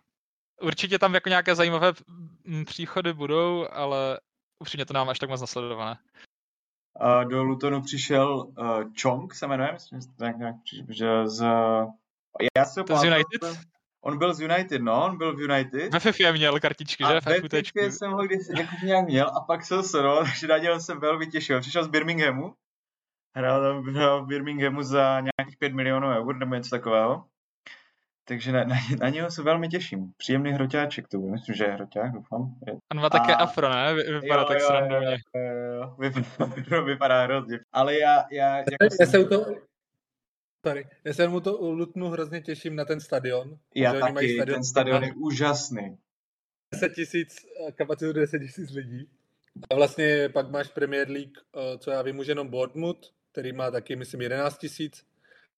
Určitě 0.62 1.00
tam 1.00 1.14
jako 1.14 1.30
nějaké 1.30 1.56
zajímavé 1.56 1.94
příchody 2.66 3.14
budou, 3.14 3.68
ale 3.72 4.20
upřímně 4.60 4.86
to 4.86 4.94
nám 4.94 5.10
až 5.10 5.20
tak 5.20 5.30
moc 5.30 5.42
nasledované. 5.42 5.98
Uh, 7.00 7.30
do 7.30 7.44
Lutonu 7.44 7.82
přišel 7.82 8.36
uh, 8.36 8.84
Chong, 9.02 9.34
se 9.34 9.48
jmenuje, 9.48 9.74
myslím, 9.74 10.02
že 10.02 10.08
tak 10.18 10.38
nějak, 10.38 10.56
že 10.90 11.28
z... 11.28 11.46
Já 12.58 12.66
se 12.66 12.84
To 12.84 12.98
z 12.98 13.04
United? 13.04 13.72
On 14.04 14.18
byl 14.18 14.34
z 14.34 14.42
United, 14.42 14.82
no, 14.82 15.06
on 15.06 15.18
byl 15.18 15.36
v 15.36 15.40
United. 15.40 15.94
Ve 15.94 16.00
FIFA 16.00 16.32
měl 16.32 16.60
kartičky, 16.60 17.04
že? 17.04 17.10
A 17.10 17.14
ve 17.14 17.22
FIFA 17.22 17.58
jsem 17.92 18.12
ho 18.12 18.24
kdysi 18.24 18.52
jako 18.58 18.86
nějak 18.86 19.06
měl 19.06 19.28
a 19.28 19.42
pak 19.42 19.66
se 19.66 19.76
no, 20.02 20.24
takže 20.24 20.48
na 20.48 20.58
něho 20.58 20.80
jsem 20.80 21.00
velmi 21.00 21.28
těšil. 21.28 21.62
Přišel 21.62 21.84
z 21.84 21.88
Birminghamu, 21.88 22.54
hrál 23.36 23.62
tam 23.62 23.84
v 24.24 24.28
Birminghamu 24.28 24.84
za 24.84 25.20
nějakých 25.20 25.58
5 25.58 25.74
milionů 25.74 26.08
eur 26.08 26.36
nebo 26.38 26.56
něco 26.56 26.70
takového. 26.70 27.26
Takže 28.28 28.52
na, 28.52 28.64
na, 28.64 28.76
na 29.00 29.10
něho 29.10 29.32
se 29.32 29.44
velmi 29.44 29.68
těším. 29.68 30.14
Příjemný 30.18 30.52
hroťáček 30.52 31.08
to 31.08 31.18
bude. 31.18 31.32
Myslím, 31.32 31.56
že 31.56 31.64
je 31.64 31.72
hroťák, 31.72 32.12
doufám. 32.12 32.56
On 32.92 33.02
má 33.02 33.10
také 33.10 33.36
a... 33.36 33.38
afro, 33.38 33.70
ne? 33.70 33.94
Vy, 33.94 34.04
vypadá 34.04 34.42
jo, 34.42 34.48
tak 34.48 34.62
srandovně. 34.62 35.18
Vypadá, 36.00 36.82
vypadá 36.86 37.24
hrozně. 37.24 37.60
Ale 37.74 38.00
já... 38.00 38.26
já, 38.32 38.58
jako 38.58 38.76
já 39.00 39.06
jsem 39.06 39.30
to, 39.30 39.46
Sorry. 40.68 40.88
Já 41.04 41.14
se 41.14 41.28
mu 41.28 41.40
to 41.40 41.58
Lutnu 41.62 42.10
hrozně 42.10 42.42
těším 42.42 42.76
na 42.76 42.86
ten 42.86 43.00
stadion. 43.00 43.58
Já 43.76 43.94
taky, 43.94 44.14
mají 44.14 44.36
stadion, 44.36 44.56
ten 44.56 44.64
stadion 44.64 45.04
je 45.04 45.14
úžasný. 45.14 45.98
10 46.74 46.94
tisíc, 46.94 47.36
kapacitu 47.76 48.14
10 48.14 48.40
tisíc 48.40 48.72
lidí. 48.72 49.10
A 49.70 49.76
vlastně 49.76 50.30
pak 50.30 50.50
máš 50.50 50.68
Premier 50.68 51.10
League, 51.10 51.38
eh, 51.56 51.78
co 51.78 51.92
já 51.92 52.02
vím, 52.02 52.20
už 52.20 52.28
jenom 52.28 52.48
Bournemouth, 52.48 53.12
který 53.32 53.54
má 53.54 53.72
taky, 53.72 53.96
myslím, 53.96 54.22
11 54.22 54.58
tisíc. 54.58 55.06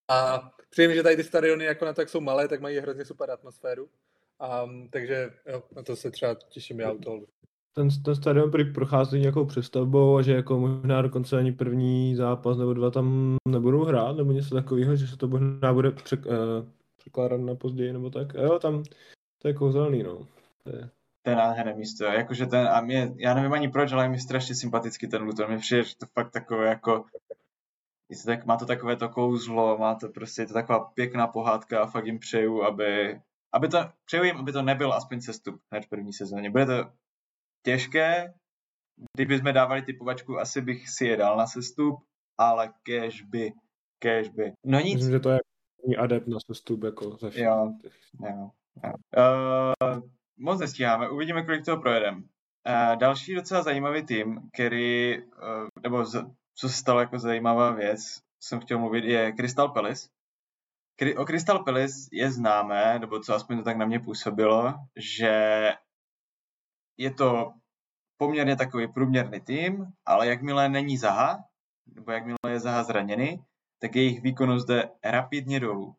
A 0.07 0.49
přijím, 0.69 0.93
že 0.93 1.03
tady 1.03 1.15
ty 1.15 1.23
stadiony 1.23 1.65
jako 1.65 1.85
na 1.85 1.93
tak 1.93 2.09
jsou 2.09 2.21
malé, 2.21 2.47
tak 2.47 2.61
mají 2.61 2.79
hrozně 2.79 3.05
super 3.05 3.31
atmosféru. 3.31 3.89
Um, 4.65 4.89
takže 4.89 5.29
jo, 5.47 5.63
na 5.75 5.83
to 5.83 5.95
se 5.95 6.11
třeba 6.11 6.35
těším 6.49 6.79
já 6.79 6.91
u 6.91 6.97
toho 6.97 7.19
ten, 7.75 7.87
ten 8.05 8.15
stadion 8.15 8.51
prochází 8.73 9.19
nějakou 9.19 9.45
přestavbou 9.45 10.17
a 10.17 10.21
že 10.21 10.33
jako 10.33 10.59
možná 10.59 11.01
dokonce 11.01 11.37
ani 11.37 11.51
první 11.51 12.15
zápas 12.15 12.57
nebo 12.57 12.73
dva 12.73 12.91
tam 12.91 13.35
nebudou 13.47 13.83
hrát 13.83 14.17
nebo 14.17 14.31
něco 14.31 14.55
takového, 14.55 14.95
že 14.95 15.07
se 15.07 15.17
to 15.17 15.27
možná 15.27 15.73
bude 15.73 15.91
přek, 15.91 16.25
uh, 16.25 16.33
překládat 16.97 17.41
na 17.41 17.55
později 17.55 17.93
nebo 17.93 18.09
tak. 18.09 18.35
A 18.35 18.41
jo, 18.41 18.59
tam 18.59 18.83
to 19.41 19.47
je 19.47 19.53
kouzelný, 19.53 20.03
no. 20.03 20.27
To 20.63 20.69
je, 20.75 20.89
to 21.21 21.29
je 21.29 21.35
nádherné 21.35 21.73
místo. 21.73 22.03
Jakože 22.03 22.45
ten, 22.45 22.67
a 22.67 22.81
mě, 22.81 23.13
já 23.17 23.33
nevím 23.33 23.53
ani 23.53 23.69
proč, 23.69 23.91
ale 23.91 24.09
mi 24.09 24.19
strašně 24.19 24.55
sympatický 24.55 25.07
ten 25.07 25.21
Luton. 25.21 25.47
Mě 25.47 25.57
přijde, 25.57 25.83
že 25.83 25.97
to 25.97 26.05
fakt 26.13 26.31
takové 26.31 26.67
jako, 26.67 27.05
tak, 28.25 28.45
má 28.45 28.57
to 28.57 28.65
takové 28.65 28.95
to 28.95 29.09
kouzlo, 29.09 29.77
má 29.77 29.95
to 29.95 30.09
prostě, 30.09 30.41
je 30.41 30.45
to 30.45 30.53
taková 30.53 30.79
pěkná 30.79 31.27
pohádka 31.27 31.83
a 31.83 31.85
fakt 31.85 32.05
jim 32.05 32.19
přeju, 32.19 32.63
aby, 32.63 33.21
aby 33.53 33.67
to, 33.67 33.77
přeju 34.05 34.23
jim, 34.23 34.37
aby 34.37 34.51
to 34.51 34.61
nebyl 34.61 34.93
aspoň 34.93 35.21
sestup 35.21 35.61
hned 35.71 35.85
v 35.85 35.89
první 35.89 36.13
sezóně. 36.13 36.49
Bude 36.49 36.65
to 36.65 36.89
těžké. 37.65 38.33
Kdybychom 39.17 39.53
dávali 39.53 39.81
typovačku, 39.81 40.39
asi 40.39 40.61
bych 40.61 40.89
si 40.89 41.05
je 41.05 41.17
dal 41.17 41.37
na 41.37 41.47
sestup, 41.47 41.95
ale 42.37 42.73
cash 42.83 43.21
by, 43.21 43.53
cash 43.99 44.27
by. 44.29 44.53
No 44.65 44.79
nic. 44.79 44.95
Myslím, 44.95 45.11
že 45.11 45.19
to 45.19 45.29
je 45.29 45.39
adept 45.97 46.27
na 46.27 46.37
sestup, 46.47 46.83
jako 46.83 47.17
ze 47.17 47.29
všech. 47.29 47.43
Jo, 47.43 47.73
jo, 48.19 48.51
jo. 48.83 48.93
Uh, 49.17 50.01
moc 50.37 50.59
nestíháme, 50.59 51.09
uvidíme, 51.09 51.45
kolik 51.45 51.65
toho 51.65 51.81
projedeme. 51.81 52.17
Uh, 52.17 52.95
další 52.95 53.35
docela 53.35 53.63
zajímavý 53.63 54.05
tým, 54.05 54.49
který, 54.53 55.17
uh, 55.17 55.67
nebo 55.83 56.05
z, 56.05 56.25
co 56.55 56.69
se 56.69 56.75
stalo 56.75 56.99
jako 56.99 57.19
zajímavá 57.19 57.71
věc, 57.71 58.21
jsem 58.39 58.59
chtěl 58.59 58.79
mluvit, 58.79 59.03
je 59.03 59.33
Crystal 59.33 59.69
Palace. 59.69 60.09
O 61.17 61.25
Crystal 61.25 61.63
Palace 61.63 62.09
je 62.11 62.31
známé, 62.31 62.99
nebo 62.99 63.19
co 63.19 63.35
aspoň 63.35 63.57
to 63.57 63.63
tak 63.63 63.77
na 63.77 63.85
mě 63.85 63.99
působilo, 63.99 64.73
že 64.95 65.69
je 66.97 67.13
to 67.13 67.53
poměrně 68.17 68.55
takový 68.55 68.87
průměrný 68.87 69.41
tým, 69.41 69.85
ale 70.05 70.27
jakmile 70.27 70.69
není 70.69 70.97
Zaha, 70.97 71.43
nebo 71.85 72.11
jakmile 72.11 72.37
je 72.49 72.59
Zaha 72.59 72.83
zraněný, 72.83 73.43
tak 73.79 73.95
jejich 73.95 74.21
výkonnost 74.21 74.67
jde 74.67 74.89
rapidně 75.03 75.59
dolů. 75.59 75.95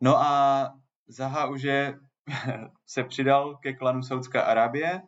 No 0.00 0.16
a 0.16 0.72
Zaha 1.08 1.46
už 1.46 1.62
je, 1.62 1.98
se 2.86 3.04
přidal 3.04 3.56
ke 3.56 3.72
klanu 3.72 4.02
Saudská 4.02 4.42
Arábie 4.42 5.02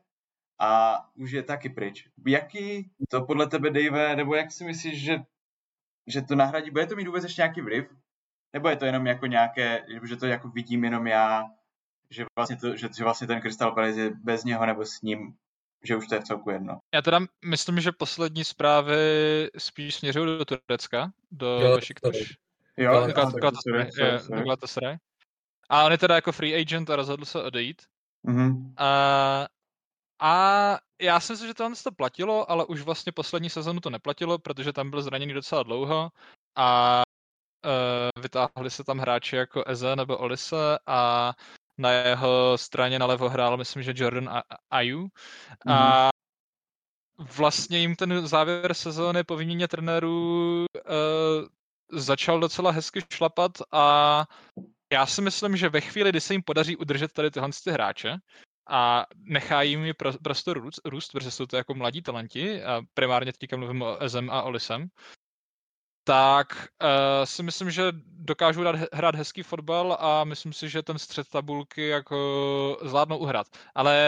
a 0.59 0.99
už 1.15 1.31
je 1.31 1.43
taky 1.43 1.69
pryč. 1.69 2.09
Jaký 2.27 2.91
to 3.09 3.23
podle 3.23 3.47
tebe, 3.47 3.71
Dave, 3.71 4.17
nebo 4.17 4.35
jak 4.35 4.53
si 4.53 4.65
myslíš, 4.65 5.03
že, 5.03 5.19
že 6.07 6.23
to 6.23 6.35
nahradí? 6.35 6.71
Bude 6.71 6.87
to 6.87 6.97
mít 6.97 7.07
vůbec 7.07 7.25
ještě 7.25 7.43
nějaký 7.43 7.61
vliv? 7.61 7.95
Nebo 8.53 8.69
je 8.69 8.77
to 8.77 8.85
jenom 8.85 9.07
jako 9.07 9.27
nějaké, 9.27 9.87
že 10.09 10.17
to 10.17 10.27
jako 10.27 10.49
vidím 10.49 10.85
jenom 10.85 11.07
já 11.07 11.45
že 12.11 12.25
vlastně, 12.39 12.57
to, 12.57 12.77
že, 12.77 12.89
že 12.97 13.05
vlastně 13.05 13.27
ten 13.27 13.41
Crystal 13.41 13.73
Palace 13.73 14.01
je 14.01 14.11
bez 14.11 14.45
něho 14.45 14.67
nebo 14.67 14.85
s 14.85 15.03
ním, 15.03 15.35
že 15.85 15.97
už 15.97 16.07
to 16.07 16.15
je 16.15 16.21
v 16.21 16.25
celku 16.25 16.51
jedno. 16.51 16.79
Já 16.95 17.03
teda 17.03 17.21
myslím, 17.45 17.81
že 17.81 17.93
poslední 17.93 18.45
zprávy 18.45 18.95
spíš 19.59 19.95
směřují 19.95 20.39
do 20.39 20.45
Turecka, 20.45 21.13
do 21.31 21.61
Besiktas. 21.75 22.17
Jo, 22.77 23.07
do 23.07 23.13
Galatasaray. 24.43 24.97
A 25.69 25.85
on 25.85 25.93
je 25.93 25.99
teda 25.99 26.15
jako 26.15 26.33
free 26.33 26.61
agent 26.61 26.91
a 26.91 26.97
rozhodl 26.97 27.25
se 27.25 27.43
odejít. 27.43 27.83
Mm-hmm. 28.27 28.73
A, 28.77 29.47
a 30.21 30.79
já 31.01 31.21
si 31.21 31.33
myslím, 31.33 31.49
že 31.49 31.55
to 31.55 31.73
to 31.85 31.93
platilo, 31.93 32.51
ale 32.51 32.65
už 32.65 32.81
vlastně 32.81 33.13
poslední 33.13 33.51
sezonu 33.51 33.81
to 33.81 33.91
neplatilo, 33.91 34.39
protože 34.39 34.73
tam 34.73 34.91
byl 34.91 35.03
zraněný 35.03 35.35
docela 35.35 35.63
dlouho 35.63 36.11
a 36.57 37.03
uh, 37.67 38.23
vytáhli 38.23 38.71
se 38.71 38.85
tam 38.85 38.99
hráči 38.99 39.37
jako 39.37 39.65
Eze 39.67 39.97
nebo 39.97 40.17
Olise 40.17 40.79
a 40.87 41.33
na 41.79 41.91
jeho 41.91 42.59
straně 42.59 42.99
nalevo 42.99 43.29
hrál, 43.29 43.57
myslím, 43.57 43.83
že 43.83 43.93
Jordan 43.97 44.31
Ayu. 44.71 45.05
Mm-hmm. 45.05 45.73
A 45.73 46.09
mhm. 47.19 47.29
vlastně 47.37 47.79
jim 47.79 47.97
ten 47.97 48.27
závěr 48.27 48.75
sezóny 48.75 49.25
po 49.25 49.37
výměně 49.37 49.69
trenérů 49.69 50.67
uh, 50.67 51.47
začal 52.01 52.41
docela 52.41 52.71
hezky 52.71 53.01
šlapat 53.13 53.53
a 53.73 54.27
já 54.93 55.07
si 55.07 55.23
myslím, 55.23 55.57
že 55.57 55.69
ve 55.69 55.81
chvíli, 55.81 56.11
kdy 56.11 56.21
se 56.21 56.35
jim 56.35 56.43
podaří 56.43 56.77
udržet 56.77 57.13
tady 57.13 57.31
tyhle 57.31 57.49
ty 57.65 57.71
hráče 57.71 58.19
a 58.69 59.07
nechá 59.15 59.63
jim 59.63 59.85
je 59.85 59.95
prostor 60.23 60.59
růst, 60.61 60.81
růst, 60.85 61.13
protože 61.13 61.31
jsou 61.31 61.47
to 61.47 61.57
jako 61.57 61.75
mladí 61.75 62.03
talenti, 62.03 62.63
a 62.63 62.83
primárně 62.95 63.33
teďka 63.33 63.57
mluvím 63.57 63.83
o 63.83 64.03
Ezem 64.03 64.31
a 64.31 64.43
Olisem, 64.43 64.89
tak 66.05 66.69
uh, 66.83 67.25
si 67.25 67.43
myslím, 67.43 67.71
že 67.71 67.93
dokážou 68.07 68.63
dát, 68.63 68.77
hrát 68.93 69.15
hezký 69.15 69.43
fotbal 69.43 69.97
a 70.01 70.25
myslím 70.25 70.53
si, 70.53 70.69
že 70.69 70.83
ten 70.83 70.99
střed 70.99 71.29
tabulky 71.29 71.89
jako 71.89 72.79
zvládnou 72.83 73.19
uhrát. 73.19 73.47
Ale 73.75 73.99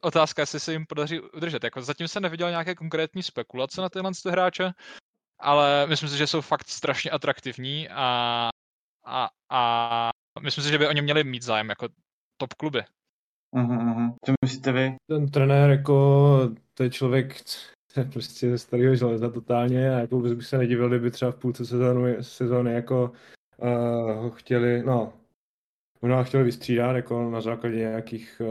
otázka, 0.00 0.42
jestli 0.42 0.60
se 0.60 0.72
jim 0.72 0.86
podaří 0.86 1.20
udržet. 1.20 1.64
Jako 1.64 1.82
zatím 1.82 2.08
se 2.08 2.20
neviděl 2.20 2.50
nějaké 2.50 2.74
konkrétní 2.74 3.22
spekulace 3.22 3.80
na 3.80 3.88
tyhle 3.88 4.10
hráče, 4.30 4.72
ale 5.38 5.86
myslím 5.86 6.08
si, 6.08 6.16
že 6.16 6.26
jsou 6.26 6.40
fakt 6.40 6.68
strašně 6.68 7.10
atraktivní 7.10 7.88
a, 7.88 8.48
a, 9.04 9.28
a 9.50 10.10
myslím 10.40 10.64
si, 10.64 10.70
že 10.70 10.78
by 10.78 10.88
oni 10.88 11.02
měli 11.02 11.24
mít 11.24 11.42
zájem 11.42 11.68
jako 11.68 11.88
top 12.36 12.54
kluby. 12.54 12.84
Mm-hmm. 13.56 14.14
Co 14.24 14.32
myslíte 14.44 14.72
vy? 14.72 14.96
Ten 15.06 15.28
trenér 15.28 15.70
jako, 15.70 16.38
to 16.74 16.82
je 16.82 16.90
člověk, 16.90 17.36
prostě 18.12 18.50
ze 18.50 18.58
starého 18.58 18.96
železa 18.96 19.30
totálně 19.30 19.94
a 19.94 19.98
jako 19.98 20.18
bych 20.18 20.46
se 20.46 20.58
nedivil, 20.58 20.88
kdyby 20.88 21.10
třeba 21.10 21.30
v 21.30 21.36
půlce 21.36 21.66
sezóny, 21.66 22.16
sezóny 22.20 22.72
jako 22.72 23.12
uh, 23.56 24.22
ho 24.22 24.30
chtěli, 24.30 24.82
no, 24.82 25.12
možná 26.02 26.22
chtěli 26.22 26.44
vystřídat 26.44 26.96
jako 26.96 27.30
na 27.30 27.40
základě 27.40 27.76
nějakých 27.76 28.42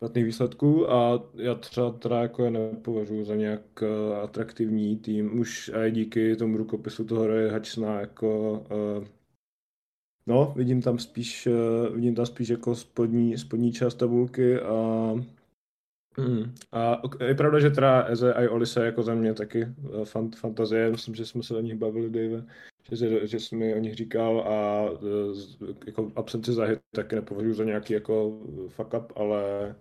uh, 0.00 0.08
uh, 0.08 0.14
výsledků 0.14 0.92
a 0.92 1.22
já 1.34 1.54
třeba 1.54 1.90
teda 1.90 2.22
jako 2.22 2.44
je 2.44 2.50
nepovažuji 2.50 3.24
za 3.24 3.34
nějak 3.34 3.82
uh, 3.82 4.16
atraktivní 4.16 4.96
tým, 4.96 5.40
už 5.40 5.70
i 5.86 5.90
díky 5.90 6.36
tomu 6.36 6.56
rukopisu 6.56 7.04
toho 7.04 7.26
Roy 7.26 7.50
Hutchisona 7.50 8.00
jako 8.00 8.50
uh, 8.52 9.04
no, 10.28 10.52
vidím 10.56 10.82
tam 10.82 10.98
spíš, 10.98 11.46
uh, 11.46 11.94
vidím 11.94 12.14
tam 12.14 12.26
spíš 12.26 12.48
jako 12.48 12.74
spodní, 12.74 13.38
spodní 13.38 13.72
část 13.72 13.94
tabulky 13.94 14.60
a 14.60 15.14
Mm. 16.18 16.54
A 16.72 17.02
je 17.24 17.34
pravda, 17.34 17.60
že 17.60 17.70
teda 17.70 18.02
Eze 18.02 18.34
a 18.34 18.50
Olise 18.50 18.86
jako 18.86 19.02
za 19.02 19.14
mě 19.14 19.34
taky 19.34 19.62
eh, 19.62 20.04
fant, 20.04 20.36
fantazie, 20.36 20.90
myslím, 20.90 21.14
že 21.14 21.26
jsme 21.26 21.42
se 21.42 21.56
o 21.56 21.60
nich 21.60 21.74
bavili, 21.74 22.10
Dave, 22.10 22.46
že, 22.92 23.26
že 23.26 23.40
jsi 23.40 23.56
mi 23.56 23.74
o 23.74 23.78
nich 23.78 23.94
říkal 23.94 24.40
a 24.40 24.88
eh, 24.92 25.74
jako 25.86 26.12
absenci 26.16 26.52
záhy 26.52 26.78
taky 26.94 27.14
nepovažuji 27.14 27.54
za 27.54 27.64
nějaký 27.64 27.92
jako 27.92 28.40
fuck 28.68 28.94
up, 28.94 29.12
ale 29.16 29.74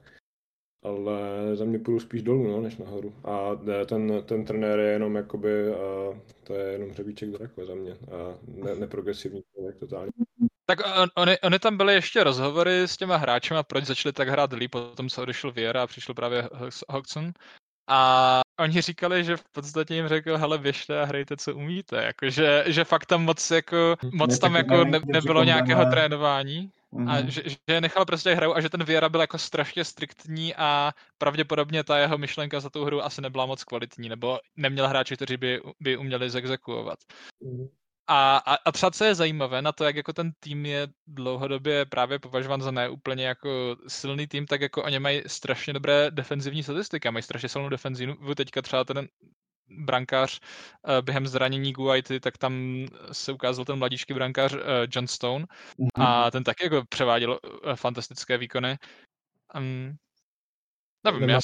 ale 0.83 1.19
za 1.55 1.65
mě 1.65 1.79
půjdu 1.79 1.99
spíš 1.99 2.21
dolů, 2.21 2.47
no, 2.47 2.61
než 2.61 2.77
nahoru. 2.77 3.13
A 3.23 3.49
ten, 3.85 4.23
ten 4.25 4.45
trenér 4.45 4.79
je 4.79 4.91
jenom 4.91 5.15
jakoby, 5.15 5.73
a 5.73 6.19
to 6.43 6.53
je 6.53 6.71
jenom 6.71 6.89
hřebíček 6.89 7.29
do 7.29 7.37
rakve 7.37 7.65
za 7.65 7.75
mě. 7.75 7.91
A 7.91 8.37
ne, 8.47 8.75
neprogresivní 8.75 9.41
člověk 9.53 9.77
totálně. 9.77 10.11
Tak 10.65 10.79
on, 11.01 11.09
oni, 11.15 11.39
oni 11.39 11.59
tam 11.59 11.77
byly 11.77 11.93
ještě 11.93 12.23
rozhovory 12.23 12.81
s 12.81 12.97
těma 12.97 13.17
hráčema, 13.17 13.63
proč 13.63 13.85
začali 13.85 14.13
tak 14.13 14.27
hrát 14.27 14.53
líp, 14.53 14.71
potom 14.71 15.09
se 15.09 15.21
odešel 15.21 15.51
Viera 15.51 15.83
a 15.83 15.87
přišel 15.87 16.15
právě 16.15 16.49
Hodgson. 16.89 17.31
A 17.89 18.41
oni 18.59 18.81
říkali, 18.81 19.23
že 19.23 19.37
v 19.37 19.43
podstatě 19.51 19.95
jim 19.95 20.07
řekl, 20.07 20.37
hele, 20.37 20.57
běžte 20.57 21.01
a 21.01 21.05
hrajte, 21.05 21.37
co 21.37 21.55
umíte. 21.55 22.03
Jako, 22.03 22.29
že, 22.29 22.63
že 22.67 22.83
fakt 22.83 23.05
tam 23.05 23.23
moc, 23.23 23.51
jako, 23.51 23.95
moc 24.13 24.39
tam 24.39 24.55
jako 24.55 24.83
ne, 24.83 24.99
nebylo 25.05 25.43
nějakého 25.43 25.85
trénování. 25.85 26.71
Mm-hmm. 26.97 27.27
A 27.27 27.29
že, 27.29 27.41
že 27.45 27.57
je 27.67 27.81
nechal 27.81 28.05
prostě 28.05 28.33
hraju 28.33 28.53
a 28.53 28.61
že 28.61 28.69
ten 28.69 28.83
Viera 28.83 29.09
byl 29.09 29.21
jako 29.21 29.37
strašně 29.37 29.85
striktní 29.85 30.55
a 30.55 30.91
pravděpodobně 31.17 31.83
ta 31.83 31.97
jeho 31.97 32.17
myšlenka 32.17 32.59
za 32.59 32.69
tu 32.69 32.85
hru 32.85 33.03
asi 33.03 33.21
nebyla 33.21 33.45
moc 33.45 33.63
kvalitní, 33.63 34.09
nebo 34.09 34.39
neměl 34.55 34.87
hráči, 34.87 35.15
kteří 35.15 35.37
by, 35.37 35.61
by 35.79 35.97
uměli 35.97 36.29
zexekuovat. 36.29 36.99
Mm-hmm. 37.41 37.69
A, 38.09 38.37
a, 38.37 38.55
a 38.65 38.71
třeba 38.71 38.91
co 38.91 39.03
je 39.05 39.15
zajímavé 39.15 39.61
na 39.61 39.71
to, 39.71 39.83
jak 39.83 39.95
jako 39.95 40.13
ten 40.13 40.31
tým 40.39 40.65
je 40.65 40.87
dlouhodobě 41.07 41.85
právě 41.85 42.19
považován 42.19 42.61
za 42.61 42.71
neúplně 42.71 43.27
jako 43.27 43.75
silný 43.87 44.27
tým, 44.27 44.45
tak 44.45 44.61
jako 44.61 44.83
oni 44.83 44.99
mají 44.99 45.23
strašně 45.27 45.73
dobré 45.73 46.11
defenzivní 46.11 46.63
statistiky, 46.63 47.11
mají 47.11 47.23
strašně 47.23 47.49
silnou 47.49 47.69
defenzivu. 47.69 48.35
Teďka 48.35 48.61
třeba 48.61 48.83
ten 48.83 49.07
brankář 49.69 50.39
uh, 50.87 51.05
během 51.05 51.27
zranění 51.27 51.73
Guaity, 51.73 52.19
tak 52.19 52.37
tam 52.37 52.85
se 53.11 53.31
ukázal 53.31 53.65
ten 53.65 53.79
mladíčký 53.79 54.13
brankář 54.13 54.53
uh, 54.53 54.59
John 54.91 55.07
Stone 55.07 55.45
mm-hmm. 55.45 56.03
a 56.03 56.31
ten 56.31 56.43
taky 56.43 56.63
jako 56.63 56.83
převáděl 56.89 57.31
uh, 57.31 57.73
fantastické 57.75 58.37
výkony. 58.37 58.77
Um, 59.55 59.95
nevím, 61.03 61.21
nemá, 61.21 61.33
já... 61.33 61.39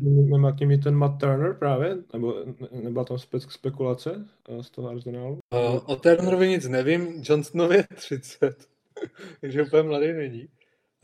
Nemá 0.00 0.52
k 0.52 0.60
nimi 0.60 0.78
ten 0.78 0.94
Matt 0.94 1.20
Turner 1.20 1.54
právě? 1.58 1.96
Nebo 2.12 2.34
nebyla 2.70 3.04
tam 3.04 3.16
spe- 3.16 3.48
spekulace 3.48 4.28
z 4.60 4.70
toho 4.70 4.88
Arsenalu? 4.88 5.38
Uh, 5.54 5.80
o 5.86 5.96
Turnerovi 5.96 6.48
nic 6.48 6.68
nevím, 6.68 7.22
Johnstonovi 7.24 7.76
je 7.76 7.86
30, 7.94 8.68
takže 9.40 9.62
úplně 9.62 9.82
mladý 9.82 10.12
není. 10.12 10.48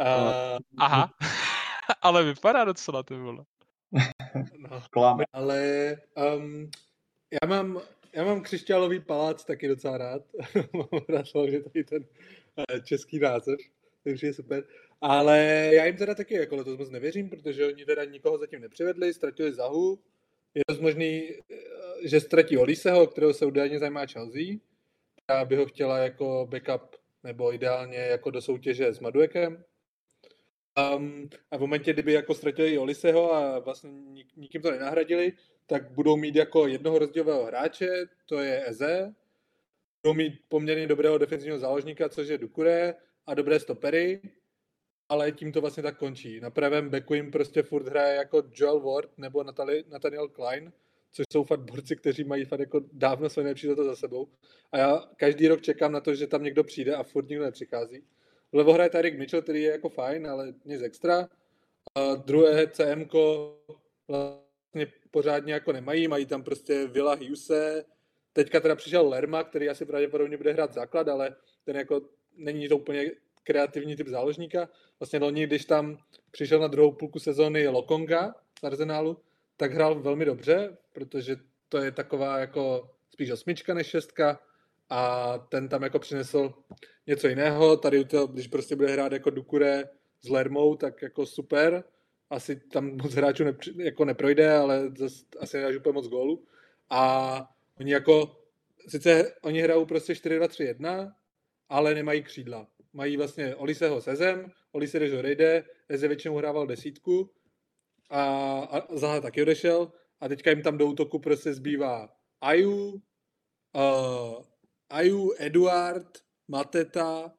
Uh, 0.00 0.58
Aha, 0.78 1.10
ale 2.02 2.24
vypadá 2.24 2.64
docela 2.64 3.02
ty 3.02 3.16
vole. 3.16 3.44
No, 4.58 4.82
ale 5.32 5.96
um, 6.36 6.70
já 7.42 7.48
mám, 7.48 7.80
já 8.12 8.24
mám 8.24 8.42
křišťálový 8.42 9.00
palác 9.00 9.44
taky 9.44 9.68
docela 9.68 9.98
rád. 9.98 10.22
mám 10.72 11.02
rád 11.08 11.26
že 11.48 11.60
tady 11.60 11.84
ten 11.84 12.02
uh, 12.02 12.80
český 12.84 13.18
název, 13.18 13.58
takže 14.04 14.26
je 14.26 14.34
super. 14.34 14.64
Ale 15.00 15.38
já 15.72 15.84
jim 15.84 15.96
teda 15.96 16.14
taky 16.14 16.34
jako 16.34 16.56
letos 16.56 16.78
moc 16.78 16.90
nevěřím, 16.90 17.30
protože 17.30 17.66
oni 17.66 17.84
teda 17.84 18.04
nikoho 18.04 18.38
zatím 18.38 18.60
nepřivedli, 18.60 19.14
ztratili 19.14 19.52
Zahu. 19.52 19.98
Je 20.54 20.62
dost 20.68 20.80
možný, 20.80 21.30
eh, 21.30 22.08
že 22.08 22.20
ztratí 22.20 22.58
Oliseho, 22.58 23.06
kterého 23.06 23.34
se 23.34 23.46
údajně 23.46 23.78
zajímá 23.78 24.06
Chelsea. 24.06 24.58
Já 25.30 25.44
by 25.44 25.56
ho 25.56 25.66
chtěla 25.66 25.98
jako 25.98 26.48
backup 26.50 26.96
nebo 27.22 27.54
ideálně 27.54 27.98
jako 27.98 28.30
do 28.30 28.42
soutěže 28.42 28.94
s 28.94 29.00
Maduekem. 29.00 29.64
Um, 30.96 31.28
a 31.50 31.56
v 31.56 31.60
momentě, 31.60 31.92
kdyby 31.92 32.12
jako 32.12 32.34
ztratili 32.34 32.78
Oliseho 32.78 33.34
a 33.34 33.58
vlastně 33.58 33.90
nik, 33.90 34.36
nikým 34.36 34.62
to 34.62 34.70
nenahradili, 34.70 35.32
tak 35.66 35.90
budou 35.90 36.16
mít 36.16 36.36
jako 36.36 36.66
jednoho 36.66 36.98
rozdílového 36.98 37.44
hráče, 37.44 38.04
to 38.26 38.38
je 38.38 38.68
Eze, 38.68 39.14
budou 40.02 40.14
mít 40.14 40.40
poměrně 40.48 40.86
dobrého 40.86 41.18
defenzivního 41.18 41.58
záložníka, 41.58 42.08
což 42.08 42.28
je 42.28 42.38
Dukure, 42.38 42.94
a 43.26 43.34
dobré 43.34 43.60
stopery, 43.60 44.20
ale 45.08 45.32
tím 45.32 45.52
to 45.52 45.60
vlastně 45.60 45.82
tak 45.82 45.98
končí. 45.98 46.40
Na 46.40 46.50
pravém 46.50 46.90
backu 46.90 47.14
jim 47.14 47.30
prostě 47.30 47.62
furt 47.62 47.88
hraje 47.88 48.16
jako 48.16 48.42
Joel 48.54 48.80
Ward 48.80 49.18
nebo 49.18 49.42
Natali, 49.42 49.84
Nathaniel 49.88 50.28
Klein, 50.28 50.72
což 51.12 51.26
jsou 51.32 51.44
fakt 51.44 51.60
borci, 51.60 51.96
kteří 51.96 52.24
mají 52.24 52.44
fakt 52.44 52.60
jako 52.60 52.80
dávno 52.92 53.28
své 53.28 53.42
nejlepší 53.42 53.66
za 53.66 53.74
to 53.74 53.84
za 53.84 53.96
sebou. 53.96 54.28
A 54.72 54.78
já 54.78 55.08
každý 55.16 55.48
rok 55.48 55.62
čekám 55.62 55.92
na 55.92 56.00
to, 56.00 56.14
že 56.14 56.26
tam 56.26 56.42
někdo 56.42 56.64
přijde 56.64 56.94
a 56.94 57.02
furt 57.02 57.28
nikdo 57.28 57.44
nepřichází. 57.44 58.02
Vlevo 58.54 58.72
hraje 58.72 58.90
Tarek 58.90 59.18
Mitchell, 59.18 59.42
který 59.42 59.62
je 59.62 59.70
jako 59.70 59.88
fajn, 59.88 60.26
ale 60.26 60.54
nic 60.64 60.82
extra. 60.82 61.28
A 61.94 62.14
druhé 62.14 62.66
CM 62.66 63.08
vlastně 64.08 64.86
pořádně 65.10 65.52
jako 65.52 65.72
nemají, 65.72 66.08
mají 66.08 66.26
tam 66.26 66.42
prostě 66.42 66.86
Villa 66.86 67.14
Hughes, 67.14 67.50
teďka 68.32 68.60
teda 68.60 68.76
přišel 68.76 69.08
Lerma, 69.08 69.44
který 69.44 69.68
asi 69.68 69.84
pravděpodobně 69.84 70.36
bude 70.36 70.52
hrát 70.52 70.72
základ, 70.72 71.08
ale 71.08 71.36
ten 71.64 71.76
jako 71.76 72.00
není 72.36 72.68
to 72.68 72.76
úplně 72.76 73.10
kreativní 73.42 73.96
typ 73.96 74.08
záložníka. 74.08 74.68
Vlastně 75.00 75.18
loni, 75.18 75.46
když 75.46 75.64
tam 75.64 75.98
přišel 76.30 76.60
na 76.60 76.66
druhou 76.66 76.92
půlku 76.92 77.18
sezóny 77.18 77.68
Lokonga 77.68 78.34
z 78.60 78.64
Arsenálu, 78.64 79.16
tak 79.56 79.72
hrál 79.72 80.00
velmi 80.00 80.24
dobře, 80.24 80.76
protože 80.92 81.36
to 81.68 81.78
je 81.78 81.90
taková 81.90 82.38
jako 82.38 82.90
spíš 83.10 83.30
osmička 83.30 83.74
než 83.74 83.86
šestka 83.86 84.40
a 84.90 85.38
ten 85.38 85.68
tam 85.68 85.82
jako 85.82 85.98
přinesl 85.98 86.54
něco 87.06 87.28
jiného. 87.28 87.76
Tady 87.76 88.04
to, 88.04 88.26
když 88.26 88.46
prostě 88.48 88.76
bude 88.76 88.92
hrát 88.92 89.12
jako 89.12 89.30
Dukure 89.30 89.84
s 90.20 90.28
Lermou, 90.28 90.76
tak 90.76 91.02
jako 91.02 91.26
super. 91.26 91.84
Asi 92.30 92.56
tam 92.56 92.96
moc 92.96 93.14
hráčů 93.14 93.44
nepři, 93.44 93.72
jako 93.76 94.04
neprojde, 94.04 94.56
ale 94.56 94.90
zase 94.98 95.24
asi 95.40 95.56
nedáš 95.56 95.76
úplně 95.76 95.92
moc 95.92 96.08
gólu. 96.08 96.46
A 96.90 97.48
oni 97.80 97.92
jako, 97.92 98.40
sice 98.88 99.34
oni 99.42 99.62
hrajou 99.62 99.86
prostě 99.86 100.12
4-2-3-1, 100.12 101.12
ale 101.68 101.94
nemají 101.94 102.22
křídla. 102.22 102.66
Mají 102.92 103.16
vlastně 103.16 103.54
Oliseho 103.56 104.00
se 104.00 104.16
Zem, 104.16 104.50
Olise 104.72 104.98
Dežo 104.98 105.22
Rejde, 105.22 105.64
Eze 105.88 106.08
většinou 106.08 106.36
hrával 106.36 106.66
desítku 106.66 107.30
a, 108.10 108.22
a 108.60 108.96
Zaha 108.96 109.20
taky 109.20 109.42
odešel 109.42 109.92
a 110.20 110.28
teďka 110.28 110.50
jim 110.50 110.62
tam 110.62 110.78
do 110.78 110.86
útoku 110.86 111.18
prostě 111.18 111.54
zbývá 111.54 112.08
Aju, 112.40 113.02
uh, 113.74 114.42
Aju, 114.90 115.34
Eduard, 115.38 116.18
Mateta 116.48 117.34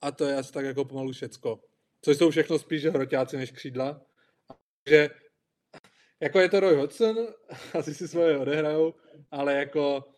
a 0.00 0.12
to 0.12 0.24
je 0.24 0.36
asi 0.36 0.52
tak 0.52 0.64
jako 0.64 0.84
pomalu 0.84 1.12
všecko. 1.12 1.60
Což 2.04 2.16
jsou 2.16 2.30
všechno 2.30 2.58
spíš 2.58 2.84
hroťáci 2.84 3.36
než 3.36 3.50
křídla. 3.50 4.06
Takže 4.84 5.10
jako 6.20 6.40
je 6.40 6.48
to 6.48 6.60
Roy 6.60 6.76
Hodgson, 6.76 7.16
asi 7.78 7.94
si 7.94 8.08
svoje 8.08 8.38
odehrajou, 8.38 8.94
ale 9.30 9.54
jako 9.54 10.14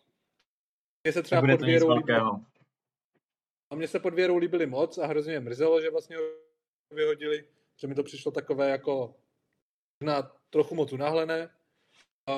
mně 1.03 1.13
se 1.13 1.23
třeba 1.23 1.41
pod 1.41 1.61
věrou 1.61 1.89
líbili, 1.95 2.23
a 3.69 3.75
mně 3.75 3.87
se 3.87 3.99
pod 3.99 4.13
věrou 4.13 4.37
líbili 4.37 4.65
moc 4.65 4.97
a 4.97 5.05
hrozně 5.05 5.31
mě 5.31 5.39
mrzelo, 5.39 5.81
že 5.81 5.89
vlastně 5.89 6.17
ho 6.17 6.23
vyhodili, 6.91 7.47
že 7.77 7.87
mi 7.87 7.95
to 7.95 8.03
přišlo 8.03 8.31
takové 8.31 8.69
jako 8.69 9.15
na 10.03 10.21
trochu 10.49 10.75
moc 10.75 10.93
unáhlené. 10.93 11.49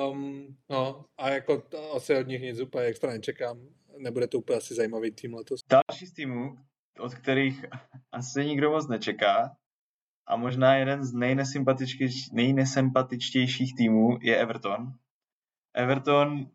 Um, 0.10 0.58
no 0.70 1.06
a 1.18 1.30
jako 1.30 1.64
asi 1.96 2.16
od 2.16 2.28
nich 2.28 2.42
nic 2.42 2.60
úplně 2.60 2.86
extra 2.86 3.12
nečekám 3.12 3.70
nebude 3.98 4.28
to 4.28 4.38
úplně 4.38 4.58
asi 4.58 4.76
zajímavý 4.76 5.12
tým 5.12 5.34
letos. 5.34 5.60
Další 5.70 6.06
z 6.06 6.14
týmů, 6.14 6.56
od 7.00 7.14
kterých 7.14 7.66
asi 8.12 8.46
nikdo 8.46 8.72
moc 8.72 8.88
nečeká, 8.88 9.58
a 10.28 10.36
možná 10.36 10.76
jeden 10.76 11.04
z 11.04 11.14
nejnesympatičtějších 12.34 13.76
týmů 13.78 14.18
je 14.22 14.38
Everton. 14.38 14.94
Everton 15.74 16.50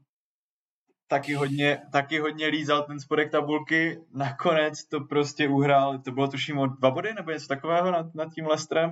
taky 1.06 1.34
hodně, 1.34 1.82
taky 1.92 2.18
hodně 2.18 2.46
lízal 2.46 2.82
ten 2.82 3.00
spodek 3.00 3.30
tabulky, 3.30 4.00
nakonec 4.14 4.84
to 4.84 5.00
prostě 5.00 5.48
uhrál, 5.48 5.98
to 5.98 6.12
bylo 6.12 6.28
tuším 6.28 6.58
o 6.58 6.66
dva 6.66 6.90
body 6.90 7.14
nebo 7.14 7.30
něco 7.30 7.46
takového 7.46 7.90
nad, 7.90 8.14
nad 8.14 8.34
tím 8.34 8.46
Lestrem. 8.46 8.90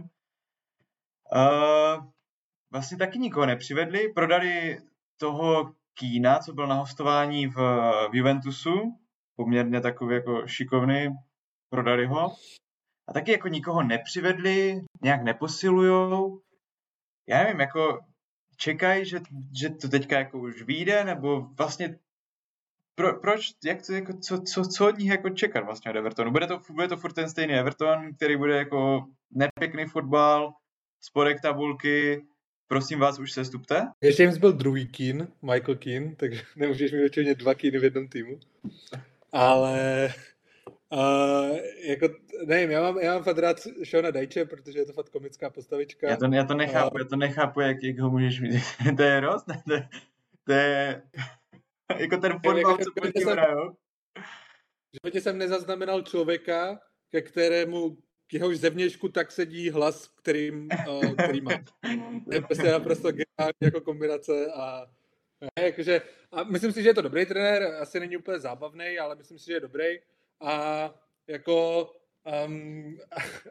Uh, 1.35 2.05
vlastně 2.71 2.99
taky 2.99 3.19
nikoho 3.19 3.47
nepřivedli, 3.47 4.13
prodali 4.13 4.79
toho 5.17 5.75
Kína, 5.99 6.39
co 6.39 6.53
byl 6.53 6.67
na 6.67 6.75
hostování 6.75 7.47
v, 7.47 7.55
v 8.11 8.15
Juventusu, 8.15 8.99
poměrně 9.37 9.81
takový 9.81 10.15
jako 10.15 10.47
šikovný, 10.47 11.09
prodali 11.71 12.07
ho. 12.07 12.33
A 13.09 13.13
taky 13.13 13.33
jako 13.33 13.49
nikoho 13.49 13.83
nepřivedli, 13.83 14.81
nějak 15.03 15.23
neposilujou. 15.23 16.41
Já 17.27 17.43
nevím, 17.43 17.61
jako 17.61 17.99
čekají, 18.57 19.07
že, 19.07 19.21
že 19.61 19.71
to 19.71 19.89
teďka 19.89 20.19
jako 20.19 20.39
už 20.39 20.63
vyjde, 20.63 21.05
nebo 21.05 21.41
vlastně 21.41 21.99
pro, 22.95 23.21
proč, 23.21 23.51
jak 23.65 23.87
to, 23.87 23.93
jako, 23.93 24.13
co, 24.19 24.43
co, 24.43 24.65
co 24.65 24.89
od 24.89 24.99
nich 24.99 25.11
jako 25.11 25.31
čekat 25.31 25.65
vlastně 25.65 25.91
od 25.91 25.97
Evertonu? 25.97 26.31
Bude 26.31 26.47
to, 26.47 26.61
bude 26.71 26.89
to 26.89 26.97
furt 26.97 27.13
ten 27.13 27.31
stejný 27.31 27.55
Everton, 27.55 28.15
který 28.15 28.37
bude 28.37 28.57
jako 28.57 29.07
nepěkný 29.31 29.85
fotbal, 29.85 30.53
spodek 31.01 31.41
tabulky, 31.41 32.27
Prosím 32.69 32.99
vás, 32.99 33.19
už 33.19 33.33
se 33.33 33.45
stupte. 33.45 33.89
James 34.19 34.39
byl 34.39 34.53
druhý 34.53 34.87
Keen, 34.87 35.29
Michael 35.43 35.77
Keen, 35.77 36.17
takže 36.17 36.43
nemůžeš 36.57 36.93
mít 36.93 37.05
určitě 37.05 37.35
dva 37.35 37.55
Keeny 37.55 37.79
v 37.79 37.85
jednom 37.85 38.09
týmu. 38.09 38.41
Ale 39.33 40.09
uh, 40.93 41.59
jako, 41.85 42.09
nevím, 42.47 42.71
já 42.71 42.83
mám, 42.83 42.99
já 42.99 43.15
mám 43.15 43.23
fakt 43.23 43.39
rád 43.39 43.57
Shona 43.91 44.11
Dajče, 44.11 44.45
protože 44.45 44.79
je 44.79 44.87
to 44.87 44.93
fakt 44.93 45.09
komická 45.09 45.51
postavička. 45.51 46.09
Já 46.09 46.17
to, 46.17 46.27
já 46.33 46.45
to 46.45 46.55
nechápu, 46.55 46.95
uh, 46.95 47.01
já 47.01 47.05
to 47.05 47.17
nechápu, 47.17 47.61
jak, 47.61 47.83
jak 47.83 47.99
ho 47.99 48.11
můžeš 48.11 48.41
mít. 48.41 48.63
to 48.97 49.03
je 49.03 49.21
rost, 49.21 49.47
to, 49.47 49.75
to 50.45 50.53
je 50.53 51.03
jako 51.99 52.17
ten 52.17 52.33
fotbal, 52.33 52.79
co 52.79 52.91
proti. 52.95 53.25
V 53.25 54.97
životě 55.03 55.21
jsem 55.21 55.39
nezaznamenal 55.39 56.03
člověka, 56.03 56.81
ke 57.11 57.23
kterému 57.23 57.97
k 58.29 58.35
jehož 58.35 58.59
zevnějšku 58.59 59.09
tak 59.09 59.33
sedí 59.33 59.71
hlas, 59.71 60.09
kterým, 60.09 60.69
uh, 60.89 61.15
který 61.15 61.41
má. 61.41 61.53
To 62.25 62.35
je 62.35 62.41
prostě 62.41 62.71
naprosto 62.71 63.13
geniální 63.13 63.63
jako 63.63 63.81
kombinace 63.81 64.53
a 64.55 64.87
ne, 65.41 65.65
jakože, 65.65 66.03
a 66.33 66.45
myslím 66.45 66.73
si, 66.73 66.83
že 66.83 66.89
je 66.89 66.95
to 66.95 67.03
dobrý 67.03 67.27
trenér, 67.27 67.63
asi 67.63 68.01
není 68.01 68.17
úplně 68.17 68.39
zábavný, 68.39 68.99
ale 68.99 69.15
myslím 69.15 69.39
si, 69.39 69.47
že 69.47 69.53
je 69.53 69.61
dobrý 69.61 69.99
a 70.41 70.95
jako 71.27 71.91
um, 72.47 72.99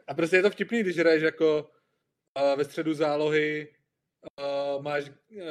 a 0.06 0.14
prostě 0.14 0.36
je 0.36 0.42
to 0.42 0.50
vtipný, 0.50 0.80
když 0.80 0.98
hraješ 0.98 1.22
jako 1.22 1.70
uh, 2.40 2.58
ve 2.58 2.64
středu 2.64 2.94
zálohy 2.94 3.68
uh, 4.38 4.82
máš 4.82 5.04
uh, 5.08 5.42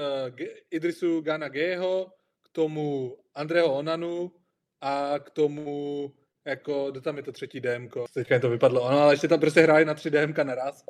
Idrisu 0.72 1.22
Gana 1.22 1.50
Geho, 1.50 2.14
k 2.42 2.50
tomu 2.50 3.18
Andreho 3.36 3.76
Onanu 3.76 4.32
a 4.82 5.20
k 5.20 5.30
tomu 5.30 6.14
jako, 6.48 6.92
kdo 6.92 7.02
tam 7.02 7.18
je 7.18 7.24
to 7.24 7.32
třetí 7.32 7.62
DM, 7.62 7.90
teďka 8.14 8.40
to 8.40 8.50
vypadlo, 8.50 8.86
ano, 8.86 9.00
ale 9.00 9.14
ještě 9.14 9.28
tam 9.28 9.40
prostě 9.40 9.62
hráli 9.62 9.86
na 9.86 9.94
tři 9.94 10.10
DM 10.10 10.34
naraz 10.44 10.84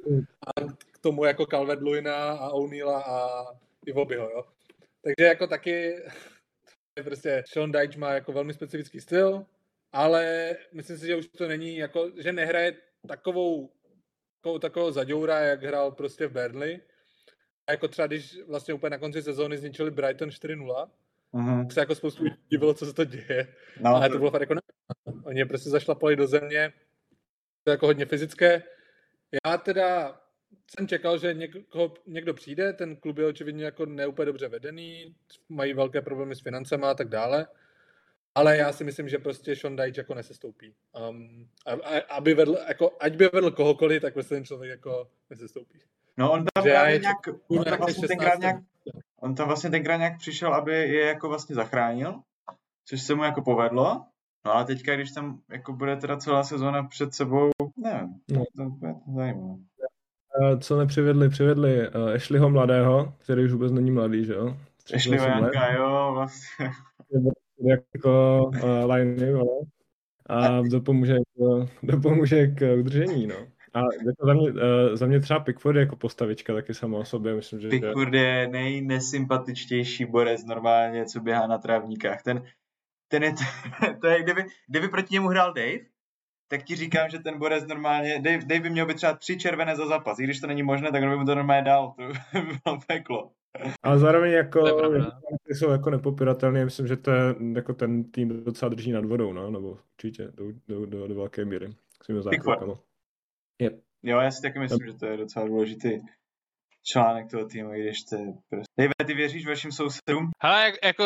a 0.47 0.61
k 0.91 0.99
tomu 0.99 1.25
jako 1.25 1.45
Calvert 1.45 1.81
Luina 1.81 2.31
a 2.31 2.49
O'Neilla 2.49 3.03
a 3.03 3.45
Ivobyho, 3.85 4.29
jo. 4.29 4.43
Takže 5.03 5.29
jako 5.29 5.47
taky 5.47 6.03
prostě 7.03 7.43
Sean 7.47 7.71
Dyche 7.71 7.99
má 7.99 8.13
jako 8.13 8.31
velmi 8.31 8.53
specifický 8.53 9.01
styl, 9.01 9.45
ale 9.91 10.55
myslím 10.73 10.97
si, 10.97 11.07
že 11.07 11.15
už 11.15 11.27
to 11.27 11.47
není 11.47 11.77
jako, 11.77 12.11
že 12.17 12.33
nehraje 12.33 12.73
takovou, 13.07 13.69
takovou, 14.41 14.59
takovou 14.59 14.91
zaďoura, 14.91 15.39
jak 15.39 15.63
hrál 15.63 15.91
prostě 15.91 16.27
v 16.27 16.31
Burnley. 16.31 16.81
A 17.67 17.71
jako 17.71 17.87
třeba, 17.87 18.07
když 18.07 18.37
vlastně 18.47 18.73
úplně 18.73 18.89
na 18.89 18.97
konci 18.97 19.21
sezóny 19.21 19.57
zničili 19.57 19.91
Brighton 19.91 20.29
4-0, 20.29 20.89
mm-hmm. 21.33 21.63
tak 21.63 21.71
se 21.71 21.79
jako 21.79 21.95
spoustu 21.95 22.23
lidí 22.23 22.35
divilo, 22.49 22.73
co 22.73 22.85
se 22.85 22.93
to 22.93 23.05
děje. 23.05 23.47
No, 23.81 23.95
ale 23.95 24.09
to 24.09 24.17
bylo 24.17 24.31
fakt 24.31 24.41
jako. 24.41 24.55
Oni 25.27 25.39
je 25.39 25.45
prostě 25.45 25.69
zašlapali 25.69 26.15
do 26.15 26.27
země, 26.27 26.73
to 27.63 27.69
je 27.69 27.73
jako 27.73 27.85
hodně 27.85 28.05
fyzické. 28.05 28.63
Já 29.45 29.57
teda 29.57 30.19
jsem 30.77 30.87
čekal, 30.87 31.17
že 31.17 31.33
někoho, 31.33 31.93
někdo 32.07 32.33
přijde, 32.33 32.73
ten 32.73 32.95
klub 32.95 33.17
je 33.17 33.25
očividně 33.25 33.65
jako 33.65 33.85
neúplně 33.85 34.25
dobře 34.25 34.47
vedený, 34.47 35.15
mají 35.49 35.73
velké 35.73 36.01
problémy 36.01 36.35
s 36.35 36.41
financema 36.41 36.91
a 36.91 36.93
tak 36.93 37.09
dále, 37.09 37.47
ale 38.35 38.57
já 38.57 38.71
si 38.73 38.83
myslím, 38.83 39.09
že 39.09 39.17
prostě 39.17 39.55
Sean 39.55 39.75
Dyche 39.75 40.01
jako 40.01 40.13
nesestoupí. 40.13 40.73
Um, 41.09 41.49
aby 42.09 42.33
vedl, 42.33 42.57
jako, 42.67 42.91
ať 42.99 43.15
by 43.15 43.29
vedl 43.33 43.51
kohokoliv, 43.51 44.01
tak 44.01 44.13
prostě 44.13 44.35
ten 44.35 44.45
člověk 44.45 44.71
jako 44.71 45.09
nesestoupí. 45.29 45.79
No 46.17 46.31
on 46.31 46.45
tam 46.53 46.63
právě 46.63 46.99
nějak, 46.99 47.17
on 47.47 47.63
tam 47.63 47.79
vlastně 47.79 48.07
tenkrát 48.07 48.39
nějak, 48.39 48.55
on 49.19 49.35
tam 49.35 49.47
vlastně 49.47 49.69
tenkrát 49.69 49.97
nějak 49.97 50.17
přišel, 50.17 50.53
aby 50.53 50.73
je 50.73 51.05
jako 51.05 51.29
vlastně 51.29 51.55
zachránil, 51.55 52.21
což 52.85 53.01
se 53.01 53.15
mu 53.15 53.23
jako 53.23 53.41
povedlo, 53.41 54.05
no 54.47 54.55
a 54.55 54.63
teďka, 54.63 54.95
když 54.95 55.11
tam 55.11 55.39
jako 55.51 55.73
bude 55.73 55.95
teda 55.95 56.17
celá 56.17 56.43
sezóna 56.43 56.83
před 56.83 57.13
sebou, 57.13 57.49
nevím, 57.77 58.09
no. 58.31 58.43
to, 58.57 58.63
to 58.63 59.13
zajímavé. 59.15 59.55
Co 60.59 60.77
nepřivedli? 60.79 61.29
Přivedli 61.29 61.89
uh, 61.89 62.09
Ashleyho 62.15 62.49
mladého, 62.49 63.13
který 63.23 63.43
už 63.45 63.51
vůbec 63.51 63.71
není 63.71 63.91
mladý, 63.91 64.25
že 64.25 64.33
jo? 64.33 64.57
Ashleyho 64.95 65.25
Janka, 65.25 65.73
jo, 65.73 66.11
vlastně. 66.13 66.69
jako 67.95 68.43
uh, 68.63 68.91
liney, 68.91 69.33
vole. 69.33 69.65
A 70.29 70.61
dopomůže, 70.61 71.15
dopomůže 71.83 72.47
k 72.47 72.75
udržení, 72.79 73.27
no. 73.27 73.35
A 73.73 73.79
jako 73.79 74.25
za, 74.25 74.33
mě, 74.33 74.51
uh, 74.51 74.57
za 74.93 75.05
mě 75.05 75.19
třeba 75.19 75.39
Pickford 75.39 75.75
je 75.75 75.79
jako 75.79 75.95
postavička 75.95 76.53
taky 76.53 76.73
sama 76.73 76.97
o 76.97 77.05
sobě, 77.05 77.35
myslím, 77.35 77.59
že... 77.59 77.69
Pickford 77.69 78.13
je 78.13 78.47
nejnesympatičtější 78.47 80.05
borec 80.05 80.45
normálně, 80.45 81.05
co 81.05 81.19
běhá 81.19 81.47
na 81.47 81.57
trávníkách. 81.57 82.23
Ten, 82.23 82.43
ten 83.07 83.23
je, 83.23 83.31
to, 83.31 83.43
to 84.01 84.07
je, 84.07 84.23
kdyby, 84.23 84.45
kdyby 84.67 84.87
proti 84.87 85.13
němu 85.13 85.27
hrál 85.27 85.53
Dave, 85.53 85.79
tak 86.47 86.63
ti 86.63 86.75
říkám, 86.75 87.09
že 87.09 87.19
ten 87.19 87.39
borec 87.39 87.67
normálně, 87.67 88.21
Dave, 88.21 88.45
Dave 88.45 88.59
by 88.59 88.69
měl 88.69 88.85
být 88.85 88.95
třeba 88.95 89.13
tři 89.13 89.37
červené 89.37 89.75
za 89.75 89.87
zápas, 89.87 90.19
i 90.19 90.23
když 90.23 90.39
to 90.39 90.47
není 90.47 90.63
možné, 90.63 90.91
tak 90.91 91.03
on 91.03 91.09
by 91.09 91.17
mu 91.17 91.25
to 91.25 91.35
normálně 91.35 91.63
dal, 91.63 91.93
to 91.97 92.41
by 92.41 92.47
bylo 92.63 92.79
peklo. 92.87 93.31
Ale 93.83 93.99
zároveň 93.99 94.31
jako, 94.31 94.61
ty 95.47 95.55
jsou 95.55 95.69
jako 95.69 95.89
nepopiratelné, 95.89 96.65
myslím, 96.65 96.87
že 96.87 96.97
to 96.97 97.11
je, 97.11 97.35
jako 97.55 97.73
ten 97.73 98.11
tým 98.11 98.43
docela 98.43 98.69
drží 98.69 98.91
nad 98.91 99.05
vodou, 99.05 99.33
no, 99.33 99.51
nebo 99.51 99.77
určitě 99.93 100.27
do, 100.33 100.45
do, 100.67 100.85
do, 100.85 101.07
do 101.07 101.15
velké 101.15 101.45
míry. 101.45 101.67
Svými 102.03 102.21
záklukama. 102.21 102.73
Yep. 103.61 103.79
Jo, 104.03 104.19
já 104.19 104.31
si 104.31 104.41
taky 104.41 104.59
myslím, 104.59 104.85
yep. 104.85 104.93
že 104.93 104.99
to 104.99 105.05
je 105.05 105.17
docela 105.17 105.47
důležitý 105.47 105.89
článek 106.91 107.31
toho 107.31 107.45
týmu, 107.45 107.73
i 107.73 107.81
když 107.81 108.03
to 108.09 108.15
je 108.15 108.33
prostě... 108.49 108.73
Dave, 108.77 108.93
ty 109.05 109.13
věříš 109.13 109.47
vašim 109.47 109.71
sousedům? 109.71 110.29
Hele, 110.43 110.63
jak, 110.63 110.75
jako 110.83 111.03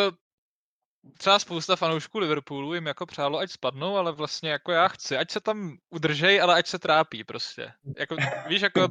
třeba 1.17 1.39
spousta 1.39 1.75
fanoušků 1.75 2.19
Liverpoolu 2.19 2.73
jim 2.73 2.85
jako 2.85 3.05
přálo, 3.05 3.39
ať 3.39 3.51
spadnou, 3.51 3.97
ale 3.97 4.11
vlastně 4.11 4.49
jako 4.49 4.71
já 4.71 4.87
chci, 4.87 5.17
ať 5.17 5.31
se 5.31 5.39
tam 5.39 5.77
udržej, 5.89 6.41
ale 6.41 6.55
ať 6.55 6.67
se 6.67 6.79
trápí 6.79 7.23
prostě. 7.23 7.71
Jako, 7.97 8.15
víš, 8.47 8.61
jako, 8.61 8.87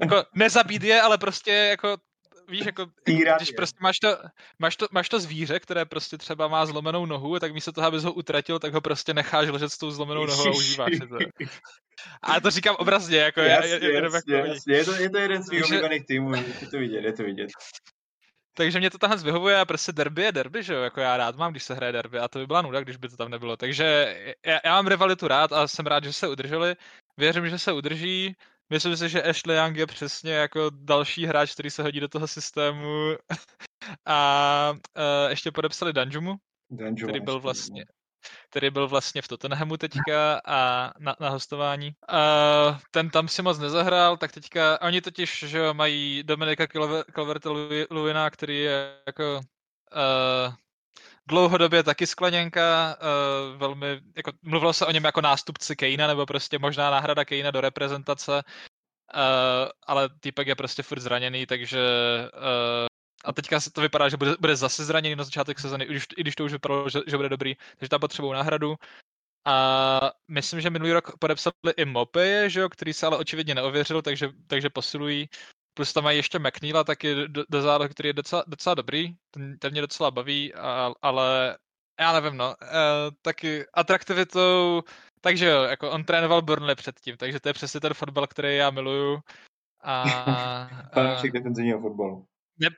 jako 0.00 0.24
nezabít 0.34 0.82
je, 0.82 1.02
ale 1.02 1.18
prostě 1.18 1.52
jako 1.52 1.96
víš, 2.48 2.66
jako, 2.66 2.86
když 3.36 3.50
prostě 3.50 3.78
máš 3.80 3.98
to, 3.98 4.16
máš, 4.58 4.76
to, 4.76 4.86
máš 4.90 5.08
to 5.08 5.20
zvíře, 5.20 5.60
které 5.60 5.84
prostě 5.84 6.18
třeba 6.18 6.48
má 6.48 6.66
zlomenou 6.66 7.06
nohu, 7.06 7.38
tak 7.38 7.52
místo 7.52 7.72
toho, 7.72 7.86
abys 7.86 8.04
ho 8.04 8.12
utratil, 8.12 8.58
tak 8.58 8.74
ho 8.74 8.80
prostě 8.80 9.14
necháš 9.14 9.48
ležet 9.48 9.72
s 9.72 9.78
tou 9.78 9.90
zlomenou 9.90 10.26
nohou 10.26 10.46
a 10.46 10.50
užíváš 10.50 10.92
si 10.92 11.08
to. 11.08 11.18
A 12.22 12.40
to 12.40 12.50
říkám 12.50 12.76
obrazně, 12.78 13.18
jako 13.18 13.40
jasně, 13.40 13.70
je, 13.70 13.84
je, 13.84 14.02
jasně, 14.02 14.34
jako 14.34 14.48
jasně. 14.48 14.74
Je, 14.74 14.84
to, 14.84 14.94
je 14.94 15.10
to 15.10 15.18
jeden 15.18 15.42
z 15.42 15.50
mých 15.50 15.64
oblíbených 15.64 16.06
týmů, 16.06 16.34
je 16.34 16.66
to 16.70 16.78
vidět, 16.78 17.04
je 17.04 17.12
to 17.12 17.22
vidět. 17.22 17.50
Takže 18.54 18.78
mě 18.78 18.90
to 18.90 18.98
tahle 18.98 19.16
vyhovuje 19.16 19.60
a 19.60 19.64
prostě 19.64 19.92
derby 19.92 20.22
je 20.22 20.32
derby, 20.32 20.62
že 20.62 20.74
jo, 20.74 20.82
jako 20.82 21.00
já 21.00 21.16
rád 21.16 21.36
mám, 21.36 21.50
když 21.50 21.62
se 21.62 21.74
hraje 21.74 21.92
derby 21.92 22.18
a 22.18 22.28
to 22.28 22.38
by 22.38 22.46
byla 22.46 22.62
nuda, 22.62 22.80
když 22.80 22.96
by 22.96 23.08
to 23.08 23.16
tam 23.16 23.30
nebylo. 23.30 23.56
Takže 23.56 24.16
já, 24.46 24.60
já 24.64 24.74
mám 24.74 24.86
rivalitu 24.86 25.28
rád 25.28 25.52
a 25.52 25.68
jsem 25.68 25.86
rád, 25.86 26.04
že 26.04 26.12
se 26.12 26.28
udrželi. 26.28 26.76
Věřím, 27.16 27.48
že 27.48 27.58
se 27.58 27.72
udrží. 27.72 28.36
Myslím 28.70 28.96
si, 28.96 29.08
že 29.08 29.22
Ashley 29.22 29.56
Young 29.56 29.76
je 29.76 29.86
přesně 29.86 30.32
jako 30.32 30.70
další 30.74 31.26
hráč, 31.26 31.52
který 31.52 31.70
se 31.70 31.82
hodí 31.82 32.00
do 32.00 32.08
toho 32.08 32.28
systému. 32.28 33.16
a 34.06 34.72
uh, 34.72 35.30
ještě 35.30 35.50
podepsali 35.50 35.92
Danjumu, 35.92 36.36
Danjumu 36.70 37.08
který 37.08 37.20
byl 37.20 37.40
vlastně 37.40 37.84
který 38.50 38.70
byl 38.70 38.88
vlastně 38.88 39.22
v 39.22 39.28
Tottenhamu 39.28 39.76
teďka 39.76 40.40
a 40.44 40.90
na, 40.98 41.16
na 41.20 41.28
hostování. 41.28 41.94
Uh, 42.12 42.78
ten 42.90 43.10
tam 43.10 43.28
si 43.28 43.42
moc 43.42 43.58
nezahrál, 43.58 44.16
tak 44.16 44.32
teďka, 44.32 44.80
oni 44.80 45.00
totiž, 45.00 45.44
že 45.46 45.72
mají 45.72 46.22
Dominika 46.22 46.66
Calverta 47.14 47.50
Luina, 47.90 48.30
který 48.30 48.60
je 48.60 48.94
jako 49.06 49.34
uh, 49.36 50.54
dlouhodobě 51.26 51.82
taky 51.82 52.06
skleněnka, 52.06 52.96
uh, 53.00 53.58
velmi, 53.58 54.00
jako, 54.16 54.32
mluvilo 54.42 54.72
se 54.72 54.86
o 54.86 54.90
něm 54.90 55.04
jako 55.04 55.20
nástupci 55.20 55.76
Kejna, 55.76 56.06
nebo 56.06 56.26
prostě 56.26 56.58
možná 56.58 56.90
náhrada 56.90 57.24
Kejna 57.24 57.50
do 57.50 57.60
reprezentace, 57.60 58.32
uh, 58.32 58.40
ale 59.86 60.08
týpek 60.20 60.46
je 60.46 60.54
prostě 60.54 60.82
furt 60.82 61.00
zraněný, 61.00 61.46
takže 61.46 61.80
uh, 62.34 62.86
a 63.24 63.32
teďka 63.32 63.60
se 63.60 63.70
to 63.70 63.80
vypadá, 63.80 64.08
že 64.08 64.16
bude, 64.16 64.34
bude 64.40 64.56
zase 64.56 64.84
zraněný 64.84 65.16
na 65.16 65.24
začátek 65.24 65.60
sezony, 65.60 65.84
i 65.84 65.88
když, 65.88 66.06
i 66.16 66.20
když 66.20 66.34
to 66.34 66.44
už 66.44 66.52
vypadalo, 66.52 66.88
že, 66.88 67.00
že 67.06 67.16
bude 67.16 67.28
dobrý, 67.28 67.56
takže 67.78 67.88
tam 67.88 68.00
potřebují 68.00 68.32
náhradu. 68.32 68.76
A 69.46 70.10
myslím, 70.28 70.60
že 70.60 70.70
minulý 70.70 70.92
rok 70.92 71.18
podepsali 71.18 71.54
i 71.76 71.84
Mopeje, 71.84 72.50
že 72.50 72.60
jo, 72.60 72.68
který 72.68 72.92
se 72.92 73.06
ale 73.06 73.16
očividně 73.16 73.54
neověřil, 73.54 74.02
takže, 74.02 74.30
takže 74.46 74.70
posilují. 74.70 75.28
Plus 75.74 75.92
tam 75.92 76.04
mají 76.04 76.16
ještě 76.16 76.38
McNeila 76.38 76.84
taky 76.84 77.28
do, 77.28 77.44
do 77.48 77.62
zálohy, 77.62 77.88
který 77.88 78.08
je 78.08 78.12
docela, 78.12 78.44
docela 78.46 78.74
dobrý, 78.74 79.14
ten, 79.30 79.58
ten 79.58 79.72
mě 79.72 79.80
docela 79.80 80.10
baví, 80.10 80.54
a, 80.54 80.92
ale 81.02 81.58
já 82.00 82.20
nevím, 82.20 82.36
no, 82.36 82.54
e, 82.62 82.66
taky 83.22 83.64
atraktivitou, 83.74 84.82
takže 85.20 85.46
jo, 85.46 85.62
jako 85.62 85.90
on 85.90 86.04
trénoval 86.04 86.42
Burnley 86.42 86.74
předtím, 86.74 87.16
takže 87.16 87.40
to 87.40 87.48
je 87.48 87.52
přesně 87.52 87.80
ten 87.80 87.94
fotbal, 87.94 88.26
který 88.26 88.56
já 88.56 88.70
miluju. 88.70 89.20
A, 89.82 90.02
a 90.92 91.22
defenzivního 91.32 91.80
fotbalu. 91.80 92.26
Ne, 92.58 92.68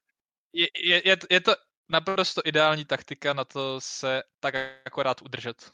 je, 0.55 0.67
je, 0.85 1.09
je, 1.09 1.17
je 1.31 1.41
to 1.41 1.53
naprosto 1.89 2.43
ideální 2.45 2.85
taktika 2.85 3.33
na 3.33 3.45
to 3.45 3.81
se 3.81 4.23
tak 4.41 4.55
akorát 4.85 5.23
udržet. 5.23 5.71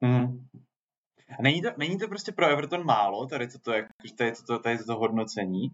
Mm. 0.00 0.46
Není 1.42 1.62
to, 1.62 1.68
není 1.76 1.98
to 1.98 2.08
prostě 2.08 2.32
pro 2.32 2.48
Everton 2.48 2.84
málo, 2.84 3.26
tady 3.26 3.48
to, 3.48 3.58
tady 3.58 3.86
to, 4.16 4.42
to, 4.46 4.58
tady 4.58 4.78
to 4.78 4.96
hodnocení? 4.96 5.70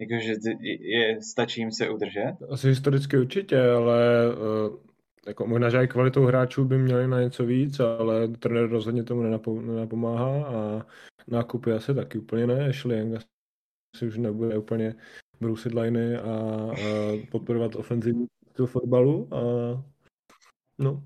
Jakože 0.00 0.32
je, 0.60 0.98
je, 0.98 1.22
stačí 1.22 1.60
jim 1.60 1.72
se 1.72 1.90
udržet? 1.90 2.36
Asi 2.50 2.68
historicky 2.68 3.18
určitě, 3.18 3.60
ale 3.60 4.28
uh, 4.36 4.78
jako 5.26 5.46
možná, 5.46 5.70
že 5.70 5.84
i 5.84 5.88
kvalitou 5.88 6.24
hráčů 6.24 6.64
by 6.64 6.78
měli 6.78 7.08
na 7.08 7.20
něco 7.20 7.46
víc, 7.46 7.80
ale 7.80 8.28
trenér 8.28 8.68
rozhodně 8.68 9.04
tomu 9.04 9.22
nenapo, 9.22 9.60
nenapomáhá 9.60 10.46
a 10.46 10.86
nákupy 11.28 11.72
asi 11.72 11.94
taky 11.94 12.18
úplně 12.18 12.46
ne. 12.46 12.68
Ashley 12.68 12.98
Young 12.98 13.14
asi 13.94 14.06
už 14.06 14.18
nebude 14.18 14.58
úplně 14.58 14.94
brousit 15.40 15.74
liney 15.74 16.16
a, 16.16 16.20
a 16.20 16.76
podporovat 17.30 17.76
ofenzivní 17.76 18.26
styl 18.50 18.66
fotbalu 18.66 19.28
a 19.34 19.38
no. 20.78 21.02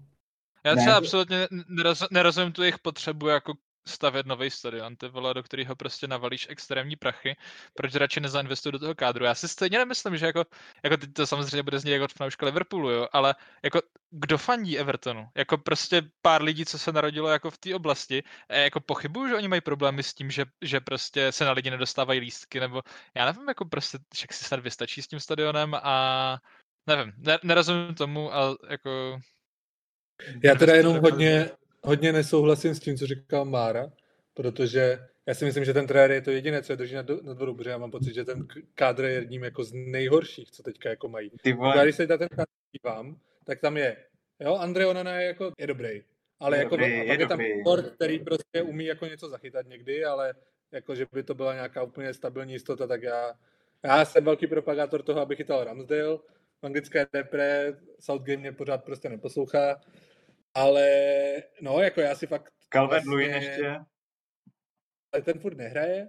Já 0.64 0.74
třeba 0.74 0.86
ne. 0.86 0.98
absolutně 0.98 1.48
neroz, 1.68 2.04
nerozumím 2.10 2.52
tu 2.52 2.62
jejich 2.62 2.78
potřebu 2.78 3.26
jako 3.26 3.52
stavět 3.88 4.26
nový 4.26 4.50
stadion, 4.50 4.96
ty 4.96 5.08
vole, 5.08 5.34
do 5.34 5.42
kterého 5.42 5.76
prostě 5.76 6.06
navalíš 6.06 6.46
extrémní 6.50 6.96
prachy, 6.96 7.36
proč 7.74 7.94
radši 7.94 8.20
nezainvestují 8.20 8.72
do 8.72 8.78
toho 8.78 8.94
kádru. 8.94 9.24
Já 9.24 9.34
si 9.34 9.48
stejně 9.48 9.78
nemyslím, 9.78 10.16
že 10.16 10.26
jako, 10.26 10.44
jako 10.84 10.96
teď 10.96 11.12
to 11.12 11.26
samozřejmě 11.26 11.62
bude 11.62 11.78
znít 11.78 11.92
jako 11.92 12.08
fanouška 12.16 12.46
Liverpoolu, 12.46 12.90
jo, 12.90 13.08
ale 13.12 13.34
jako 13.62 13.80
kdo 14.10 14.38
fandí 14.38 14.78
Evertonu? 14.78 15.28
Jako 15.36 15.58
prostě 15.58 16.02
pár 16.22 16.42
lidí, 16.42 16.64
co 16.64 16.78
se 16.78 16.92
narodilo 16.92 17.28
jako 17.28 17.50
v 17.50 17.58
té 17.58 17.74
oblasti, 17.74 18.22
jako 18.50 18.80
pochybuju, 18.80 19.28
že 19.28 19.36
oni 19.36 19.48
mají 19.48 19.60
problémy 19.60 20.02
s 20.02 20.14
tím, 20.14 20.30
že, 20.30 20.44
že 20.62 20.80
prostě 20.80 21.32
se 21.32 21.44
na 21.44 21.52
lidi 21.52 21.70
nedostávají 21.70 22.20
lístky, 22.20 22.60
nebo 22.60 22.82
já 23.14 23.24
nevím, 23.24 23.48
jako 23.48 23.64
prostě 23.64 23.98
však 24.14 24.32
si 24.32 24.44
snad 24.44 24.60
vystačí 24.60 25.02
s 25.02 25.08
tím 25.08 25.20
stadionem 25.20 25.74
a 25.74 26.38
nevím, 26.86 27.12
ne, 27.16 27.38
nerozumím 27.42 27.94
tomu 27.94 28.34
a 28.34 28.56
jako... 28.68 29.20
Já 30.44 30.54
teda 30.54 30.74
jenom 30.74 31.00
hodně, 31.00 31.50
hodně 31.88 32.12
nesouhlasím 32.12 32.74
s 32.74 32.80
tím, 32.80 32.96
co 32.96 33.06
říkal 33.06 33.44
Mára, 33.44 33.92
protože 34.34 34.98
já 35.26 35.34
si 35.34 35.44
myslím, 35.44 35.64
že 35.64 35.74
ten 35.74 35.86
trenér 35.86 36.10
je 36.10 36.22
to 36.22 36.30
jediné, 36.30 36.62
co 36.62 36.72
je 36.72 36.76
drží 36.76 36.94
na, 36.94 37.04
na 37.22 37.34
dvoru, 37.34 37.54
protože 37.54 37.70
já 37.70 37.78
mám 37.78 37.90
pocit, 37.90 38.14
že 38.14 38.24
ten 38.24 38.46
kádr 38.74 39.04
je 39.04 39.12
jedním 39.12 39.44
jako 39.44 39.64
z 39.64 39.72
nejhorších, 39.72 40.50
co 40.50 40.62
teďka 40.62 40.88
jako 40.88 41.08
mají. 41.08 41.30
Ty 41.42 41.52
vole. 41.52 41.76
Já 41.76 41.84
když 41.84 41.96
se 41.96 42.06
na 42.06 42.16
ten 42.16 42.28
kádr 42.28 42.50
dívám, 42.72 43.16
tak 43.44 43.60
tam 43.60 43.76
je, 43.76 43.96
jo, 44.40 44.54
Andrej 44.54 44.86
Onana 44.86 45.20
je 45.20 45.26
jako, 45.26 45.52
je 45.58 45.66
dobrý, 45.66 46.02
ale 46.40 46.56
Je 46.56 46.62
jako 46.62 46.76
dobrý, 46.76 46.92
je 46.92 47.20
je 47.20 47.26
tam. 47.26 47.40
Ford, 47.64 47.90
který 47.90 48.18
prostě 48.18 48.62
umí 48.62 48.84
jako 48.84 49.06
něco 49.06 49.28
zachytat 49.28 49.66
někdy, 49.66 50.04
ale 50.04 50.34
jako, 50.72 50.94
že 50.94 51.06
by 51.12 51.22
to 51.22 51.34
byla 51.34 51.54
nějaká 51.54 51.82
úplně 51.82 52.14
stabilní 52.14 52.52
jistota, 52.52 52.86
tak 52.86 53.02
já, 53.02 53.32
já 53.84 54.04
jsem 54.04 54.24
velký 54.24 54.46
propagátor 54.46 55.02
toho, 55.02 55.20
aby 55.20 55.36
chytal 55.36 55.64
Ramsdale. 55.64 56.18
V 56.60 56.66
anglické 56.66 57.06
repre 57.12 57.76
Southgate 58.00 58.36
mě 58.36 58.52
pořád 58.52 58.84
prostě 58.84 59.08
neposlouchá, 59.08 59.80
ale 60.58 60.86
no, 61.60 61.80
jako 61.80 62.00
já 62.00 62.14
si 62.14 62.26
fakt 62.26 62.52
Calvert 62.68 63.04
vlastně- 63.04 63.26
ještě. 63.36 63.66
ale 65.12 65.22
ten 65.22 65.38
furt 65.38 65.56
nehraje. 65.56 66.08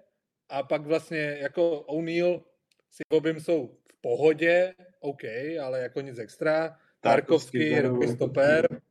A 0.50 0.64
pak 0.64 0.82
vlastně 0.82 1.38
jako 1.40 1.80
O'Neill 1.82 2.44
si 2.90 3.04
objem 3.10 3.40
jsou 3.40 3.68
v 3.92 4.02
pohodě, 4.02 4.74
OK, 5.00 5.24
ale 5.64 5.80
jako 5.80 6.02
nic 6.02 6.20
extra. 6.20 6.80
Tarkovský 7.02 7.60
je 7.60 7.80
vzadu. 7.80 7.90
dobrý 7.96 8.08
stoper, 8.08 8.82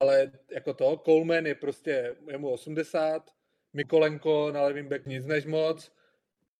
ale 0.00 0.32
jako 0.50 0.74
to, 0.74 0.96
Coleman 1.04 1.46
je 1.46 1.54
prostě, 1.54 2.16
je 2.30 2.38
mu 2.38 2.50
80, 2.50 3.30
Mikolenko 3.72 4.52
na 4.52 4.62
levým 4.62 4.88
back 4.88 5.06
nic 5.06 5.26
než 5.26 5.46
moc. 5.46 5.92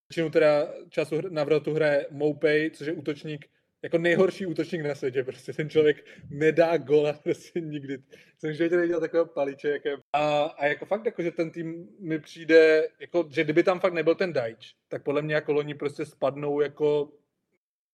Většinu 0.09 0.31
teda 0.31 0.75
času 0.89 1.21
na 1.29 1.45
vrotu 1.45 1.75
hraje 1.75 2.07
Moupej, 2.11 2.71
což 2.71 2.87
je 2.87 2.93
útočník, 2.93 3.47
jako 3.87 3.99
nejhorší 3.99 4.47
útočník 4.47 4.83
na 4.83 4.95
světě, 4.95 5.25
prostě 5.25 5.53
ten 5.53 5.71
člověk 5.71 6.05
nedá 6.31 6.77
gola 6.77 7.13
prostě 7.13 7.61
nikdy. 7.61 7.99
Jsem 8.39 8.51
v 8.51 8.55
životě 8.55 8.77
neviděl 8.77 9.01
takového 9.01 9.27
paliče, 9.27 9.69
jak 9.69 9.85
je. 9.85 9.97
A, 10.13 10.43
a 10.43 10.67
jako 10.67 10.87
fakt, 10.87 11.07
jako, 11.07 11.23
že 11.23 11.31
ten 11.31 11.51
tým 11.51 11.89
mi 12.01 12.19
přijde, 12.19 12.89
jako, 13.01 13.29
že 13.31 13.45
kdyby 13.45 13.63
tam 13.63 13.81
fakt 13.81 13.93
nebyl 13.93 14.15
ten 14.15 14.33
Dajč, 14.33 14.75
tak 14.89 15.03
podle 15.03 15.23
mě 15.23 15.35
jako 15.35 15.53
loni 15.53 15.75
prostě 15.75 16.05
spadnou 16.05 16.61
jako 16.61 17.13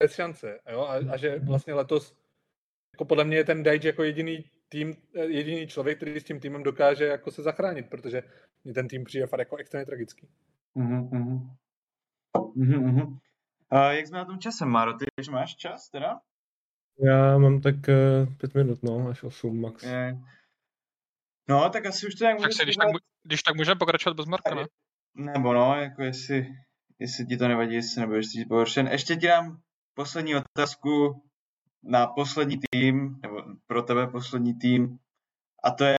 bez 0.03 0.15
šance, 0.15 0.61
jo? 0.73 0.81
A, 0.81 1.13
a, 1.13 1.17
že 1.17 1.39
vlastně 1.39 1.75
letos 1.75 2.17
jako 2.95 3.05
podle 3.05 3.25
mě 3.25 3.37
je 3.37 3.45
ten 3.45 3.63
Dajč 3.63 3.85
jako 3.85 4.03
jediný 4.03 4.45
tým, 4.69 4.95
jediný 5.15 5.67
člověk, 5.67 5.97
který 5.97 6.21
s 6.21 6.25
tím 6.25 6.41
týmem 6.41 6.63
dokáže 6.63 7.05
jako 7.05 7.31
se 7.31 7.43
zachránit, 7.43 7.91
protože 7.91 8.23
mě 8.65 8.75
ten 8.75 8.89
tým 8.89 9.05
přijde 9.05 9.27
fakt 9.27 9.39
jako 9.39 9.57
extrémně 9.57 9.87
tragický. 9.87 10.29
Mhm, 10.75 11.09
mhm. 12.55 13.19
A 13.73 13.93
jak 13.93 14.07
jsme 14.07 14.19
na 14.19 14.25
tom 14.25 14.39
časem, 14.39 14.69
Máro? 14.69 14.93
Ty 14.93 15.05
už 15.21 15.29
máš 15.29 15.57
čas 15.57 15.89
teda? 15.89 16.21
Já 16.99 17.39
mám 17.39 17.61
tak 17.61 17.75
uh, 17.75 18.35
pět 18.35 18.55
minut, 18.55 18.83
no, 18.83 19.09
až 19.09 19.23
osm 19.23 19.61
max. 19.61 19.83
Je. 19.83 20.19
No, 21.49 21.71
tak 21.71 21.87
asi 21.87 22.07
už 22.07 22.15
to 22.15 22.25
nějak 22.25 22.41
Tak 22.41 22.53
se, 22.53 22.63
když 22.63 22.77
tak, 22.77 22.89
když 23.23 23.43
tak 23.43 23.57
můžeme 23.57 23.79
pokračovat 23.79 24.17
bez 24.17 24.27
Marka, 24.27 24.55
ne? 24.55 24.65
Nebo 25.15 25.53
no, 25.53 25.81
jako 25.81 26.03
jestli, 26.03 26.57
jestli 26.99 27.27
ti 27.27 27.37
to 27.37 27.49
nevadí, 27.49 27.75
jestli 27.75 28.01
nebudeš 28.01 28.27
cítit 28.27 28.49
pohoršen. 28.49 28.89
Ještě 28.89 29.17
ti 29.17 29.27
dám 29.27 29.61
poslední 29.95 30.35
otázku 30.37 31.23
na 31.83 32.07
poslední 32.07 32.59
tým, 32.71 33.21
nebo 33.23 33.43
pro 33.67 33.83
tebe 33.83 34.07
poslední 34.07 34.55
tým. 34.55 34.99
A 35.65 35.71
to 35.71 35.85
je 35.85 35.99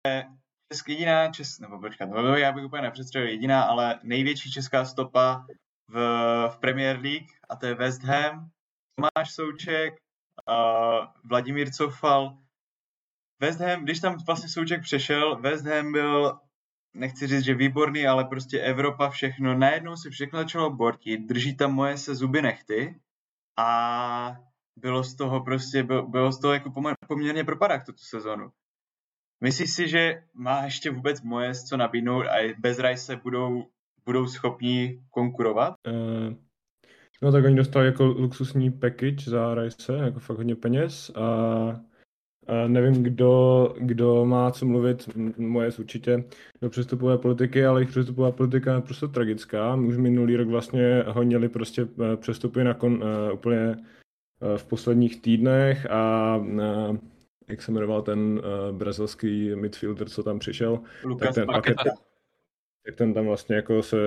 česk, 0.73 0.89
jediná, 0.89 1.31
čes, 1.31 1.59
nebo 1.59 1.79
počkat, 1.79 2.09
no, 2.09 2.37
já 2.37 2.51
bych 2.51 2.65
úplně 2.65 2.81
nepředstřelil 2.81 3.27
jediná, 3.27 3.63
ale 3.63 3.99
největší 4.03 4.51
česká 4.51 4.85
stopa 4.85 5.45
v, 5.87 5.95
v 6.49 6.57
Premier 6.57 6.99
League 6.99 7.29
a 7.49 7.55
to 7.55 7.65
je 7.65 7.73
West 7.73 8.03
Ham. 8.03 8.49
Tomáš 8.95 9.33
Souček, 9.33 9.93
uh, 10.49 11.05
Vladimír 11.23 11.71
Coufal. 11.71 12.37
West 13.41 13.59
Ham, 13.59 13.83
když 13.83 13.99
tam 13.99 14.17
vlastně 14.25 14.49
Souček 14.49 14.81
přešel, 14.81 15.41
West 15.41 15.65
Ham 15.65 15.91
byl 15.91 16.39
nechci 16.93 17.27
říct, 17.27 17.43
že 17.45 17.55
výborný, 17.55 18.07
ale 18.07 18.25
prostě 18.25 18.59
Evropa 18.59 19.09
všechno, 19.09 19.57
najednou 19.57 19.95
se 19.95 20.09
všechno 20.09 20.39
začalo 20.39 20.69
bortit, 20.69 21.27
drží 21.27 21.57
tam 21.57 21.73
moje 21.73 21.97
se 21.97 22.15
zuby 22.15 22.41
nechty 22.41 22.99
a 23.59 24.37
bylo 24.75 25.03
z 25.03 25.15
toho 25.15 25.43
prostě, 25.43 25.83
bylo, 25.83 26.31
z 26.31 26.39
toho 26.39 26.53
jako 26.53 26.73
poměrně 27.07 27.43
propadák 27.43 27.85
tuto 27.85 27.97
sezonu. 28.01 28.51
Myslíš 29.43 29.73
si, 29.73 29.87
že 29.87 30.23
má 30.33 30.63
ještě 30.63 30.91
vůbec 30.91 31.21
moje 31.21 31.55
co 31.55 31.77
nabídnout 31.77 32.25
a 32.25 32.53
bez 32.59 32.79
Rice 32.79 33.15
budou, 33.15 33.67
budou 34.05 34.27
schopní 34.27 34.99
konkurovat? 35.09 35.73
Uh, 35.87 36.33
no 37.21 37.31
tak 37.31 37.45
oni 37.45 37.55
dostali 37.55 37.85
jako 37.85 38.05
luxusní 38.05 38.71
package 38.71 39.31
za 39.31 39.55
Rice, 39.55 39.93
jako 39.93 40.19
fakt 40.19 40.37
hodně 40.37 40.55
peněz 40.55 41.11
a, 41.15 41.25
a 42.47 42.67
nevím, 42.67 43.03
kdo, 43.03 43.75
kdo 43.79 44.25
má 44.25 44.51
co 44.51 44.65
mluvit, 44.65 45.09
moje 45.37 45.71
určitě 45.79 46.23
do 46.61 46.69
přestupové 46.69 47.17
politiky, 47.17 47.65
ale 47.65 47.79
jejich 47.79 47.89
přestupová 47.89 48.31
politika 48.31 48.75
je 48.75 48.81
prostě 48.81 49.07
tragická. 49.07 49.75
Už 49.75 49.97
minulý 49.97 50.35
rok 50.35 50.47
vlastně 50.47 51.03
honili 51.07 51.49
prostě 51.49 51.81
eh, 51.81 52.17
přestupy 52.17 52.63
na 52.63 52.73
kon, 52.73 52.93
uh, 52.93 53.33
úplně 53.33 53.75
eh, 53.75 54.57
v 54.57 54.65
posledních 54.65 55.21
týdnech 55.21 55.91
a 55.91 56.37
uh, 56.37 56.97
jak 57.49 57.61
se 57.61 57.71
jmenoval 57.71 58.01
ten 58.01 58.19
uh, 58.19 58.77
brazilský 58.77 59.55
midfielder, 59.55 60.09
co 60.09 60.23
tam 60.23 60.39
přišel, 60.39 60.79
Lukas 61.03 61.35
ten 61.35 61.47
Paqueta. 61.47 61.83
Paqueta. 61.83 62.12
Tak 62.85 62.95
ten 62.95 63.13
tam 63.13 63.25
vlastně 63.25 63.55
jako 63.55 63.83
se 63.83 63.97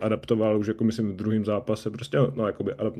adaptoval 0.00 0.58
už 0.58 0.66
jako 0.66 0.84
myslím 0.84 1.12
v 1.12 1.16
druhém 1.16 1.44
zápase, 1.44 1.90
prostě 1.90 2.18
no 2.34 2.46
jakoby 2.46 2.72
adap, 2.72 2.94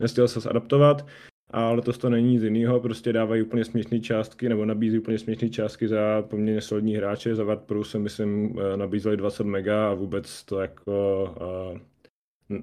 nestihl 0.00 0.28
se 0.28 0.48
adaptovat, 0.48 1.06
a 1.50 1.70
letos 1.70 1.98
to 1.98 2.10
není 2.10 2.32
nic 2.32 2.42
jiného, 2.42 2.80
prostě 2.80 3.12
dávají 3.12 3.42
úplně 3.42 3.64
směšné 3.64 4.00
částky, 4.00 4.48
nebo 4.48 4.64
nabízí 4.64 4.98
úplně 4.98 5.18
směšné 5.18 5.48
částky 5.48 5.88
za 5.88 6.22
poměrně 6.22 6.60
solidní 6.60 6.96
hráče, 6.96 7.34
za 7.34 7.44
Vard 7.44 7.62
Pro 7.62 7.84
se 7.84 7.98
myslím 7.98 8.58
eh, 8.58 8.76
nabízeli 8.76 9.16
20 9.16 9.44
mega 9.44 9.90
a 9.90 9.94
vůbec 9.94 10.44
to 10.44 10.60
jako 10.60 11.24
uh, 11.70 11.78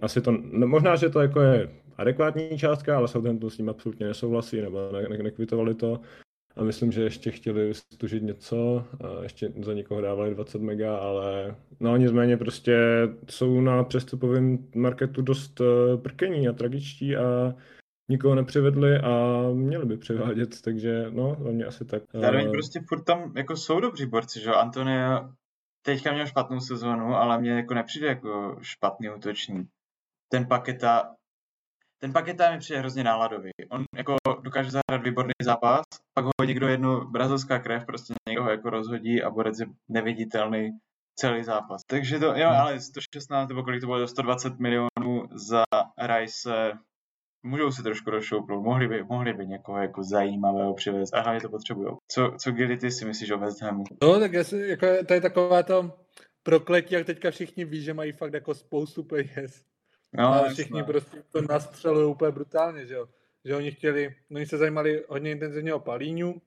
asi 0.01 0.21
to, 0.21 0.31
no, 0.51 0.67
možná, 0.67 0.95
že 0.95 1.09
to 1.09 1.21
jako 1.21 1.41
je 1.41 1.69
adekvátní 1.97 2.57
částka, 2.57 2.97
ale 2.97 3.07
Southampton 3.07 3.49
s 3.49 3.57
tím 3.57 3.69
absolutně 3.69 4.07
nesouhlasí, 4.07 4.61
nebo 4.61 4.91
ne, 4.91 5.09
ne, 5.09 5.17
nekvitovali 5.17 5.75
to. 5.75 5.99
A 6.55 6.63
myslím, 6.63 6.91
že 6.91 7.03
ještě 7.03 7.31
chtěli 7.31 7.73
stužit 7.73 8.23
něco, 8.23 8.85
a 9.03 9.23
ještě 9.23 9.53
za 9.63 9.73
někoho 9.73 10.01
dávali 10.01 10.33
20 10.33 10.61
mega, 10.61 10.97
ale 10.97 11.55
no 11.79 11.97
nicméně 11.97 12.37
prostě 12.37 12.77
jsou 13.29 13.61
na 13.61 13.83
přestupovém 13.83 14.67
marketu 14.75 15.21
dost 15.21 15.59
uh, 15.59 15.67
prkení 16.01 16.47
a 16.47 16.53
tragičtí 16.53 17.15
a 17.15 17.53
nikoho 18.09 18.35
nepřivedli 18.35 18.97
a 18.97 19.41
měli 19.53 19.85
by 19.85 19.97
přivádět, 19.97 20.61
takže 20.61 21.05
no, 21.09 21.37
za 21.43 21.49
mě 21.51 21.65
asi 21.65 21.85
tak. 21.85 22.03
Zároveň 22.13 22.47
Eh, 22.47 22.51
prostě 22.51 22.79
furt 22.87 23.03
tam 23.03 23.33
jako 23.37 23.55
jsou 23.55 23.79
dobří 23.79 24.05
borci, 24.05 24.39
že 24.39 24.49
jo? 24.49 24.55
Antonio 24.55 25.29
teďka 25.85 26.13
měl 26.13 26.27
špatnou 26.27 26.59
sezónu, 26.59 27.15
ale 27.15 27.41
mě 27.41 27.51
jako 27.51 27.73
nepřijde 27.73 28.07
jako 28.07 28.57
špatný 28.61 29.09
útočník. 29.09 29.67
Ten 30.31 30.47
Paketa, 30.47 31.15
ten 32.03 32.13
Paketa 32.13 32.51
mi 32.51 32.59
přijde 32.59 32.79
hrozně 32.79 33.03
náladový. 33.03 33.51
On 33.69 33.83
jako 33.95 34.15
dokáže 34.41 34.71
zahrát 34.71 35.05
výborný 35.05 35.31
zápas, 35.43 35.83
pak 36.13 36.25
ho 36.25 36.45
někdo 36.45 36.67
jednu 36.67 37.11
brazilská 37.11 37.59
krev, 37.59 37.85
prostě 37.85 38.13
někoho 38.29 38.49
jako 38.49 38.69
rozhodí 38.69 39.23
a 39.23 39.29
borec 39.29 39.59
je 39.59 39.65
neviditelný 39.89 40.71
celý 41.19 41.43
zápas. 41.43 41.81
Takže 41.87 42.19
to, 42.19 42.25
jo, 42.25 42.49
ale 42.49 42.79
116 42.79 43.49
nebo 43.49 43.63
kolik 43.63 43.81
to 43.81 43.87
bylo, 43.87 44.07
120 44.07 44.59
milionů 44.59 45.27
za 45.33 45.63
Rice, 46.05 46.71
můžou 47.43 47.71
si 47.71 47.83
trošku 47.83 48.09
rozšoupnout, 48.09 48.63
mohli 48.63 48.87
by, 48.87 49.03
mohli 49.03 49.33
by 49.33 49.47
někoho 49.47 49.77
jako 49.77 50.03
zajímavého 50.03 50.73
přivést 50.73 51.13
a 51.13 51.21
hlavně 51.21 51.41
to 51.41 51.49
potřebují. 51.49 51.87
Co, 52.11 52.33
co 52.37 52.51
Gilly, 52.51 52.77
ty 52.77 52.91
si 52.91 53.05
myslíš 53.05 53.31
o 53.31 53.37
West 53.37 53.61
Hamu? 53.61 53.83
No, 54.01 54.19
tak 54.19 54.33
já 54.33 54.43
si, 54.43 54.57
jako, 54.57 54.87
to 55.07 55.13
je 55.13 55.21
taková 55.21 55.63
to 55.63 55.91
prokletí, 56.43 56.93
jak 56.93 57.05
teďka 57.05 57.31
všichni 57.31 57.65
ví, 57.65 57.81
že 57.81 57.93
mají 57.93 58.11
fakt 58.11 58.33
jako 58.33 58.53
spoustu 58.53 59.03
peněz. 59.03 59.72
No, 60.13 60.33
a 60.33 60.37
jasně. 60.37 60.53
všichni 60.53 60.83
prostě 60.83 61.23
to 61.31 61.41
nastřelují 61.41 62.07
úplně 62.07 62.31
brutálně, 62.31 62.85
že 62.85 62.93
jo. 62.93 63.09
Že 63.45 63.55
oni 63.55 63.71
chtěli, 63.71 64.15
oni 64.31 64.45
se 64.45 64.57
zajímali 64.57 65.03
hodně 65.09 65.31
intenzivně 65.31 65.73
o 65.73 65.79
Palíňu, 65.79 66.41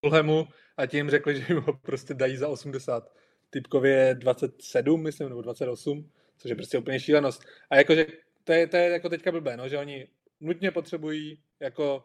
Fulhamu 0.00 0.48
a 0.76 0.82
jim 0.92 1.10
řekli, 1.10 1.36
že 1.40 1.44
jim 1.48 1.62
ho 1.62 1.72
prostě 1.72 2.14
dají 2.14 2.36
za 2.36 2.48
80. 2.48 3.12
Typkově 3.50 4.14
27, 4.14 5.02
myslím, 5.02 5.28
nebo 5.28 5.42
28, 5.42 6.10
což 6.36 6.48
je 6.48 6.54
prostě 6.54 6.78
úplně 6.78 7.00
šílenost. 7.00 7.44
A 7.70 7.76
jakože 7.76 8.06
to 8.44 8.52
je, 8.52 8.66
to 8.66 8.76
je 8.76 8.90
jako 8.90 9.08
teďka 9.08 9.32
blbé, 9.32 9.56
no, 9.56 9.68
že 9.68 9.78
oni 9.78 10.08
nutně 10.40 10.70
potřebují 10.70 11.42
jako 11.60 12.04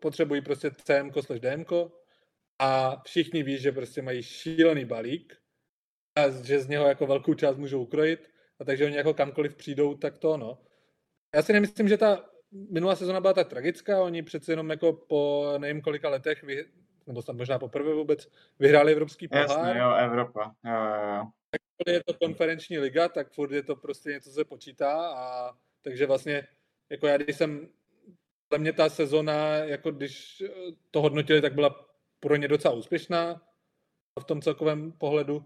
potřebují 0.00 0.40
prostě 0.40 0.70
CM 0.70 1.10
slash 1.20 1.40
DM 1.40 1.64
a 2.58 3.02
všichni 3.04 3.42
ví, 3.42 3.58
že 3.58 3.72
prostě 3.72 4.02
mají 4.02 4.22
šílený 4.22 4.84
balík 4.84 5.36
a 6.16 6.30
že 6.30 6.60
z 6.60 6.68
něho 6.68 6.88
jako 6.88 7.06
velkou 7.06 7.34
část 7.34 7.56
můžou 7.56 7.82
ukrojit 7.82 8.30
a 8.60 8.64
takže 8.64 8.84
oni 8.84 8.96
jako 8.96 9.14
kamkoliv 9.14 9.54
přijdou, 9.54 9.94
tak 9.94 10.18
to 10.18 10.36
no. 10.36 10.58
Já 11.34 11.42
si 11.42 11.52
nemyslím, 11.52 11.88
že 11.88 11.96
ta 11.98 12.24
minulá 12.70 12.96
sezona 12.96 13.20
byla 13.20 13.32
tak 13.32 13.48
tragická, 13.48 14.02
oni 14.02 14.22
přece 14.22 14.52
jenom 14.52 14.70
jako 14.70 14.92
po 14.92 15.52
nevím 15.58 15.82
kolika 15.82 16.08
letech, 16.08 16.42
vy, 16.42 16.64
nebo 17.06 17.22
snad 17.22 17.36
možná 17.36 17.58
poprvé 17.58 17.94
vůbec, 17.94 18.28
vyhráli 18.58 18.92
Evropský 18.92 19.28
pohár. 19.28 19.50
Jasně, 19.50 19.80
jo, 19.80 19.94
Evropa. 19.94 20.54
Jo, 20.64 20.72
jo, 20.72 21.16
jo. 21.16 21.24
Furt 21.76 21.92
je 21.92 22.04
to 22.04 22.14
konferenční 22.14 22.78
liga, 22.78 23.08
tak 23.08 23.32
furt 23.32 23.52
je 23.52 23.62
to 23.62 23.76
prostě 23.76 24.10
něco, 24.10 24.30
co 24.30 24.34
se 24.34 24.44
počítá 24.44 25.08
a 25.16 25.52
takže 25.82 26.06
vlastně, 26.06 26.46
jako 26.90 27.06
já 27.06 27.16
když 27.16 27.36
jsem, 27.36 27.68
podle 28.48 28.62
mě 28.62 28.72
ta 28.72 28.88
sezona, 28.88 29.56
jako 29.56 29.90
když 29.90 30.42
to 30.90 31.00
hodnotili, 31.02 31.40
tak 31.40 31.54
byla 31.54 31.88
pro 32.20 32.36
ně 32.36 32.48
docela 32.48 32.74
úspěšná 32.74 33.42
v 34.20 34.24
tom 34.24 34.42
celkovém 34.42 34.92
pohledu. 34.92 35.44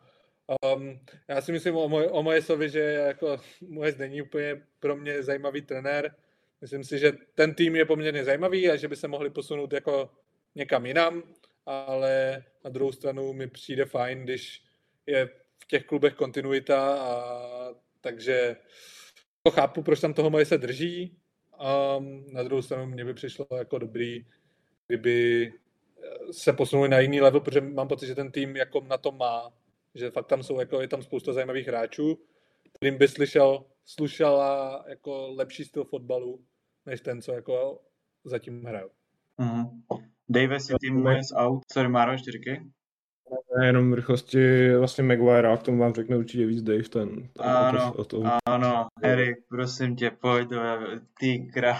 Um, 0.75 1.01
já 1.29 1.41
si 1.41 1.53
myslím 1.53 1.77
o, 1.77 1.89
moj, 1.89 2.09
o 2.11 2.23
Mojesovi, 2.23 2.69
že 2.69 2.81
jako 2.81 3.41
Mojes 3.69 3.97
není 3.97 4.23
úplně 4.23 4.63
pro 4.81 4.97
mě 4.97 5.23
zajímavý 5.23 5.63
trenér. 5.63 6.15
Myslím 6.61 6.85
si, 6.85 6.99
že 6.99 7.13
ten 7.35 7.55
tým 7.55 7.77
je 7.77 7.85
poměrně 7.85 8.25
zajímavý 8.25 8.71
a 8.71 8.77
že 8.77 8.89
by 8.89 8.97
se 8.97 9.09
mohli 9.09 9.31
posunout 9.31 9.73
jako 9.73 10.11
někam 10.55 10.87
jinam. 10.87 11.23
ale 11.67 12.45
na 12.65 12.71
druhou 12.71 12.93
stranu 12.93 13.33
mi 13.33 13.49
přijde 13.49 13.85
fajn, 13.85 14.25
když 14.25 14.63
je 15.07 15.27
v 15.59 15.67
těch 15.67 15.85
klubech 15.85 16.15
kontinuita 16.15 16.95
a 16.95 17.75
takže 18.01 18.57
to 19.43 19.51
chápu, 19.51 19.83
proč 19.83 20.01
tam 20.01 20.15
toho 20.15 20.31
moje 20.31 20.45
se 20.45 20.59
drží. 20.59 21.17
A 21.59 21.99
na 22.33 22.43
druhou 22.43 22.63
stranu 22.63 22.87
mě 22.87 23.05
by 23.05 23.15
přišlo 23.15 23.47
jako 23.59 23.79
dobrý, 23.79 24.27
kdyby 24.87 25.53
se 26.31 26.53
posunuli 26.53 26.89
na 26.89 27.01
jiný 27.01 27.21
level, 27.21 27.41
protože 27.41 27.61
mám 27.61 27.89
pocit, 27.89 28.07
že 28.07 28.15
ten 28.15 28.33
tým 28.33 28.57
jako 28.57 28.81
na 28.81 28.97
to 28.97 29.13
má, 29.13 29.53
že 29.95 30.11
fakt 30.11 30.27
tam 30.27 30.43
jsou, 30.43 30.61
jako 30.61 30.81
je 30.81 30.89
tam 30.89 31.03
spousta 31.03 31.33
zajímavých 31.33 31.67
hráčů, 31.67 32.19
kterým 32.73 32.99
by 32.99 33.09
slyšel, 33.09 33.65
slušala 33.85 34.85
jako 34.89 35.35
lepší 35.37 35.65
styl 35.65 35.85
fotbalu, 35.85 36.45
než 36.87 37.01
ten, 37.01 37.23
co 37.23 37.33
jako 37.33 37.81
zatím 38.25 38.65
hrajou. 38.65 38.91
Mm-hmm. 39.39 39.69
Davis 40.29 40.71
je 40.71 40.77
tým 40.81 41.07
US 41.07 41.33
out. 41.35 41.63
Sorry, 41.73 41.89
Máro, 41.89 42.13
ještě 42.13 42.31
říkej. 42.31 42.61
Jenom 43.63 43.91
v 43.91 43.95
rychlosti 43.95 44.75
vlastně 44.77 45.05
Maguire, 45.05 45.49
a 45.49 45.57
k 45.57 45.63
tomu 45.63 45.79
vám 45.79 45.95
řekne 45.95 46.17
určitě 46.17 46.47
víc 46.47 46.63
Dave, 46.63 46.83
ten, 46.83 47.29
ten 47.29 47.47
ano, 47.47 47.95
o 47.97 48.05
to, 48.05 48.23
ano, 48.47 48.87
Erik, 49.03 49.37
prosím 49.49 49.97
tě, 49.97 50.11
pojď, 50.11 50.49
ty 51.21 51.51
kra. 51.55 51.79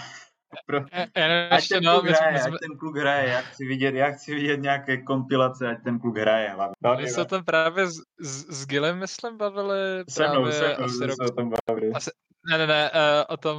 Pro... 0.65 0.79
Já, 1.15 1.47
ať, 1.49 1.67
ten 1.67 1.83
kluk 1.83 2.03
no, 2.05 2.11
hraje, 2.11 2.39
jsme... 2.39 2.51
ať 2.51 2.59
ten 2.59 2.77
kluk 2.77 2.97
hraje, 2.97 3.29
já 3.29 3.41
chci 3.41 3.65
vidět, 3.65 3.95
já 3.95 4.11
chci 4.11 4.35
vidět 4.35 4.57
nějaké 4.57 4.97
kompilace, 4.97 5.67
ať 5.67 5.83
ten 5.83 5.99
kluk 5.99 6.17
hraje. 6.17 6.49
Hlavně. 6.49 7.03
My 7.03 7.09
se 7.09 7.25
tam 7.25 7.43
právě 7.43 7.87
s, 7.87 7.95
s, 8.19 8.45
s 8.49 8.65
Gilem, 8.65 8.99
myslím, 8.99 9.37
bavili. 9.37 10.03
Se 10.09 10.27
mnou, 10.27 10.51
se 10.51 10.75
mnou, 10.77 10.87
se 10.89 11.31
o 11.31 11.35
tom 11.35 11.51
bavili. 11.67 11.91
Asi, 11.93 12.11
ne, 12.51 12.57
ne, 12.57 12.67
ne, 12.67 12.91
uh, 12.91 12.99
o 13.33 13.37
tom 13.37 13.57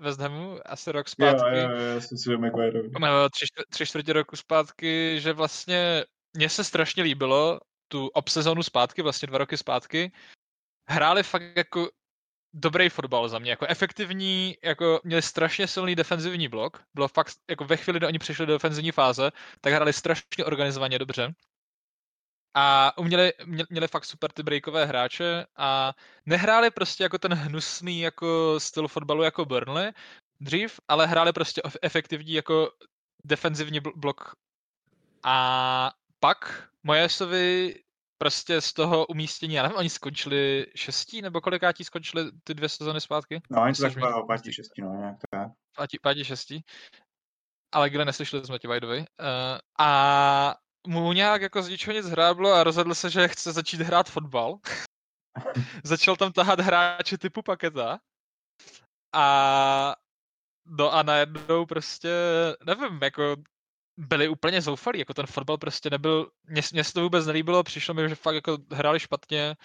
West 0.00 0.20
Hamu, 0.20 0.58
asi 0.66 0.92
rok 0.92 1.08
zpátky. 1.08 1.58
Jo, 1.58 1.68
jo, 1.68 1.70
jo, 1.70 1.86
já 1.86 2.00
jsem 2.00 2.18
si 2.18 2.30
Nebo 2.30 3.28
tři, 3.32 3.46
tři 3.70 3.86
čtvrtě 3.86 4.12
roku 4.12 4.36
zpátky, 4.36 5.20
že 5.20 5.32
vlastně 5.32 6.04
mně 6.36 6.48
se 6.48 6.64
strašně 6.64 7.02
líbilo 7.02 7.60
tu 7.88 8.06
obsezonu 8.06 8.62
zpátky, 8.62 9.02
vlastně 9.02 9.26
dva 9.26 9.38
roky 9.38 9.56
zpátky, 9.56 10.12
hráli 10.90 11.22
fakt 11.22 11.42
jako 11.56 11.88
dobrý 12.52 12.88
fotbal 12.88 13.28
za 13.28 13.38
mě, 13.38 13.50
jako 13.50 13.66
efektivní, 13.66 14.56
jako 14.64 15.00
měli 15.04 15.22
strašně 15.22 15.66
silný 15.66 15.94
defenzivní 15.94 16.48
blok, 16.48 16.82
bylo 16.94 17.08
fakt, 17.08 17.36
jako 17.50 17.64
ve 17.64 17.76
chvíli, 17.76 17.98
kdy 17.98 18.06
oni 18.06 18.18
přišli 18.18 18.46
do 18.46 18.52
defenzivní 18.52 18.92
fáze, 18.92 19.30
tak 19.60 19.72
hráli 19.72 19.92
strašně 19.92 20.44
organizovaně 20.44 20.98
dobře. 20.98 21.34
A 22.54 22.98
uměli, 22.98 23.32
mě, 23.44 23.64
měli 23.70 23.88
fakt 23.88 24.04
super 24.04 24.32
ty 24.32 24.42
breakové 24.42 24.86
hráče 24.86 25.46
a 25.56 25.94
nehráli 26.26 26.70
prostě 26.70 27.02
jako 27.02 27.18
ten 27.18 27.34
hnusný 27.34 28.00
jako 28.00 28.60
styl 28.60 28.88
fotbalu 28.88 29.22
jako 29.22 29.44
Burnley 29.44 29.92
dřív, 30.40 30.80
ale 30.88 31.06
hráli 31.06 31.32
prostě 31.32 31.62
efektivní 31.82 32.32
jako 32.32 32.72
defenzivní 33.24 33.80
blok. 33.80 34.34
A 35.22 35.92
pak 36.20 36.68
Mojesovi 36.82 37.74
prostě 38.20 38.60
z 38.60 38.72
toho 38.72 39.06
umístění, 39.06 39.54
já 39.54 39.62
nevím, 39.62 39.78
oni 39.78 39.90
skončili 39.90 40.66
šestí, 40.74 41.22
nebo 41.22 41.40
kolikátí 41.40 41.84
skončili 41.84 42.30
ty 42.44 42.54
dvě 42.54 42.68
sezony 42.68 43.00
zpátky? 43.00 43.40
No, 43.50 43.62
oni 43.62 43.74
tak 43.74 43.94
bylo 43.94 44.26
pátí 44.26 44.52
šestí, 44.52 44.82
no, 44.82 44.94
nějak 44.94 45.16
to 45.30 45.38
je. 45.38 45.50
Pátí, 45.76 45.98
pátí 46.02 46.24
šestí. 46.24 46.64
Ale 47.74 47.90
kde 47.90 48.04
neslyšeli 48.04 48.46
jsme 48.46 48.58
tě 48.58 48.68
Vajdovi. 48.68 48.98
Uh, 48.98 49.04
a 49.78 50.56
mu 50.86 51.12
nějak 51.12 51.42
jako 51.42 51.62
z 51.62 51.68
ničeho 51.68 51.94
nic 51.94 52.06
hráblo 52.06 52.52
a 52.52 52.64
rozhodl 52.64 52.94
se, 52.94 53.10
že 53.10 53.28
chce 53.28 53.52
začít 53.52 53.80
hrát 53.80 54.10
fotbal. 54.10 54.58
Začal 55.84 56.16
tam 56.16 56.32
tahat 56.32 56.60
hráče 56.60 57.18
typu 57.18 57.42
paketa. 57.42 57.98
A 59.14 59.94
No 60.72 60.94
a 60.94 61.02
najednou 61.02 61.66
prostě, 61.66 62.10
nevím, 62.66 63.00
jako 63.02 63.36
byli 63.96 64.28
úplně 64.28 64.62
zoufalí, 64.62 64.98
jako 64.98 65.14
ten 65.14 65.26
fotbal 65.26 65.58
prostě 65.58 65.90
nebyl, 65.90 66.30
mně, 66.72 66.84
se 66.84 66.92
to 66.92 67.02
vůbec 67.02 67.26
nelíbilo, 67.26 67.62
přišlo 67.62 67.94
mi, 67.94 68.08
že 68.08 68.14
fakt 68.14 68.34
jako 68.34 68.58
hráli 68.72 69.00
špatně, 69.00 69.56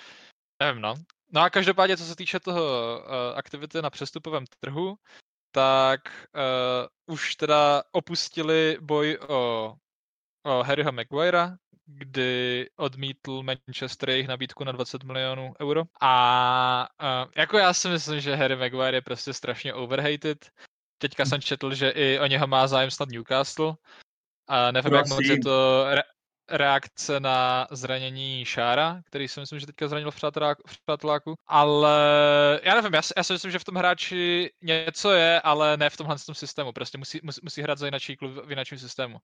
nevím 0.63 0.81
no. 0.81 0.95
No 1.33 1.41
a 1.41 1.49
každopádně, 1.49 1.97
co 1.97 2.03
se 2.03 2.15
týče 2.15 2.39
toho 2.39 2.99
uh, 2.99 3.37
aktivity 3.37 3.81
na 3.81 3.89
přestupovém 3.89 4.43
trhu, 4.59 4.95
tak 5.51 6.27
uh, 6.35 7.15
už 7.15 7.35
teda 7.35 7.83
opustili 7.91 8.77
boj 8.81 9.19
o, 9.29 9.73
o 10.45 10.63
Harryho 10.63 10.91
Maguirea, 10.91 11.55
kdy 11.85 12.69
odmítl 12.75 13.43
Manchester 13.43 14.09
jejich 14.09 14.27
nabídku 14.27 14.63
na 14.63 14.71
20 14.71 15.03
milionů 15.03 15.53
euro. 15.61 15.83
A 16.01 16.87
uh, 17.01 17.31
jako 17.35 17.57
já 17.57 17.73
si 17.73 17.89
myslím, 17.89 18.19
že 18.19 18.35
Harry 18.35 18.55
Maguire 18.55 18.97
je 18.97 19.01
prostě 19.01 19.33
strašně 19.33 19.73
overhated. 19.73 20.49
Teďka 20.97 21.25
jsem 21.25 21.41
četl, 21.41 21.73
že 21.73 21.89
i 21.89 22.19
o 22.19 22.25
něho 22.25 22.47
má 22.47 22.67
zájem 22.67 22.91
snad 22.91 23.09
Newcastle, 23.09 23.75
a 24.47 24.71
nevím, 24.71 24.89
Prosím. 24.89 24.95
jak 24.95 25.07
moc 25.07 25.25
je 25.25 25.39
to 25.39 25.85
re- 25.89 26.03
reakce 26.49 27.19
na 27.19 27.67
zranění 27.71 28.45
Šára, 28.45 29.01
který 29.05 29.27
si 29.27 29.39
myslím, 29.39 29.59
že 29.59 29.65
teďka 29.65 29.87
zranil 29.87 30.11
v, 30.11 30.15
v 30.67 30.81
přáteláku, 30.85 31.35
ale 31.47 31.91
já 32.63 32.75
nevím, 32.75 32.93
já, 32.93 33.01
já 33.17 33.23
si 33.23 33.33
myslím, 33.33 33.51
že 33.51 33.59
v 33.59 33.63
tom 33.63 33.75
hráči 33.75 34.51
něco 34.61 35.11
je, 35.11 35.41
ale 35.41 35.77
ne 35.77 35.89
v 35.89 35.97
tomhle 35.97 36.15
tom 36.25 36.35
systému, 36.35 36.71
prostě 36.71 36.97
musí, 36.97 37.19
musí, 37.23 37.41
musí 37.43 37.61
hrát 37.61 37.77
za 37.77 37.85
jináčí 37.85 38.17
klub 38.17 38.45
v 38.45 38.49
jináčím 38.49 38.77
systému. 38.77 39.17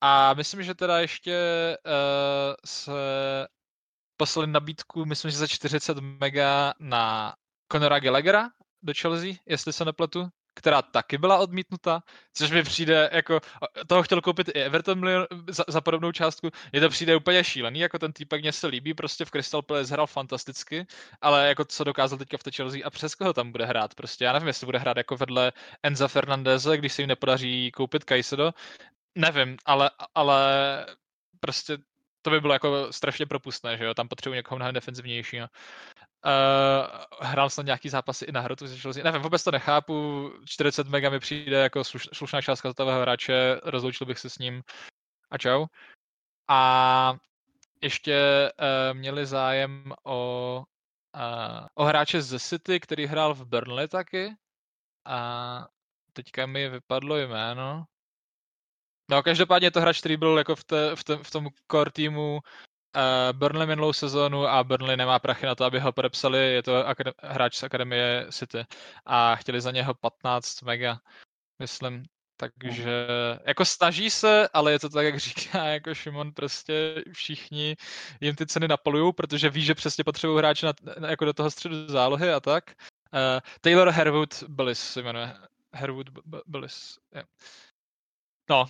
A 0.00 0.34
myslím, 0.34 0.62
že 0.62 0.74
teda 0.74 1.00
ještě 1.00 1.36
uh, 1.86 2.54
se 2.64 2.92
poslali 4.16 4.46
nabídku, 4.46 5.04
myslím, 5.04 5.30
že 5.30 5.36
za 5.36 5.46
40 5.46 5.98
mega 6.00 6.74
na 6.80 7.34
Conora 7.72 8.00
Gallaghera 8.00 8.48
do 8.82 8.92
Chelsea, 9.00 9.34
jestli 9.46 9.72
se 9.72 9.84
nepletu, 9.84 10.28
která 10.54 10.82
taky 10.82 11.18
byla 11.18 11.38
odmítnuta, 11.38 12.02
což 12.34 12.50
mi 12.50 12.62
přijde 12.62 13.10
jako, 13.12 13.40
toho 13.86 14.02
chtěl 14.02 14.20
koupit 14.20 14.48
i 14.48 14.62
Everton 14.62 15.04
za, 15.48 15.64
za 15.68 15.80
podobnou 15.80 16.12
částku, 16.12 16.50
je 16.72 16.80
to 16.80 16.88
přijde 16.88 17.16
úplně 17.16 17.44
šílený, 17.44 17.80
jako 17.80 17.98
ten 17.98 18.12
týpek 18.12 18.42
mě 18.42 18.52
se 18.52 18.66
líbí, 18.66 18.94
prostě 18.94 19.24
v 19.24 19.30
Crystal 19.30 19.62
Palace 19.62 19.92
hrál 19.92 20.06
fantasticky, 20.06 20.86
ale 21.20 21.48
jako 21.48 21.64
co 21.64 21.84
dokázal 21.84 22.18
teďka 22.18 22.38
v 22.38 22.42
té 22.42 22.50
Chelsea 22.50 22.80
a 22.84 22.90
přes 22.90 23.14
koho 23.14 23.32
tam 23.32 23.52
bude 23.52 23.66
hrát, 23.66 23.94
prostě 23.94 24.24
já 24.24 24.32
nevím, 24.32 24.48
jestli 24.48 24.66
bude 24.66 24.78
hrát 24.78 24.96
jako 24.96 25.16
vedle 25.16 25.52
Enza 25.82 26.08
Fernandeze, 26.08 26.76
když 26.76 26.92
se 26.92 27.02
jim 27.02 27.08
nepodaří 27.08 27.70
koupit 27.70 28.04
Kajsedo, 28.04 28.52
nevím, 29.14 29.56
ale, 29.64 29.90
ale 30.14 30.42
prostě 31.40 31.78
to 32.22 32.30
by 32.30 32.40
bylo 32.40 32.52
jako 32.52 32.92
strašně 32.92 33.26
propustné, 33.26 33.76
že 33.76 33.84
jo, 33.84 33.94
tam 33.94 34.08
potřebuji 34.08 34.34
někoho 34.34 34.56
mnohem 34.56 34.74
defenzivnějšího. 34.74 35.48
Uh, 36.26 37.28
hrál 37.28 37.50
jsem 37.50 37.66
nějaký 37.66 37.88
zápasy 37.88 38.24
i 38.24 38.32
na 38.32 38.40
hrotu, 38.40 38.64
nevím, 39.02 39.22
vůbec 39.22 39.44
to 39.44 39.50
nechápu, 39.50 40.30
40 40.44 40.88
mega 40.88 41.10
mi 41.10 41.20
přijde 41.20 41.56
jako 41.56 41.84
sluš, 41.84 42.08
slušná 42.12 42.42
částka 42.42 42.68
za 42.68 42.74
toho 42.74 43.00
hráče, 43.00 43.60
rozloučil 43.64 44.06
bych 44.06 44.18
se 44.18 44.30
s 44.30 44.38
ním 44.38 44.62
a 45.30 45.38
čau. 45.38 45.66
A 46.48 47.14
ještě 47.82 48.50
uh, 48.60 48.98
měli 48.98 49.26
zájem 49.26 49.92
o, 50.04 50.62
uh, 51.16 51.66
o 51.74 51.84
hráče 51.84 52.22
z 52.22 52.38
City, 52.38 52.80
který 52.80 53.06
hrál 53.06 53.34
v 53.34 53.44
Burnley 53.44 53.88
taky. 53.88 54.34
A 55.06 55.68
teďka 56.12 56.46
mi 56.46 56.68
vypadlo 56.68 57.16
jméno. 57.16 57.84
No, 59.12 59.22
každopádně 59.22 59.70
to 59.70 59.80
hráč, 59.80 59.98
který 59.98 60.16
byl 60.16 60.38
jako 60.38 60.56
v, 60.56 60.64
te, 60.64 60.96
v, 60.96 61.04
te, 61.04 61.16
v 61.16 61.30
tom 61.30 61.48
core 61.70 61.90
týmu 61.90 62.40
uh, 62.96 63.38
Burnley 63.38 63.66
minulou 63.66 63.92
sezónu 63.92 64.46
a 64.46 64.64
Burnley 64.64 64.96
nemá 64.96 65.18
prachy 65.18 65.46
na 65.46 65.54
to, 65.54 65.64
aby 65.64 65.80
ho 65.80 65.92
podepsali, 65.92 66.38
je 66.38 66.62
to 66.62 66.86
akadem, 66.86 67.14
hráč 67.22 67.56
z 67.56 67.62
Akademie 67.62 68.26
City 68.30 68.64
a 69.06 69.36
chtěli 69.36 69.60
za 69.60 69.70
něho 69.70 69.94
15 69.94 70.62
mega, 70.62 71.00
myslím. 71.58 72.04
Takže 72.36 73.06
jako 73.44 73.64
snaží 73.64 74.10
se, 74.10 74.48
ale 74.52 74.72
je 74.72 74.78
to 74.78 74.88
tak, 74.88 75.04
jak 75.04 75.18
říká 75.18 75.64
jako 75.64 75.94
Šimon, 75.94 76.32
prostě 76.32 77.04
všichni 77.12 77.76
jim 78.20 78.36
ty 78.36 78.46
ceny 78.46 78.68
napalují, 78.68 79.12
protože 79.12 79.50
ví, 79.50 79.64
že 79.64 79.74
přesně 79.74 80.04
potřebují 80.04 80.38
hráče 80.38 80.66
na, 80.66 81.08
jako 81.08 81.24
do 81.24 81.32
toho 81.32 81.50
středu 81.50 81.88
zálohy 81.88 82.32
a 82.32 82.40
tak. 82.40 82.64
Uh, 83.12 83.40
Taylor 83.60 83.90
Herwood 83.90 84.42
Billis 84.48 84.80
se 84.80 85.02
jmenuje. 85.02 85.34
Herwood 85.72 86.10
Billis, 86.46 86.98
yeah. 87.14 87.26
No, 88.50 88.68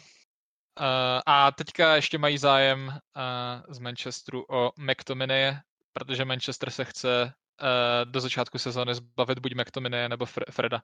Uh, 0.80 1.20
a 1.26 1.52
teďka 1.52 1.96
ještě 1.96 2.18
mají 2.18 2.38
zájem 2.38 2.88
uh, 2.88 3.74
z 3.74 3.78
Manchesteru 3.78 4.44
o 4.48 4.72
McTominay, 4.76 5.56
protože 5.92 6.24
Manchester 6.24 6.70
se 6.70 6.84
chce 6.84 7.24
uh, 7.24 8.10
do 8.10 8.20
začátku 8.20 8.58
sezóny 8.58 8.94
zbavit 8.94 9.38
buď 9.38 9.54
McTominay 9.54 10.08
nebo 10.08 10.24
Fre- 10.24 10.50
Freda. 10.50 10.82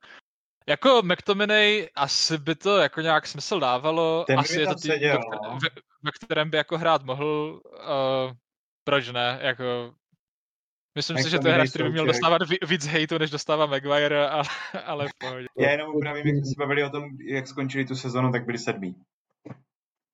Jako 0.68 1.02
McTominay 1.02 1.88
asi 1.94 2.38
by 2.38 2.54
to 2.54 2.78
jako 2.78 3.00
nějak 3.00 3.26
smysl 3.26 3.60
dávalo, 3.60 4.24
Ten 4.26 4.38
asi 4.38 4.60
je 4.60 4.66
to 4.66 4.74
tým, 4.74 4.90
ve, 4.90 5.12
no. 5.12 5.58
ve, 5.62 5.68
ve 6.02 6.10
kterém 6.12 6.50
by 6.50 6.56
jako 6.56 6.78
hrát 6.78 7.02
mohl, 7.02 7.60
uh, 7.64 8.32
proč 8.84 9.10
ne, 9.10 9.38
jako 9.42 9.94
Myslím 10.98 11.18
si, 11.18 11.30
že 11.30 11.38
to 11.38 11.48
je 11.48 11.54
hráč, 11.54 11.70
který 11.70 11.84
by 11.84 11.90
měl 11.90 12.06
dostávat 12.06 12.42
víc 12.68 12.86
hejtu, 12.86 13.18
než 13.18 13.30
dostává 13.30 13.66
Maguire, 13.66 14.28
ale, 14.28 14.44
ale 14.84 15.08
v 15.08 15.10
pohodě. 15.18 15.46
Já 15.58 15.70
jenom 15.70 15.94
upravím, 15.94 16.26
jak 16.26 16.36
jsme 16.36 16.44
se 16.44 16.54
bavili 16.58 16.84
o 16.84 16.90
tom, 16.90 17.04
jak 17.28 17.48
skončili 17.48 17.84
tu 17.84 17.94
sezonu, 17.94 18.32
tak 18.32 18.46
byli 18.46 18.58
sedmí. 18.58 18.94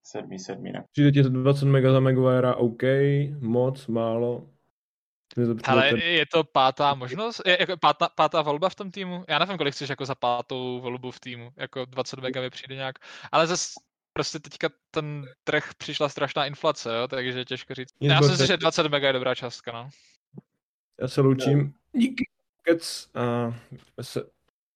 Sedmý, 0.06 0.38
sedmý, 0.38 0.72
ne? 0.72 0.84
Přijde 0.92 1.12
ti 1.12 1.22
20 1.22 1.64
mega 1.64 1.92
za 1.92 2.00
Maguire, 2.00 2.54
OK, 2.54 2.82
moc, 3.40 3.86
málo. 3.86 4.48
Ale 5.64 5.98
je 5.98 6.26
to 6.26 6.44
pátá 6.44 6.94
možnost? 6.94 7.42
Je, 7.46 7.56
jako 7.60 7.76
pátá, 7.76 8.08
pátá 8.08 8.42
volba 8.42 8.68
v 8.68 8.74
tom 8.74 8.90
týmu? 8.90 9.24
Já 9.28 9.38
nevím, 9.38 9.58
kolik 9.58 9.74
chceš 9.74 9.88
jako 9.88 10.06
za 10.06 10.14
pátou 10.14 10.80
volbu 10.80 11.10
v 11.10 11.20
týmu. 11.20 11.52
Jako 11.56 11.84
20 11.84 12.20
mega 12.20 12.40
mi 12.40 12.50
přijde 12.50 12.74
nějak. 12.74 12.98
Ale 13.32 13.46
zase 13.46 13.70
prostě 14.12 14.38
teďka 14.38 14.68
ten 14.90 15.26
trh 15.44 15.70
přišla 15.78 16.08
strašná 16.08 16.46
inflace, 16.46 16.96
jo, 16.96 17.08
takže 17.08 17.38
je 17.38 17.44
těžko 17.44 17.74
říct. 17.74 17.94
Já 18.00 18.22
si 18.22 18.30
myslím, 18.30 18.46
že 18.46 18.56
20 18.56 18.88
mega 18.88 19.06
je 19.06 19.12
dobrá 19.12 19.34
částka, 19.34 19.72
no. 19.72 19.88
Já 21.00 21.08
se 21.08 21.20
loučím. 21.20 21.74
Díky. 21.92 22.24
Kec 22.62 23.08
a 23.14 23.54
se 24.02 24.22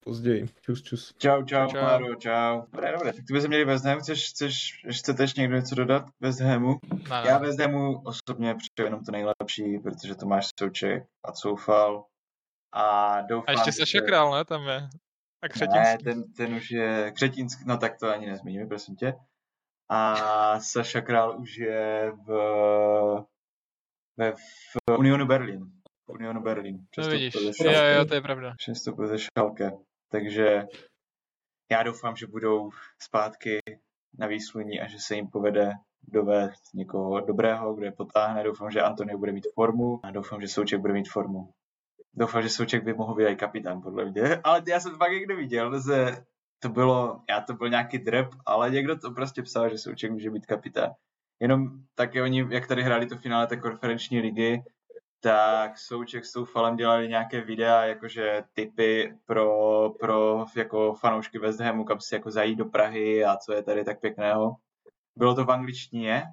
později. 0.09 0.49
Čus, 0.61 0.83
čus. 0.83 1.15
Čau, 1.19 1.43
čau, 1.45 1.67
Čau. 1.69 1.79
čau. 1.99 2.15
čau. 2.15 2.61
Dobré, 2.73 2.93
dobré, 2.93 3.13
tak 3.13 3.25
ty 3.27 3.33
bychom 3.33 3.49
měli 3.49 3.65
West 3.65 3.85
Ham, 3.85 3.99
chceš, 3.99 4.29
chceš, 4.31 4.83
chcete 4.99 5.23
ještě 5.23 5.41
někdo 5.41 5.57
něco 5.57 5.75
dodat 5.75 6.05
West 6.21 6.41
Hamu? 6.41 6.75
Ne, 7.11 7.23
Já 7.27 7.39
ne. 7.39 7.47
West 7.47 7.61
Hamu 7.61 8.01
osobně 8.05 8.55
přeju 8.55 8.87
jenom 8.87 9.05
to 9.05 9.13
nejlepší, 9.13 9.79
protože 9.79 10.15
Tomáš 10.15 10.49
Souček 10.61 11.03
a 11.25 11.33
Soufal 11.33 12.05
a 12.73 13.21
doufám, 13.21 13.45
A 13.49 13.51
ještě 13.53 13.73
že- 13.73 13.77
Saša 13.77 14.01
Král, 14.01 14.33
ne, 14.35 14.45
tam 14.45 14.63
je. 14.69 14.77
A 14.77 14.89
Ne, 15.43 15.49
Křetinský. 15.49 16.05
ten, 16.05 16.33
ten 16.33 16.55
už 16.55 16.71
je 16.71 17.13
Křetínský, 17.15 17.65
no 17.67 17.79
tak 17.79 17.99
to 17.99 18.11
ani 18.11 18.27
nezmíníme, 18.27 18.67
prosím 18.67 18.97
tě. 18.97 19.15
A 19.91 20.15
Saša 20.61 21.01
Král 21.01 21.41
už 21.41 21.57
je 21.57 22.13
v, 22.27 22.31
ve, 24.17 24.33
v 24.33 24.99
Unionu 24.99 25.27
Berlin. 25.27 25.61
V 26.07 26.11
Unionu 26.11 26.43
Berlin. 26.43 26.77
No 26.77 26.85
Přestoupil 26.91 27.19
vidíš. 27.19 27.61
Jo, 27.65 27.73
jo, 27.99 28.05
to 28.05 28.15
je 28.15 28.21
pravda. 28.21 28.55
Přestoupil 28.59 29.07
ze 29.07 29.17
Schalke. 29.19 29.71
Takže 30.11 30.67
já 31.71 31.83
doufám, 31.83 32.17
že 32.17 32.27
budou 32.27 32.71
zpátky 33.03 33.61
na 34.19 34.27
výsluní 34.27 34.81
a 34.81 34.89
že 34.89 34.97
se 35.01 35.15
jim 35.15 35.29
povede 35.29 35.73
dovést 36.03 36.75
někoho 36.75 37.21
dobrého, 37.21 37.75
kdo 37.75 37.87
je 37.87 37.93
potáhne. 37.93 38.45
Doufám, 38.45 38.71
že 38.71 38.83
Antonio 38.83 39.19
bude 39.19 39.33
mít 39.33 39.47
formu 39.55 40.01
a 40.03 40.11
doufám, 40.11 40.41
že 40.41 40.49
Souček 40.49 40.81
bude 40.81 40.93
mít 40.93 41.09
formu. 41.09 41.53
Doufám, 42.15 42.43
že 42.43 42.49
Souček 42.49 42.85
by 42.85 42.95
mohl 42.95 43.15
být 43.15 43.27
i 43.27 43.37
kapitán, 43.37 43.83
podle 43.83 44.05
mě. 44.05 44.23
Ale 44.45 44.63
já 44.69 44.81
jsem 44.81 44.93
to 44.93 44.99
fakt 44.99 45.13
někde 45.13 45.37
viděl, 45.37 45.83
že 45.83 46.17
to 46.59 46.69
bylo, 46.69 47.23
já 47.31 47.41
to 47.41 47.55
byl 47.55 47.69
nějaký 47.69 47.99
drep, 47.99 48.29
ale 48.47 48.71
někdo 48.71 48.99
to 48.99 49.11
prostě 49.11 49.43
psal, 49.43 49.71
že 49.71 49.79
Souček 49.79 50.11
může 50.11 50.31
být 50.31 50.47
kapitán. 50.47 50.91
Jenom 51.41 51.69
taky 51.95 52.23
oni, 52.23 52.47
jak 52.51 52.67
tady 52.67 52.83
hráli 52.83 53.07
to 53.07 53.17
finále 53.19 53.47
té 53.47 53.57
konferenční 53.57 54.21
ligy, 54.21 54.63
tak 55.21 55.79
Souček 55.79 56.25
s 56.25 56.31
Soufalem 56.31 56.77
dělali 56.77 57.09
nějaké 57.09 57.41
videa, 57.41 57.85
jakože 57.85 58.45
typy 58.53 59.19
pro, 59.25 59.91
pro 59.91 60.45
jako 60.57 60.95
fanoušky 60.95 61.39
West 61.39 61.61
Hamu, 61.61 61.85
kam 61.85 62.01
si 62.01 62.15
jako 62.15 62.31
zajít 62.31 62.59
do 62.59 62.65
Prahy 62.65 63.25
a 63.25 63.37
co 63.37 63.53
je 63.53 63.63
tady 63.63 63.85
tak 63.85 64.01
pěkného. 64.01 64.57
Bylo 65.17 65.35
to 65.35 65.45
v 65.45 65.51
angličtině 65.51 66.25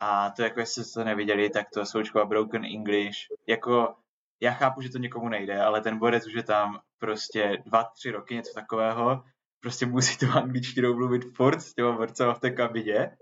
a 0.00 0.30
to 0.30 0.42
jako 0.42 0.60
jestli 0.60 0.84
jste 0.84 1.00
to 1.00 1.04
neviděli, 1.04 1.50
tak 1.50 1.66
to 1.74 1.86
Součkova 1.86 2.24
Broken 2.24 2.64
English. 2.64 3.18
Jako 3.46 3.94
já 4.40 4.52
chápu, 4.52 4.80
že 4.80 4.90
to 4.90 4.98
někomu 4.98 5.28
nejde, 5.28 5.62
ale 5.62 5.80
ten 5.80 5.98
borec 5.98 6.26
už 6.26 6.32
je 6.32 6.42
tam 6.42 6.80
prostě 6.98 7.62
dva, 7.66 7.84
tři 7.84 8.10
roky, 8.10 8.34
něco 8.34 8.54
takového. 8.54 9.24
Prostě 9.60 9.86
musí 9.86 10.18
tu 10.18 10.26
angličtinou 10.32 10.94
mluvit 10.94 11.22
furt 11.36 11.60
s 11.60 11.74
těma 11.74 12.06
v 12.34 12.40
té 12.40 12.50
kabině. 12.50 13.16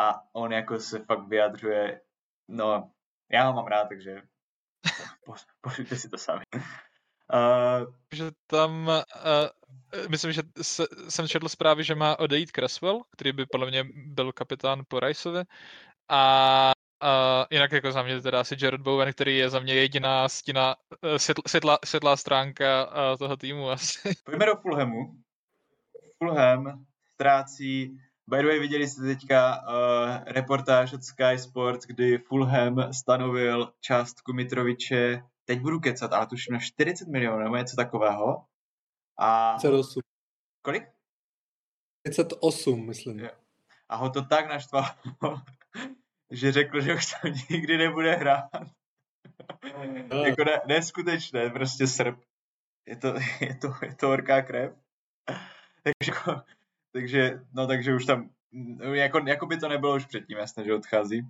A 0.00 0.20
on 0.32 0.52
jako 0.52 0.78
se 0.78 0.98
fakt 0.98 1.28
vyjadřuje, 1.28 2.00
no, 2.48 2.90
já 3.32 3.46
ho 3.46 3.52
mám 3.52 3.66
rád, 3.66 3.88
takže 3.88 4.22
pošlete 5.60 5.96
si 5.96 6.08
to 6.08 6.18
sami. 6.18 6.44
Uh, 7.34 7.92
že 8.14 8.30
tam, 8.46 8.88
uh, 8.88 10.08
myslím, 10.08 10.32
že 10.32 10.42
se, 10.62 10.84
jsem 11.08 11.28
četl 11.28 11.48
zprávy, 11.48 11.84
že 11.84 11.94
má 11.94 12.18
odejít 12.18 12.50
Cresswell, 12.50 13.02
který 13.10 13.32
by 13.32 13.46
podle 13.46 13.66
mě 13.66 13.84
byl 13.94 14.32
kapitán 14.32 14.82
po 14.88 15.00
Riceovi. 15.00 15.44
A 16.08 16.72
uh, 17.02 17.46
jinak 17.50 17.72
jako 17.72 17.92
za 17.92 18.02
mě 18.02 18.20
teda 18.20 18.40
asi 18.40 18.56
Jared 18.60 18.80
Bowen, 18.80 19.12
který 19.12 19.36
je 19.36 19.50
za 19.50 19.60
mě 19.60 19.74
jediná 19.74 20.28
stina, 20.28 20.76
uh, 21.04 21.16
světl, 21.16 21.42
světlá, 21.46 21.78
světlá 21.84 22.16
stránka 22.16 22.86
uh, 22.86 23.16
toho 23.18 23.36
týmu 23.36 23.70
asi. 23.70 24.14
pojďme 24.24 24.46
do 24.46 24.56
Fulhamu. 24.56 25.16
Fulham 26.18 26.84
ztrácí, 27.14 28.00
by 28.28 28.36
the 28.38 28.46
way, 28.46 28.58
viděli 28.58 28.88
jste 28.88 29.02
teďka 29.02 29.62
uh, 29.68 30.24
reportáž 30.26 30.92
od 30.92 31.04
Sky 31.04 31.38
Sports, 31.38 31.86
kdy 31.86 32.18
Fulham 32.18 32.92
stanovil 32.92 33.72
částku 33.80 34.32
Mitroviče, 34.32 35.22
teď 35.44 35.60
budu 35.60 35.80
kecat, 35.80 36.12
ale 36.12 36.26
tuším 36.26 36.52
na 36.52 36.60
40 36.60 37.08
milionů 37.08 37.38
nebo 37.38 37.56
něco 37.56 37.76
takového. 37.76 38.44
A 39.18 39.56
38. 39.56 40.00
kolik? 40.62 40.88
38, 42.02 42.86
myslím. 42.86 43.18
Jo. 43.18 43.30
A 43.88 43.96
ho 43.96 44.10
to 44.10 44.22
tak 44.22 44.48
naštvalo, 44.48 44.86
že 46.30 46.52
řekl, 46.52 46.80
že 46.80 46.94
už 46.94 47.06
tam 47.06 47.32
nikdy 47.50 47.78
nebude 47.78 48.14
hrát. 48.14 48.50
jako 50.24 50.44
ne, 50.44 50.60
neskutečné, 50.66 51.50
prostě 51.50 51.86
srp. 51.86 52.18
Je 52.86 52.96
to, 52.96 53.14
je 53.40 53.54
to, 53.54 53.72
je 53.82 53.94
to 53.94 54.06
horká 54.06 54.42
krev. 54.42 54.72
takže, 55.82 56.12
jako- 56.12 56.57
takže, 56.98 57.40
no 57.52 57.66
takže 57.66 57.94
už 57.94 58.04
tam, 58.04 58.30
jako, 58.92 59.18
jako 59.26 59.46
by 59.46 59.56
to 59.56 59.68
nebylo 59.68 59.96
už 59.96 60.06
předtím, 60.06 60.38
jasné, 60.38 60.64
že 60.64 60.74
odchází. 60.74 61.22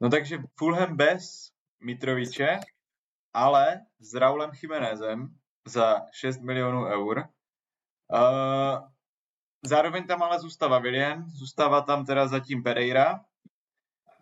No 0.00 0.10
takže 0.10 0.38
Fulham 0.58 0.96
bez 0.96 1.50
Mitroviče, 1.80 2.60
ale 3.34 3.80
s 4.00 4.14
Raulem 4.14 4.50
Chimenezem 4.50 5.28
za 5.68 6.00
6 6.12 6.40
milionů 6.40 6.84
eur. 6.84 7.18
Uh, 8.12 8.88
zároveň 9.64 10.06
tam 10.06 10.22
ale 10.22 10.40
zůstává 10.40 10.78
William, 10.78 11.30
zůstává 11.30 11.80
tam 11.80 12.06
teda 12.06 12.26
zatím 12.26 12.62
Pereira. 12.62 13.20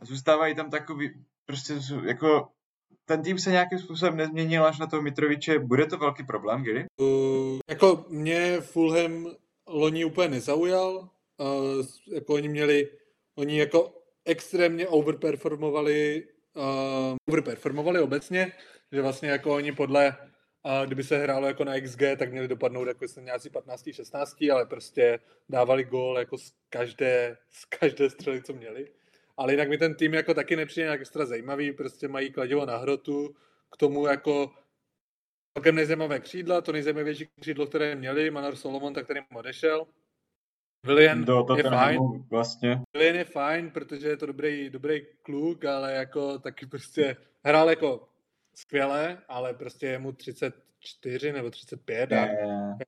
Zůstávají 0.00 0.54
tam 0.54 0.70
takový, 0.70 1.24
prostě 1.46 1.74
jako 2.04 2.48
ten 3.04 3.22
tým 3.22 3.38
se 3.38 3.50
nějakým 3.50 3.78
způsobem 3.78 4.16
nezměnil 4.16 4.66
až 4.66 4.78
na 4.78 4.86
toho 4.86 5.02
Mitroviče. 5.02 5.58
Bude 5.58 5.86
to 5.86 5.98
velký 5.98 6.24
problém, 6.24 6.62
kdy? 6.62 6.84
Uh, 7.00 7.58
jako 7.70 8.04
mě 8.08 8.60
Fulham 8.60 9.26
loni 9.66 10.04
úplně 10.04 10.28
nezaujal. 10.28 11.08
Uh, 11.38 11.86
jako 12.14 12.34
oni 12.34 12.48
měli, 12.48 12.88
oni 13.34 13.58
jako 13.58 14.02
extrémně 14.24 14.88
overperformovali, 14.88 16.28
uh, 16.56 17.16
overperformovali 17.28 18.00
obecně, 18.00 18.52
že 18.92 19.02
vlastně 19.02 19.30
jako 19.30 19.54
oni 19.54 19.72
podle, 19.72 20.16
uh, 20.64 20.86
kdyby 20.86 21.04
se 21.04 21.18
hrálo 21.18 21.46
jako 21.46 21.64
na 21.64 21.80
XG, 21.80 22.02
tak 22.18 22.32
měli 22.32 22.48
dopadnout 22.48 22.88
jako 22.88 23.04
jestli 23.04 23.22
nějací 23.22 23.50
15, 23.50 23.88
16, 23.92 24.36
ale 24.52 24.66
prostě 24.66 25.18
dávali 25.48 25.84
gól 25.84 26.18
jako 26.18 26.38
z 26.38 26.52
každé, 26.70 27.36
z 27.50 27.64
každé 27.64 28.10
střely, 28.10 28.42
co 28.42 28.52
měli. 28.52 28.88
Ale 29.36 29.52
jinak 29.52 29.68
mi 29.68 29.78
ten 29.78 29.94
tým 29.94 30.14
jako 30.14 30.34
taky 30.34 30.56
nepřijde 30.56 30.84
nějak 30.84 31.00
extra 31.00 31.24
zajímavý, 31.24 31.72
prostě 31.72 32.08
mají 32.08 32.32
kladivo 32.32 32.66
na 32.66 32.76
hrotu, 32.76 33.34
k 33.72 33.76
tomu 33.76 34.06
jako 34.06 34.50
celkem 35.54 35.74
nejzajímavé 35.74 36.20
křídla, 36.20 36.60
to 36.60 36.72
nejzajímavější 36.72 37.28
křídlo, 37.40 37.66
které 37.66 37.94
měli, 37.94 38.30
Manor 38.30 38.56
Solomon, 38.56 38.94
tak 38.94 39.04
kterým 39.04 39.24
odešel. 39.34 39.86
Willian 40.86 41.24
Do 41.24 41.38
je 41.38 41.44
Tottenhamu 41.44 42.12
fajn, 42.12 42.26
Vlastně. 42.30 42.80
Willian 42.96 43.16
je 43.16 43.24
fajn, 43.24 43.70
protože 43.70 44.08
je 44.08 44.16
to 44.16 44.26
dobrý, 44.26 44.70
dobrý 44.70 45.06
kluk, 45.22 45.64
ale 45.64 45.92
jako 45.92 46.38
taky 46.38 46.66
prostě 46.66 47.16
hrál 47.44 47.70
jako 47.70 48.08
skvěle, 48.54 49.18
ale 49.28 49.54
prostě 49.54 49.86
je 49.86 49.98
mu 49.98 50.12
34 50.12 51.32
nebo 51.32 51.50
35 51.50 52.12
a 52.12 52.26
Ne, 52.26 52.78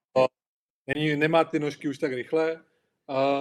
není, 0.94 1.16
nemá 1.16 1.44
ty 1.44 1.58
nožky 1.58 1.88
už 1.88 1.98
tak 1.98 2.12
rychle. 2.12 2.60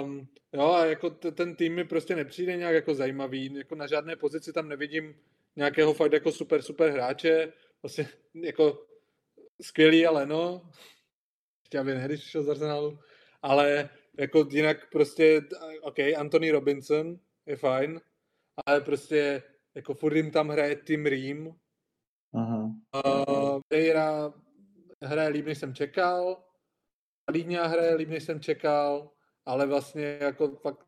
Um, 0.01 0.27
jo, 0.53 0.71
a 0.71 0.85
jako 0.85 1.09
t- 1.09 1.31
ten 1.31 1.55
tým 1.55 1.75
mi 1.75 1.83
prostě 1.83 2.15
nepřijde 2.15 2.57
nějak 2.57 2.75
jako 2.75 2.95
zajímavý, 2.95 3.55
jako 3.55 3.75
na 3.75 3.87
žádné 3.87 4.15
pozici 4.15 4.53
tam 4.53 4.69
nevidím 4.69 5.15
nějakého 5.55 5.93
fakt 5.93 6.13
jako 6.13 6.31
super, 6.31 6.61
super 6.61 6.91
hráče, 6.91 7.53
vlastně 7.81 8.09
jako 8.33 8.85
skvělý 9.61 10.05
ale 10.07 10.25
no, 10.25 10.71
ještě 11.63 11.79
aby 11.79 11.93
ne, 11.93 12.05
když 12.05 12.19
přišel 12.19 12.43
z 12.43 12.49
Arsenalu, 12.49 12.99
ale 13.41 13.89
jako 14.19 14.47
jinak 14.51 14.89
prostě, 14.91 15.41
OK, 15.81 15.99
Anthony 16.17 16.51
Robinson 16.51 17.19
je 17.45 17.55
fajn, 17.55 18.01
ale 18.65 18.81
prostě 18.81 19.43
jako 19.75 19.93
furt 19.93 20.15
jim 20.15 20.31
tam 20.31 20.49
hraje 20.49 20.75
Tim 20.75 21.05
Ream, 21.05 21.55
aha. 22.33 22.71
Uh, 23.05 23.61
Pereira 23.67 24.33
hraje 25.01 25.29
líp, 25.29 25.45
než 25.45 25.57
jsem 25.57 25.75
čekal. 25.75 26.43
Líňa 27.31 27.67
hraje 27.67 27.95
líp, 27.95 28.09
než 28.09 28.23
jsem 28.23 28.39
čekal, 28.39 29.11
ale 29.45 29.67
vlastně 29.67 30.17
jako 30.21 30.55
fakt 30.55 30.85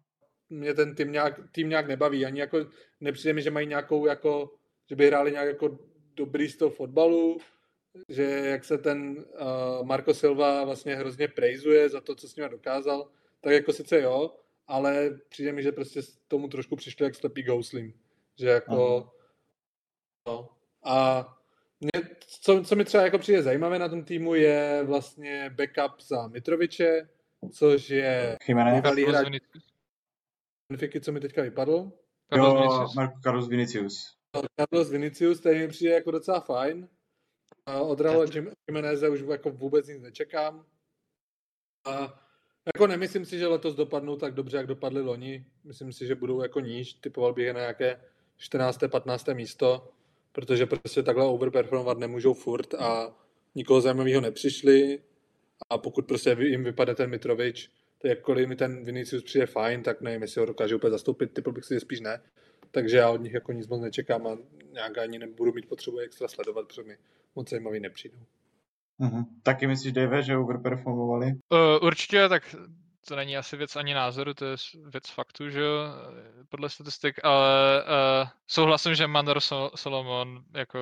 mě 0.49 0.73
ten 0.73 0.95
tým 0.95 1.11
nějak, 1.11 1.39
tým 1.51 1.69
nějak 1.69 1.87
nebaví. 1.87 2.25
Ani 2.25 2.39
jako 2.39 2.65
nepřijde 2.99 3.33
mi, 3.33 3.41
že 3.41 3.51
mají 3.51 3.67
nějakou 3.67 4.05
jako, 4.05 4.55
že 4.89 4.95
by 4.95 5.07
hráli 5.07 5.31
nějak 5.31 5.47
jako 5.47 5.79
dobrý 6.15 6.49
z 6.49 6.57
toho 6.57 6.71
fotbalu, 6.71 7.37
že 8.09 8.23
jak 8.23 8.65
se 8.65 8.77
ten 8.77 9.25
uh, 9.41 9.85
Marco 9.85 10.13
Silva 10.13 10.63
vlastně 10.63 10.95
hrozně 10.95 11.27
prejzuje 11.27 11.89
za 11.89 12.01
to, 12.01 12.15
co 12.15 12.27
s 12.27 12.35
ním 12.35 12.49
dokázal, 12.49 13.09
tak 13.41 13.53
jako 13.53 13.73
sice 13.73 14.01
jo, 14.01 14.35
ale 14.67 15.19
přijde 15.29 15.51
mi, 15.51 15.63
že 15.63 15.71
prostě 15.71 16.01
s 16.01 16.17
tomu 16.27 16.47
trošku 16.47 16.75
přišli 16.75 17.05
jak 17.05 17.15
slepý 17.15 17.43
gouslim. 17.43 17.93
Že 18.37 18.47
jako 18.47 19.09
no. 20.27 20.49
A 20.83 21.27
mě, 21.79 21.91
co, 22.41 22.63
co 22.63 22.75
mi 22.75 22.85
třeba 22.85 23.03
jako 23.03 23.17
přijde 23.19 23.43
zajímavé 23.43 23.79
na 23.79 23.89
tom 23.89 24.03
týmu 24.03 24.35
je 24.35 24.83
vlastně 24.83 25.55
backup 25.57 26.01
za 26.01 26.27
Mitroviče, 26.27 27.09
což 27.51 27.89
je 27.89 28.37
bývalý 28.47 28.81
Carlos 28.81 29.09
hráč 29.09 29.25
Vinicius. 29.25 29.73
Benfiky, 30.69 31.01
co 31.01 31.11
mi 31.11 31.19
teďka 31.19 31.41
vypadl. 31.41 31.91
Carlos 32.29 32.53
Jo, 32.53 32.61
Vinicius. 32.61 32.95
Marco 32.95 33.19
Carlos 33.23 33.47
Vinicius. 33.47 34.17
Carlos 34.59 34.89
Vinicius, 34.89 35.39
který 35.39 35.59
mi 35.59 35.67
přijde 35.67 35.93
jako 35.93 36.11
docela 36.11 36.39
fajn. 36.39 36.87
A 37.65 37.79
od 37.81 37.99
Raula 38.01 38.25
Jim- 38.25 38.51
Jimeneze 38.67 39.09
už 39.09 39.19
jako 39.31 39.49
vůbec 39.51 39.87
nic 39.87 40.01
nečekám. 40.01 40.65
A 41.85 42.21
Jako 42.73 42.87
nemyslím 42.87 43.25
si, 43.25 43.37
že 43.39 43.47
letos 43.47 43.75
dopadnou 43.75 44.15
tak 44.15 44.33
dobře, 44.33 44.57
jak 44.57 44.67
dopadly 44.67 45.01
loni. 45.01 45.45
Myslím 45.63 45.93
si, 45.93 46.07
že 46.07 46.15
budou 46.15 46.41
jako 46.41 46.59
níž. 46.59 46.93
Typoval 46.93 47.33
bych 47.33 47.45
je 47.45 47.53
na 47.53 47.59
nějaké 47.59 48.01
14. 48.37 48.79
15. 48.87 49.27
místo, 49.33 49.91
protože 50.31 50.65
prostě 50.65 51.03
takhle 51.03 51.25
overperformovat 51.25 51.97
nemůžou 51.97 52.33
furt 52.33 52.73
a 52.73 53.15
nikoho 53.55 53.81
zajímavého 53.81 54.21
nepřišli 54.21 55.03
a 55.69 55.77
pokud 55.77 56.07
prostě 56.07 56.37
jim 56.39 56.63
vypadne 56.63 56.95
ten 56.95 57.09
Mitrovič, 57.09 57.71
to 57.97 58.07
jakkoliv 58.07 58.47
mi 58.49 58.55
ten 58.55 58.85
Vinicius 58.85 59.23
přijde 59.23 59.45
fajn, 59.45 59.83
tak 59.83 60.01
nevím, 60.01 60.21
jestli 60.21 60.39
ho 60.39 60.45
dokáže 60.45 60.75
úplně 60.75 60.91
zastoupit, 60.91 61.33
typl 61.33 61.51
bych 61.51 61.65
si, 61.65 61.73
že 61.73 61.79
spíš 61.79 61.99
ne. 61.99 62.21
Takže 62.71 62.97
já 62.97 63.09
od 63.09 63.21
nich 63.21 63.33
jako 63.33 63.51
nic 63.51 63.67
moc 63.67 63.81
nečekám 63.81 64.27
a 64.27 64.37
nějak 64.71 64.97
ani 64.97 65.19
nebudu 65.19 65.53
mít 65.53 65.67
potřebu 65.69 65.97
extra 65.97 66.27
sledovat, 66.27 66.67
protože 66.67 66.83
mi 66.83 66.97
moc 67.35 67.49
zajímavý 67.49 67.79
nepřijdou. 67.79 68.17
Mm-hmm. 68.99 69.25
Taky 69.43 69.67
myslíš, 69.67 69.93
Dave, 69.93 70.23
že 70.23 70.37
overperformovali? 70.37 71.25
Uh, 71.25 71.87
určitě, 71.87 72.29
tak 72.29 72.55
to 73.07 73.15
není 73.15 73.37
asi 73.37 73.57
věc 73.57 73.75
ani 73.75 73.93
názoru, 73.93 74.33
to 74.33 74.45
je 74.45 74.55
věc 74.89 75.09
faktu, 75.09 75.49
že 75.49 75.61
jo, 75.61 75.77
podle 76.49 76.69
statistik, 76.69 77.25
ale 77.25 77.83
uh, 77.83 78.29
souhlasím, 78.47 78.95
že 78.95 79.07
Mandar 79.07 79.39
Solomon 79.75 80.43
jako 80.53 80.79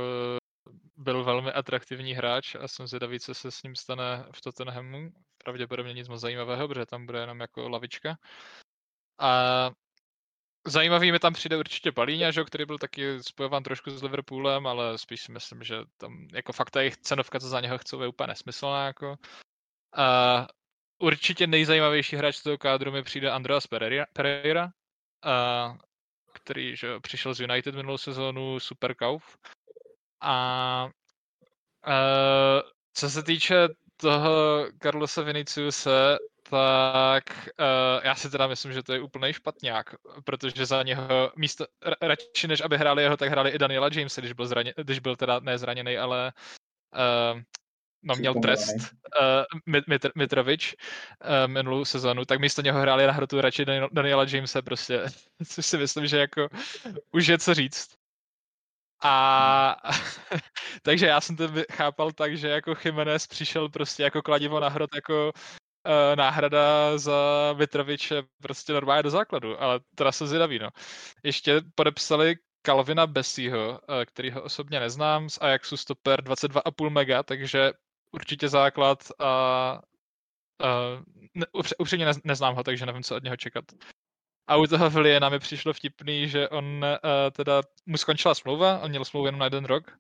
byl 0.98 1.24
velmi 1.24 1.52
atraktivní 1.52 2.14
hráč 2.14 2.56
a 2.56 2.68
jsem 2.68 2.88
zvědavý, 2.88 3.20
co 3.20 3.34
se 3.34 3.52
s 3.52 3.64
ním 3.64 3.76
stane 3.76 4.26
v 4.32 4.42
Tottenhamu. 4.42 5.10
Pravděpodobně 5.44 5.94
nic 5.94 6.08
moc 6.08 6.22
zajímavého, 6.22 6.68
protože 6.68 6.86
tam 6.86 7.06
bude 7.06 7.20
jenom 7.20 7.40
jako 7.40 7.70
lavička. 7.70 8.18
A 9.20 9.72
Zajímavý 10.68 11.12
mi 11.12 11.20
tam 11.20 11.34
přijde 11.34 11.58
určitě 11.58 11.92
Palíňa, 11.92 12.32
že, 12.32 12.44
který 12.44 12.66
byl 12.66 12.78
taky 12.78 13.24
spojován 13.24 13.64
trošku 13.64 13.90
s 13.92 14.04
Liverpoolem, 14.04 14.68
ale 14.68 14.98
spíš 14.98 15.22
si 15.22 15.32
myslím, 15.32 15.64
že 15.64 15.76
tam 15.98 16.28
jako 16.34 16.54
fakt 16.54 16.70
ta 16.70 16.80
jejich 16.80 16.98
cenovka, 16.98 17.40
co 17.40 17.48
za 17.48 17.62
něho 17.62 17.78
chcou, 17.78 18.02
je 18.02 18.08
úplně 18.08 18.28
nesmyslná. 18.28 18.86
Jako. 18.86 19.16
A 19.96 20.48
určitě 21.00 21.48
nejzajímavější 21.48 22.16
hráč 22.16 22.36
z 22.36 22.44
toho 22.44 22.58
kádru 22.58 22.92
mi 22.92 23.04
přijde 23.04 23.32
Andreas 23.32 23.68
Pereira, 24.14 24.72
a, 25.24 25.78
který 26.34 26.76
že, 26.76 27.00
přišel 27.00 27.34
z 27.34 27.40
United 27.40 27.76
minulou 27.76 27.98
sezónu, 27.98 28.60
super 28.60 28.96
kauf. 28.96 29.38
A, 30.22 30.32
a 30.32 30.90
co 32.94 33.10
se 33.10 33.24
týče 33.24 33.68
toho 33.98 34.66
Carlosa 34.82 35.22
Viniciuse, 35.22 36.18
tak 36.54 37.24
uh, 37.60 38.04
já 38.04 38.16
si 38.16 38.30
teda 38.30 38.48
myslím, 38.48 38.74
že 38.74 38.84
to 38.84 38.94
je 38.94 39.02
úplný 39.02 39.34
špatňák, 39.34 39.96
protože 40.24 40.66
za 40.66 40.84
něho 40.84 41.32
místo, 41.36 41.66
radši 42.02 42.48
než 42.48 42.62
aby 42.62 42.78
hráli 42.78 43.04
jeho, 43.04 43.18
tak 43.18 43.30
hráli 43.30 43.52
i 43.52 43.58
Daniela 43.58 43.90
Jamesa, 43.94 44.22
když 44.22 44.34
byl, 44.34 44.48
zraně, 44.48 44.74
když 44.78 45.00
byl 45.00 45.16
teda 45.16 45.40
nezraněný, 45.40 45.98
ale 45.98 46.34
uh, 47.34 47.42
no, 48.04 48.16
měl 48.16 48.34
trest 48.34 48.76
uh, 48.76 49.82
Mitr, 49.88 50.12
Mitrovič 50.16 50.76
uh, 50.76 51.52
minulou 51.52 51.86
sezonu, 51.86 52.26
tak 52.26 52.40
místo 52.40 52.62
něho 52.62 52.80
hráli 52.80 53.08
na 53.08 53.14
hrotu 53.14 53.42
radši 53.42 53.66
Daniela 53.92 54.26
Jamesa 54.28 54.62
prostě, 54.62 55.04
což 55.48 55.66
si 55.66 55.78
myslím, 55.78 56.08
že 56.08 56.18
jako 56.18 56.48
už 57.12 57.28
je 57.28 57.38
co 57.38 57.54
říct. 57.54 57.88
A 59.04 59.76
takže 60.84 61.08
já 61.08 61.22
jsem 61.22 61.36
to 61.36 61.50
chápal 61.72 62.12
tak, 62.12 62.38
že 62.38 62.48
jako 62.48 62.76
Jiménez 62.86 63.28
přišel 63.28 63.70
prostě 63.70 64.04
jako 64.04 64.22
kladivo 64.22 64.60
na 64.60 64.70
hrot 64.70 64.96
jako 64.96 65.32
uh, 65.86 66.16
náhrada 66.16 66.98
za 66.98 67.54
Mitroviče 67.58 68.24
prostě 68.42 68.74
normálně 68.74 69.04
do 69.04 69.10
základu, 69.10 69.62
ale 69.62 69.80
teda 69.96 70.12
se 70.12 70.28
zvědavý, 70.28 70.60
no. 70.60 70.70
Ještě 71.24 71.62
podepsali 71.76 72.36
Calvina 72.66 73.08
Bessieho, 73.08 73.70
uh, 73.70 73.78
který 74.06 74.32
ho 74.32 74.44
osobně 74.44 74.80
neznám, 74.80 75.30
z 75.30 75.38
Ajaxu 75.42 75.78
stoper 75.78 76.24
22,5 76.24 76.90
mega, 76.90 77.24
takže 77.24 77.72
určitě 78.12 78.50
základ 78.50 79.04
a 79.20 79.82
uh, 80.64 81.04
ne, 81.34 81.46
upřímně 81.78 82.06
ne, 82.06 82.12
neznám 82.24 82.56
ho, 82.56 82.64
takže 82.64 82.86
nevím, 82.86 83.04
co 83.04 83.16
od 83.16 83.24
něho 83.24 83.38
čekat. 83.38 83.66
A 84.48 84.56
u 84.56 84.68
toho 84.68 84.90
Viliena 84.90 85.30
mi 85.30 85.40
přišlo 85.40 85.74
vtipný, 85.74 86.30
že 86.30 86.50
on 86.50 86.66
uh, 86.66 86.98
teda, 87.32 87.62
mu 87.86 87.98
skončila 87.98 88.36
smlouva, 88.36 88.80
on 88.80 88.90
měl 88.90 89.06
smlouvu 89.06 89.26
jenom 89.26 89.40
na 89.40 89.46
jeden 89.46 89.66
rok, 89.66 89.98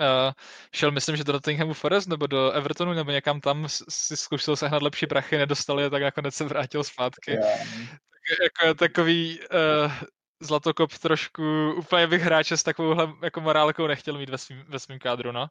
Uh, 0.00 0.32
šel, 0.74 0.90
myslím, 0.90 1.16
že 1.16 1.24
do 1.24 1.32
Nottinghamu 1.32 1.74
Forest 1.74 2.08
nebo 2.08 2.26
do 2.26 2.50
Evertonu 2.50 2.92
nebo 2.92 3.10
někam 3.10 3.40
tam 3.40 3.66
si 3.88 4.16
zkusil 4.16 4.56
sehnat 4.56 4.82
lepší 4.82 5.06
prachy, 5.06 5.38
nedostali 5.38 5.82
je, 5.82 5.90
tak 5.90 6.02
nakonec 6.02 6.34
se 6.34 6.44
vrátil 6.44 6.84
zpátky. 6.84 7.30
Yeah. 7.30 7.58
Tak, 7.58 8.40
jako 8.42 8.74
takový 8.74 9.38
uh, 9.40 9.92
zlatokop 10.40 10.98
trošku, 10.98 11.74
úplně 11.78 12.06
bych 12.06 12.22
hráče 12.22 12.56
s 12.56 12.62
takovouhle 12.62 13.12
jako 13.22 13.40
morálkou 13.40 13.86
nechtěl 13.86 14.18
mít 14.18 14.30
ve 14.30 14.38
svým, 14.38 14.64
ve 14.68 14.78
svým 14.78 14.98
kádru, 14.98 15.32
no. 15.32 15.46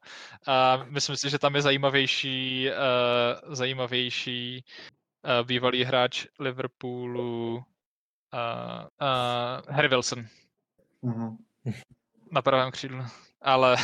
A 0.47 0.85
myslím 0.89 1.15
si, 1.17 1.29
že 1.29 1.39
tam 1.39 1.55
je 1.55 1.61
zajímavější, 1.61 2.69
uh, 2.69 3.53
zajímavější 3.55 4.63
uh, 5.23 5.47
bývalý 5.47 5.83
hráč 5.83 6.25
Liverpoolu 6.39 7.55
uh, 7.55 7.61
uh, 9.01 9.75
Harry 9.75 9.87
Wilson. 9.87 10.27
Mm-hmm. 11.03 11.37
Na 12.31 12.41
pravém 12.41 12.71
křídlu. 12.71 13.05
Ale 13.41 13.77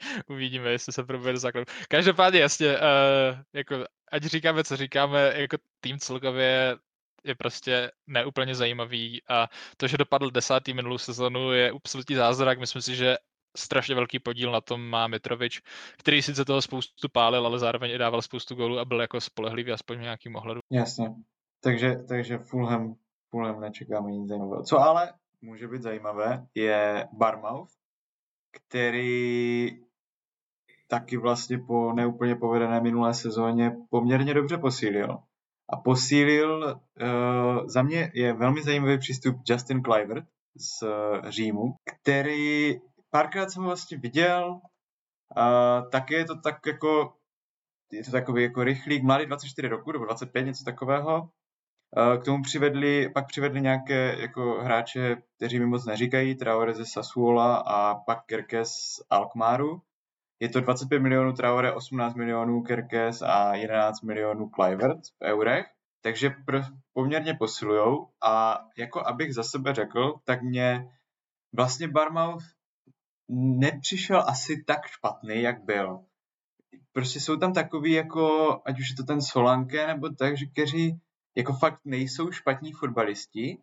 Uvidíme, 0.28 0.70
jestli 0.70 0.92
se 0.92 1.04
probere 1.04 1.32
do 1.32 1.38
základu. 1.38 1.64
Každopádně 1.88 2.40
jasně, 2.40 2.76
uh, 2.78 3.38
jako, 3.52 3.84
ať 4.12 4.22
říkáme, 4.22 4.64
co 4.64 4.76
říkáme, 4.76 5.32
jako 5.36 5.56
tým 5.80 5.98
celkově 5.98 6.76
je 7.24 7.34
prostě 7.34 7.90
neúplně 8.06 8.54
zajímavý 8.54 9.22
a 9.28 9.48
to, 9.76 9.86
že 9.86 9.96
dopadl 9.96 10.30
desátý 10.30 10.74
minulou 10.74 10.98
sezonu 10.98 11.52
je 11.52 11.70
absolutní 11.70 12.16
zázrak. 12.16 12.58
Myslím 12.58 12.82
si, 12.82 12.96
že 12.96 13.16
strašně 13.56 13.94
velký 13.94 14.18
podíl 14.18 14.52
na 14.52 14.60
tom 14.60 14.88
má 14.88 15.06
Mitrovič, 15.06 15.62
který 15.98 16.22
sice 16.22 16.44
toho 16.44 16.62
spoustu 16.62 17.08
pálil, 17.08 17.46
ale 17.46 17.58
zároveň 17.58 17.90
i 17.90 17.98
dával 17.98 18.22
spoustu 18.22 18.54
gólů 18.54 18.78
a 18.78 18.84
byl 18.84 19.00
jako 19.00 19.20
spolehlivý 19.20 19.72
aspoň 19.72 19.98
v 19.98 20.02
nějakým 20.02 20.36
ohledu. 20.36 20.60
Jasně. 20.70 21.14
Takže, 21.62 21.96
takže 22.08 22.38
Fulham, 22.38 22.94
Fulham 23.30 23.60
nečekáme 23.60 24.10
nic 24.10 24.28
zajímavého. 24.28 24.62
Co 24.62 24.78
ale 24.78 25.12
může 25.42 25.68
být 25.68 25.82
zajímavé, 25.82 26.46
je 26.54 27.08
Barmouth, 27.12 27.70
který 28.50 29.70
taky 30.88 31.16
vlastně 31.16 31.58
po 31.58 31.92
neúplně 31.92 32.34
povedené 32.34 32.80
minulé 32.80 33.14
sezóně 33.14 33.76
poměrně 33.90 34.34
dobře 34.34 34.58
posílil. 34.58 35.18
A 35.70 35.76
posílil, 35.76 36.80
uh, 37.02 37.66
za 37.66 37.82
mě 37.82 38.10
je 38.14 38.32
velmi 38.32 38.62
zajímavý 38.62 38.98
přístup 38.98 39.36
Justin 39.48 39.82
Clivert 39.82 40.24
z 40.56 40.82
uh, 40.82 41.30
Římu, 41.30 41.74
který 41.84 42.74
párkrát 43.10 43.50
jsem 43.50 43.62
vlastně 43.62 43.98
viděl, 43.98 44.60
uh, 45.36 45.90
taky 45.90 46.14
je 46.14 46.24
to 46.24 46.40
tak 46.40 46.66
jako, 46.66 47.12
je 47.92 48.04
to 48.04 48.10
takový 48.10 48.42
jako 48.42 48.64
rychlý, 48.64 49.02
mladý 49.02 49.26
24 49.26 49.68
roku, 49.68 49.92
nebo 49.92 50.04
25, 50.04 50.42
něco 50.42 50.64
takového. 50.64 51.30
K 52.20 52.24
tomu 52.24 52.42
přivedli, 52.42 53.10
pak 53.14 53.26
přivedli 53.26 53.60
nějaké 53.60 54.16
jako 54.20 54.60
hráče, 54.60 55.16
kteří 55.36 55.58
mi 55.58 55.66
moc 55.66 55.86
neříkají, 55.86 56.34
Traore 56.34 56.74
ze 56.74 56.86
Sassuola 56.86 57.56
a 57.56 57.94
pak 57.94 58.24
Kerkes 58.26 58.68
z 58.70 59.02
Alkmaru. 59.10 59.82
Je 60.40 60.48
to 60.48 60.60
25 60.60 61.00
milionů 61.00 61.32
Traore, 61.32 61.72
18 61.72 62.14
milionů 62.14 62.62
Kerkes 62.62 63.22
a 63.22 63.54
11 63.54 64.02
milionů 64.02 64.50
Clivert 64.54 65.00
v 65.06 65.24
eurech. 65.24 65.66
Takže 66.02 66.28
pr- 66.28 66.78
poměrně 66.92 67.34
posilujou 67.34 68.08
a 68.24 68.64
jako 68.76 69.06
abych 69.06 69.34
za 69.34 69.42
sebe 69.42 69.74
řekl, 69.74 70.14
tak 70.24 70.42
mě 70.42 70.88
vlastně 71.52 71.88
Barmouth 71.88 72.44
nepřišel 73.30 74.24
asi 74.28 74.64
tak 74.66 74.86
špatný, 74.86 75.42
jak 75.42 75.64
byl. 75.64 76.04
Prostě 76.92 77.20
jsou 77.20 77.36
tam 77.36 77.52
takový 77.52 77.92
jako, 77.92 78.50
ať 78.64 78.80
už 78.80 78.90
je 78.90 78.96
to 78.96 79.04
ten 79.04 79.22
Solanke, 79.22 79.86
nebo 79.86 80.08
tak, 80.08 80.36
že 80.36 80.46
kteří 80.46 81.00
jako 81.36 81.52
fakt 81.52 81.80
nejsou 81.84 82.30
špatní 82.30 82.72
fotbalisti, 82.72 83.58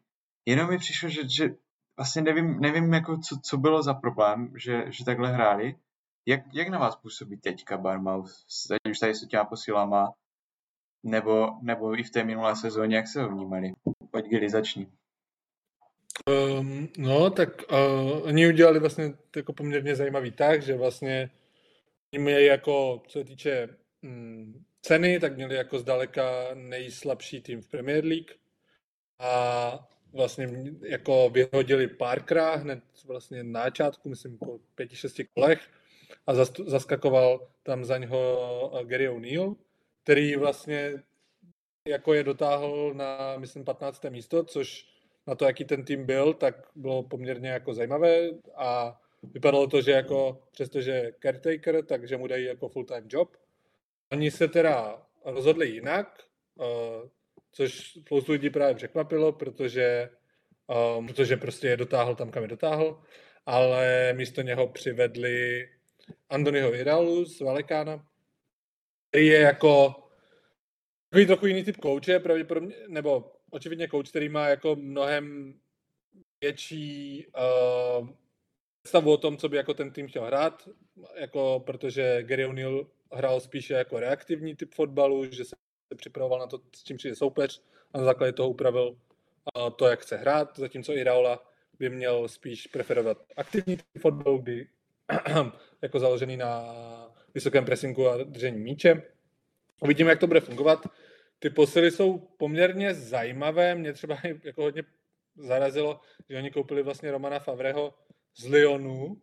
jenom 0.45 0.69
mi 0.69 0.77
přišlo, 0.77 1.09
že, 1.09 1.21
že 1.29 1.49
vlastně 1.97 2.21
nevím, 2.21 2.59
nevím 2.59 2.93
jako 2.93 3.17
co, 3.17 3.37
co 3.43 3.57
bylo 3.57 3.83
za 3.83 3.93
problém, 3.93 4.53
že, 4.57 4.85
že 4.87 5.05
takhle 5.05 5.33
hráli. 5.33 5.75
Jak, 6.25 6.41
jak 6.53 6.67
na 6.67 6.79
vás 6.79 6.95
působí 6.95 7.37
teďka 7.37 7.77
Barmouth, 7.77 8.31
ať 8.71 8.91
už 8.91 8.99
tady 8.99 9.15
s 9.15 9.27
těma 9.27 9.45
posílama, 9.45 10.13
nebo, 11.03 11.47
nebo 11.61 11.99
i 11.99 12.03
v 12.03 12.11
té 12.11 12.23
minulé 12.23 12.55
sezóně, 12.55 12.95
jak 12.95 13.07
se 13.07 13.21
ho 13.21 13.29
vnímali? 13.29 13.73
Pojď, 14.11 14.25
Gili, 14.25 14.49
začni. 14.49 14.87
Um, 16.59 16.89
no, 16.97 17.29
tak 17.29 17.49
uh, 17.71 18.27
oni 18.27 18.47
udělali 18.47 18.79
vlastně 18.79 19.13
jako 19.35 19.53
poměrně 19.53 19.95
zajímavý 19.95 20.31
tak, 20.31 20.61
že 20.61 20.77
vlastně 20.77 21.29
měli 22.11 22.45
jako, 22.45 23.03
co 23.07 23.19
se 23.19 23.25
týče 23.25 23.69
um, 24.03 24.65
ceny, 24.81 25.19
tak 25.19 25.35
měli 25.35 25.55
jako 25.55 25.79
zdaleka 25.79 26.53
nejslabší 26.53 27.41
tým 27.41 27.61
v 27.61 27.67
Premier 27.67 28.05
League 28.05 28.31
a 29.19 29.89
vlastně 30.13 30.49
jako 30.81 31.29
vyhodili 31.29 31.87
párkrát 31.87 32.55
hned 32.55 32.83
vlastně 33.05 33.43
na 33.43 33.63
začátku, 33.63 34.09
myslím 34.09 34.37
po 34.37 34.59
pěti, 34.75 34.95
šesti 34.95 35.27
kolech 35.33 35.69
a 36.27 36.33
zaskakoval 36.65 37.47
tam 37.63 37.85
za 37.85 37.97
něho 37.97 38.71
eh, 38.73 38.85
Gary 38.85 39.09
O'Neill, 39.09 39.55
který 40.03 40.35
vlastně 40.35 40.93
jako 41.87 42.13
je 42.13 42.23
dotáhl 42.23 42.93
na, 42.93 43.37
myslím, 43.37 43.63
15. 43.63 44.03
místo, 44.09 44.43
což 44.43 44.85
na 45.27 45.35
to, 45.35 45.45
jaký 45.45 45.65
ten 45.65 45.85
tým 45.85 46.05
byl, 46.05 46.33
tak 46.33 46.55
bylo 46.75 47.03
poměrně 47.03 47.49
jako 47.49 47.73
zajímavé 47.73 48.29
a 48.55 49.01
vypadalo 49.23 49.67
to, 49.67 49.81
že 49.81 49.91
jako 49.91 50.41
přestože 50.51 51.11
caretaker, 51.21 51.85
takže 51.85 52.17
mu 52.17 52.27
dají 52.27 52.45
jako 52.45 52.69
full-time 52.69 53.07
job. 53.09 53.37
Oni 54.11 54.31
se 54.31 54.47
teda 54.47 55.01
rozhodli 55.25 55.67
jinak, 55.67 56.23
uh, 56.55 56.65
což 57.51 57.97
spoustu 58.05 58.31
lidí 58.31 58.49
právě 58.49 58.75
překvapilo, 58.75 59.31
protože, 59.31 60.09
um, 60.97 61.07
protože 61.07 61.37
prostě 61.37 61.67
je 61.67 61.77
dotáhl 61.77 62.15
tam, 62.15 62.31
kam 62.31 62.43
je 62.43 62.49
dotáhl, 62.49 63.01
ale 63.45 64.13
místo 64.13 64.41
něho 64.41 64.67
přivedli 64.67 65.69
Antonyho 66.29 66.75
Iraulu 66.75 67.25
z 67.25 67.41
Valekána, 67.41 68.05
který 69.09 69.27
je 69.27 69.39
jako 69.39 69.95
takový 71.09 71.25
trochu 71.25 71.45
jiný 71.45 71.63
typ 71.63 71.77
kouče, 71.77 72.19
pravděpodobně, 72.19 72.75
nebo 72.87 73.31
očividně 73.51 73.87
kouč, 73.87 74.09
který 74.09 74.29
má 74.29 74.47
jako 74.47 74.75
mnohem 74.75 75.53
větší 76.41 77.25
uh, 77.27 78.09
představu 78.83 79.11
o 79.11 79.17
tom, 79.17 79.37
co 79.37 79.49
by 79.49 79.57
jako 79.57 79.73
ten 79.73 79.91
tým 79.91 80.07
chtěl 80.07 80.25
hrát, 80.25 80.69
jako 81.15 81.63
protože 81.65 82.23
Gary 82.23 82.45
O'Neill 82.45 82.87
hrál 83.11 83.39
spíše 83.39 83.73
jako 83.73 83.99
reaktivní 83.99 84.55
typ 84.55 84.73
fotbalu, 84.73 85.25
že 85.31 85.45
se 85.45 85.55
připravoval 85.95 86.39
na 86.39 86.47
to, 86.47 86.61
s 86.75 86.83
čím 86.83 86.97
přijde 86.97 87.15
soupeř 87.15 87.63
a 87.93 87.97
na 87.97 88.03
základě 88.03 88.31
toho 88.31 88.49
upravil 88.49 88.87
uh, 88.87 89.69
to, 89.69 89.87
jak 89.87 89.99
chce 89.99 90.17
hrát, 90.17 90.59
zatímco 90.59 90.93
Iraola 90.93 91.51
by 91.79 91.89
měl 91.89 92.27
spíš 92.27 92.67
preferovat 92.67 93.17
aktivní 93.37 93.77
typ 93.77 94.01
fotbalu, 94.01 94.37
kdy 94.37 94.67
jako 95.81 95.99
založený 95.99 96.37
na 96.37 96.75
vysokém 97.33 97.65
pressingu 97.65 98.09
a 98.09 98.23
držení 98.23 98.59
míče. 98.59 99.01
Uvidíme, 99.81 100.09
jak 100.09 100.19
to 100.19 100.27
bude 100.27 100.39
fungovat. 100.39 100.87
Ty 101.39 101.49
posily 101.49 101.91
jsou 101.91 102.17
poměrně 102.17 102.93
zajímavé. 102.93 103.75
Mě 103.75 103.93
třeba 103.93 104.17
jako 104.43 104.61
hodně 104.61 104.83
zarazilo, 105.35 105.99
že 106.29 106.37
oni 106.37 106.51
koupili 106.51 106.83
vlastně 106.83 107.11
Romana 107.11 107.39
Favreho 107.39 107.93
z 108.35 108.47
Lyonu 108.47 109.21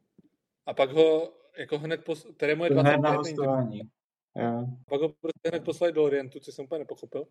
a 0.67 0.75
pak 0.75 0.91
ho 0.91 1.33
jako 1.59 1.79
hned, 1.79 2.05
pos... 2.05 2.27
kterému 2.37 2.65
je 2.65 2.71
20 2.71 2.97
na 2.97 3.11
hostování. 3.11 3.81
Yeah. 4.37 4.65
Pak 4.89 5.01
ho 5.01 5.09
prostě 5.09 5.49
hned 5.49 5.65
poslali 5.65 5.93
do 5.93 6.05
Orientu, 6.05 6.41
což 6.41 6.55
jsem 6.55 6.65
úplně 6.65 6.79
nepochopil. 6.79 7.27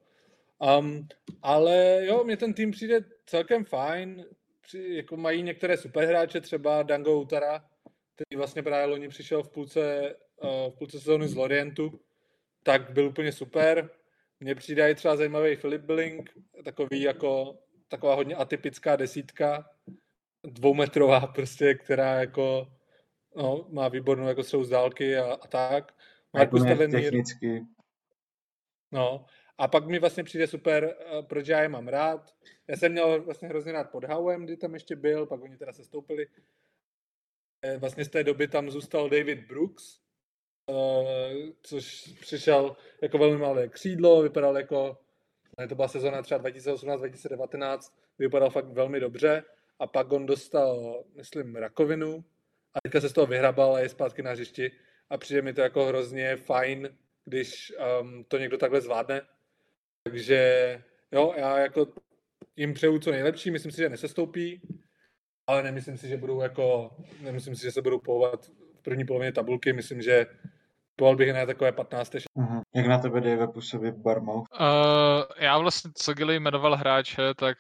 Um, 0.80 1.08
ale 1.42 2.06
jo, 2.06 2.24
mě 2.24 2.38
ten 2.38 2.54
tým 2.54 2.72
přijde 2.72 3.06
celkem 3.26 3.66
fajn. 3.66 4.26
Při, 4.62 4.96
jako 4.96 5.18
mají 5.18 5.44
některé 5.44 5.78
superhráče, 5.78 6.42
třeba 6.42 6.84
Dango 6.84 7.22
Utara, 7.22 7.66
který 8.22 8.38
vlastně 8.38 8.64
právě 8.64 8.86
loni 8.86 9.08
přišel 9.08 9.44
v 9.44 9.50
půlce, 9.50 10.16
uh, 10.44 10.74
v 10.74 10.78
půlce 10.78 11.00
sezóny 11.00 11.28
z 11.28 11.36
Lorientu, 11.36 12.00
tak 12.64 12.92
byl 12.92 13.08
úplně 13.08 13.32
super. 13.32 13.90
Mně 14.40 14.56
přijde 14.56 14.92
i 14.92 14.96
třeba 14.96 15.16
zajímavý 15.16 15.56
Filip 15.56 15.82
Billing, 15.82 16.30
takový 16.66 17.02
jako, 17.02 17.58
taková 17.88 18.16
hodně 18.16 18.36
atypická 18.36 18.96
desítka, 18.96 19.70
dvoumetrová 20.44 21.28
prostě, 21.28 21.74
která 21.74 22.20
jako 22.20 22.68
no, 23.36 23.66
má 23.70 23.88
výbornou 23.88 24.28
jako 24.28 24.44
střelu 24.44 24.64
z 24.64 24.70
dálky 24.70 25.18
a, 25.18 25.34
a 25.34 25.48
tak. 25.48 25.94
Markus 26.34 26.64
technicky. 26.64 27.62
No, 28.92 29.26
a 29.58 29.68
pak 29.68 29.88
mi 29.88 30.00
vlastně 30.00 30.24
přijde 30.24 30.48
super, 30.48 30.96
eh, 31.00 31.24
proč 31.24 31.48
já 31.48 31.62
je 31.62 31.70
mám 31.70 31.88
rád. 31.88 32.34
Já 32.68 32.78
jsem 32.78 32.92
měl 32.92 33.24
vlastně 33.24 33.48
hrozně 33.48 33.72
rád 33.72 33.92
pod 33.92 34.04
Howem, 34.04 34.46
kdy 34.46 34.58
tam 34.58 34.74
ještě 34.74 34.96
byl, 34.96 35.26
pak 35.26 35.42
oni 35.42 35.58
teda 35.58 35.74
se 35.74 35.84
stoupili. 35.84 36.28
Eh, 37.64 37.78
vlastně 37.78 38.06
z 38.06 38.10
té 38.10 38.24
doby 38.24 38.48
tam 38.48 38.70
zůstal 38.70 39.10
David 39.10 39.48
Brooks, 39.48 40.00
eh, 40.70 40.74
což 41.62 42.14
přišel 42.22 42.76
jako 43.02 43.18
velmi 43.18 43.38
malé 43.38 43.68
křídlo, 43.68 44.22
vypadal 44.22 44.58
jako, 44.58 44.98
to 45.70 45.76
byla 45.76 45.88
sezona 45.88 46.22
třeba 46.22 46.40
2018-2019, 46.42 47.94
vypadal 48.20 48.50
fakt 48.50 48.66
velmi 48.66 49.00
dobře 49.00 49.44
a 49.80 49.88
pak 49.88 50.12
on 50.12 50.26
dostal, 50.26 51.04
myslím, 51.16 51.56
rakovinu 51.56 52.24
a 52.74 52.82
teďka 52.82 53.02
se 53.02 53.10
z 53.10 53.14
toho 53.14 53.28
vyhrabal 53.28 53.76
a 53.76 53.80
je 53.80 53.90
zpátky 53.90 54.22
na 54.22 54.32
hřišti 54.32 54.72
a 55.10 55.18
přijde 55.18 55.42
mi 55.42 55.54
to 55.54 55.62
jako 55.62 55.86
hrozně 55.86 56.36
fajn, 56.36 56.98
když 57.26 57.74
um, 58.02 58.24
to 58.24 58.38
někdo 58.38 58.58
takhle 58.58 58.82
zvládne. 58.82 59.22
Takže 60.04 60.84
jo, 61.12 61.34
já 61.38 61.60
jako 61.60 61.88
jim 62.56 62.74
přeju 62.74 63.00
co 63.00 63.12
nejlepší, 63.12 63.52
myslím 63.52 63.72
si, 63.72 63.78
že 63.78 63.90
nesestoupí, 63.90 64.62
ale 65.48 65.64
nemyslím 65.64 65.98
si, 65.98 66.08
že 66.08 66.18
budou 66.18 66.42
jako, 66.42 66.92
nemyslím 67.22 67.56
si, 67.56 67.62
že 67.62 67.72
se 67.72 67.82
budou 67.82 68.00
pohovat 68.00 68.46
v 68.80 68.82
první 68.82 69.06
polovině 69.06 69.32
tabulky, 69.32 69.74
myslím, 69.74 70.02
že 70.02 70.26
Poval 71.02 71.16
bych 71.16 71.34
na 71.34 71.46
takové 71.46 71.72
15. 71.72 72.14
Uh-huh. 72.14 72.62
Jak 72.76 72.88
na 72.88 72.98
tebe 72.98 73.22
Dave 73.22 73.48
působí 73.48 73.92
Barmouth? 73.92 74.48
Uh, 74.60 74.68
já 75.38 75.58
vlastně, 75.58 75.92
co 75.96 76.14
Gilly 76.14 76.40
jmenoval 76.40 76.76
hráče, 76.76 77.34
tak 77.34 77.58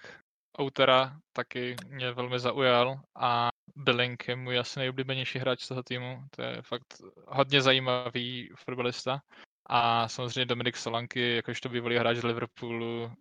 Outera 0.61 1.17
taky 1.33 1.75
mě 1.87 2.11
velmi 2.11 2.39
zaujal 2.39 2.99
a 3.15 3.49
Billing 3.75 4.27
je 4.27 4.35
můj 4.35 4.59
asi 4.59 4.79
nejoblíbenější 4.79 5.39
hráč 5.39 5.63
z 5.63 5.67
toho 5.67 5.83
týmu. 5.83 6.23
To 6.35 6.41
je 6.41 6.61
fakt 6.61 7.01
hodně 7.27 7.61
zajímavý 7.61 8.49
fotbalista. 8.55 9.21
A 9.65 10.07
samozřejmě 10.07 10.45
Dominik 10.45 10.77
Solanky, 10.77 11.35
jakožto 11.35 11.69
bývalý 11.69 11.97
hráč 11.97 12.17
z 12.17 12.23
Liverpoolu, 12.23 13.03
uh, 13.03 13.11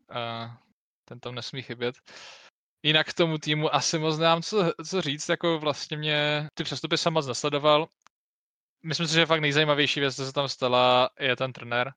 ten 1.04 1.20
tam 1.20 1.34
nesmí 1.34 1.62
chybět. 1.62 1.94
Jinak 2.82 3.08
k 3.08 3.14
tomu 3.14 3.38
týmu 3.38 3.74
asi 3.74 3.98
moc 3.98 4.18
nemám 4.18 4.42
co, 4.42 4.72
co 4.86 5.00
říct, 5.00 5.28
jako 5.28 5.58
vlastně 5.58 5.96
mě 5.96 6.48
ty 6.54 6.64
přestupy 6.64 6.98
jsem 6.98 7.12
moc. 7.12 7.44
Myslím 8.82 9.06
si, 9.06 9.14
že 9.14 9.26
fakt 9.26 9.40
nejzajímavější 9.40 10.00
věc, 10.00 10.16
co 10.16 10.26
se 10.26 10.32
tam 10.32 10.48
stala, 10.48 11.10
je 11.20 11.36
ten 11.36 11.52
trenér. 11.52 11.92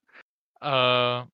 Uh, 0.64 1.28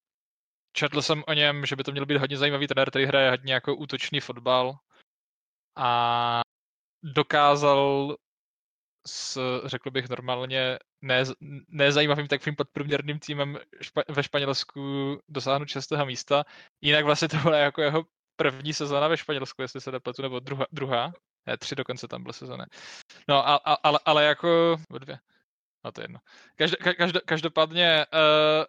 četl 0.73 1.01
jsem 1.01 1.23
o 1.27 1.33
něm, 1.33 1.65
že 1.65 1.75
by 1.75 1.83
to 1.83 1.91
měl 1.91 2.05
být 2.05 2.17
hodně 2.17 2.37
zajímavý 2.37 2.67
trenér, 2.67 2.89
který 2.89 3.05
hraje 3.05 3.29
hodně 3.29 3.53
jako 3.53 3.75
útočný 3.75 4.19
fotbal 4.19 4.77
a 5.75 6.41
dokázal 7.03 8.15
s, 9.07 9.39
řekl 9.65 9.91
bych 9.91 10.09
normálně, 10.09 10.79
ne, 11.01 11.23
nezajímavým 11.67 12.27
takovým 12.27 12.55
podprůměrným 12.55 13.19
týmem 13.19 13.59
špa, 13.81 14.03
ve 14.09 14.23
Španělsku 14.23 14.81
dosáhnout 15.29 15.67
šestého 15.67 16.05
místa. 16.05 16.43
Jinak 16.81 17.05
vlastně 17.05 17.27
to 17.27 17.37
byla 17.37 17.57
jako 17.57 17.81
jeho 17.81 18.05
první 18.39 18.73
sezóna 18.73 19.07
ve 19.07 19.17
Španělsku, 19.17 19.61
jestli 19.61 19.81
se 19.81 19.91
nepletu, 19.91 20.21
nebo 20.21 20.39
druhá, 20.39 20.65
druhá. 20.71 21.11
Ne, 21.47 21.57
tři 21.57 21.75
dokonce 21.75 22.07
tam 22.07 22.23
byly 22.23 22.33
sezóny. 22.33 22.65
No, 23.27 23.47
a, 23.47 23.55
a, 23.55 23.73
ale, 23.73 23.99
ale 24.05 24.25
jako, 24.25 24.77
dvě. 24.99 25.19
No 25.85 25.91
to 25.91 26.01
je 26.01 26.03
jedno. 26.03 26.19
Každ, 26.55 26.75
každ, 26.97 27.15
každopádně 27.25 28.05
uh, 28.13 28.65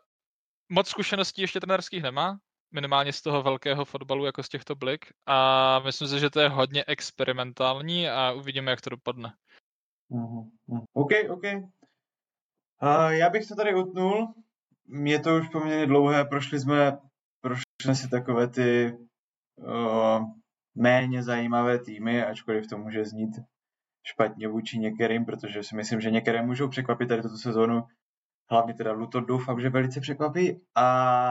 moc 0.69 0.89
zkušeností 0.89 1.43
ještě 1.43 1.61
trenérských 1.61 2.03
nemá, 2.03 2.39
minimálně 2.75 3.13
z 3.13 3.23
toho 3.23 3.43
velkého 3.43 3.85
fotbalu 3.85 4.25
jako 4.25 4.43
z 4.43 4.49
těchto 4.49 4.75
blik 4.75 5.07
a 5.27 5.79
myslím 5.79 6.09
si, 6.09 6.21
že 6.21 6.31
to 6.31 6.41
je 6.41 6.49
hodně 6.49 6.85
experimentální 6.87 8.09
a 8.09 8.33
uvidíme, 8.33 8.71
jak 8.71 8.81
to 8.81 8.91
dopadne. 8.91 9.33
Uh-huh. 10.11 10.51
OK, 10.93 11.11
OK. 11.31 11.45
Uh, 12.83 13.11
já 13.11 13.31
bych 13.31 13.47
to 13.47 13.55
tady 13.55 13.75
utnul. 13.75 14.35
Je 15.05 15.21
to 15.21 15.37
už 15.37 15.49
poměrně 15.49 15.87
dlouhé, 15.87 16.25
prošli 16.25 16.61
jsme, 16.61 16.99
prošli 17.41 17.65
jsme 17.83 17.95
si 17.95 18.09
takové 18.09 18.49
ty 18.49 18.99
uh, 19.63 20.25
méně 20.75 21.23
zajímavé 21.23 21.79
týmy, 21.79 22.25
ačkoliv 22.25 22.67
to 22.67 22.79
může 22.79 23.05
znít 23.05 23.31
špatně 24.07 24.49
vůči 24.49 24.79
některým, 24.79 25.25
protože 25.25 25.63
si 25.63 25.77
myslím, 25.77 26.01
že 26.01 26.11
některé 26.11 26.43
můžou 26.43 26.69
překvapit 26.69 27.09
tady 27.09 27.23
tuto 27.23 27.37
sezónu. 27.37 27.83
Hlavně 28.51 28.75
teda 28.75 28.93
Luton 28.93 29.27
doufám, 29.27 29.61
že 29.61 29.71
velice 29.71 30.01
překvapí. 30.01 30.61
A, 30.77 31.31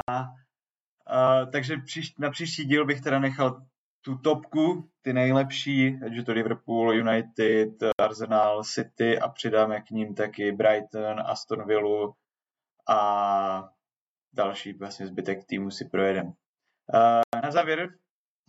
a 1.07 1.45
takže 1.45 1.77
příš, 1.77 2.17
na 2.17 2.29
příští 2.29 2.65
díl 2.65 2.85
bych 2.85 3.01
teda 3.01 3.19
nechal 3.19 3.61
tu 4.01 4.17
topku, 4.17 4.89
ty 5.01 5.13
nejlepší, 5.13 5.99
ať 6.05 6.11
je 6.13 6.23
to 6.23 6.31
Liverpool, 6.31 6.93
United, 6.93 7.73
Arsenal, 8.01 8.63
City 8.63 9.19
a 9.19 9.29
přidáme 9.29 9.81
k 9.81 9.89
ním 9.91 10.15
taky 10.15 10.51
Brighton, 10.51 11.19
Aston 11.25 11.67
Villa 11.67 12.13
a 12.89 13.69
další 14.33 14.73
vlastně 14.73 15.07
zbytek 15.07 15.45
týmu 15.45 15.71
si 15.71 15.85
projedeme. 15.85 16.31
Na 17.43 17.51
závěr 17.51 17.89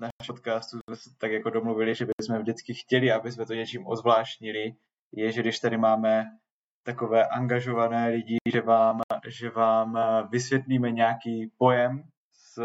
náš 0.01 0.27
podcastu 0.27 0.79
jsme 0.79 0.97
se 0.97 1.11
tak 1.19 1.33
jako 1.33 1.51
domluvili, 1.51 1.95
že 1.95 2.07
bychom 2.19 2.39
vždycky 2.39 2.75
chtěli, 2.75 3.13
aby 3.13 3.33
jsme 3.33 3.47
to 3.47 3.55
něčím 3.55 3.87
ozvláštnili, 3.87 4.73
je, 5.13 5.33
že 5.33 5.41
když 5.41 5.59
tady 5.59 5.77
máme 5.77 6.25
takové 6.87 7.27
angažované 7.27 8.09
lidi, 8.09 8.37
že 8.53 8.61
vám, 8.61 9.01
že 9.29 9.51
vám 9.51 9.99
vysvětlíme 10.31 10.91
nějaký 10.91 11.53
pojem 11.59 12.03
z, 12.33 12.59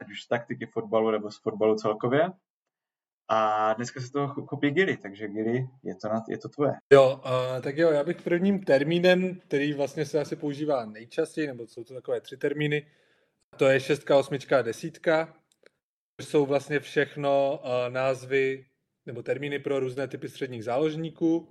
ať 0.00 0.10
už 0.10 0.22
z 0.22 0.28
taktiky 0.28 0.66
fotbalu 0.66 1.10
nebo 1.10 1.30
z 1.30 1.42
fotbalu 1.42 1.74
celkově. 1.74 2.28
A 3.30 3.72
dneska 3.74 4.00
se 4.00 4.12
toho 4.12 4.28
chopí 4.28 4.70
Gili, 4.70 4.96
takže 4.96 5.28
Gili, 5.28 5.68
je 5.82 5.94
to, 5.94 6.08
na, 6.08 6.22
je 6.28 6.38
to 6.38 6.48
tvoje. 6.48 6.72
Jo, 6.92 7.20
uh, 7.24 7.62
tak 7.62 7.76
jo, 7.76 7.90
já 7.90 8.04
bych 8.04 8.22
prvním 8.22 8.64
termínem, 8.64 9.40
který 9.40 9.72
vlastně 9.72 10.06
se 10.06 10.20
asi 10.20 10.36
používá 10.36 10.86
nejčastěji, 10.86 11.46
nebo 11.46 11.66
jsou 11.66 11.84
to 11.84 11.94
takové 11.94 12.20
tři 12.20 12.36
termíny, 12.36 12.86
to 13.56 13.66
je 13.66 13.80
šestka, 13.80 14.18
osmička 14.18 14.58
a 14.58 14.62
desítka 14.62 15.34
jsou 16.22 16.46
vlastně 16.46 16.80
všechno 16.80 17.60
uh, 17.64 17.70
názvy 17.88 18.66
nebo 19.06 19.22
termíny 19.22 19.58
pro 19.58 19.80
různé 19.80 20.08
typy 20.08 20.28
středních 20.28 20.64
záložníků, 20.64 21.48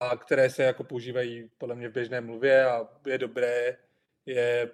a 0.00 0.16
které 0.16 0.50
se 0.50 0.62
jako 0.62 0.84
používají 0.84 1.50
podle 1.58 1.74
mě 1.74 1.88
v 1.88 1.92
běžné 1.92 2.20
mluvě 2.20 2.64
a 2.64 2.88
je 3.06 3.18
dobré 3.18 3.76
je 4.26 4.70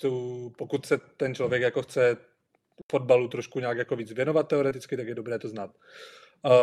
tu, 0.00 0.52
pokud 0.58 0.86
se 0.86 0.98
ten 1.16 1.34
člověk 1.34 1.62
jako 1.62 1.82
chce 1.82 2.16
fotbalu 2.90 3.28
trošku 3.28 3.60
nějak 3.60 3.78
jako 3.78 3.96
víc 3.96 4.12
věnovat 4.12 4.48
teoreticky, 4.48 4.96
tak 4.96 5.06
je 5.06 5.14
dobré 5.14 5.38
to 5.38 5.48
znát. 5.48 5.70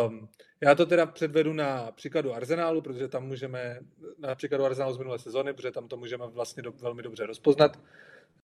Um, 0.08 0.30
já 0.62 0.76
to 0.76 0.86
teda 0.86 1.06
předvedu 1.06 1.54
na 1.54 1.92
příkladu 1.92 2.34
Arsenálu, 2.34 2.82
protože 2.82 3.08
tam 3.08 3.28
můžeme, 3.28 3.80
na 4.18 4.36
příkladu 4.36 4.66
Arsenálu 4.66 4.94
z 4.94 4.98
minulé 4.98 5.20
sezony, 5.20 5.54
protože 5.54 5.72
tam 5.72 5.88
to 5.88 5.98
můžeme 5.98 6.28
vlastně 6.28 6.64
do, 6.64 6.72
velmi 6.72 7.04
dobře 7.04 7.26
rozpoznat. 7.26 7.80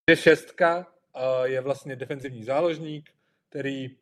Je 0.09 0.15
šestka 0.15 0.94
je 1.43 1.61
vlastně 1.61 1.95
defenzivní 1.95 2.43
záložník, 2.43 3.09
který 3.49 3.97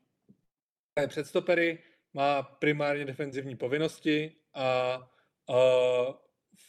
je 0.99 1.07
před 1.07 1.27
stopery, 1.27 1.84
má 2.14 2.44
primárně 2.44 3.06
defenzivní 3.06 3.56
povinnosti 3.56 4.35
a 4.53 4.99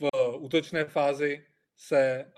v 0.00 0.10
útočné 0.36 0.84
fázi 0.84 1.46
se 1.76 2.32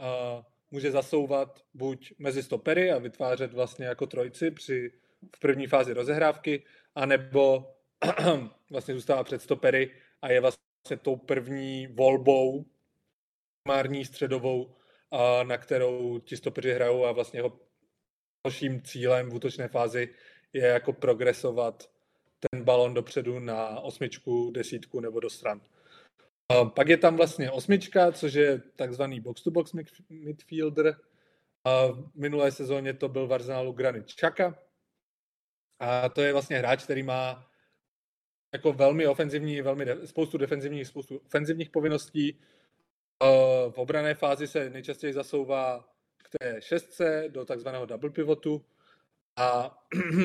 může 0.71 0.91
zasouvat 0.91 1.65
buď 1.75 2.13
mezi 2.19 2.43
stopery 2.43 2.93
a 2.93 2.99
vytvářet 2.99 3.53
vlastně 3.53 3.87
jako 3.87 4.07
trojci 4.07 4.51
při, 4.51 4.93
v 5.37 5.41
první 5.41 5.67
fázi 5.67 5.93
rozehrávky, 5.93 6.65
anebo 6.95 7.75
vlastně 8.71 8.95
zůstává 8.95 9.25
před 9.25 9.43
stopery 9.43 9.91
a 10.23 10.31
je 10.31 10.41
vlastně 10.41 10.97
tou 11.03 11.17
první 11.17 11.87
volbou 11.87 12.65
primární 13.63 14.05
středovou, 14.05 14.77
na 15.43 15.59
kterou 15.59 16.19
ti 16.19 16.37
stopeři 16.37 16.73
hrajou 16.73 17.05
a 17.05 17.13
vlastně 17.13 17.39
jeho 17.39 17.66
dalším 18.47 18.83
cílem 18.83 19.31
v 19.31 19.35
útočné 19.35 19.69
fázi 19.69 20.15
je 20.53 20.67
jako 20.67 20.93
progresovat 20.93 21.91
ten 22.51 22.65
balon 22.65 22.95
dopředu 22.95 23.39
na 23.39 23.81
osmičku, 23.81 24.51
desítku 24.51 25.01
nebo 25.01 25.21
do 25.21 25.31
stran. 25.31 25.61
Pak 26.75 26.89
je 26.89 26.97
tam 26.97 27.17
vlastně 27.17 27.51
osmička, 27.51 28.13
což 28.13 28.35
je 28.35 28.63
takzvaný 28.77 29.21
box-to-box 29.21 29.73
midfielder. 30.11 30.97
V 31.93 32.11
minulé 32.15 32.53
sezóně 32.53 32.95
to 32.95 33.09
byl 33.09 33.27
v 33.27 33.33
Arsenalu 33.33 33.73
Granit 33.73 34.07
Xhaka. 34.07 34.59
A 35.81 36.09
to 36.09 36.23
je 36.23 36.33
vlastně 36.33 36.59
hráč, 36.59 36.85
který 36.85 37.03
má 37.03 37.51
jako 38.55 38.73
velmi 38.73 39.07
ofenzivní, 39.07 39.61
velmi 39.61 39.85
de- 39.85 40.07
spoustu 40.07 40.39
defenzivních, 40.39 40.87
spoustu 40.87 41.17
ofenzivních 41.19 41.71
povinností. 41.71 42.39
V 43.71 43.79
obrané 43.79 44.15
fázi 44.15 44.47
se 44.47 44.71
nejčastěji 44.71 45.13
zasouvá 45.13 45.96
k 46.31 46.39
té 46.39 46.61
šestce 46.61 47.25
do 47.29 47.45
takzvaného 47.45 47.87
double 47.87 48.11
pivotu 48.11 48.65
a, 49.37 49.79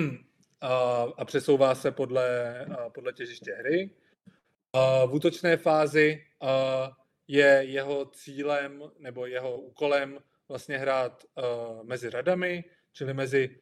a, 0.61 0.73
a 1.18 1.26
přesouvá 1.26 1.76
se 1.76 1.91
podle, 1.91 2.65
podle 2.94 3.14
těžiště 3.14 3.52
hry. 3.53 3.90
V 5.06 5.14
útočné 5.14 5.57
fázi 5.57 6.26
je 7.28 7.64
jeho 7.64 8.06
cílem 8.06 8.84
nebo 8.99 9.26
jeho 9.26 9.57
úkolem 9.57 10.19
vlastně 10.49 10.78
hrát 10.78 11.26
mezi 11.84 12.10
radami, 12.10 12.64
čili 12.94 13.14
mezi 13.14 13.60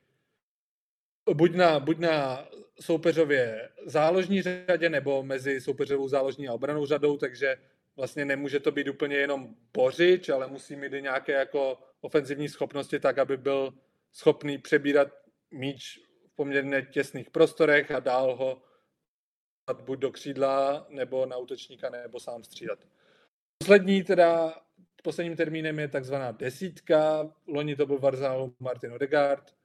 buď 1.34 1.56
na, 1.56 1.80
buď 1.80 1.98
na 1.98 2.48
soupeřově 2.82 3.70
záložní 3.86 4.42
řadě 4.42 4.90
nebo 4.90 5.24
mezi 5.24 5.62
soupeřovou 5.62 6.08
záložní 6.08 6.48
a 6.48 6.54
obranou 6.54 6.86
řadou, 6.86 7.18
takže 7.18 7.58
vlastně 8.00 8.26
nemůže 8.26 8.60
to 8.60 8.72
být 8.72 8.88
úplně 8.88 9.16
jenom 9.16 9.56
bořič, 9.74 10.30
ale 10.30 10.48
musí 10.48 10.76
mít 10.76 10.94
i 10.94 11.02
nějaké 11.02 11.32
jako 11.32 11.78
ofenzivní 12.02 12.50
schopnosti 12.50 13.00
tak, 13.00 13.18
aby 13.18 13.38
byl 13.38 13.74
schopný 14.12 14.58
přebírat 14.58 15.08
míč 15.52 16.00
v 16.28 16.36
poměrně 16.36 16.82
těsných 16.82 17.30
prostorech 17.30 17.92
a 17.92 18.00
dál 18.00 18.36
ho 18.36 18.62
buď 19.74 20.00
do 20.00 20.12
křídla, 20.12 20.88
nebo 20.90 21.26
na 21.26 21.38
útočníka, 21.38 21.90
nebo 21.90 22.20
sám 22.20 22.44
střídat. 22.44 22.80
Poslední 23.58 24.04
teda, 24.04 24.54
posledním 25.04 25.36
termínem 25.36 25.80
je 25.80 25.88
takzvaná 25.88 26.32
desítka. 26.32 27.32
Loni 27.48 27.76
to 27.76 27.86
byl 27.86 27.98
v 27.98 28.52
Martin 28.60 28.94
Odegaard. 28.94 29.56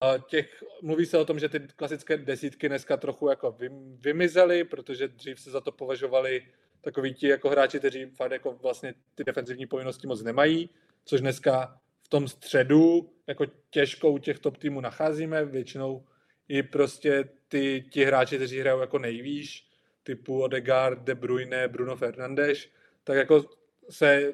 A 0.00 0.18
těch, 0.18 0.64
mluví 0.82 1.06
se 1.06 1.18
o 1.18 1.24
tom, 1.24 1.38
že 1.38 1.48
ty 1.48 1.60
klasické 1.60 2.16
desítky 2.16 2.68
dneska 2.68 2.96
trochu 2.96 3.28
jako 3.28 3.56
vymizely, 4.00 4.64
protože 4.64 5.08
dřív 5.08 5.40
se 5.40 5.50
za 5.50 5.60
to 5.60 5.72
považovali 5.72 6.46
takový 6.86 7.14
ti 7.14 7.28
jako 7.28 7.50
hráči, 7.50 7.78
kteří 7.78 8.04
fakt 8.04 8.30
jako 8.30 8.58
vlastně 8.62 8.94
ty 9.14 9.24
defenzivní 9.24 9.66
povinnosti 9.66 10.06
moc 10.06 10.22
nemají, 10.22 10.70
což 11.04 11.20
dneska 11.20 11.80
v 12.02 12.08
tom 12.08 12.28
středu 12.28 13.10
jako 13.26 13.46
těžko 13.70 14.10
u 14.10 14.18
těch 14.18 14.38
top 14.38 14.56
týmů 14.56 14.80
nacházíme, 14.80 15.44
většinou 15.44 16.04
i 16.48 16.62
prostě 16.62 17.28
ty, 17.48 17.84
ti 17.90 18.04
hráči, 18.04 18.36
kteří 18.36 18.60
hrajou 18.60 18.80
jako 18.80 18.98
nejvýš, 18.98 19.66
typu 20.02 20.42
Odegaard, 20.42 21.02
De 21.02 21.14
Bruyne, 21.14 21.68
Bruno 21.68 21.96
Fernandes, 21.96 22.68
tak 23.04 23.16
jako 23.16 23.44
se 23.90 24.32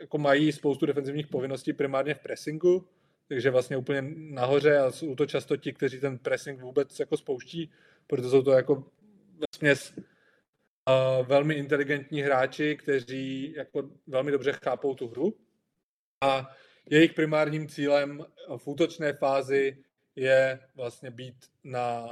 jako 0.00 0.18
mají 0.18 0.52
spoustu 0.52 0.86
defenzivních 0.86 1.26
povinností 1.26 1.72
primárně 1.72 2.14
v 2.14 2.20
pressingu, 2.20 2.88
takže 3.28 3.50
vlastně 3.50 3.76
úplně 3.76 4.02
nahoře 4.16 4.78
a 4.78 4.90
jsou 4.90 5.14
to 5.14 5.26
často 5.26 5.56
ti, 5.56 5.72
kteří 5.72 6.00
ten 6.00 6.18
pressing 6.18 6.60
vůbec 6.60 7.00
jako 7.00 7.16
spouští, 7.16 7.70
protože 8.06 8.28
jsou 8.28 8.42
to 8.42 8.50
jako 8.50 8.84
směs 9.54 9.94
uh, 10.88 11.26
velmi 11.26 11.54
inteligentní 11.54 12.22
hráči, 12.22 12.76
kteří 12.76 13.52
jako 13.56 13.90
velmi 14.06 14.30
dobře 14.30 14.52
chápou 14.52 14.94
tu 14.94 15.08
hru 15.08 15.34
a 16.20 16.56
jejich 16.90 17.12
primárním 17.12 17.68
cílem 17.68 18.24
v 18.56 18.66
útočné 18.66 19.12
fázi 19.12 19.84
je 20.16 20.60
vlastně 20.74 21.10
být 21.10 21.34
na 21.64 22.06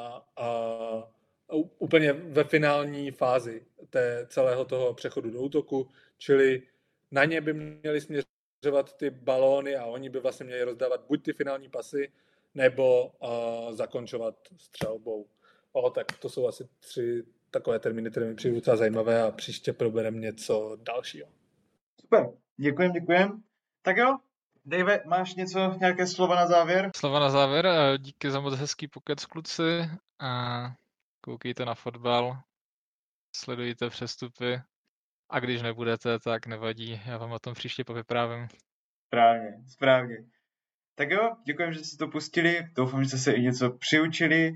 uh, 1.53 1.69
úplně 1.79 2.13
ve 2.13 2.45
finální 2.45 3.11
fázi 3.11 3.67
té 3.91 4.27
celého 4.31 4.65
toho 4.65 4.95
přechodu 4.95 5.31
do 5.31 5.41
útoku, 5.41 5.89
čili 6.19 6.63
na 7.11 7.25
ně 7.25 7.41
by 7.41 7.53
měli 7.53 8.01
směřovat 8.01 8.97
ty 8.97 9.11
balóny 9.11 9.77
a 9.77 9.87
oni 9.87 10.11
by 10.11 10.21
vlastně 10.21 10.47
měli 10.47 10.63
rozdávat 10.63 11.05
buď 11.09 11.25
ty 11.25 11.33
finální 11.33 11.69
pasy, 11.69 12.13
nebo 12.55 13.07
uh, 13.07 13.73
zakončovat 13.73 14.35
střelbou. 14.57 15.27
O, 15.73 15.91
tak 15.91 16.07
to 16.19 16.29
jsou 16.29 16.49
asi 16.49 16.69
tři 16.81 17.23
takové 17.51 17.79
termíny, 17.79 18.11
které 18.11 18.27
mi 18.27 18.35
přijde 18.35 18.55
docela 18.55 18.77
zajímavé 18.77 19.23
a 19.23 19.31
příště 19.31 19.73
probereme 19.73 20.19
něco 20.19 20.77
dalšího. 20.83 21.29
Super, 22.01 22.27
děkujem, 22.57 22.93
děkujem. 22.93 23.43
Tak 23.83 23.97
jo, 23.97 24.17
Dave, 24.65 25.03
máš 25.07 25.35
něco, 25.35 25.77
nějaké 25.81 26.07
slova 26.07 26.35
na 26.35 26.47
závěr? 26.47 26.91
Slova 26.97 27.21
na 27.21 27.31
závěr, 27.31 27.67
eh, 27.67 27.99
díky 27.99 28.31
za 28.31 28.41
moc 28.41 28.55
hezký 28.55 28.89
pokec 28.89 29.25
kluci 29.25 29.91
a 30.19 30.63
koukejte 31.21 31.65
na 31.65 31.75
fotbal, 31.75 32.39
sledujte 33.37 33.91
přestupy 33.91 34.61
a 35.31 35.41
když 35.41 35.63
nebudete, 35.63 36.19
tak 36.19 36.47
nevadí, 36.47 37.01
já 37.07 37.19
vám 37.19 37.33
o 37.33 37.39
tom 37.39 37.55
příště 37.55 37.85
povyprávím. 37.85 38.49
Správně, 39.07 39.51
správně. 39.69 40.17
Tak 40.95 41.11
jo, 41.11 41.37
děkujem, 41.47 41.73
že 41.73 41.85
jste 41.85 41.97
to 41.97 42.09
pustili, 42.09 42.69
doufám, 42.77 43.05
že 43.05 43.09
jste 43.09 43.19
se 43.19 43.33
i 43.33 43.43
něco 43.43 43.71
přiučili, 43.71 44.55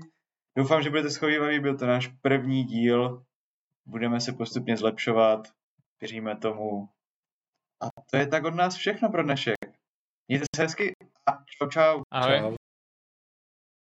doufám, 0.57 0.81
že 0.81 0.89
budete 0.89 1.09
schovývaví, 1.09 1.59
byl 1.59 1.77
to 1.77 1.85
náš 1.85 2.07
první 2.07 2.63
díl, 2.63 3.25
budeme 3.85 4.19
se 4.21 4.33
postupně 4.33 4.77
zlepšovat, 4.77 5.47
věříme 6.01 6.35
tomu. 6.35 6.89
A 7.81 7.87
to 8.11 8.17
je 8.17 8.27
tak 8.27 8.43
od 8.43 8.55
nás 8.55 8.75
všechno 8.75 9.09
pro 9.09 9.23
dnešek. 9.23 9.55
Mějte 10.27 10.45
se 10.55 10.61
hezky 10.61 10.95
a 11.29 11.43
čau 11.45 11.69
čau. 11.69 12.01
Ahoj. 12.11 12.39
Čau. 12.39 12.60